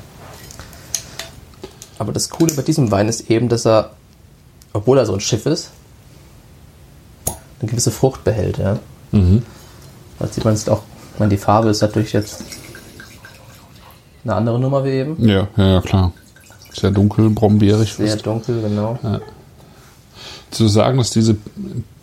Aber 1.99 2.13
das 2.13 2.29
Coole 2.31 2.53
bei 2.55 2.63
diesem 2.63 2.91
Wein 2.91 3.09
ist 3.09 3.31
eben, 3.31 3.49
dass 3.49 3.67
er, 3.67 3.93
obwohl 4.73 4.99
er 4.99 5.07
so 5.07 5.15
ein 5.15 5.21
Schiff 5.21 5.47
ist, 5.47 5.71
eine 7.61 7.71
gewisse 7.71 7.91
Frucht 7.91 8.25
behält. 8.25 8.59
Ja. 8.59 8.79
Mhm. 9.13 9.43
Das 10.19 10.35
sieht 10.35 10.45
man 10.45 10.55
jetzt 10.55 10.69
auch, 10.69 10.83
ich 11.15 11.21
meine, 11.21 11.31
die 11.31 11.37
Farbe 11.37 11.69
ist 11.69 11.81
natürlich 11.81 12.13
jetzt 12.13 12.45
eine 14.25 14.35
andere 14.35 14.59
Nummer 14.61 14.85
wie 14.85 14.91
eben. 14.91 15.17
Ja, 15.27 15.49
ja, 15.57 15.67
ja, 15.75 15.81
klar. 15.81 16.13
Sehr 16.73 16.91
dunkel, 16.91 17.31
brombeerig. 17.31 17.95
Sehr 17.95 18.09
fast. 18.09 18.27
dunkel, 18.27 18.61
genau. 18.63 18.99
Zu 20.51 20.69
sagen, 20.69 20.99
dass 20.99 21.11
diese 21.11 21.37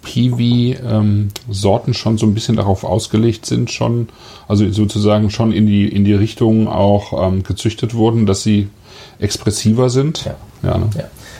Piwi-Sorten 0.01 1.93
schon 1.93 2.17
so 2.17 2.25
ein 2.25 2.33
bisschen 2.33 2.55
darauf 2.55 2.83
ausgelegt 2.83 3.45
sind, 3.45 3.71
schon, 3.71 4.09
also 4.47 4.69
sozusagen 4.71 5.29
schon 5.29 5.51
in 5.51 5.65
die, 5.65 5.87
in 5.87 6.05
die 6.05 6.13
Richtung 6.13 6.67
auch 6.67 7.27
ähm, 7.27 7.43
gezüchtet 7.43 7.93
wurden, 7.95 8.25
dass 8.25 8.43
sie 8.43 8.69
expressiver 9.19 9.89
sind. 9.89 10.25
Ja. 10.25 10.35
Ja, 10.63 10.77
ne? 10.77 10.89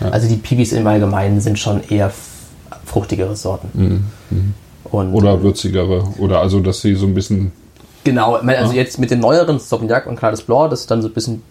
Ja. 0.01 0.09
Also 0.09 0.27
die 0.27 0.35
Piwis 0.35 0.71
im 0.71 0.85
Allgemeinen 0.85 1.41
sind 1.41 1.57
schon 1.57 1.81
eher 1.89 2.11
fruchtigere 2.85 3.35
Sorten. 3.35 4.05
Und 4.83 5.13
Oder 5.13 5.41
würzigere. 5.41 6.03
Oder 6.19 6.41
also, 6.41 6.59
dass 6.59 6.81
sie 6.81 6.95
so 6.95 7.05
ein 7.05 7.13
bisschen. 7.13 7.51
Genau, 8.03 8.35
also 8.35 8.73
jetzt 8.73 8.99
mit 8.99 9.09
den 9.09 9.19
neueren 9.19 9.57
Sauvignac 9.59 10.05
und 10.05 10.15
Clares 10.15 10.43
Blanc, 10.43 10.69
das 10.69 10.81
ist 10.81 10.91
dann 10.91 11.01
so 11.01 11.07
ein 11.07 11.13
bisschen, 11.13 11.41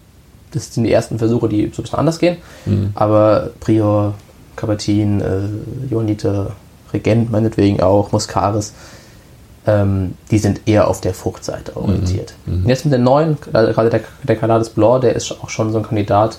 das 0.53 0.73
sind 0.73 0.85
die 0.85 0.93
ersten 0.93 1.19
Versuche, 1.19 1.49
die 1.49 1.71
so 1.75 1.81
ein 1.81 1.83
bisschen 1.83 1.99
anders 1.99 2.19
gehen. 2.21 2.37
Aber 2.95 3.51
Prior, 3.59 4.15
Cabertin, 4.55 5.21
äh, 5.21 5.91
Jonite, 5.91 6.53
Regent 6.93 7.33
meinetwegen 7.33 7.81
auch, 7.81 8.13
Muscaris, 8.13 8.73
ähm, 9.67 10.15
die 10.31 10.39
sind 10.39 10.67
eher 10.67 10.89
auf 10.89 11.01
der 11.01 11.15
Fruchtseite 11.15 11.77
orientiert. 11.77 12.35
Und 12.47 12.69
jetzt 12.69 12.85
mit 12.85 12.93
den 12.93 13.03
neuen, 13.05 13.39
äh, 13.53 13.73
gerade 13.73 13.91
der, 13.91 14.01
der 14.23 14.37
Calades 14.37 14.71
Blanc, 14.71 15.01
der 15.03 15.17
ist 15.17 15.33
auch 15.33 15.49
schon 15.51 15.73
so 15.73 15.79
ein 15.79 15.85
Kandidat, 15.85 16.39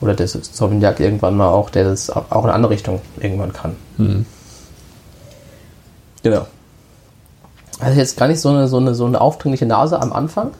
oder 0.00 0.14
der 0.14 0.28
Sauvignac 0.28 1.00
irgendwann 1.00 1.36
mal 1.36 1.48
auch, 1.48 1.70
der 1.70 1.84
das 1.84 2.08
auch 2.10 2.24
in 2.30 2.44
eine 2.44 2.52
andere 2.52 2.72
Richtung 2.72 3.00
irgendwann 3.20 3.52
kann. 3.52 3.74
Genau. 6.22 6.46
Also 7.80 7.98
jetzt 7.98 8.16
gar 8.16 8.28
nicht 8.28 8.40
so 8.40 8.48
eine, 8.48 8.68
so 8.68 8.76
eine, 8.78 8.94
so 8.94 9.06
eine 9.06 9.20
aufdringliche 9.20 9.66
Nase 9.66 10.00
am 10.00 10.12
Anfang. 10.12 10.50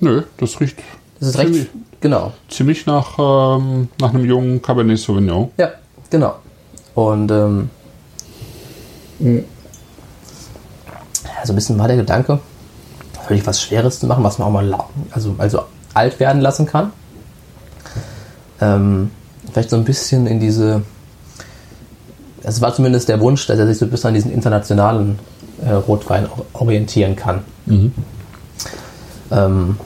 Nö, 0.00 0.22
das 0.38 0.60
riecht 0.60 0.76
Das 1.20 1.28
ist 1.30 1.38
recht, 1.38 1.46
Ziemlich. 1.54 1.68
genau. 2.00 2.32
ziemlich 2.50 2.84
nach, 2.86 3.18
ähm, 3.18 3.88
nach 3.98 4.10
einem 4.12 4.24
jungen 4.26 4.60
Cabernet 4.60 4.98
Sauvignon. 4.98 5.50
Ja, 5.56 5.70
genau. 6.10 6.36
Und 6.94 7.30
ähm, 7.30 7.70
ja, 9.20 9.40
so 11.44 11.52
ein 11.52 11.56
bisschen 11.56 11.78
war 11.78 11.88
der 11.88 11.96
Gedanke, 11.96 12.40
völlig 13.26 13.46
was 13.46 13.60
Schweres 13.60 14.00
zu 14.00 14.06
machen, 14.06 14.24
was 14.24 14.38
man 14.38 14.48
auch 14.48 14.52
mal 14.52 14.74
also, 15.10 15.34
also 15.38 15.62
alt 15.94 16.18
werden 16.20 16.40
lassen 16.40 16.66
kann. 16.66 16.92
Ähm, 18.60 19.10
vielleicht 19.52 19.70
so 19.70 19.76
ein 19.76 19.84
bisschen 19.84 20.26
in 20.26 20.40
diese, 20.40 20.82
es 22.42 22.60
war 22.60 22.74
zumindest 22.74 23.08
der 23.08 23.20
Wunsch, 23.20 23.46
dass 23.46 23.58
er 23.58 23.66
sich 23.66 23.78
so 23.78 23.84
ein 23.84 23.90
bisschen 23.90 24.08
an 24.08 24.14
diesen 24.14 24.32
internationalen 24.32 25.18
äh, 25.64 25.72
Rotwein 25.72 26.26
or- 26.26 26.46
orientieren 26.54 27.16
kann. 27.16 27.44
Ähm, 29.30 29.78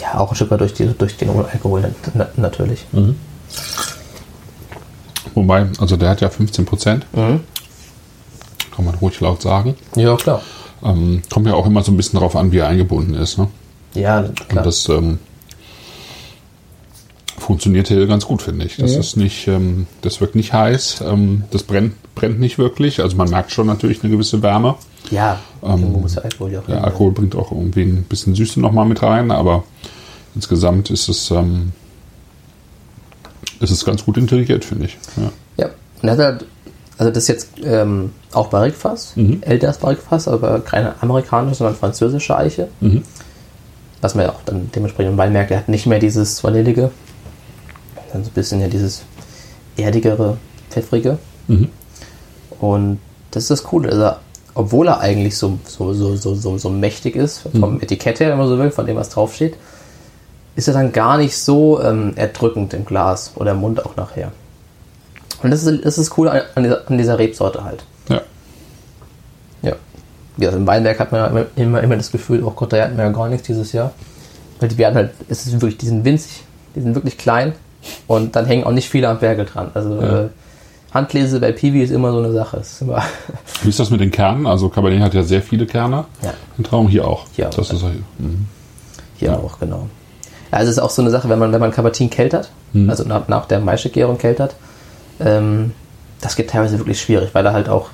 ja, 0.00 0.18
auch 0.18 0.30
ein 0.30 0.34
Stück 0.36 0.50
weit 0.50 0.60
durch, 0.60 0.74
die, 0.74 0.86
durch 0.86 1.16
den 1.16 1.30
Alkohol 1.30 1.94
na, 2.14 2.28
natürlich. 2.36 2.86
Wobei, 5.34 5.66
also 5.80 5.96
der 5.96 6.10
hat 6.10 6.20
ja 6.20 6.28
15 6.30 6.64
Prozent. 6.64 7.06
Mhm. 7.12 7.40
Kann 8.74 8.84
man 8.84 8.94
ruhig 8.96 9.20
laut 9.20 9.42
sagen. 9.42 9.74
Ja, 9.96 10.16
klar. 10.16 10.42
Ähm, 10.84 11.22
kommt 11.32 11.46
ja 11.46 11.54
auch 11.54 11.66
immer 11.66 11.82
so 11.82 11.92
ein 11.92 11.96
bisschen 11.96 12.18
darauf 12.18 12.36
an, 12.36 12.52
wie 12.52 12.58
er 12.58 12.68
eingebunden 12.68 13.14
ist. 13.14 13.38
Ne? 13.38 13.48
Ja, 13.94 14.22
klar. 14.22 14.58
Und 14.58 14.66
das 14.66 14.88
ähm, 14.88 15.18
funktioniert 17.38 17.88
hier 17.88 18.06
ganz 18.06 18.26
gut, 18.26 18.42
finde 18.42 18.64
ich. 18.66 18.76
Das 18.76 18.94
ist 18.96 19.16
nicht, 19.16 19.46
ähm, 19.48 19.86
das 20.02 20.20
wirkt 20.20 20.34
nicht 20.34 20.52
heiß, 20.52 21.02
ähm, 21.06 21.44
das 21.50 21.62
brennt, 21.62 21.94
brennt 22.14 22.40
nicht 22.40 22.58
wirklich. 22.58 23.00
Also 23.00 23.16
man 23.16 23.30
merkt 23.30 23.52
schon 23.52 23.66
natürlich 23.66 24.02
eine 24.02 24.12
gewisse 24.12 24.42
Wärme. 24.42 24.76
Ja, 25.10 25.40
irgendwo 25.62 25.98
muss 25.98 26.14
der 26.14 26.24
Alkohol 26.24 26.52
ja 26.52 26.60
auch 26.60 26.66
Der. 26.66 26.84
Alkohol 26.84 27.12
bringt 27.12 27.34
auch 27.36 27.52
irgendwie 27.52 27.82
ein 27.82 28.04
bisschen 28.04 28.34
Süße 28.34 28.60
nochmal 28.60 28.86
mit 28.86 29.02
rein, 29.02 29.30
aber 29.30 29.64
insgesamt 30.34 30.90
ist 30.90 31.08
es, 31.08 31.30
ähm, 31.30 31.72
ist 33.60 33.70
es 33.70 33.84
ganz 33.84 34.04
gut 34.04 34.16
integriert, 34.16 34.64
finde 34.64 34.86
ich. 34.86 34.98
Ja. 35.16 35.32
Ja, 35.56 35.70
und 36.02 36.10
hat 36.10 36.18
halt, 36.18 36.46
also 36.98 37.10
das 37.10 37.24
ist 37.24 37.28
jetzt 37.28 37.48
ähm, 37.64 38.12
auch 38.32 38.48
Barrikfass, 38.48 39.12
Mhm. 39.16 39.38
älteres 39.42 39.78
Barrikfass, 39.78 40.28
aber 40.28 40.60
keine 40.60 40.94
amerikanische, 41.02 41.56
sondern 41.56 41.76
französische 41.76 42.36
Eiche. 42.36 42.68
Mhm. 42.80 43.02
Was 44.00 44.14
man 44.14 44.26
ja 44.26 44.32
auch 44.32 44.42
dann 44.44 44.70
dementsprechend 44.74 45.12
im 45.12 45.18
Wein 45.18 45.32
merkt, 45.32 45.50
er 45.50 45.58
hat 45.58 45.68
nicht 45.68 45.86
mehr 45.86 45.98
dieses 45.98 46.42
Vanillige, 46.44 46.90
dann 48.12 48.22
so 48.22 48.30
ein 48.30 48.34
bisschen 48.34 48.60
ja 48.60 48.68
dieses 48.68 49.02
erdigere, 49.76 50.36
pfeffrige. 50.70 51.18
Mhm. 51.48 51.68
Und 52.60 52.98
das 53.32 53.44
ist 53.44 53.50
das 53.50 53.62
Coole, 53.64 53.90
also 53.90 54.16
obwohl 54.54 54.86
er 54.86 55.00
eigentlich 55.00 55.36
so, 55.36 55.58
so, 55.66 55.92
so, 55.94 56.14
so, 56.14 56.34
so, 56.36 56.58
so 56.58 56.70
mächtig 56.70 57.16
ist, 57.16 57.42
vom 57.58 57.80
Etikett 57.80 58.20
her, 58.20 58.30
wenn 58.30 58.38
man 58.38 58.46
so 58.46 58.56
will, 58.56 58.70
von 58.70 58.86
dem, 58.86 58.94
was 58.94 59.08
draufsteht, 59.08 59.56
ist 60.54 60.68
er 60.68 60.74
dann 60.74 60.92
gar 60.92 61.18
nicht 61.18 61.36
so 61.36 61.82
ähm, 61.82 62.12
erdrückend 62.14 62.72
im 62.72 62.84
Glas 62.84 63.32
oder 63.34 63.50
im 63.50 63.56
Mund 63.58 63.84
auch 63.84 63.96
nachher. 63.96 64.30
Und 65.44 65.50
das 65.50 65.62
ist 65.62 65.84
das 65.84 65.98
ist 65.98 66.16
cool 66.18 66.28
an 66.28 66.42
dieser, 66.62 66.88
an 66.90 66.98
dieser 66.98 67.18
Rebsorte 67.18 67.62
halt. 67.64 67.84
ja. 68.08 68.20
Ja. 69.62 69.72
Wie 70.36 70.40
gesagt, 70.40 70.56
im 70.56 70.66
Weinberg 70.66 70.98
hat 70.98 71.12
man 71.12 71.20
ja 71.20 71.26
immer, 71.28 71.46
immer, 71.56 71.80
immer 71.82 71.96
das 71.96 72.10
Gefühl, 72.10 72.42
oh 72.42 72.50
Gott, 72.50 72.72
da 72.72 72.82
hatten 72.82 72.96
wir 72.96 73.04
ja 73.04 73.10
gar 73.10 73.28
nichts 73.28 73.46
dieses 73.46 73.72
Jahr. 73.72 73.92
Weil 74.60 74.68
die 74.68 74.78
werden 74.78 74.94
halt, 74.96 75.10
es 75.28 75.46
ist 75.46 75.52
wirklich, 75.60 75.78
die 75.78 75.86
sind 75.86 76.04
winzig, 76.04 76.42
die 76.74 76.80
sind 76.80 76.94
wirklich 76.94 77.16
klein 77.18 77.52
und 78.06 78.34
dann 78.34 78.46
hängen 78.46 78.64
auch 78.64 78.72
nicht 78.72 78.88
viele 78.88 79.08
am 79.08 79.18
Berge 79.20 79.44
dran. 79.44 79.70
Also 79.74 80.00
Ja. 80.00 80.20
äh, 80.24 80.28
Handlese 80.92 81.40
bei 81.40 81.50
Piwi 81.52 81.82
ist 81.82 81.90
immer 81.90 82.12
so 82.12 82.18
eine 82.18 82.32
Sache. 82.32 82.56
Ist 82.58 82.82
Wie 83.62 83.68
ist 83.68 83.78
das 83.80 83.90
mit 83.90 84.00
den 84.00 84.10
Kernen? 84.12 84.46
Also 84.46 84.68
Cabernet 84.68 85.02
hat 85.02 85.14
ja 85.14 85.22
sehr 85.24 85.42
viele 85.42 85.66
Kerne. 85.66 86.04
ja, 86.22 86.32
Im 86.56 86.64
Traum 86.64 86.88
hier 86.88 87.06
auch. 87.06 87.26
Hier 87.34 87.48
auch. 87.48 87.54
Das 87.54 87.70
ist, 87.70 87.82
mhm. 87.82 88.46
hier 89.16 89.28
Ja. 89.30 89.36
auch, 89.38 89.58
genau. 89.58 89.88
Ja, 90.52 90.58
also 90.58 90.70
es 90.70 90.76
ist 90.78 90.82
auch 90.82 90.90
so 90.90 91.02
eine 91.02 91.10
Sache, 91.10 91.28
wenn 91.28 91.38
man, 91.38 91.52
wenn 91.52 91.60
man 91.60 91.70
Cabertin 91.72 92.10
keltert, 92.10 92.50
Mhm. 92.72 92.90
also 92.90 93.04
nach, 93.04 93.26
nach 93.28 93.46
der 93.46 93.60
Maischegärung 93.60 94.18
keltert, 94.18 94.54
ähm, 95.20 95.72
das 96.20 96.36
geht 96.36 96.50
teilweise 96.50 96.78
wirklich 96.78 97.00
schwierig, 97.00 97.30
weil 97.34 97.44
er 97.46 97.52
halt 97.52 97.68
auch 97.68 97.88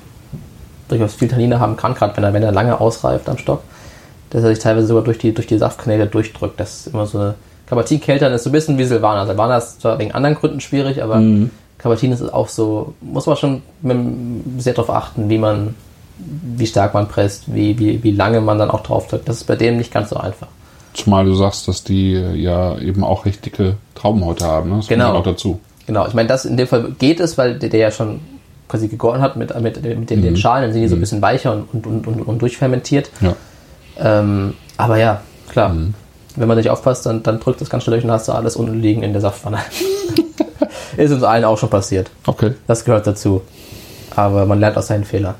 durchaus 0.87 1.15
viel 1.15 1.27
Tannine 1.27 1.59
haben 1.59 1.77
kann, 1.77 1.93
gerade 1.93 2.15
wenn 2.17 2.23
er, 2.23 2.33
wenn 2.33 2.43
er 2.43 2.51
lange 2.51 2.79
ausreift 2.79 3.29
am 3.29 3.37
Stock, 3.37 3.61
dass 4.29 4.43
er 4.43 4.49
sich 4.49 4.59
teilweise 4.59 4.87
sogar 4.87 5.03
durch 5.03 5.17
die, 5.17 5.33
durch 5.33 5.47
die 5.47 5.57
Saftkanäle 5.57 6.07
durchdrückt. 6.07 6.59
Das 6.59 6.81
ist 6.81 6.93
immer 6.93 7.05
so 7.05 7.19
eine 7.19 7.35
Cabertin 7.67 8.01
Keltern 8.01 8.33
ist 8.33 8.43
so 8.43 8.49
ein 8.49 8.53
bisschen 8.53 8.77
wie 8.77 8.83
Silvaner. 8.83 9.25
Silvaner 9.25 9.57
ist 9.57 9.81
zwar 9.81 9.97
wegen 9.97 10.11
anderen 10.11 10.35
Gründen 10.35 10.59
schwierig, 10.59 11.01
aber 11.01 11.15
Mhm. 11.17 11.51
Cabertin 11.77 12.11
ist 12.11 12.21
auch 12.33 12.47
so, 12.49 12.93
muss 13.01 13.25
man 13.25 13.37
schon 13.37 13.61
sehr 14.57 14.73
darauf 14.73 14.89
achten, 14.93 15.29
wie 15.29 15.37
man, 15.37 15.73
wie 16.17 16.67
stark 16.67 16.93
man 16.93 17.07
presst, 17.07 17.53
wie, 17.53 17.79
wie, 17.79 18.03
wie 18.03 18.11
lange 18.11 18.39
man 18.41 18.59
dann 18.59 18.69
auch 18.69 18.81
drauf 18.83 19.07
drückt. 19.07 19.27
Das 19.27 19.37
ist 19.37 19.45
bei 19.45 19.55
dem 19.55 19.77
nicht 19.77 19.91
ganz 19.91 20.09
so 20.09 20.17
einfach. 20.17 20.47
Zumal 20.93 21.25
du 21.25 21.33
sagst, 21.33 21.67
dass 21.69 21.83
die 21.83 22.13
äh, 22.13 22.35
ja 22.35 22.77
eben 22.77 23.03
auch 23.03 23.25
recht 23.25 23.45
dicke 23.45 23.77
Traubenhäute 23.95 24.45
haben. 24.45 24.69
Ne? 24.69 24.75
Das 24.77 24.87
Genau. 24.87 25.13
auch 25.15 25.23
dazu. 25.23 25.59
Genau, 25.91 26.07
ich 26.07 26.13
meine, 26.13 26.29
das 26.29 26.45
in 26.45 26.55
dem 26.55 26.67
Fall 26.67 26.93
geht 26.99 27.19
es, 27.19 27.37
weil 27.37 27.59
der, 27.59 27.67
der 27.67 27.81
ja 27.81 27.91
schon 27.91 28.21
quasi 28.69 28.87
gegoren 28.87 29.19
hat 29.19 29.35
mit, 29.35 29.53
mit, 29.59 29.83
mit 29.83 30.09
den, 30.09 30.21
den 30.21 30.37
Schalen, 30.37 30.63
dann 30.63 30.71
sind 30.71 30.83
die 30.83 30.87
so 30.87 30.95
ein 30.95 31.01
bisschen 31.01 31.21
weicher 31.21 31.51
und, 31.51 31.85
und, 31.85 32.07
und, 32.07 32.21
und 32.21 32.41
durchfermentiert. 32.41 33.11
Ja. 33.19 33.35
Ähm, 33.99 34.53
aber 34.77 34.97
ja, 34.99 35.19
klar. 35.49 35.75
Wenn 36.37 36.47
man 36.47 36.55
nicht 36.55 36.69
aufpasst, 36.69 37.05
dann, 37.05 37.23
dann 37.23 37.41
drückt 37.41 37.59
das 37.59 37.69
ganz 37.69 37.83
schnell 37.83 37.97
durch 37.97 38.05
und 38.05 38.11
hast 38.11 38.29
du 38.29 38.31
alles 38.31 38.55
unten 38.55 38.79
liegen 38.79 39.03
in 39.03 39.11
der 39.11 39.21
Saftpfanne. 39.21 39.57
ist 40.95 41.11
uns 41.11 41.23
allen 41.23 41.43
auch 41.43 41.57
schon 41.57 41.69
passiert. 41.69 42.09
Okay, 42.25 42.53
Das 42.67 42.85
gehört 42.85 43.05
dazu. 43.05 43.41
Aber 44.15 44.45
man 44.45 44.61
lernt 44.61 44.77
aus 44.77 44.87
seinen 44.87 45.03
Fehlern. 45.03 45.35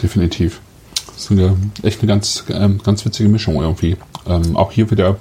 definitiv. 0.00 0.60
Das 1.06 1.24
ist 1.24 1.32
eine, 1.32 1.56
echt 1.82 2.02
eine 2.02 2.06
ganz, 2.06 2.44
ähm, 2.50 2.80
ganz 2.84 3.04
witzige 3.04 3.28
Mischung 3.28 3.60
irgendwie. 3.60 3.96
Ähm, 4.28 4.56
auch 4.56 4.70
hier 4.70 4.88
wieder 4.92 5.16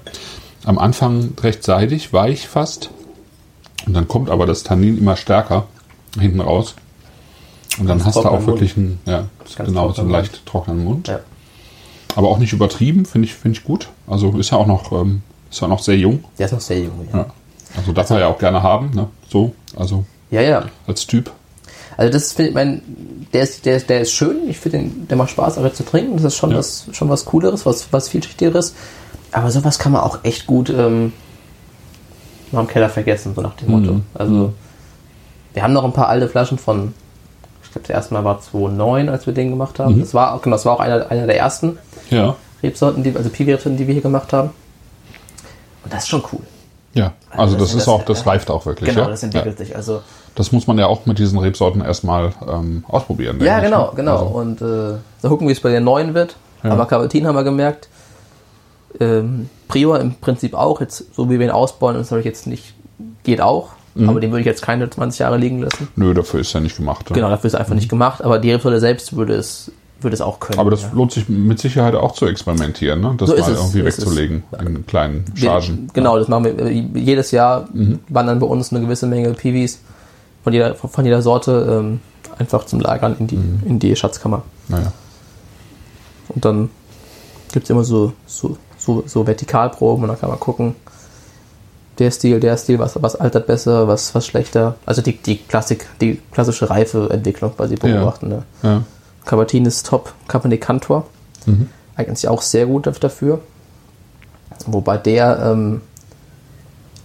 am 0.65 0.77
Anfang 0.77 1.33
recht 1.41 1.63
seidig, 1.63 2.13
weich 2.13 2.47
fast. 2.47 2.91
Und 3.89 3.95
dann 3.95 4.07
kommt 4.07 4.29
aber 4.29 4.45
das 4.45 4.61
Tannin 4.61 4.99
immer 4.99 5.15
stärker 5.15 5.65
hinten 6.19 6.41
raus. 6.41 6.75
Und 7.79 7.87
dann 7.87 7.97
Ganz 7.97 8.05
hast 8.15 8.23
du 8.23 8.29
auch 8.29 8.45
wirklich 8.45 8.77
einen, 8.77 8.99
ja, 9.07 9.25
genau, 9.57 9.91
so 9.93 10.01
einen 10.03 10.11
leicht 10.11 10.45
trockenen 10.45 10.83
Mund. 10.85 11.07
Ja. 11.07 11.21
Aber 12.15 12.27
auch 12.29 12.37
nicht 12.37 12.53
übertrieben, 12.53 13.05
finde 13.07 13.25
ich, 13.27 13.33
finde 13.33 13.57
ich 13.57 13.63
gut. 13.63 13.87
Also 14.05 14.37
ist 14.37 14.51
ja 14.51 14.59
auch 14.59 14.67
noch, 14.67 14.91
ähm, 14.91 15.23
ist 15.49 15.59
ja 15.61 15.67
noch 15.67 15.79
sehr 15.81 15.97
jung. 15.97 16.23
Der 16.37 16.45
ist 16.45 16.51
noch 16.51 16.61
sehr 16.61 16.81
jung. 16.81 17.07
Ja, 17.11 17.17
Ja. 17.19 17.25
Also 17.77 17.91
darf 17.91 18.11
er 18.11 18.19
ja 18.19 18.27
auch 18.27 18.37
gerne 18.37 18.61
haben, 18.61 18.91
ne? 18.93 19.07
So, 19.27 19.53
also 19.75 20.05
ja. 20.29 20.41
ja. 20.41 20.65
als 20.85 21.07
Typ. 21.07 21.31
Also 21.97 22.13
das 22.13 22.33
finde 22.33 22.49
ich, 22.49 22.55
mein, 22.55 22.81
der 23.33 23.41
ist, 23.41 23.65
der, 23.65 23.77
ist- 23.77 23.89
der 23.89 24.01
ist 24.01 24.11
schön. 24.11 24.47
Ich 24.49 24.59
finde, 24.59 24.77
den- 24.79 25.07
der 25.07 25.17
macht 25.17 25.31
Spaß, 25.31 25.57
auch 25.57 25.63
jetzt 25.63 25.77
zu 25.77 25.83
trinken. 25.85 26.13
Das 26.13 26.25
ist 26.25 26.35
schon 26.35 26.51
Ja. 26.51 26.57
was, 26.57 26.85
schon 26.91 27.09
was 27.09 27.25
Cooleres, 27.25 27.65
was, 27.65 27.91
was 27.91 28.09
vielschichtigeres. 28.09 28.75
Aber 29.31 29.49
sowas 29.49 29.79
kann 29.79 29.93
man 29.93 30.01
auch 30.01 30.19
echt 30.23 30.45
gut 30.45 30.69
ähm, 30.69 31.11
noch 32.51 32.61
im 32.61 32.67
Keller 32.67 32.89
vergessen, 32.89 33.33
so 33.35 33.41
nach 33.41 33.55
dem 33.55 33.69
Motto. 33.71 33.93
Mhm. 33.93 34.03
Also 34.13 34.53
wir 35.53 35.63
haben 35.63 35.73
noch 35.73 35.83
ein 35.83 35.93
paar 35.93 36.07
alte 36.09 36.27
Flaschen 36.29 36.57
von, 36.57 36.93
ich 37.63 37.71
glaube, 37.71 37.87
das 37.87 37.93
erste 37.95 38.13
Mal 38.13 38.23
war 38.23 38.39
2009, 38.41 39.09
als 39.09 39.25
wir 39.25 39.33
den 39.33 39.49
gemacht 39.49 39.79
haben. 39.79 39.95
Mhm. 39.95 39.99
Das 40.01 40.13
war 40.13 40.33
auch, 40.35 40.41
genau, 40.41 40.55
das 40.55 40.65
war 40.65 40.73
auch 40.73 40.79
einer, 40.79 41.09
einer 41.11 41.25
der 41.27 41.37
ersten 41.37 41.77
Ja. 42.09 42.35
Rebsorten, 42.63 43.03
die, 43.03 43.15
also 43.15 43.29
Piwi-Rebsorten, 43.29 43.77
die 43.77 43.87
wir 43.87 43.93
hier 43.93 44.03
gemacht 44.03 44.33
haben. 44.33 44.49
Und 45.83 45.93
das 45.93 46.03
ist 46.03 46.09
schon 46.09 46.23
cool. 46.33 46.41
Ja, 46.93 47.13
also 47.29 47.55
das- 47.55 47.71
das, 47.73 47.81
ist 47.83 47.87
auch, 47.87 48.03
das 48.03 48.25
reift 48.25 48.49
auch 48.49 48.65
wirklich. 48.65 48.89
Genau, 48.89 49.03
ja? 49.03 49.09
das 49.09 49.23
entwickelt 49.23 49.57
sich. 49.57 49.75
Also 49.75 49.95
Ja. 49.95 50.01
Das 50.35 50.51
muss 50.53 50.67
man 50.67 50.77
ja 50.77 50.87
auch 50.87 51.05
mit 51.05 51.19
diesen 51.19 51.37
Rebsorten 51.39 51.81
erstmal 51.81 52.31
ähm, 52.47 52.85
ausprobieren. 52.87 53.41
Ja, 53.41 53.57
ich, 53.57 53.65
genau, 53.65 53.87
ne? 53.87 53.91
genau. 53.95 54.13
Also, 54.19 54.25
Und 54.27 54.61
äh, 54.61 54.97
da 55.21 55.27
gucken, 55.27 55.47
wie 55.47 55.51
es 55.51 55.59
bei 55.59 55.69
den 55.69 55.83
neuen 55.83 56.13
wird. 56.13 56.35
Ja. 56.63 56.71
Aber 56.71 56.85
Cavatin 56.85 57.27
haben 57.27 57.35
wir 57.35 57.43
gemerkt. 57.43 57.89
Ähm, 58.99 59.49
Prior 59.69 59.99
im 60.01 60.15
Prinzip 60.15 60.53
auch. 60.53 60.81
Jetzt, 60.81 61.05
so 61.15 61.29
wie 61.29 61.39
wir 61.39 61.45
ihn 61.47 61.51
ausbauen, 61.51 61.95
ist 61.95 62.11
natürlich 62.11 62.25
jetzt 62.25 62.47
nicht, 62.47 62.73
geht 63.23 63.39
auch. 63.39 63.69
Mhm. 63.95 64.09
Aber 64.09 64.19
den 64.19 64.31
würde 64.31 64.41
ich 64.41 64.45
jetzt 64.45 64.61
keine 64.61 64.89
20 64.89 65.19
Jahre 65.19 65.37
liegen 65.37 65.59
lassen. 65.61 65.87
nö, 65.95 66.13
dafür 66.13 66.41
ist 66.41 66.53
er 66.53 66.59
nicht 66.61 66.75
gemacht. 66.75 67.09
ne? 67.09 67.13
Genau, 67.15 67.29
dafür 67.29 67.47
ist 67.47 67.53
er 67.53 67.61
einfach 67.61 67.75
nicht 67.75 67.87
gemacht. 67.89 68.21
Aber 68.23 68.37
die 68.39 68.51
Rebsorte 68.51 68.79
selbst 68.79 69.15
würde 69.15 69.33
es, 69.35 69.71
würde 70.01 70.13
es 70.13 70.21
auch 70.21 70.39
können. 70.39 70.57
Mhm. 70.57 70.61
Aber 70.61 70.71
das 70.71 70.81
ja. 70.83 70.91
lohnt 70.93 71.11
sich 71.11 71.29
mit 71.29 71.59
Sicherheit 71.59 71.95
auch 71.95 72.11
zu 72.13 72.25
experimentieren, 72.25 72.99
ne? 73.01 73.15
das 73.17 73.29
So 73.29 73.35
mal 73.35 73.41
ist 73.41 73.47
es, 73.47 73.57
irgendwie 73.59 73.79
es. 73.79 73.85
wegzulegen 73.97 74.43
in 74.59 74.85
kleinen 74.87 75.25
Wir- 75.33 75.49
Chargen. 75.49 75.89
Genau, 75.93 76.17
das 76.19 76.27
machen 76.27 76.43
wir. 76.45 76.59
äh, 76.59 76.69
Jedes 76.95 77.31
Jahr 77.31 77.67
Mhm. 77.73 77.99
wandern 78.09 78.39
bei 78.39 78.47
uns 78.47 78.71
eine 78.71 78.81
gewisse 78.81 79.07
Menge 79.07 79.33
Piwis 79.33 79.79
von 80.43 80.53
jeder, 80.53 80.75
von 80.75 81.03
jeder 81.05 81.21
Sorte 81.21 81.79
ähm, 81.79 81.99
einfach 82.37 82.65
zum 82.65 82.79
Lagern 82.79 83.15
in 83.19 83.27
die, 83.27 83.35
Mhm. 83.35 83.59
in 83.65 83.79
die 83.79 83.95
Schatzkammer. 83.95 84.43
Naja. 84.69 84.91
Und 86.29 86.45
dann 86.45 86.69
gibt 87.51 87.65
es 87.65 87.69
immer 87.69 87.83
so, 87.83 88.13
so, 88.25 88.55
so, 88.79 89.03
so 89.05 89.25
Vertikalproben 89.25 90.03
und 90.03 90.09
dann 90.09 90.19
kann 90.19 90.29
man 90.29 90.39
gucken, 90.39 90.75
der 91.99 92.09
Stil, 92.11 92.39
der 92.39 92.57
Stil, 92.57 92.79
was, 92.79 93.01
was 93.01 93.15
altert 93.15 93.45
besser, 93.45 93.87
was, 93.87 94.15
was 94.15 94.25
schlechter. 94.25 94.75
Also 94.85 95.01
die, 95.01 95.17
die 95.17 95.37
Klassik, 95.37 95.85
die 96.01 96.21
klassische 96.31 96.69
Reifeentwicklung 96.69 97.55
quasi 97.55 97.75
beobachten. 97.75 98.29
Ne? 98.29 98.43
Ja. 98.63 98.83
Cabertin 99.25 99.65
ist 99.65 99.85
top, 99.85 100.13
Cabernet 100.27 100.61
Cantor 100.61 101.05
eignet 101.99 102.17
sich 102.17 102.29
auch 102.29 102.41
sehr 102.41 102.65
gut 102.65 102.87
dafür. 103.01 103.41
Wobei 104.65 104.97
der, 104.97 105.39
ähm, 105.43 105.81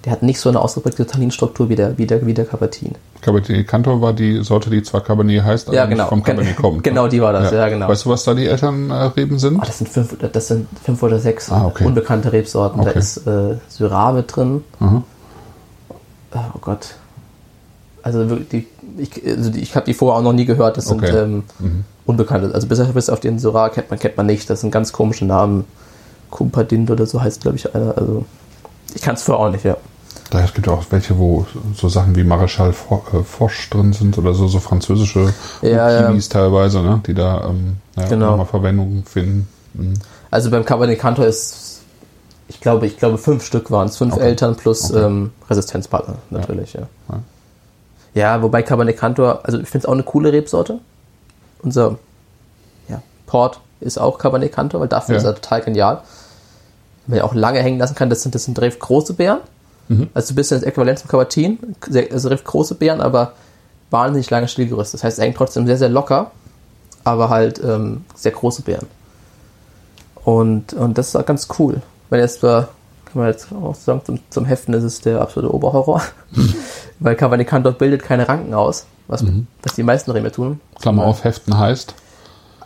der 0.04 0.12
hat 0.12 0.22
nicht 0.22 0.38
so 0.38 0.48
eine 0.50 0.60
ausgeprägte 0.60 1.06
Tanninstruktur 1.06 1.68
wie 1.68 1.76
der, 1.76 1.96
wie 1.96 2.06
der, 2.06 2.26
wie 2.26 2.34
der 2.34 2.44
Cabertin. 2.44 2.92
Cabernet 3.22 3.66
Cantor 3.66 4.00
war 4.02 4.12
die 4.12 4.42
Sorte, 4.44 4.68
die 4.70 4.82
zwar 4.82 5.00
Cabernet 5.00 5.42
heißt, 5.42 5.68
aber 5.68 5.76
Ja, 5.76 5.86
nicht 5.86 5.96
genau. 5.96 6.08
vom 6.08 6.22
Cabernet 6.22 6.56
kommt. 6.56 6.82
Genau, 6.84 7.04
ne? 7.04 7.08
die 7.08 7.22
war 7.22 7.32
das, 7.32 7.52
ja, 7.52 7.68
genau. 7.68 7.88
Weißt 7.88 8.04
du, 8.04 8.10
was 8.10 8.24
da 8.24 8.34
die 8.34 8.46
Elternreben 8.46 9.38
sind? 9.38 9.60
Ah, 9.60 9.64
das 9.64 9.78
sind 9.78 9.88
fünf, 9.88 10.16
das 10.32 10.48
sind 10.48 10.66
fünf 10.82 11.02
oder 11.02 11.18
sechs 11.18 11.50
Ah, 11.50 11.64
okay. 11.66 11.84
unbekannte 11.86 12.32
Rebsorten. 12.32 12.82
Da 12.82 12.90
Okay. 12.90 12.98
ist 12.98 13.26
äh, 13.26 13.56
Syrah 13.68 14.12
mit 14.12 14.34
drin. 14.36 14.62
Mhm. 14.80 15.04
Oh 16.34 16.58
Gott. 16.60 16.96
Also 18.02 18.24
die, 18.36 18.66
ich, 18.98 19.10
also 19.26 19.50
die, 19.50 19.60
ich 19.60 19.74
habe 19.76 19.86
die 19.86 19.94
vorher 19.94 20.18
auch 20.18 20.22
noch 20.22 20.32
nie 20.34 20.44
gehört. 20.44 20.76
Das 20.76 20.86
sind 20.86 21.02
Okay. 21.02 21.16
ähm, 21.16 21.44
unbekannte. 22.04 22.52
Also 22.54 22.66
bis, 22.66 22.80
bis 22.92 23.08
auf 23.08 23.20
den 23.20 23.38
Syrah 23.38 23.68
kennt 23.70 23.88
man, 23.90 23.98
kennt 23.98 24.16
man 24.16 24.26
nicht. 24.26 24.50
Das 24.50 24.60
sind 24.60 24.70
ganz 24.70 24.92
komische 24.92 25.24
Namen. 25.24 25.64
Kumpadint 26.30 26.90
oder 26.90 27.06
so 27.06 27.22
heißt, 27.22 27.40
glaube 27.42 27.56
ich, 27.56 27.74
einer. 27.74 27.96
Also 27.96 28.24
ich 28.94 29.00
kann 29.02 29.14
es 29.14 29.22
vorher 29.22 29.46
auch 29.46 29.50
nicht, 29.50 29.64
ja. 29.64 29.76
Es 30.42 30.54
gibt 30.54 30.68
auch 30.68 30.84
welche, 30.90 31.18
wo 31.18 31.46
so 31.76 31.88
Sachen 31.88 32.16
wie 32.16 32.22
Maréchal 32.22 32.70
äh, 32.70 33.22
Foch 33.22 33.50
drin 33.70 33.92
sind 33.92 34.16
oder 34.18 34.34
so, 34.34 34.46
so 34.48 34.58
französische 34.60 35.32
Ja, 35.62 35.90
ja. 35.90 36.08
Kiwis 36.10 36.28
teilweise, 36.28 36.80
ne? 36.82 37.00
die 37.06 37.14
da 37.14 37.44
ähm, 37.48 37.76
ja, 37.96 38.08
Genau. 38.08 38.30
nochmal 38.30 38.46
Verwendung 38.46 39.04
finden. 39.06 39.48
Mhm. 39.74 39.94
Also 40.30 40.50
beim 40.50 40.64
Cabernet 40.64 40.98
Cantor 40.98 41.26
ist, 41.26 41.80
ich 42.48 42.60
glaube, 42.60 42.86
ich 42.86 42.96
glaube 42.96 43.18
fünf 43.18 43.44
Stück 43.44 43.70
waren 43.70 43.88
es, 43.88 43.96
fünf 43.96 44.14
Okay. 44.14 44.24
Eltern 44.24 44.56
plus 44.56 44.90
Okay. 44.90 45.04
ähm, 45.04 45.30
Resistenzpartner 45.48 46.16
natürlich, 46.30 46.72
ja. 46.74 46.82
Ja. 47.08 47.20
ja. 48.14 48.42
wobei 48.42 48.62
Cabernet 48.62 48.96
Cantor, 48.98 49.40
also 49.44 49.58
ich 49.60 49.68
finde 49.68 49.84
es 49.84 49.88
auch 49.88 49.92
eine 49.94 50.02
coole 50.02 50.32
Rebsorte. 50.32 50.78
Unser 51.62 51.98
ja, 52.88 53.00
Port 53.26 53.60
ist 53.80 53.98
auch 53.98 54.18
Cabernet 54.18 54.52
Cantor, 54.52 54.80
weil 54.80 54.88
dafür 54.88 55.14
Ja. 55.14 55.18
ist 55.20 55.24
er 55.24 55.34
total 55.34 55.60
genial. 55.62 56.02
Man 57.06 57.18
ja 57.18 57.24
auch 57.24 57.34
lange 57.34 57.60
hängen 57.60 57.78
lassen 57.78 57.94
kann, 57.94 58.08
das 58.10 58.22
sind, 58.22 58.34
das 58.34 58.44
sind 58.44 58.58
große 58.58 59.12
Beeren. 59.14 59.40
Mhm. 59.88 60.08
Also 60.14 60.32
ein 60.32 60.36
bisschen 60.36 60.60
das 60.60 60.66
Äquivalent 60.66 60.98
zum 60.98 61.08
sehr, 61.88 62.12
also 62.12 62.28
recht 62.28 62.44
große 62.44 62.74
Beeren, 62.74 63.00
aber 63.00 63.32
wahnsinnig 63.90 64.30
lange 64.30 64.48
Stillgerüst. 64.48 64.94
Das 64.94 65.04
heißt, 65.04 65.18
hängt 65.18 65.36
trotzdem 65.36 65.66
sehr, 65.66 65.78
sehr 65.78 65.88
locker, 65.88 66.30
aber 67.04 67.28
halt 67.28 67.60
ähm, 67.62 68.04
sehr 68.14 68.32
große 68.32 68.62
Beeren. 68.62 68.86
Und, 70.24 70.72
und 70.72 70.96
das 70.96 71.08
ist 71.08 71.16
auch 71.16 71.26
ganz 71.26 71.48
cool. 71.58 71.82
Wenn 72.10 72.20
jetzt 72.20 72.40
kann 73.14 73.22
man 73.22 73.28
jetzt 73.28 73.48
auch 73.52 73.74
sagen, 73.74 74.00
zum, 74.04 74.18
zum 74.30 74.44
Heften 74.44 74.74
ist 74.74 74.82
es 74.82 75.00
der 75.00 75.20
absolute 75.20 75.54
Oberhorror. 75.54 76.02
Weil 76.98 77.14
Cabernet 77.14 77.46
Cantor 77.46 77.72
bildet 77.72 78.02
keine 78.02 78.28
Ranken 78.28 78.54
aus, 78.54 78.86
was, 79.06 79.22
was 79.62 79.74
die 79.74 79.82
meisten 79.82 80.10
Reben 80.10 80.32
tun. 80.32 80.60
Klammer 80.80 81.04
auf, 81.04 81.22
Heften 81.24 81.56
heißt. 81.56 81.94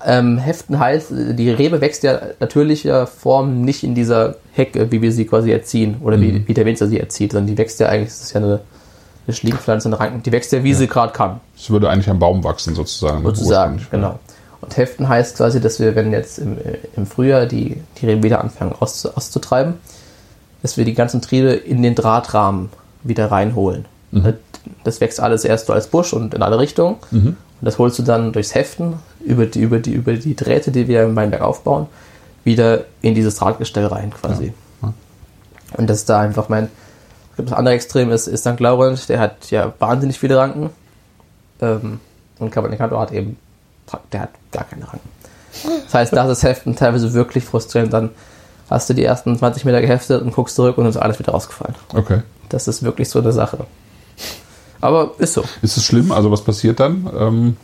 Ähm, 0.04 0.38
Heften 0.38 0.78
heißt, 0.78 1.10
die 1.10 1.50
Rebe 1.50 1.80
wächst 1.80 2.02
ja 2.02 2.20
natürlicher 2.38 3.06
Form 3.06 3.62
nicht 3.62 3.82
in 3.82 3.94
dieser 3.94 4.36
Hecke, 4.52 4.92
wie 4.92 5.02
wir 5.02 5.12
sie 5.12 5.24
quasi 5.24 5.50
erziehen, 5.50 5.96
oder 6.02 6.20
wie, 6.20 6.46
wie 6.46 6.54
der 6.54 6.66
Winzer 6.66 6.86
sie 6.86 7.00
erzieht, 7.00 7.32
sondern 7.32 7.48
die 7.48 7.58
wächst 7.58 7.80
ja 7.80 7.88
eigentlich, 7.88 8.10
das 8.10 8.22
ist 8.22 8.32
ja 8.32 8.40
eine, 8.40 8.60
eine 9.26 9.34
Schlingpflanze, 9.34 9.88
eine 9.88 9.98
Ranken, 9.98 10.22
die 10.22 10.32
wächst 10.32 10.52
ja, 10.52 10.62
wie 10.62 10.74
sie 10.74 10.86
gerade 10.86 11.12
kann. 11.12 11.40
Es 11.56 11.68
würde 11.70 11.90
eigentlich 11.90 12.08
am 12.08 12.18
Baum 12.18 12.44
wachsen, 12.44 12.74
sozusagen. 12.74 13.24
sozusagen, 13.24 13.86
genau. 13.90 14.18
Und 14.60 14.76
Heften 14.76 15.08
heißt 15.08 15.36
quasi, 15.36 15.60
dass 15.60 15.78
wir, 15.80 15.94
wenn 15.94 16.12
jetzt 16.12 16.38
im, 16.38 16.58
im 16.96 17.06
Frühjahr 17.06 17.46
die, 17.46 17.80
die 18.00 18.06
Reben 18.06 18.22
wieder 18.22 18.40
anfangen 18.40 18.74
aus, 18.78 19.06
auszutreiben, 19.06 19.74
dass 20.62 20.76
wir 20.76 20.84
die 20.84 20.94
ganzen 20.94 21.22
Triebe 21.22 21.52
in 21.52 21.82
den 21.82 21.94
Drahtrahmen 21.94 22.70
wieder 23.04 23.30
reinholen. 23.30 23.84
Das 24.84 25.00
wächst 25.00 25.20
alles 25.20 25.44
erst 25.44 25.66
so 25.66 25.72
als 25.72 25.88
Busch 25.88 26.12
und 26.12 26.34
in 26.34 26.42
alle 26.42 26.58
Richtungen. 26.58 26.96
Und 27.60 27.64
das 27.64 27.78
holst 27.78 27.98
du 27.98 28.02
dann 28.02 28.32
durchs 28.32 28.54
Heften 28.54 28.94
über 29.24 29.46
die, 29.46 29.60
über 29.60 29.78
die, 29.78 29.92
über 29.92 30.14
die 30.14 30.36
Drähte, 30.36 30.70
die 30.70 30.88
wir 30.88 31.02
im 31.02 31.16
Weinberg 31.16 31.42
aufbauen, 31.42 31.86
wieder 32.44 32.84
in 33.02 33.14
dieses 33.14 33.36
Drahtgestell 33.36 33.86
rein 33.86 34.10
quasi. 34.10 34.52
Ja. 34.82 34.92
Und 35.76 35.88
das 35.88 35.98
ist 35.98 36.08
da 36.08 36.20
einfach 36.20 36.48
mein. 36.48 36.68
Das 37.36 37.52
andere 37.52 37.74
Extrem 37.74 38.10
ist, 38.10 38.26
ist 38.26 38.40
St. 38.40 38.58
Laurent, 38.58 39.08
der 39.08 39.20
hat 39.20 39.50
ja 39.50 39.72
wahnsinnig 39.78 40.18
viele 40.18 40.36
Ranken. 40.36 40.70
Ähm, 41.60 42.00
und 42.40 42.50
Cabernet 42.50 42.78
Cantor 42.78 43.00
hat 43.00 43.12
eben, 43.12 43.36
der 44.12 44.22
hat 44.22 44.30
gar 44.50 44.64
keine 44.64 44.82
Ranken. 44.82 45.08
Das 45.84 45.94
heißt, 45.94 46.12
da 46.12 46.22
ist 46.22 46.28
das 46.28 46.42
Heften 46.42 46.74
teilweise 46.74 47.12
wirklich 47.12 47.44
frustrierend. 47.44 47.92
Dann 47.92 48.10
hast 48.70 48.90
du 48.90 48.94
die 48.94 49.04
ersten 49.04 49.36
20 49.36 49.64
Meter 49.64 49.80
geheftet 49.80 50.22
und 50.22 50.32
guckst 50.32 50.56
zurück 50.56 50.78
und 50.78 50.86
ist 50.86 50.96
alles 50.96 51.18
wieder 51.18 51.32
rausgefallen. 51.32 51.74
Okay. 51.94 52.22
Das 52.48 52.68
ist 52.68 52.82
wirklich 52.82 53.08
so 53.08 53.20
eine 53.20 53.32
Sache. 53.32 53.66
Aber 54.80 55.12
ist 55.18 55.34
so. 55.34 55.44
Ist 55.62 55.76
es 55.76 55.84
schlimm? 55.84 56.12
Also 56.12 56.30
was 56.30 56.42
passiert 56.42 56.80
dann? 56.80 57.10
Ähm, 57.18 57.56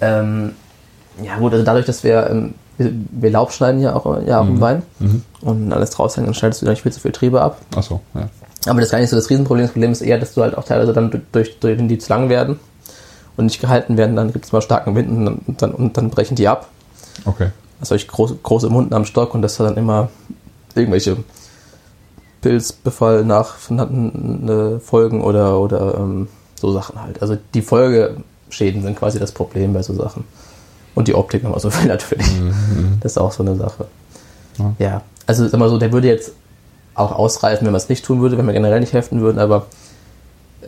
Ähm, 0.00 0.52
ja 1.22 1.38
gut, 1.38 1.52
also 1.52 1.64
dadurch, 1.64 1.86
dass 1.86 2.04
wir 2.04 2.28
ähm, 2.30 2.54
wir, 2.78 2.92
wir 3.10 3.30
Laubschneiden 3.30 3.80
ja 3.80 3.94
auch, 3.94 4.22
ja 4.26 4.40
auch 4.40 4.46
im 4.46 4.60
Wein. 4.60 4.82
Und 5.40 5.66
wenn 5.66 5.72
alles 5.72 5.98
raushängt, 5.98 6.26
dann 6.26 6.34
schneidest 6.34 6.62
du 6.62 6.66
nicht 6.66 6.82
viel 6.82 6.92
zu 6.92 7.00
viel 7.00 7.12
Triebe 7.12 7.40
ab. 7.40 7.58
Ach 7.76 7.82
so, 7.82 8.00
ja. 8.14 8.28
Aber 8.66 8.80
das 8.80 8.86
ist 8.86 8.92
gar 8.92 9.00
nicht 9.00 9.10
so 9.10 9.16
das 9.16 9.28
Riesenproblem. 9.28 9.64
Das 9.64 9.72
Problem 9.72 9.92
ist 9.92 10.02
eher, 10.02 10.18
dass 10.18 10.34
du 10.34 10.42
halt 10.42 10.56
auch 10.56 10.64
teilweise 10.64 10.92
dann 10.92 11.22
durch, 11.32 11.58
durch 11.58 11.78
die 11.78 11.98
zu 11.98 12.08
lang 12.10 12.28
werden 12.28 12.60
und 13.36 13.46
nicht 13.46 13.60
gehalten 13.60 13.96
werden, 13.96 14.14
dann 14.14 14.32
gibt 14.32 14.44
es 14.44 14.52
mal 14.52 14.62
starken 14.62 14.94
Wind 14.94 15.10
und 15.10 15.24
dann, 15.24 15.38
und 15.46 15.62
dann, 15.62 15.72
und 15.72 15.96
dann 15.96 16.10
brechen 16.10 16.36
die 16.36 16.48
ab. 16.48 16.68
Okay. 17.24 17.48
Also 17.80 17.94
ich 17.94 18.06
große, 18.06 18.38
große 18.42 18.68
Munden 18.68 18.94
am 18.94 19.04
Stock 19.04 19.34
und 19.34 19.42
das 19.42 19.58
hat 19.58 19.66
dann 19.66 19.76
immer 19.76 20.10
irgendwelche 20.74 21.16
Pilzbefall 22.40 23.24
nach 23.24 23.56
Folgen 23.56 25.22
oder, 25.22 25.58
oder 25.58 25.94
ähm, 25.98 26.28
so 26.62 26.72
Sachen 26.72 27.02
halt. 27.02 27.20
Also 27.20 27.36
die 27.54 27.60
Folgeschäden 27.60 28.82
sind 28.82 28.96
quasi 28.96 29.18
das 29.18 29.32
Problem 29.32 29.72
bei 29.74 29.82
so 29.82 29.94
Sachen. 29.94 30.24
Und 30.94 31.08
die 31.08 31.14
Optik 31.14 31.42
nochmal 31.42 31.60
so 31.60 31.70
viel 31.70 31.88
natürlich. 31.88 32.40
Mhm. 32.40 32.98
Das 33.00 33.12
ist 33.12 33.18
auch 33.18 33.32
so 33.32 33.42
eine 33.42 33.56
Sache. 33.56 33.86
Ja. 34.58 34.74
Ja, 34.78 35.02
also 35.26 35.46
sag 35.48 35.58
mal 35.58 35.68
so, 35.68 35.78
der 35.78 35.92
würde 35.92 36.08
jetzt 36.08 36.32
auch 36.94 37.12
ausreifen, 37.12 37.66
wenn 37.66 37.72
man 37.72 37.80
es 37.80 37.88
nicht 37.88 38.04
tun 38.04 38.20
würde, 38.20 38.38
wenn 38.38 38.46
wir 38.46 38.52
generell 38.52 38.80
nicht 38.80 38.92
heften 38.92 39.20
würden, 39.20 39.38
aber 39.38 39.66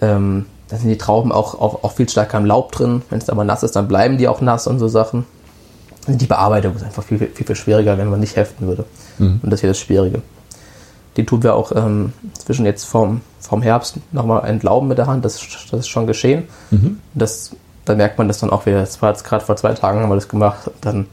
ähm, 0.01 0.47
da 0.69 0.77
sind 0.77 0.89
die 0.89 0.99
Trauben 0.99 1.31
auch, 1.31 1.61
auch, 1.61 1.85
auch 1.85 1.93
viel 1.93 2.09
stärker 2.09 2.39
im 2.39 2.47
Laub 2.47 2.73
drin. 2.73 3.03
Wenn 3.11 3.19
es 3.19 3.27
mal 3.27 3.45
nass 3.45 3.63
ist, 3.63 3.77
dann 3.77 3.87
bleiben 3.87 4.19
die 4.19 4.27
auch 4.27 4.41
nass 4.41 4.67
und 4.67 4.79
so 4.79 4.89
Sachen. 4.89 5.27
Und 6.07 6.21
die 6.21 6.27
Bearbeitung 6.27 6.75
ist 6.75 6.83
einfach 6.83 7.05
viel, 7.05 7.19
viel, 7.19 7.29
viel, 7.29 7.47
viel 7.47 7.57
schwieriger, 7.57 7.97
wenn 7.99 8.09
man 8.09 8.21
nicht 8.21 8.37
heften 8.37 8.67
würde. 8.67 8.85
Mhm. 9.19 9.41
Und 9.43 9.51
das 9.51 9.61
hier 9.61 9.69
das 9.69 9.79
Schwierige. 9.79 10.23
Die 11.17 11.25
tun 11.25 11.43
wir 11.43 11.55
auch 11.55 11.73
ähm, 11.75 12.13
zwischen 12.35 12.67
jetzt 12.67 12.85
vom, 12.85 13.21
vom 13.41 13.63
Herbst 13.63 13.97
nochmal 14.13 14.49
entlauben 14.49 14.89
mit 14.89 14.99
der 14.99 15.07
Hand. 15.07 15.25
Das, 15.25 15.41
das 15.71 15.81
ist 15.81 15.89
schon 15.89 16.07
geschehen. 16.07 16.45
Mhm. 16.71 17.01
Das, 17.15 17.55
da 17.85 17.95
merkt 17.95 18.19
man 18.19 18.29
das 18.29 18.39
dann 18.39 18.51
auch 18.51 18.67
wieder. 18.67 18.81
Das 18.81 19.01
war 19.01 19.11
jetzt 19.11 19.25
gerade 19.25 19.45
vor 19.45 19.57
zwei 19.57 19.75
Tagen 19.75 20.01
haben 20.01 20.09
wir 20.09 20.17
das 20.17 20.29
gemacht. 20.29 20.71
Dann 20.81 21.07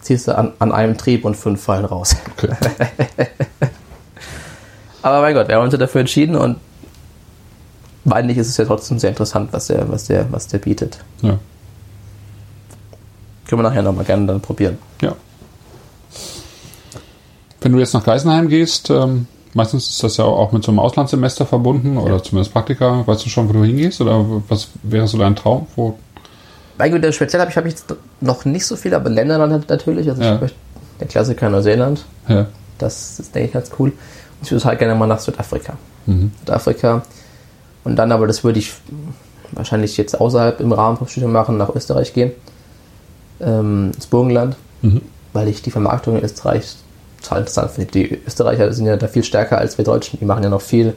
ziehst 0.00 0.28
du 0.28 0.36
an, 0.36 0.52
an 0.58 0.72
einem 0.72 0.96
Trieb 0.96 1.24
und 1.24 1.36
fünf 1.36 1.62
fallen 1.62 1.84
raus. 1.84 2.16
Okay. 2.36 2.54
Aber 5.02 5.20
mein 5.20 5.34
Gott, 5.34 5.48
wir 5.48 5.56
haben 5.56 5.64
uns 5.64 5.72
ja 5.72 5.78
dafür 5.78 6.00
entschieden 6.00 6.36
und 6.36 6.56
eigentlich 8.08 8.38
ist 8.38 8.48
es 8.48 8.56
ja 8.56 8.64
trotzdem 8.64 8.98
sehr 8.98 9.10
interessant, 9.10 9.52
was 9.52 9.66
der, 9.66 9.88
was 9.90 10.04
der, 10.04 10.30
was 10.32 10.48
der 10.48 10.58
bietet. 10.58 10.98
Ja. 11.22 11.38
Können 13.46 13.62
wir 13.62 13.68
nachher 13.68 13.82
nochmal 13.82 14.04
gerne 14.04 14.26
dann 14.26 14.40
probieren. 14.40 14.78
ja. 15.02 15.14
Wenn 17.60 17.72
du 17.72 17.78
jetzt 17.78 17.94
nach 17.94 18.04
Geisenheim 18.04 18.48
gehst, 18.48 18.90
ähm, 18.90 19.26
meistens 19.54 19.88
ist 19.90 20.02
das 20.02 20.16
ja 20.18 20.24
auch 20.24 20.52
mit 20.52 20.62
so 20.64 20.70
einem 20.70 20.78
Auslandssemester 20.80 21.46
verbunden 21.46 21.96
oder 21.96 22.22
zumindest 22.22 22.52
Praktika. 22.52 23.06
Weißt 23.06 23.24
du 23.24 23.28
schon, 23.30 23.48
wo 23.48 23.52
du 23.52 23.64
hingehst 23.64 24.00
oder 24.00 24.24
was 24.48 24.68
wäre 24.82 25.06
so 25.06 25.18
dein 25.18 25.34
Traum? 25.36 25.66
Wo, 25.76 25.96
gut, 26.78 27.14
speziell 27.14 27.40
habe 27.40 27.50
ich, 27.50 27.56
hab 27.56 27.64
ich 27.66 27.72
jetzt 27.72 27.94
noch 28.20 28.44
nicht 28.44 28.66
so 28.66 28.76
viel, 28.76 28.94
aber 28.94 29.08
Länder 29.10 29.38
dann 29.38 29.64
natürlich. 29.68 30.08
Also 30.08 30.22
Ja. 30.22 30.34
ich 30.36 30.40
möchte 30.40 30.56
der 31.00 31.08
Klassiker 31.08 31.48
Neuseeland. 31.50 32.04
ja. 32.28 32.46
Das 32.78 33.20
ist, 33.20 33.32
denke 33.32 33.46
ich, 33.46 33.52
ganz 33.52 33.70
cool. 33.78 33.90
Und 33.90 33.96
ich 34.42 34.50
würde 34.50 34.64
halt 34.64 34.80
gerne 34.80 34.96
mal 34.96 35.06
nach 35.06 35.20
Südafrika. 35.20 35.74
Mhm. 36.06 36.32
Südafrika. 36.40 37.02
Und 37.84 37.94
dann 37.96 38.10
aber, 38.10 38.26
das 38.26 38.42
würde 38.42 38.58
ich 38.58 38.72
wahrscheinlich 39.52 39.96
jetzt 39.96 40.20
außerhalb 40.20 40.58
im 40.60 40.72
Rahmen 40.72 40.96
vom 40.96 41.06
Studium 41.06 41.30
machen, 41.30 41.56
nach 41.56 41.72
Österreich 41.72 42.12
gehen. 42.14 42.32
Ähm, 43.40 43.92
ins 43.94 44.06
Burgenland. 44.08 44.56
Mhm. 44.82 45.02
Weil 45.32 45.46
ich 45.48 45.62
die 45.62 45.70
Vermarktung 45.70 46.16
in 46.16 46.24
Österreich 46.24 46.74
total 47.24 47.40
interessant 47.40 47.70
finde. 47.72 47.90
Die 47.92 48.20
Österreicher 48.26 48.72
sind 48.72 48.86
ja 48.86 48.96
da 48.96 49.08
viel 49.08 49.24
stärker 49.24 49.58
als 49.58 49.76
wir 49.78 49.84
Deutschen. 49.84 50.18
Die 50.20 50.24
machen 50.24 50.42
ja 50.44 50.48
noch 50.50 50.60
viel 50.60 50.94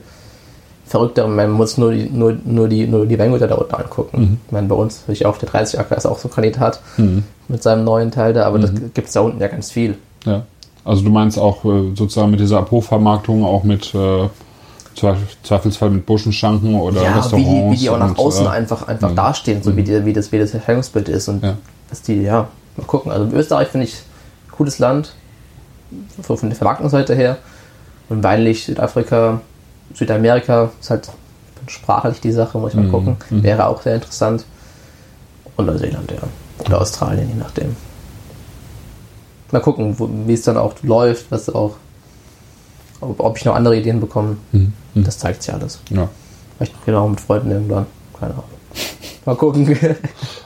verrückter. 0.86 1.28
Man 1.28 1.52
muss 1.52 1.78
nur 1.78 1.92
die, 1.92 2.10
nur, 2.10 2.38
nur 2.46 2.68
die, 2.68 2.88
nur 2.88 3.06
die 3.06 3.18
Weingüter 3.20 3.48
da 3.48 3.56
unten 3.56 3.76
angucken. 3.76 4.20
Mhm. 4.22 4.38
Ich 4.46 4.52
meine, 4.52 4.68
bei 4.68 4.76
uns, 4.76 5.04
ich 5.08 5.26
auch, 5.26 5.38
der 5.38 5.50
30 5.50 5.80
Acker 5.80 5.98
ist 5.98 6.06
auch 6.06 6.18
so 6.20 6.28
ein 6.30 6.32
Kandidat 6.34 6.80
Mhm. 6.98 7.24
mit 7.48 7.64
seinem 7.64 7.84
neuen 7.84 8.12
Teil 8.12 8.34
da, 8.34 8.46
aber 8.46 8.60
das 8.60 8.72
gibt 8.94 9.08
es 9.08 9.14
da 9.14 9.22
unten 9.22 9.42
ja 9.42 9.48
ganz 9.48 9.72
viel. 9.72 9.98
Ja. 10.26 10.44
Also 10.86 11.04
du 11.04 11.10
meinst 11.10 11.38
auch 11.38 11.66
äh, 11.66 11.94
sozusagen 11.96 12.32
mit 12.32 12.40
dieser 12.40 12.60
Abhofvermarktung, 12.60 13.44
auch 13.44 13.64
mit 13.64 13.94
äh, 13.94 14.30
Zweif- 14.96 15.38
Zweifelsfall 15.44 15.90
mit 15.92 16.06
Buschenschanken 16.06 16.74
oder 16.80 17.04
ja, 17.04 17.14
wie 17.14 17.18
Restaurants. 17.20 17.50
die, 17.50 17.72
wie 17.72 17.76
die 17.78 17.90
auch 17.90 18.00
nach 18.00 18.10
und, 18.12 18.20
außen 18.20 18.46
äh, 18.46 18.50
einfach, 18.50 18.88
einfach 18.88 19.12
mhm. 19.12 19.16
dastehen, 19.16 19.62
so 19.62 19.76
wie, 19.76 19.84
die, 19.84 20.06
wie, 20.06 20.14
das, 20.14 20.32
wie 20.32 20.40
das 20.40 20.54
Erscheinungsbild 20.54 21.10
ist. 21.10 21.28
Und 21.28 21.44
Ja. 21.44 21.56
dass 21.90 22.02
die, 22.02 22.22
ja, 22.24 22.48
mal 22.78 22.86
gucken. 22.88 23.12
Also 23.12 23.28
Österreich 23.36 23.68
finde 23.68 23.86
ich 23.88 23.94
ein 24.48 24.52
cooles 24.54 24.80
Land, 24.80 25.14
so 26.26 26.36
von 26.36 26.50
der 26.50 26.58
Vermarktungsseite 26.58 27.16
her. 27.16 27.38
Und 28.10 28.24
weinlich 28.24 28.66
Südafrika, 28.66 29.42
Südamerika 29.94 30.72
ist 30.80 30.90
halt 30.90 31.10
sprachlich 31.68 32.22
die 32.22 32.32
Sache, 32.32 32.58
muss 32.58 32.72
ich 32.72 32.78
mal 32.78 32.86
Mhm, 32.86 32.92
gucken. 32.92 33.18
mhm. 33.30 33.44
Wäre 33.44 33.68
auch 33.68 33.82
sehr 33.82 33.96
interessant. 33.96 34.46
Und 35.56 35.66
Neuseeland, 35.66 36.12
ja. 36.12 36.18
Oder 36.66 36.82
Australien, 36.82 37.28
je 37.30 37.36
nachdem. 37.36 37.76
Mal 39.52 39.62
gucken, 39.62 39.96
wie 40.28 40.34
es 40.34 40.42
dann 40.44 40.58
auch 40.58 40.74
läuft, 40.84 41.32
was 41.32 41.50
auch, 41.50 41.76
ob, 43.02 43.20
ob 43.20 43.38
ich 43.38 43.46
noch 43.46 43.56
andere 43.56 43.78
Ideen 43.78 44.00
bekomme. 44.00 44.38
Mhm. 44.52 44.74
Mhm. 44.94 45.04
Das 45.04 45.18
zeigt 45.20 45.44
sich 45.44 45.54
alles. 45.54 45.80
Ja. 45.90 46.10
Vielleicht 46.58 46.76
rede 46.86 47.00
auch 47.00 47.10
mit 47.10 47.22
Freunden 47.22 47.52
irgendwann. 47.52 47.86
Keine 48.20 48.34
Ahnung. 48.34 48.44
Mal 49.26 49.36
gucken. 49.36 49.78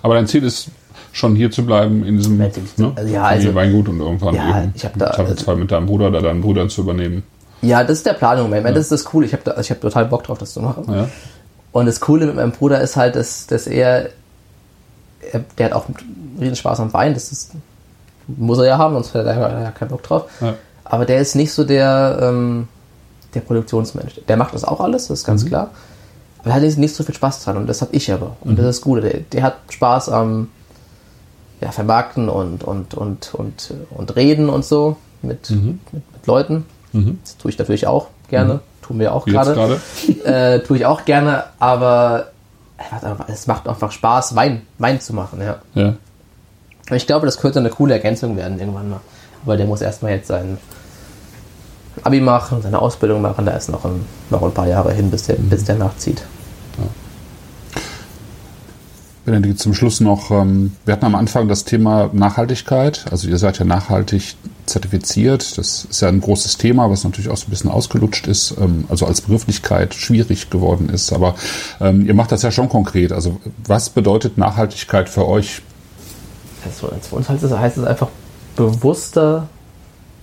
Aber 0.01 0.15
dein 0.15 0.27
Ziel 0.27 0.43
ist 0.43 0.69
schon 1.11 1.35
hier 1.35 1.51
zu 1.51 1.65
bleiben 1.65 2.05
in 2.05 2.17
diesem 2.17 2.37
ne? 2.37 2.51
also 2.95 3.13
ja, 3.13 3.23
also- 3.23 3.53
Weingut 3.55 3.89
und 3.89 3.99
irgendwann 3.99 4.35
Ja, 4.35 4.61
eben 4.63 4.73
ich 4.75 4.85
hab 4.85 4.97
da- 4.97 5.11
Zweifelsfall 5.13 5.55
mit 5.57 5.71
deinem 5.71 5.85
Bruder 5.85 6.07
oder 6.07 6.21
deinen 6.21 6.41
Brüdern 6.41 6.69
zu 6.69 6.81
übernehmen. 6.81 7.23
ja, 7.61 7.83
das 7.83 7.97
ist 7.99 8.05
der 8.05 8.13
Plan 8.13 8.37
im 8.37 8.45
Moment. 8.45 8.65
Das 8.65 8.83
ist 8.83 8.91
das 8.91 9.03
Coole. 9.05 9.25
Ich 9.25 9.33
habe 9.33 9.43
da, 9.43 9.51
also 9.51 9.61
ich 9.61 9.71
hab 9.71 9.81
total 9.81 10.05
Bock 10.05 10.23
drauf, 10.23 10.37
das 10.37 10.53
zu 10.53 10.61
machen. 10.61 10.85
Ja. 10.89 11.07
Und 11.73 11.85
das 11.85 11.99
Coole 11.99 12.25
mit 12.25 12.35
meinem 12.35 12.51
Bruder 12.51 12.81
ist 12.81 12.95
halt, 12.97 13.15
dass, 13.15 13.47
dass 13.47 13.67
er, 13.67 14.09
er, 15.31 15.41
der 15.57 15.65
hat 15.67 15.73
auch 15.73 15.85
riesen 16.39 16.55
Spaß 16.55 16.79
am 16.79 16.91
Wein. 16.93 17.13
Das 17.13 17.31
ist, 17.31 17.51
muss 18.27 18.57
er 18.59 18.65
ja 18.65 18.77
haben, 18.77 18.93
sonst 18.95 19.13
hat 19.13 19.25
er 19.25 19.35
da 19.35 19.61
ja 19.63 19.71
keinen 19.71 19.89
Bock 19.89 20.03
drauf. 20.03 20.23
Ja. 20.41 20.55
Aber 20.83 21.05
der 21.05 21.19
ist 21.19 21.35
nicht 21.35 21.53
so 21.53 21.63
der, 21.63 22.19
ähm, 22.21 22.67
der 23.33 23.41
Produktionsmensch. 23.41 24.21
Der 24.27 24.37
macht 24.37 24.53
das 24.53 24.63
auch 24.63 24.81
alles, 24.81 25.07
das 25.07 25.19
ist 25.19 25.25
ganz 25.25 25.45
klar. 25.45 25.69
Aber 26.39 26.49
er 26.49 26.55
hat 26.55 26.63
nicht 26.77 26.95
so 26.95 27.03
viel 27.03 27.15
Spaß 27.15 27.43
dran 27.43 27.57
und 27.57 27.67
das 27.67 27.81
habe 27.81 27.93
ich 27.95 28.11
aber. 28.11 28.35
Und 28.41 28.57
das 28.57 28.65
ist 28.65 28.77
das 28.79 28.81
Gute. 28.81 29.01
Der, 29.01 29.19
der 29.31 29.43
hat 29.43 29.57
Spaß 29.69 30.09
am 30.09 30.49
ja, 31.61 31.71
Vermarkten 31.71 32.27
und, 32.29 32.63
und, 32.63 32.93
und, 32.95 33.33
und, 33.33 33.73
und 33.91 34.15
Reden 34.15 34.49
und 34.49 34.65
so 34.65 34.97
mit, 35.21 35.49
mit, 35.51 35.93
mit 35.93 36.27
Leuten. 36.27 36.65
Mhm. 36.91 37.19
Das 37.23 37.37
tue 37.37 37.51
ich 37.51 37.57
natürlich 37.57 37.87
auch 37.87 38.07
gerne. 38.29 38.59
Tun 38.81 38.99
wir 38.99 39.13
auch 39.13 39.25
gerade. 39.25 39.79
Äh, 40.25 40.59
tue 40.61 40.77
ich 40.77 40.85
auch 40.85 41.05
gerne, 41.05 41.45
aber 41.59 42.27
es 43.27 43.47
macht 43.47 43.67
einfach- 43.67 43.91
Spaß, 43.91 44.35
Wein, 44.35 44.61
Wein 44.77 44.99
zu 45.01 45.13
machen, 45.13 45.39
ja. 45.41 45.59
Ja. 45.75 45.93
Ich 46.91 47.07
glaube, 47.07 47.25
das 47.25 47.37
könnte 47.37 47.59
eine 47.59 47.69
coole 47.69 47.93
Ergänzung 47.93 48.35
werden 48.37 48.59
irgendwann 48.59 48.89
mal. 48.89 48.99
Aber 49.43 49.57
der 49.57 49.65
muss 49.65 49.81
erstmal 49.81 50.11
jetzt 50.11 50.27
sein 50.27 50.57
Abi 52.03 52.21
machen 52.21 52.61
seine 52.61 52.79
Ausbildung 52.79 53.21
machen. 53.21 53.45
Da 53.45 53.51
ist 53.51 53.69
noch 53.69 53.85
ein, 53.85 54.05
noch 54.29 54.41
ein 54.43 54.51
paar 54.53 54.67
Jahre 54.67 54.93
hin, 54.93 55.11
bis 55.11 55.23
der, 55.23 55.35
bis 55.35 55.63
der 55.63 55.75
nachzieht. 55.75 56.23
Benedikt, 59.31 59.59
zum 59.59 59.73
Schluss 59.73 60.01
noch, 60.01 60.29
ähm, 60.29 60.73
wir 60.85 60.93
hatten 60.93 61.05
am 61.05 61.15
Anfang 61.15 61.47
das 61.47 61.63
Thema 61.63 62.09
Nachhaltigkeit. 62.11 63.05
Also 63.09 63.29
ihr 63.29 63.37
seid 63.37 63.59
ja 63.59 63.65
nachhaltig 63.65 64.35
zertifiziert. 64.65 65.57
Das 65.57 65.85
ist 65.85 66.01
ja 66.01 66.09
ein 66.09 66.19
großes 66.19 66.57
Thema, 66.57 66.89
was 66.89 67.03
natürlich 67.03 67.29
auch 67.29 67.37
so 67.37 67.47
ein 67.47 67.49
bisschen 67.49 67.71
ausgelutscht 67.71 68.27
ist, 68.27 68.55
ähm, 68.59 68.85
also 68.89 69.05
als 69.05 69.21
Begrifflichkeit 69.21 69.93
schwierig 69.93 70.49
geworden 70.49 70.89
ist. 70.89 71.13
Aber 71.13 71.35
ähm, 71.79 72.05
ihr 72.05 72.13
macht 72.13 72.31
das 72.31 72.41
ja 72.41 72.51
schon 72.51 72.67
konkret. 72.67 73.11
Also 73.13 73.39
was 73.65 73.89
bedeutet 73.89 74.37
Nachhaltigkeit 74.37 75.07
für 75.07 75.27
euch? 75.27 75.61
Also 76.65 76.89
für 77.01 77.15
uns 77.15 77.29
heißt 77.29 77.43
es, 77.43 77.51
heißt 77.51 77.77
es 77.77 77.85
einfach 77.85 78.09
bewusster, 78.55 79.47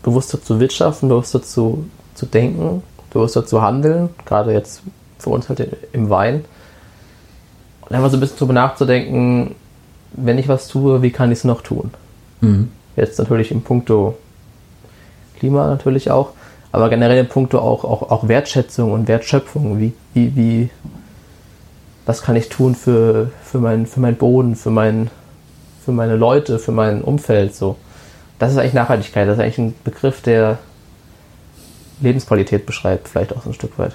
bewusster 0.03 0.43
zu 0.43 0.61
wirtschaften, 0.61 1.09
bewusster 1.09 1.43
zu, 1.43 1.87
zu 2.15 2.27
denken, 2.27 2.83
bewusster 3.11 3.47
zu 3.47 3.63
handeln. 3.63 4.11
Gerade 4.27 4.53
jetzt 4.53 4.83
für 5.19 5.31
uns 5.31 5.49
halt 5.49 5.67
im 5.93 6.11
Wein. 6.11 6.45
Einfach 7.91 8.11
so 8.11 8.17
ein 8.17 8.21
bisschen 8.21 8.39
drüber 8.39 8.53
nachzudenken, 8.53 9.55
wenn 10.13 10.39
ich 10.39 10.49
was 10.49 10.69
tue, 10.69 11.03
wie 11.03 11.11
kann 11.11 11.33
ich 11.33 11.39
es 11.39 11.45
noch 11.45 11.63
tun? 11.63 11.91
Jetzt 12.97 13.19
natürlich 13.19 13.51
im 13.51 13.63
Punkto 13.63 14.17
Klima 15.39 15.69
natürlich 15.69 16.11
auch, 16.11 16.31
aber 16.73 16.91
generell 16.91 17.19
im 17.19 17.29
Punkto 17.29 17.61
auch, 17.61 17.85
auch, 17.85 18.11
auch 18.11 18.29
Wertschätzung 18.29 18.93
und 18.93 19.09
Wertschöpfung. 19.09 19.79
Wie, 19.79 19.93
wie, 20.15 20.37
wie, 20.37 20.71
was 22.05 22.23
kann 22.23 22.37
ich 22.37 22.49
tun 22.49 22.75
für, 22.75 23.31
für, 23.43 23.59
mein, 23.59 23.87
für 23.87 24.01
meinen 24.01 24.17
Boden, 24.17 24.57
für, 24.57 24.71
mein, 24.71 25.11
für 25.85 25.93
meine 25.93 26.17
Leute, 26.17 26.59
für 26.59 26.73
mein 26.73 27.03
Umfeld? 27.03 27.55
So. 27.55 27.77
Das 28.39 28.53
ist 28.53 28.59
eigentlich 28.59 28.75
Nachhaltigkeit, 28.75 29.29
das 29.29 29.39
ist 29.39 29.43
eigentlich 29.43 29.59
ein 29.59 29.75
Begriff, 29.85 30.21
der 30.23 30.59
Lebensqualität 32.01 32.67
beschreibt, 32.67 33.09
vielleicht 33.09 33.35
auch 33.35 33.43
so 33.43 33.51
ein 33.51 33.55
Stück 33.55 33.79
weit. 33.79 33.95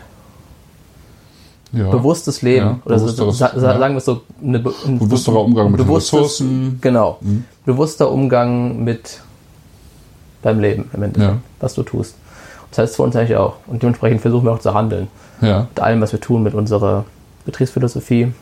Ja. 1.74 1.90
Bewusstes 1.90 2.42
Leben. 2.44 2.66
Ja, 2.66 2.80
oder 2.86 3.00
so, 3.00 3.32
sa 3.32 3.52
ja. 3.54 3.60
sagen 3.60 3.96
wir 3.96 3.98
es 3.98 4.06
so, 4.06 4.22
eine, 4.42 4.64
ein 4.86 5.00
Bewussterer 5.00 5.40
Umgang 5.42 5.72
mit 5.72 5.82
bewusstes- 5.82 6.14
Ressourcen. 6.14 6.78
Genau. 6.82 7.18
Bewusster 7.66 8.12
Umgang 8.12 8.84
mit 8.84 9.20
deinem 10.44 10.60
Leben 10.60 10.90
im 10.94 11.04
Endeffekt, 11.04 11.38
was 11.60 11.74
du 11.74 11.84
tust. 11.84 12.16
Das 12.70 12.78
heißt 12.80 12.96
für 12.96 13.04
uns 13.04 13.16
eigentlich 13.16 13.38
auch. 13.38 13.56
Und 13.68 13.82
dementsprechend 13.82 14.22
versuchen 14.22 14.46
wir 14.46 14.52
auch 14.52 14.60
zu 14.60 14.74
handeln. 14.74 15.08
Mit 15.42 15.80
allem, 15.80 16.00
was 16.00 16.12
wir 16.12 16.20
tun, 16.22 16.44
mit 16.44 16.54
unserer 16.54 17.06
Betriebsphilosophie. 17.46 18.34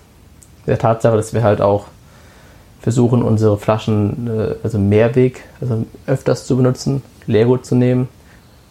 Der 0.67 0.77
Tatsache, 0.77 1.15
dass 1.15 1.33
wir 1.33 1.41
halt 1.41 1.61
auch 1.61 1.85
versuchen 2.81 3.23
unsere 3.23 3.57
Flaschen, 3.57 4.27
äh, 4.27 4.55
also 4.63 4.77
Mehrweg, 4.77 5.43
also 5.59 5.85
öfters 6.05 6.45
zu 6.45 6.57
benutzen, 6.57 7.01
Leergut 7.27 7.65
zu 7.65 7.75
nehmen, 7.75 8.07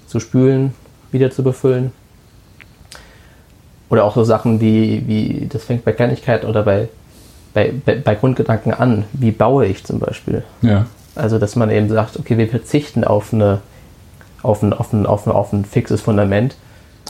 zu 0.06 0.20
spülen, 0.20 0.74
wieder 1.12 1.30
zu 1.30 1.42
befüllen. 1.42 1.92
Oder 3.90 4.04
auch 4.04 4.14
so 4.14 4.24
Sachen 4.24 4.60
wie, 4.60 5.06
wie 5.06 5.48
das 5.52 5.64
fängt 5.64 5.84
bei 5.84 5.92
Kleinigkeit 5.92 6.44
oder 6.44 6.62
bei, 6.62 6.88
bei, 7.52 7.72
bei, 7.84 8.14
Grundgedanken 8.14 8.72
an. 8.72 9.04
Wie 9.12 9.32
baue 9.32 9.66
ich 9.66 9.84
zum 9.84 9.98
Beispiel? 9.98 10.44
Ja. 10.62 10.86
Also, 11.16 11.38
dass 11.38 11.56
man 11.56 11.70
eben 11.70 11.88
sagt, 11.88 12.18
okay, 12.18 12.38
wir 12.38 12.48
verzichten 12.48 13.04
auf, 13.04 13.32
eine, 13.32 13.60
auf, 14.42 14.62
ein, 14.62 14.72
auf, 14.72 14.92
ein, 14.92 15.06
auf, 15.06 15.26
ein, 15.26 15.32
auf 15.32 15.52
ein 15.52 15.64
fixes 15.64 16.00
Fundament. 16.00 16.54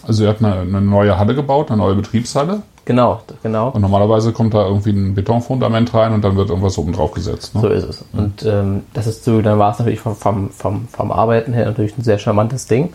Also 0.07 0.25
ihr 0.25 0.31
habt 0.31 0.43
eine, 0.43 0.61
eine 0.61 0.81
neue 0.81 1.19
Halle 1.19 1.35
gebaut, 1.35 1.71
eine 1.71 1.83
neue 1.83 1.95
Betriebshalle. 1.95 2.63
Genau, 2.87 3.21
genau. 3.43 3.69
Und 3.69 3.83
normalerweise 3.83 4.33
kommt 4.33 4.55
da 4.55 4.67
irgendwie 4.67 4.91
ein 4.91 5.15
Betonfundament 5.15 5.93
rein 5.95 6.13
und 6.13 6.25
dann 6.25 6.37
wird 6.37 6.49
irgendwas 6.49 6.79
oben 6.79 6.93
drauf 6.93 7.13
gesetzt. 7.13 7.55
Ne? 7.55 7.61
So 7.61 7.69
ist 7.69 7.85
es. 7.85 8.05
Und 8.13 8.45
ähm, 8.45 8.83
das 8.95 9.07
ist 9.07 9.25
so, 9.25 9.43
dann 9.43 9.59
war 9.59 9.73
es 9.73 9.79
natürlich 9.79 10.01
vom, 10.01 10.17
vom, 10.17 10.51
vom, 10.51 10.89
vom 10.89 11.13
Arbeiten 11.13 11.53
her 11.53 11.67
natürlich 11.67 11.97
ein 11.99 12.03
sehr 12.03 12.19
charmantes 12.19 12.67
Ding. 12.67 12.93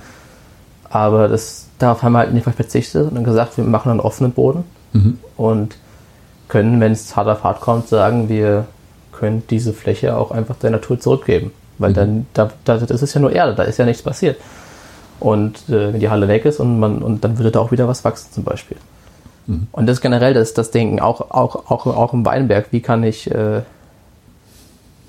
Aber 0.89 1.27
das, 1.27 1.67
darauf 1.79 2.03
haben 2.03 2.13
wir 2.13 2.19
halt 2.19 2.33
nicht 2.33 2.43
verzichtet 2.43 3.11
und 3.11 3.23
gesagt, 3.23 3.57
wir 3.57 3.63
machen 3.63 3.91
einen 3.91 3.99
offenen 3.99 4.31
Boden 4.31 4.63
Mhm. 4.93 5.19
und 5.35 5.75
können, 6.47 6.79
wenn 6.79 6.93
es 6.93 7.15
hart 7.15 7.27
auf 7.27 7.43
hart 7.43 7.59
kommt, 7.59 7.89
sagen, 7.89 8.29
wir 8.29 8.65
können 9.11 9.43
diese 9.49 9.73
Fläche 9.73 10.15
auch 10.15 10.31
einfach 10.31 10.55
der 10.55 10.69
Natur 10.69 10.99
zurückgeben. 10.99 11.51
Weil 11.77 11.91
dann, 11.91 12.25
da, 12.33 12.49
da, 12.63 12.77
das 12.77 13.01
ist 13.01 13.13
ja 13.13 13.19
nur 13.19 13.33
Erde, 13.33 13.55
da 13.55 13.63
ist 13.63 13.77
ja 13.77 13.83
nichts 13.83 14.01
passiert. 14.03 14.39
Und 15.19 15.67
äh, 15.67 15.91
wenn 15.91 15.99
die 15.99 16.09
Halle 16.09 16.29
weg 16.29 16.45
ist 16.45 16.61
und 16.61 16.79
man, 16.79 17.01
und 17.01 17.25
dann 17.25 17.37
würde 17.37 17.51
da 17.51 17.59
auch 17.59 17.71
wieder 17.71 17.87
was 17.89 18.05
wachsen 18.05 18.31
zum 18.31 18.43
Beispiel. 18.45 18.77
Und 19.73 19.85
das 19.85 19.97
ist 19.97 20.01
generell 20.01 20.33
das, 20.33 20.53
das 20.53 20.71
Denken, 20.71 20.99
auch, 20.99 21.29
auch, 21.31 21.69
auch, 21.69 21.85
auch 21.85 22.13
im 22.13 22.25
Weinberg, 22.25 22.67
wie 22.71 22.79
kann 22.81 23.03
ich 23.03 23.29
äh, 23.29 23.61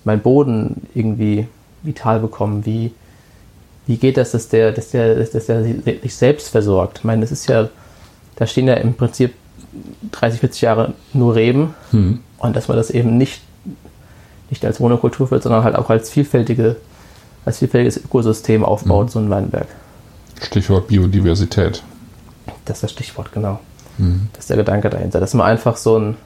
meinen 0.04 0.20
Boden 0.20 0.88
irgendwie 0.94 1.46
vital 1.82 2.20
bekommen? 2.20 2.66
Wie, 2.66 2.92
wie 3.86 3.96
geht 3.98 4.16
das, 4.16 4.32
dass 4.32 4.48
der, 4.48 4.72
dass 4.72 4.90
der, 4.90 5.14
dass 5.24 5.46
der 5.46 5.62
sich 5.64 6.14
selbst 6.16 6.48
versorgt? 6.48 6.98
Ich 6.98 7.04
meine, 7.04 7.20
das 7.22 7.32
ist 7.32 7.46
ja, 7.48 7.68
da 8.36 8.46
stehen 8.46 8.66
ja 8.66 8.74
im 8.74 8.94
Prinzip 8.94 9.34
30, 10.12 10.40
40 10.40 10.60
Jahre 10.62 10.94
nur 11.12 11.34
Reben 11.34 11.74
Mhm. 11.92 12.20
und 12.38 12.56
dass 12.56 12.68
man 12.68 12.76
das 12.76 12.90
eben 12.90 13.16
nicht, 13.16 13.40
nicht 14.50 14.64
als 14.64 14.80
Monokultur 14.80 15.30
wird, 15.30 15.42
sondern 15.42 15.64
halt 15.64 15.76
auch 15.76 15.90
als 15.90 16.10
vielfältige, 16.10 16.76
als 17.44 17.58
vielfältiges 17.58 17.96
Ökosystem 17.98 18.64
aufbaut, 18.64 19.10
so 19.10 19.18
ein 19.18 19.30
Weinberg. 19.30 19.66
Stichwort 20.42 20.88
Biodiversität. 20.88 21.82
Das 22.64 22.78
ist 22.78 22.82
das 22.82 22.90
Stichwort, 22.92 23.32
genau. 23.32 23.60
Das 24.32 24.40
ist 24.40 24.50
der 24.50 24.58
Gedanke 24.58 24.90
dahinter. 24.90 25.20
Dass 25.20 25.32
man 25.32 25.46
einfach 25.46 25.76
so 25.76 25.98
ein, 25.98 26.16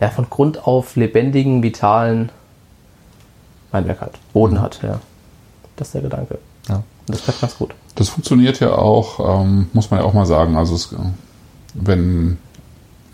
ja, 0.00 0.08
von 0.10 0.28
Grund 0.28 0.66
auf 0.66 0.96
lebendigen, 0.96 1.62
vitalen 1.62 2.30
Weinberg 3.70 4.00
hat, 4.00 4.12
Boden 4.32 4.60
hat, 4.60 4.80
ja. 4.82 5.00
Das 5.76 5.88
ist 5.88 5.94
der 5.94 6.02
Gedanke. 6.02 6.38
Ja. 6.68 6.76
Und 6.76 6.84
das 7.06 7.22
klappt 7.24 7.40
ganz 7.40 7.58
gut. 7.58 7.74
Das 7.96 8.08
funktioniert 8.08 8.60
ja 8.60 8.72
auch, 8.76 9.42
ähm, 9.42 9.68
muss 9.72 9.90
man 9.90 10.00
ja 10.00 10.06
auch 10.06 10.12
mal 10.14 10.26
sagen. 10.26 10.56
Also 10.56 10.74
es, 10.74 10.94
wenn 11.74 12.38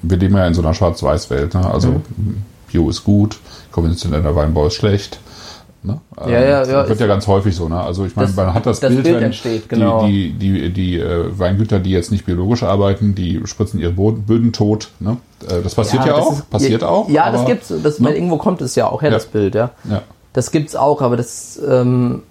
wir 0.02 0.16
leben 0.16 0.36
ja 0.36 0.46
in 0.46 0.54
so 0.54 0.62
einer 0.62 0.74
Schwarz-Weiß-Welt, 0.74 1.54
ne? 1.54 1.70
also 1.70 1.88
Mhm. 2.16 2.42
Bio 2.68 2.88
ist 2.88 3.04
gut, 3.04 3.38
konventioneller 3.72 4.34
Weinbau 4.36 4.66
ist 4.68 4.74
schlecht. 4.74 5.18
Ne? 5.82 5.98
Ja, 6.26 6.28
ja, 6.28 6.40
ja, 6.40 6.64
Das 6.64 6.88
wird 6.90 7.00
ja 7.00 7.06
ganz 7.06 7.26
häufig 7.26 7.56
so. 7.56 7.68
Ne? 7.68 7.80
Also 7.80 8.04
ich 8.04 8.14
meine, 8.14 8.28
Das- 8.28 8.36
man 8.36 8.52
hat 8.54 8.66
das, 8.66 8.80
das 8.80 8.90
Bild, 8.92 9.02
Bild 9.04 9.16
wenn 9.16 9.22
entsteht, 9.24 9.68
genau. 9.68 10.06
die, 10.06 10.32
die, 10.32 10.52
die, 10.60 10.70
die 10.72 10.98
äh, 11.00 11.38
Weingüter, 11.38 11.78
die 11.80 11.90
jetzt 11.90 12.10
nicht 12.12 12.26
biologisch 12.26 12.62
arbeiten, 12.62 13.14
die 13.14 13.40
spritzen 13.46 13.80
ihre 13.80 13.92
Boden, 13.92 14.22
Böden 14.22 14.52
tot. 14.52 14.90
Ne? 15.00 15.16
Äh, 15.48 15.62
das 15.62 15.74
passiert 15.74 16.04
ja, 16.06 16.16
das 16.16 16.26
auch. 16.26 16.32
ist- 16.34 16.50
passiert 16.50 16.82
ja, 16.82 16.88
auch. 16.88 17.08
Ja, 17.08 17.30
das 17.30 17.40
aber- 17.40 17.50
gibt's. 17.50 17.72
Das, 17.82 17.98
ne? 17.98 18.14
irgendwo 18.14 18.36
kommt 18.36 18.60
es 18.60 18.74
ja 18.74 18.86
auch 18.88 19.00
her, 19.02 19.10
Ja. 19.10 19.16
das 19.16 19.26
Bild, 19.26 19.54
ja. 19.54 19.70
Ja. 19.88 20.02
Das 20.34 20.50
gibt's 20.50 20.76
auch, 20.76 21.00
aber 21.02 21.16
das, 21.16 21.58
ähm, 21.66 22.22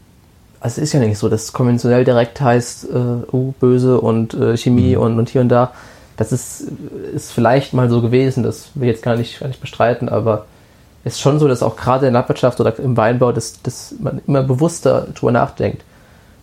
also 0.60 0.82
es 0.82 0.90
ist 0.90 0.94
ja 0.94 1.00
nicht 1.00 1.18
so, 1.18 1.30
dass 1.30 1.54
konventionell 1.54 2.04
direkt 2.04 2.42
heißt, 2.42 2.86
äh, 2.86 3.24
oh, 3.32 3.54
böse 3.60 4.00
und 4.02 4.34
äh, 4.34 4.58
Chemie 4.58 4.96
Mhm. 4.96 5.02
und, 5.02 5.20
und 5.20 5.30
hier 5.30 5.42
und 5.42 5.50
da. 5.50 5.72
Das 6.18 6.32
ist, 6.34 6.66
ist 7.14 7.32
vielleicht 7.32 7.74
mal 7.74 7.90
so 7.90 8.02
gewesen, 8.02 8.44
das 8.44 8.72
will 8.76 8.90
ich 8.90 8.96
jetzt 8.96 9.04
gar 9.04 9.16
nicht, 9.16 9.40
gar 9.40 9.48
nicht 9.48 9.62
bestreiten, 9.62 10.10
aber 10.10 10.46
es 11.06 11.14
ist 11.14 11.22
schon 11.22 11.40
so, 11.40 11.48
dass 11.48 11.64
auch 11.64 11.78
gerade 11.78 12.08
in 12.08 12.14
der 12.14 12.22
Landwirtschaft 12.22 12.60
oder 12.60 12.78
im 12.78 12.98
Weinbau, 12.98 13.32
dass, 13.32 13.62
dass 13.62 13.96
man 14.00 14.22
immer 14.28 14.44
bewusster 14.44 15.08
drüber 15.16 15.32
nachdenkt. 15.32 15.84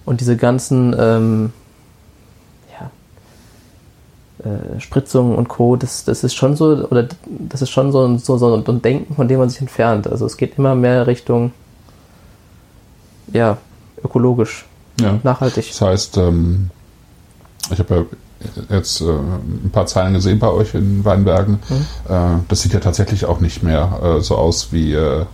Und 0.07 0.21
diese 0.23 0.37
ganzen 0.39 0.97
ähm, 0.99 1.53
ja, 2.73 2.91
äh, 4.51 4.81
Spritzungen 4.81 5.37
und 5.37 5.49
Co., 5.49 5.77
das, 5.77 6.05
das 6.05 6.25
ist 6.25 6.35
schon 6.35 6.57
so, 6.57 6.89
oder 6.91 7.07
das 7.27 7.61
ist 7.61 7.71
schon 7.71 7.93
so, 7.93 8.17
so, 8.17 8.39
so 8.39 8.55
ein 8.67 8.83
Denken, 8.83 9.15
von 9.15 9.29
dem 9.29 9.41
man 9.41 9.51
sich 9.51 9.61
entfernt. 9.61 10.07
Also 10.07 10.25
es 10.25 10.39
geht 10.39 10.57
immer 10.57 10.75
mehr 10.75 11.07
Richtung 11.07 11.53
ja, 13.33 13.59
ökologisch, 14.05 14.67
ja. 15.01 15.19
nachhaltig. 15.23 15.69
Das 15.69 15.81
heißt, 15.81 16.17
ähm, 16.19 16.71
ich 17.71 17.79
habe 17.79 17.95
ja 17.95 18.05
jetzt 18.71 19.01
äh, 19.01 19.05
ein 19.05 19.71
paar 19.73 19.87
Zeilen 19.87 20.15
gesehen 20.15 20.39
bei 20.39 20.49
euch 20.49 20.75
in 20.75 21.05
Weinbergen. 21.05 21.59
Mhm. 21.69 22.13
Äh, 22.13 22.19
das 22.49 22.63
sieht 22.63 22.73
ja 22.73 22.81
tatsächlich 22.81 23.25
auch 23.25 23.41
nicht 23.41 23.63
mehr 23.63 24.17
äh, 24.19 24.21
so 24.21 24.37
aus 24.37 24.73
wie. 24.73 24.95
Äh, 24.95 25.25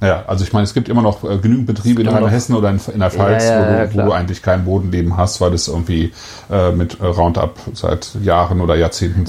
naja, 0.00 0.24
also 0.26 0.44
ich 0.44 0.52
meine, 0.52 0.64
es 0.64 0.74
gibt 0.74 0.90
immer 0.90 1.00
noch 1.00 1.24
äh, 1.24 1.38
genügend 1.38 1.66
Betriebe 1.66 2.02
in 2.02 2.08
Rheinhessen 2.08 2.54
oder 2.54 2.68
in, 2.68 2.78
in 2.92 3.00
der 3.00 3.10
Pfalz, 3.10 3.44
Ja, 3.44 3.60
ja, 3.60 3.86
wo, 3.88 3.92
du, 3.92 4.02
wo 4.02 4.06
du 4.06 4.12
eigentlich 4.12 4.42
kein 4.42 4.64
Bodenleben 4.66 5.16
hast, 5.16 5.40
weil 5.40 5.54
es 5.54 5.66
irgendwie 5.66 6.12
äh, 6.50 6.72
mit 6.72 7.00
Roundup 7.00 7.58
seit 7.72 8.10
Jahren 8.22 8.60
oder 8.60 8.74
Jahrzehnten 8.74 9.24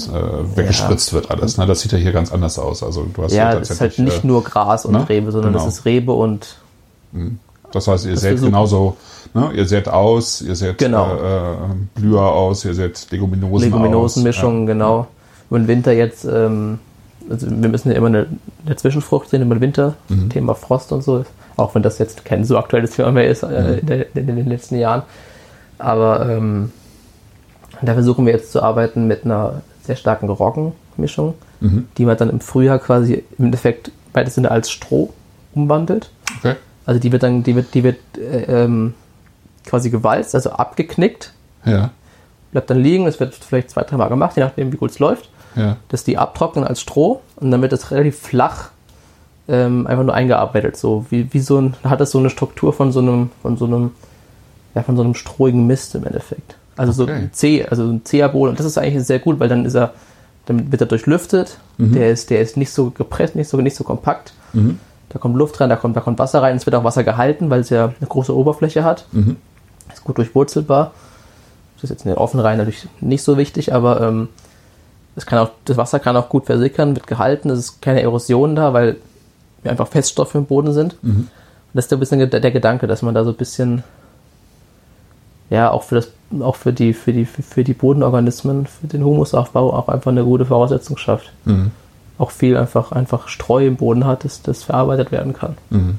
weggespritzt 0.54 1.14
wird 1.14 1.30
alles. 1.30 1.56
Ne? 1.56 1.64
Das 1.66 1.80
sieht 1.80 1.92
ja 1.92 1.98
hier 1.98 2.12
ganz 2.12 2.30
anders 2.30 2.58
aus. 2.58 2.82
Also 2.82 3.04
du 3.04 3.22
hast 3.22 3.32
Ja, 3.32 3.52
ja 3.52 3.58
das 3.58 3.70
ist 3.70 3.80
halt 3.80 3.98
nicht 3.98 4.24
nur 4.24 4.44
Gras 4.44 4.84
und 4.84 4.92
ne? 4.92 5.08
Rebe, 5.08 5.32
sondern 5.32 5.52
Genau. 5.52 5.64
das 5.64 5.72
ist 5.78 5.84
Rebe 5.86 6.12
und 6.12 6.56
Das 7.72 7.88
heißt, 7.88 8.06
ihr 8.06 8.12
Das 8.12 8.20
seht 8.20 8.40
genauso, 8.40 8.96
ne? 9.34 9.50
ihr 9.54 9.66
seht 9.66 9.88
aus, 9.88 10.40
ihr 10.42 10.54
seht 10.56 10.78
Genau. 10.78 11.14
äh, 11.16 11.56
Blüher 11.94 12.22
aus, 12.22 12.64
ihr 12.64 12.74
seht 12.74 13.10
Leguminosen, 13.10 13.66
Leguminosenmischung, 13.70 14.62
aus. 14.62 14.66
genau. 14.66 15.06
Über 15.50 15.58
den 15.58 15.68
Winter 15.68 15.92
jetzt, 15.92 16.24
ähm, 16.24 16.78
also 17.28 17.46
wir 17.50 17.68
müssen 17.68 17.90
ja 17.90 17.96
immer 17.96 18.06
eine, 18.06 18.26
eine 18.64 18.76
Zwischenfrucht 18.76 19.28
sehen 19.28 19.42
über 19.42 19.54
den 19.56 19.60
Winter, 19.60 19.94
Mhm. 20.08 20.30
Thema 20.30 20.54
Frost 20.54 20.92
und 20.92 21.02
so, 21.02 21.24
auch 21.56 21.74
wenn 21.74 21.82
das 21.82 21.98
jetzt 21.98 22.24
kein 22.24 22.44
so 22.44 22.56
aktuelles 22.56 22.92
Thema 22.92 23.12
mehr 23.12 23.28
ist 23.28 23.42
Mhm. 23.42 23.50
äh, 23.50 23.78
in, 23.78 23.86
der, 23.86 24.16
in 24.16 24.26
den 24.26 24.46
letzten 24.48 24.76
Jahren. 24.78 25.02
Aber 25.78 26.28
ähm, 26.28 26.72
da 27.82 27.92
versuchen 27.94 28.24
wir 28.26 28.32
jetzt 28.32 28.52
zu 28.52 28.62
arbeiten 28.62 29.06
mit 29.06 29.24
einer 29.24 29.62
sehr 29.82 29.96
starken 29.96 30.28
Roggenmischung, 30.28 31.34
Mhm. 31.60 31.86
die 31.98 32.04
man 32.04 32.16
dann 32.16 32.30
im 32.30 32.40
Frühjahr 32.40 32.78
quasi 32.78 33.24
im 33.38 33.46
Endeffekt 33.46 33.90
beides 34.12 34.34
Sinne 34.36 34.50
als 34.50 34.70
Stroh 34.70 35.10
umwandelt. 35.54 36.10
Okay. 36.38 36.54
Also 36.86 37.00
die 37.00 37.12
wird 37.12 37.22
dann, 37.22 37.42
die 37.42 37.54
wird, 37.56 37.74
die 37.74 37.82
wird 37.84 37.98
äh, 38.16 38.64
ähm, 38.64 38.94
quasi 39.66 39.90
gewalzt, 39.90 40.34
also 40.34 40.50
abgeknickt, 40.50 41.32
Ja, 41.64 41.90
bleibt 42.52 42.70
dann 42.70 42.78
liegen, 42.80 43.06
es 43.06 43.18
wird 43.20 43.34
vielleicht 43.34 43.70
zwei, 43.70 43.82
dreimal 43.82 44.08
gemacht, 44.08 44.36
je 44.36 44.42
nachdem 44.44 44.72
wie 44.72 44.76
gut 44.76 44.90
es 44.92 44.98
läuft, 45.00 45.28
ja, 45.56 45.76
dass 45.88 46.04
die 46.04 46.16
abtrocknen 46.16 46.64
als 46.64 46.80
Stroh 46.80 47.20
und 47.36 47.50
dann 47.50 47.60
wird 47.60 47.72
das 47.72 47.90
relativ 47.90 48.18
flach 48.18 48.70
ähm, 49.48 49.86
einfach 49.86 50.04
nur 50.04 50.14
eingearbeitet. 50.14 50.76
So 50.76 51.06
wie, 51.10 51.32
wie 51.32 51.40
so 51.40 51.60
ein, 51.60 51.74
hat 51.84 52.00
das 52.00 52.10
so 52.12 52.18
eine 52.18 52.30
Struktur 52.30 52.72
von 52.72 52.92
so 52.92 53.00
einem, 53.00 53.30
von 53.42 53.56
so 53.56 53.64
einem, 53.66 53.90
ja, 54.74 54.82
von 54.82 54.96
so 54.96 55.02
einem 55.02 55.14
strohigen 55.14 55.66
Mist 55.66 55.94
im 55.94 56.04
Endeffekt. 56.04 56.56
Also 56.76 56.92
so 56.92 57.04
Okay. 57.04 57.14
ein 57.14 57.32
C, 57.32 57.64
also 57.64 57.84
ein 57.84 58.00
Boden. 58.32 58.50
Und 58.50 58.58
das 58.58 58.66
ist 58.66 58.76
eigentlich 58.78 59.02
sehr 59.04 59.18
gut, 59.18 59.40
weil 59.40 59.48
dann 59.48 59.64
ist 59.64 59.74
er, 59.74 59.92
dann 60.46 60.70
wird 60.70 60.82
er 60.82 60.86
durchlüftet, 60.86 61.58
der 61.78 62.10
ist, 62.10 62.30
der 62.30 62.40
ist 62.40 62.56
nicht 62.56 62.70
so 62.70 62.90
gepresst, 62.90 63.34
nicht 63.34 63.48
so, 63.48 63.56
nicht 63.58 63.76
so 63.76 63.84
kompakt. 63.84 64.32
Mhm. 64.52 64.78
Da 65.08 65.18
kommt 65.18 65.36
Luft 65.36 65.60
rein, 65.60 65.68
da 65.68 65.76
kommt, 65.76 65.96
da 65.96 66.00
kommt 66.00 66.18
Wasser 66.18 66.42
rein. 66.42 66.56
Es 66.56 66.66
wird 66.66 66.74
auch 66.74 66.84
Wasser 66.84 67.04
gehalten, 67.04 67.50
weil 67.50 67.60
es 67.60 67.70
ja 67.70 67.92
eine 67.98 68.08
große 68.08 68.34
Oberfläche 68.36 68.84
hat. 68.84 69.06
Mhm. 69.12 69.36
Ist 69.92 70.04
gut 70.04 70.18
durchwurzelbar. 70.18 70.92
Das 71.76 71.84
ist 71.84 71.90
jetzt 71.90 72.04
in 72.04 72.10
den 72.10 72.18
Offenreihen 72.18 72.58
natürlich 72.58 72.88
nicht 73.00 73.22
so 73.22 73.36
wichtig, 73.36 73.72
aber 73.72 74.00
ähm, 74.00 74.28
es 75.14 75.26
kann 75.26 75.38
auch, 75.38 75.50
das 75.64 75.76
Wasser 75.76 76.00
kann 76.00 76.16
auch 76.16 76.28
gut 76.28 76.46
versickern, 76.46 76.96
wird 76.96 77.06
gehalten. 77.06 77.50
Es 77.50 77.58
ist 77.58 77.82
keine 77.82 78.02
Erosion 78.02 78.56
da, 78.56 78.72
weil 78.72 78.96
wir 79.62 79.70
einfach 79.70 79.88
Feststoffe 79.88 80.34
im 80.34 80.46
Boden 80.46 80.72
sind. 80.72 81.02
Mhm. 81.02 81.10
Und 81.10 81.28
das 81.72 81.86
ist 81.86 81.92
ein 81.92 82.00
bisschen 82.00 82.18
der, 82.18 82.40
der 82.40 82.50
Gedanke, 82.50 82.86
dass 82.86 83.02
man 83.02 83.14
da 83.14 83.24
so 83.24 83.30
ein 83.30 83.36
bisschen 83.36 83.84
ja 85.50 85.70
auch 85.70 85.84
für 85.84 85.96
das 85.96 86.10
auch 86.40 86.56
für 86.56 86.72
die 86.72 86.92
für 86.92 87.12
die 87.12 87.24
für 87.24 87.62
die 87.62 87.74
Bodenorganismen 87.74 88.66
für 88.66 88.88
den 88.88 89.04
Humusaufbau 89.04 89.72
auch 89.72 89.88
einfach 89.88 90.10
eine 90.10 90.24
gute 90.24 90.44
Voraussetzung 90.44 90.96
schafft 90.96 91.32
Mhm. 91.44 91.70
Auch 92.18 92.30
viel 92.30 92.56
einfach, 92.56 92.92
einfach 92.92 93.28
Streu 93.28 93.66
im 93.66 93.76
Boden 93.76 94.06
hat, 94.06 94.24
dass 94.24 94.42
das 94.42 94.62
verarbeitet 94.64 95.12
werden 95.12 95.32
kann. 95.32 95.56
Mhm. 95.70 95.98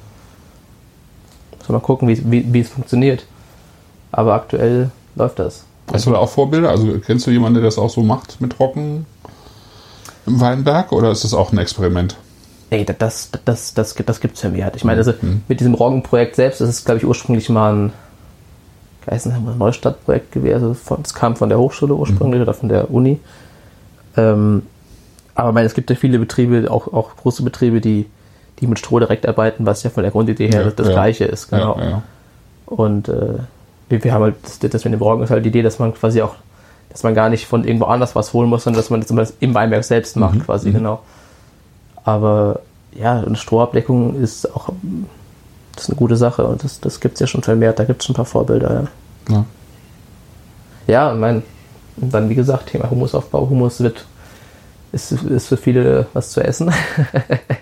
Muss 1.59 1.69
man 1.69 1.81
gucken, 1.81 2.07
wie, 2.07 2.21
wie, 2.31 2.53
wie 2.53 2.59
es 2.61 2.69
funktioniert. 2.69 3.25
Aber 4.11 4.33
aktuell 4.33 4.89
läuft 5.15 5.39
das. 5.39 5.63
Hast 5.91 6.05
du 6.05 6.11
da 6.11 6.17
auch 6.17 6.29
Vorbilder? 6.29 6.69
Also 6.69 6.97
kennst 6.99 7.27
du 7.27 7.31
jemanden, 7.31 7.55
der 7.55 7.63
das 7.63 7.77
auch 7.77 7.89
so 7.89 8.01
macht 8.03 8.41
mit 8.41 8.59
Roggen 8.59 9.05
im 10.25 10.39
Weinberg 10.39 10.91
oder 10.91 11.11
ist 11.11 11.23
das 11.23 11.33
auch 11.33 11.51
ein 11.51 11.57
Experiment? 11.57 12.15
Nee, 12.69 12.83
das, 12.83 12.97
das, 12.97 13.31
das, 13.45 13.73
das, 13.73 13.95
gibt- 13.95 14.09
das 14.09 14.19
gibt's 14.19 14.41
vermehrt. 14.41 14.75
Ich 14.75 14.83
meine, 14.83 14.97
also 14.97 15.13
Mhm. 15.21 15.43
mit 15.47 15.59
diesem 15.61 15.73
Roggenprojekt 15.73 16.35
selbst, 16.35 16.59
das 16.59 16.67
ist, 16.69 16.85
glaube 16.85 16.97
ich, 16.99 17.05
ursprünglich 17.05 17.47
mal 17.49 17.73
ein 17.73 17.93
Geisenheimer 19.05 19.55
Neustadtprojekt 19.55 20.33
gewesen. 20.33 20.67
Also 20.69 20.95
das 21.01 21.13
kam 21.13 21.37
von 21.37 21.47
der 21.47 21.59
Hochschule 21.59 21.93
ursprünglich 21.93 22.41
oder 22.41 22.53
von 22.53 22.67
der 22.67 22.91
Uni. 22.91 23.19
Ähm, 24.17 24.63
aber 25.37 25.49
ich 25.49 25.53
meine, 25.53 25.67
es 25.67 25.73
gibt 25.73 25.89
ja 25.89 25.95
viele 25.95 26.19
Betriebe, 26.19 26.69
auch, 26.71 26.91
auch 26.91 27.15
große 27.15 27.43
Betriebe, 27.43 27.79
die, 27.79 28.07
die 28.59 28.67
mit 28.67 28.79
Stroh 28.79 28.99
direkt 28.99 29.27
arbeiten, 29.27 29.65
was 29.65 29.83
ja 29.83 29.89
von 29.89 30.03
der 30.03 30.11
Grundidee 30.11 30.47
her 30.47 30.63
Ja, 30.65 30.71
das 30.71 30.87
ja. 30.87 30.93
gleiche 30.93 31.25
ist, 31.25 31.49
genau. 31.49 31.77
Ja. 31.79 32.01
Und 32.65 33.07
äh, 33.07 33.35
wir, 33.89 34.03
wir 34.03 34.13
haben 34.13 34.23
halt, 34.23 34.35
das, 34.43 34.59
das 34.59 34.83
mit 34.83 34.93
dem 34.93 35.01
Roggen 35.01 35.23
ist 35.23 35.29
halt 35.29 35.45
die 35.45 35.49
Idee, 35.49 35.61
dass 35.61 35.79
man 35.79 35.93
quasi 35.93 36.21
auch, 36.21 36.35
dass 36.89 37.03
man 37.03 37.13
gar 37.13 37.29
nicht 37.29 37.45
von 37.45 37.63
irgendwo 37.63 37.85
anders 37.85 38.15
was 38.15 38.33
holen 38.33 38.49
muss, 38.49 38.63
sondern 38.63 38.81
dass 38.81 38.89
man 38.89 38.99
das 39.01 39.11
immer 39.11 39.25
im 39.39 39.53
Weinberg 39.53 39.83
selbst 39.83 40.15
macht, 40.17 40.35
Mhm, 40.35 40.43
quasi, 40.45 40.71
genau. 40.71 41.01
Aber 42.03 42.61
ja, 42.93 43.19
eine 43.21 43.35
Strohabdeckung 43.35 44.15
ist 44.21 44.53
auch 44.55 44.69
das 45.75 45.83
ist 45.83 45.89
eine 45.91 45.97
gute 45.97 46.15
Sache 46.17 46.47
und 46.47 46.63
das, 46.63 46.79
das 46.79 46.99
gibt 46.99 47.13
es 47.15 47.19
ja 47.19 47.27
schon 47.27 47.43
vermehrt, 47.43 47.77
da 47.77 47.83
gibt 47.83 48.01
es 48.01 48.07
schon 48.07 48.13
ein 48.13 48.17
paar 48.17 48.25
Vorbilder, 48.25 48.87
ja. 49.29 49.35
Ja. 49.35 49.45
Ja, 50.87 51.13
mein, 51.13 51.43
dann 51.97 52.29
wie 52.29 52.35
gesagt, 52.35 52.69
Thema 52.69 52.89
Humusaufbau. 52.89 53.47
Humus 53.49 53.79
wird, 53.81 54.05
ist, 54.91 55.11
ist 55.11 55.47
für 55.47 55.57
viele 55.57 56.07
was 56.13 56.31
zu 56.31 56.41
essen. 56.41 56.71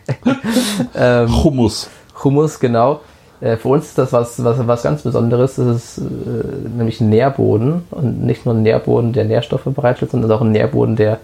ähm, 0.96 1.44
Hummus. 1.44 1.90
Humus, 2.24 2.60
genau. 2.60 3.02
Äh, 3.42 3.58
für 3.58 3.70
uns 3.70 3.86
ist 3.86 3.98
das 3.98 4.14
was, 4.14 4.44
was, 4.44 4.66
was 4.68 4.84
ganz 4.84 5.02
Besonderes. 5.02 5.56
Das 5.56 5.68
ist 5.68 5.98
äh, 6.00 6.70
nämlich 6.78 7.02
ein 7.02 7.10
Nährboden 7.10 7.84
und 7.92 8.24
nicht 8.24 8.46
nur 8.46 8.56
ein 8.56 8.64
Nährboden, 8.64 9.14
der 9.14 9.26
Nährstoffe 9.26 9.66
bereitstellt, 9.66 10.12
sondern 10.12 10.32
auch 10.32 10.42
ein 10.42 10.52
Nährboden, 10.52 10.96
der 10.96 11.20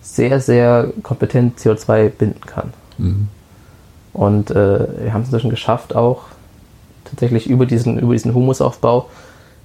sehr, 0.00 0.40
sehr 0.40 0.88
kompetent 1.02 1.58
CO2 1.58 2.08
binden 2.10 2.40
kann. 2.40 2.72
Mhm. 2.98 3.28
Und 4.12 4.50
äh, 4.50 4.86
wir 5.02 5.12
haben 5.12 5.22
es 5.22 5.28
inzwischen 5.28 5.50
geschafft, 5.50 5.94
auch 5.94 6.22
tatsächlich 7.04 7.48
über 7.48 7.66
diesen, 7.66 7.98
über 7.98 8.12
diesen 8.12 8.34
Humusaufbau 8.34 9.08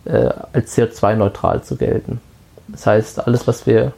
äh, 0.05 0.29
als 0.51 0.77
CO2-neutral 0.77 1.63
zu 1.63 1.75
gelten. 1.75 2.19
Das 2.67 2.85
heißt, 2.85 3.25
alles, 3.25 3.47
was 3.47 3.65
wir 3.65 3.93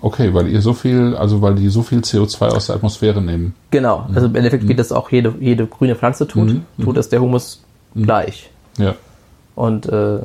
Okay, 0.00 0.32
weil 0.34 0.48
ihr 0.48 0.60
so 0.62 0.72
viel, 0.74 1.16
also 1.16 1.42
weil 1.42 1.54
die 1.56 1.68
so 1.68 1.82
viel 1.82 1.98
CO2 2.00 2.46
aus 2.48 2.66
der 2.66 2.76
Atmosphäre 2.76 3.20
nehmen. 3.20 3.54
Genau, 3.70 4.06
also 4.14 4.26
im 4.28 4.34
Endeffekt, 4.36 4.68
wie 4.68 4.74
das 4.74 4.92
auch 4.92 5.10
jede, 5.10 5.34
jede 5.40 5.66
grüne 5.66 5.96
Pflanze 5.96 6.26
tut, 6.28 6.48
Mhm. 6.48 6.62
tut 6.84 6.96
es 6.96 7.08
der 7.08 7.20
Humus 7.20 7.62
gleich. 7.94 8.50
Ja. 8.78 8.94
Und 9.56 9.86
äh, 9.86 10.20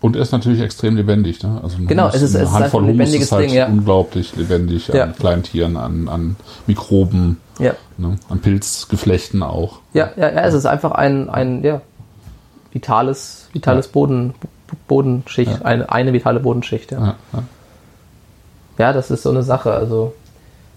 Und 0.00 0.16
er 0.16 0.22
ist 0.22 0.32
natürlich 0.32 0.60
extrem 0.60 0.96
lebendig, 0.96 1.42
ne? 1.42 1.60
Also 1.62 1.78
Genau, 1.86 2.04
Humus, 2.04 2.14
es 2.16 2.22
ist- 2.22 2.34
eine 2.36 2.44
es 2.44 2.50
ist 2.50 2.54
Handvoll 2.54 2.62
einfach 2.64 2.78
ein 2.78 2.82
Humus 2.84 2.96
lebendiges 2.98 3.26
ist 3.26 3.32
halt 3.32 3.44
Ding, 3.48 3.54
ja. 3.56 3.66
unglaublich 3.66 4.36
lebendig 4.36 4.88
Ja. 4.88 5.04
an 5.04 5.16
kleinen 5.16 5.42
Tieren, 5.42 5.76
an, 5.76 6.08
an 6.08 6.36
Mikroben, 6.66 7.38
ja, 7.58 7.74
ne? 7.98 8.16
an 8.28 8.38
Pilzgeflechten 8.40 9.42
auch. 9.42 9.78
ja, 9.94 10.10
ja, 10.16 10.28
ja, 10.32 10.40
es 10.42 10.54
ist 10.54 10.66
einfach 10.66 10.92
ein, 10.92 11.28
ein 11.28 11.62
ja, 11.64 11.80
vitales, 12.72 13.48
vitales. 13.52 13.88
Boden, 13.88 14.34
Bodenschicht, 14.88 15.64
eine, 15.64 15.90
eine 15.92 16.12
vitale 16.12 16.40
Bodenschicht. 16.40 16.92
Ja. 16.92 17.16
Ja, 18.78 18.92
das 18.92 19.10
ist 19.10 19.22
so 19.22 19.30
eine 19.30 19.42
Sache. 19.42 19.72
Also 19.72 20.14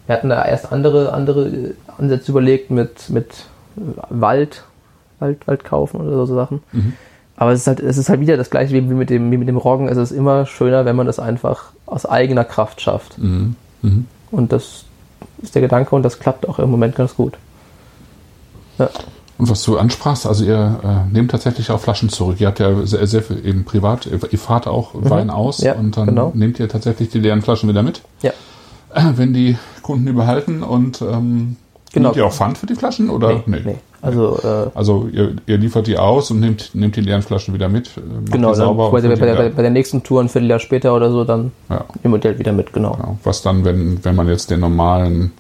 wir 0.08 0.16
hatten 0.16 0.30
da 0.30 0.46
erst 0.46 0.72
andere, 0.72 1.14
andere 1.14 1.72
Ansätze 1.98 2.32
überlegt 2.32 2.72
mit, 2.72 3.10
mit 3.10 3.46
Wald, 3.76 4.64
Wald, 5.20 5.48
Wald 5.48 5.64
kaufen 5.64 6.02
oder 6.02 6.26
so 6.26 6.36
Sachen. 6.36 6.62
Mhm. 6.72 6.94
Aber 7.38 7.52
es 7.52 7.62
ist 7.62 7.68
halt, 7.68 7.80
es 7.82 7.98
ist 7.98 8.10
halt 8.10 8.22
wieder 8.22 8.38
das 8.38 8.50
gleiche 8.50 8.74
wie 8.74 8.82
mit 8.82 9.10
dem, 9.10 9.32
wie 9.32 9.38
mit 9.38 9.48
dem 9.48 9.58
Roggen. 9.58 9.90
Es 9.90 9.98
ist 9.98 10.12
immer 10.12 10.46
schöner, 10.46 10.86
wenn 10.86 10.96
man 10.96 11.06
das 11.06 11.20
einfach 11.20 11.72
aus 11.86 12.06
eigener 12.06 12.46
Kraft 12.46 12.82
schafft. 12.82 13.18
Mhm. 13.18 13.56
Mhm. 13.82 14.06
Und 14.32 14.52
das 14.52 14.86
ist 15.42 15.56
der 15.56 15.62
Gedanke 15.62 15.96
und 15.96 16.04
das 16.04 16.20
klappt 16.20 16.48
auch 16.48 16.60
im 16.60 16.70
Moment 16.70 16.96
ganz 16.96 17.16
gut. 17.16 17.34
Ja, 18.78 18.90
Und 19.38 19.50
was 19.50 19.64
du 19.64 19.78
ansprachst, 19.78 20.26
also 20.26 20.46
ihr 20.46 20.80
äh, 20.84 21.14
nehmt 21.14 21.32
tatsächlich 21.32 21.70
auch 21.70 21.80
Flaschen 21.80 22.10
zurück. 22.10 22.40
Ihr 22.40 22.48
habt 22.48 22.60
ja 22.60 22.86
sehr, 22.86 23.06
sehr 23.06 23.22
viel 23.22 23.46
eben 23.46 23.66
privat, 23.66 24.06
ihr, 24.06 24.40
fahrt 24.40 24.66
auch 24.68 24.92
Wein 24.94 25.30
aus 25.30 25.60
Mhm. 25.60 25.66
Ja, 25.66 25.74
und 25.74 25.98
dann 25.98 26.08
genau. 26.08 26.32
nehmt 26.34 26.60
ihr 26.60 26.70
tatsächlich 26.70 27.10
die 27.10 27.20
leeren 27.20 27.42
Flaschen 27.42 27.68
wieder 27.68 27.84
mit, 27.84 28.02
ja. 28.22 28.32
wenn 29.16 29.34
die 29.34 29.58
Kunden 29.82 30.08
überhalten 30.08 30.64
und 30.64 31.02
ähm, 31.02 31.58
Genau. 31.94 32.10
nehmt 32.10 32.18
ihr 32.18 32.26
auch 32.26 32.34
Pfand 32.34 32.58
für 32.58 32.66
die 32.66 32.76
Flaschen 32.76 33.10
oder 33.10 33.42
Nee, 33.46 33.62
nee. 33.64 33.76
Also, 34.02 34.38
äh, 34.44 34.70
Also 34.76 35.08
ihr, 35.12 35.36
ihr 35.48 35.58
liefert 35.58 35.88
die 35.88 35.98
aus 35.98 36.30
und 36.30 36.40
nehmt, 36.42 36.72
nehmt 36.76 36.96
die 36.96 37.02
leeren 37.02 37.22
Flaschen 37.22 37.54
wieder 37.54 37.70
mit, 37.70 37.88
äh, 37.98 38.30
genau, 38.30 38.54
sauber 38.54 38.92
bei, 38.92 39.02
der, 39.02 39.16
bei, 39.16 39.26
der, 39.26 39.50
bei 39.50 39.62
der 39.62 39.72
nächsten 39.72 40.04
Tour 40.04 40.22
ein 40.22 40.30
Vierteljahr 40.30 40.60
später 40.60 40.94
oder 40.94 41.10
so, 41.10 41.24
dann 41.24 41.52
ja, 41.70 41.86
im 42.04 42.12
Modell 42.12 42.38
wieder 42.38 42.52
mit, 42.52 42.72
genau. 42.74 42.92
genau. 42.94 43.18
Was 43.24 43.42
dann, 43.42 43.66
wenn, 43.66 44.04
wenn 44.04 44.16
man 44.16 44.28
jetzt 44.28 44.52
den 44.52 44.60
normalen, 44.60 45.32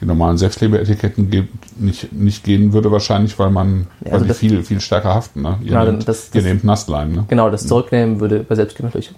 die 0.00 0.06
normalen 0.06 0.38
Selbstlebeetiketten 0.38 1.30
gibt, 1.30 1.80
nicht, 1.80 2.12
nicht 2.12 2.44
gehen 2.44 2.72
würde 2.72 2.90
wahrscheinlich, 2.92 3.38
weil 3.38 3.50
man, 3.50 3.86
Ja, 4.00 4.06
weil 4.06 4.12
also 4.12 4.24
die 4.24 4.28
das- 4.28 4.38
viel, 4.38 4.62
viel 4.62 4.80
stärker 4.80 5.14
haften. 5.14 5.42
Ne? 5.42 5.58
Ihr, 5.62 5.72
dann 5.72 5.86
nehmt, 5.86 6.08
das- 6.08 6.26
ihr 6.32 6.40
das- 6.40 6.44
nehmt 6.44 6.64
Nassleim. 6.64 7.12
Ne? 7.12 7.24
Genau, 7.28 7.50
das 7.50 7.66
Zurücknehmen 7.66 8.20
würde 8.20 8.40
bei 8.40 8.54
Selbstgeben 8.54 8.88
natürlich 8.88 9.12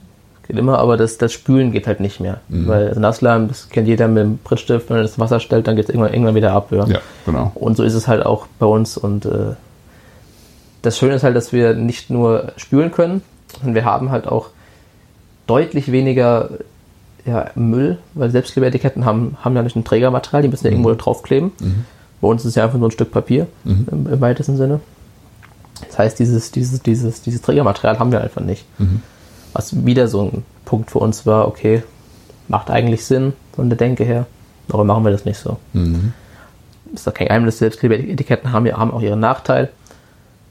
geht 0.48 0.58
immer, 0.58 0.78
aber 0.80 0.96
das, 0.96 1.16
das 1.16 1.32
Spülen 1.32 1.70
geht 1.70 1.86
halt 1.86 2.00
nicht 2.00 2.18
mehr. 2.18 2.40
Mhm. 2.48 2.66
Weil 2.66 2.88
also 2.88 2.98
Nassleim, 3.00 3.46
das 3.46 3.68
kennt 3.68 3.86
jeder 3.86 4.08
mit 4.08 4.24
dem 4.24 4.38
Prittstift, 4.38 4.90
wenn 4.90 4.96
er 4.96 5.02
das 5.02 5.16
Wasser 5.16 5.38
stellt, 5.38 5.68
dann 5.68 5.76
geht 5.76 5.84
es 5.84 5.90
irgendwann, 5.90 6.12
irgendwann 6.12 6.34
wieder 6.34 6.52
ab. 6.52 6.72
Ja. 6.72 6.86
Ja, 6.88 6.98
genau. 7.24 7.52
Und 7.54 7.76
so 7.76 7.84
ist 7.84 7.94
es 7.94 8.08
halt 8.08 8.26
auch 8.26 8.46
bei 8.58 8.66
uns. 8.66 8.96
Und 8.96 9.26
äh, 9.26 9.54
das 10.82 10.98
Schöne 10.98 11.14
ist 11.14 11.22
halt, 11.22 11.36
dass 11.36 11.52
wir 11.52 11.74
nicht 11.74 12.10
nur 12.10 12.52
spülen 12.56 12.90
können, 12.90 13.22
sondern 13.58 13.74
wir 13.76 13.84
haben 13.84 14.10
halt 14.10 14.26
auch 14.26 14.48
deutlich 15.46 15.92
weniger 15.92 16.48
ja, 17.26 17.50
Müll, 17.54 17.98
weil 18.14 18.30
Selbstklebetiketten 18.30 19.04
haben, 19.04 19.36
haben 19.42 19.54
ja 19.56 19.62
nicht 19.62 19.76
ein 19.76 19.84
Trägermaterial, 19.84 20.42
die 20.42 20.48
müssen 20.48 20.66
ja 20.66 20.70
irgendwo 20.72 20.94
draufkleben. 20.94 21.52
Bei 22.20 22.28
uns 22.28 22.42
ist 22.42 22.50
es 22.50 22.54
ja 22.54 22.64
einfach 22.64 22.78
nur 22.78 22.88
ein 22.88 22.92
Stück 22.92 23.10
Papier 23.12 23.46
im, 23.64 23.86
im 23.90 24.20
weitesten 24.20 24.56
Sinne. 24.56 24.80
Das 25.88 25.98
heißt, 25.98 26.18
dieses, 26.18 26.50
dieses, 26.50 26.82
dieses, 26.82 27.22
dieses 27.22 27.42
Trägermaterial 27.42 27.98
haben 27.98 28.12
wir 28.12 28.20
einfach 28.20 28.42
nicht. 28.42 28.64
Was 29.52 29.84
wieder 29.84 30.08
so 30.08 30.22
ein 30.22 30.42
Punkt 30.64 30.90
für 30.90 30.98
uns 30.98 31.26
war, 31.26 31.48
okay, 31.48 31.82
macht 32.48 32.70
eigentlich 32.70 33.04
Sinn, 33.04 33.32
von 33.52 33.68
der 33.68 33.78
Denke 33.78 34.04
her, 34.04 34.26
warum 34.68 34.86
machen 34.86 35.04
wir 35.04 35.10
das 35.12 35.24
nicht 35.24 35.38
so? 35.38 35.58
Mhm. 35.72 36.12
ist 36.92 37.06
doch 37.06 37.14
kein 37.14 37.28
Geheimnis, 37.28 37.58
Selbstklebeetiketten 37.58 38.52
haben 38.52 38.70
haben 38.72 38.92
auch 38.92 39.02
ihren 39.02 39.20
Nachteil. 39.20 39.70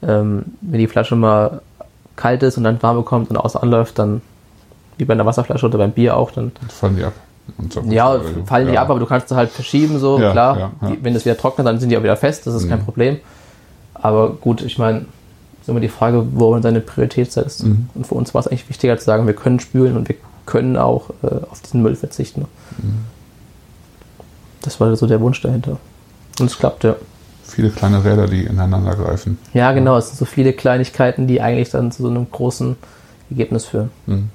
Ähm, 0.02 0.44
wenn 0.60 0.78
die 0.78 0.86
Flasche 0.86 1.14
mal 1.16 1.60
kalt 2.16 2.42
ist 2.42 2.56
und 2.56 2.64
dann 2.64 2.82
warm 2.82 2.96
bekommt 2.96 3.30
und 3.30 3.36
außen 3.36 3.60
anläuft, 3.60 3.98
dann 3.98 4.22
wie 4.98 5.04
bei 5.04 5.14
einer 5.14 5.26
Wasserflasche 5.26 5.66
oder 5.66 5.78
beim 5.78 5.92
Bier 5.92 6.16
auch, 6.16 6.30
dann 6.30 6.52
Dann 6.60 6.70
fallen 6.70 6.96
die 6.96 7.04
ab. 7.04 7.12
Und 7.58 7.72
so. 7.72 7.80
ja, 7.88 8.20
fallen 8.46 8.68
die 8.68 8.74
ja. 8.74 8.82
ab, 8.82 8.90
aber 8.90 9.00
du 9.00 9.06
kannst 9.06 9.28
sie 9.28 9.34
halt 9.36 9.50
verschieben, 9.50 9.98
so, 9.98 10.20
Ja, 10.20 10.32
klar. 10.32 10.58
ja. 10.58 10.70
Die, 10.88 11.02
wenn 11.02 11.14
es 11.16 11.24
wieder 11.24 11.36
trocknet, 11.36 11.66
dann 11.66 11.80
sind 11.80 11.88
die 11.88 11.96
auch 11.96 12.02
wieder 12.02 12.16
fest, 12.16 12.46
das 12.46 12.54
ist 12.54 12.68
kein 12.68 12.84
Problem. 12.84 13.18
Aber 13.94 14.30
gut, 14.30 14.62
ich 14.62 14.78
meine, 14.78 15.06
ist 15.60 15.68
immer 15.68 15.80
die 15.80 15.88
Frage, 15.88 16.24
wo 16.32 16.50
man 16.52 16.62
seine 16.62 16.80
Priorität 16.80 17.32
setzt. 17.32 17.64
Mhm. 17.64 17.88
Und 17.94 18.06
für 18.06 18.14
uns 18.14 18.32
war 18.34 18.40
es 18.40 18.46
eigentlich 18.46 18.68
wichtiger 18.68 18.96
zu 18.98 19.04
sagen, 19.04 19.26
wir 19.26 19.34
können 19.34 19.60
spülen 19.60 19.96
und 19.96 20.08
wir 20.08 20.16
können 20.46 20.76
auch 20.76 21.10
äh, 21.22 21.26
auf 21.50 21.60
diesen 21.60 21.82
Müll 21.82 21.96
verzichten. 21.96 22.46
Mhm. 22.78 23.04
Das 24.62 24.80
war 24.80 24.94
so 24.96 25.06
der 25.06 25.20
Wunsch 25.20 25.40
dahinter. 25.42 25.78
Und 26.38 26.46
es 26.46 26.58
klappt, 26.58 26.84
ja. 26.84 26.96
Viele 27.44 27.70
kleine 27.70 28.04
Räder, 28.04 28.26
die 28.28 28.44
ineinander 28.44 28.94
greifen. 28.94 29.38
Ja, 29.54 29.72
genau, 29.72 29.96
es 29.96 30.08
sind 30.08 30.18
so 30.18 30.24
viele 30.24 30.52
Kleinigkeiten, 30.52 31.26
die 31.26 31.40
eigentlich 31.40 31.70
dann 31.70 31.90
zu 31.90 32.02
so 32.02 32.08
einem 32.08 32.30
großen 32.30 32.76
Ergebnis 33.30 33.64
führen. 33.64 33.90
Mhm. 34.06 34.28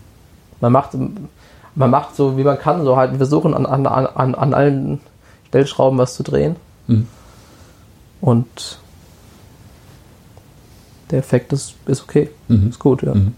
Man 0.61 0.71
macht, 0.71 0.91
man 1.75 1.89
macht 1.89 2.15
so, 2.15 2.37
wie 2.37 2.43
man 2.43 2.57
kann, 2.57 2.83
so 2.85 2.95
halt, 2.97 3.11
wir 3.11 3.17
versuchen 3.17 3.53
an, 3.53 3.65
an, 3.65 3.85
an, 3.87 4.35
an 4.35 4.53
allen 4.53 4.99
Stellschrauben 5.47 5.97
was 5.99 6.15
zu 6.15 6.23
drehen. 6.23 6.55
Mhm. 6.87 7.07
Und 8.21 8.79
der 11.11 11.19
Effekt 11.19 11.53
ist, 11.53 11.75
ist 11.85 12.03
okay. 12.03 12.29
Mhm. 12.47 12.69
Ist 12.69 12.79
gut, 12.79 13.03
ja. 13.03 13.13
Mhm. 13.13 13.33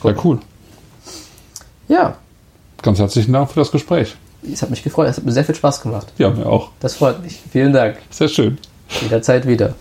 Gucken. 0.00 0.20
cool. 0.22 0.38
Ja, 1.88 2.16
Ganz 2.82 2.98
herzlichen 2.98 3.32
Dank 3.32 3.50
für 3.50 3.60
das 3.60 3.70
Gespräch. 3.70 4.16
es 4.50 4.62
hat 4.62 4.70
mich 4.70 4.82
gefreut. 4.82 5.08
Es 5.08 5.18
hat 5.18 5.24
mir 5.24 5.32
sehr 5.32 5.44
viel 5.44 5.54
Spaß 5.54 5.82
gemacht. 5.82 6.12
Ja, 6.16 6.30
mir 6.30 6.46
auch. 6.46 6.70
Das 6.80 6.94
freut 6.94 7.22
mich. 7.22 7.40
Vielen 7.50 7.72
Dank. 7.72 7.98
Sehr 8.08 8.28
schön. 8.28 8.58
Jederzeit 9.02 9.46
wieder. 9.46 9.74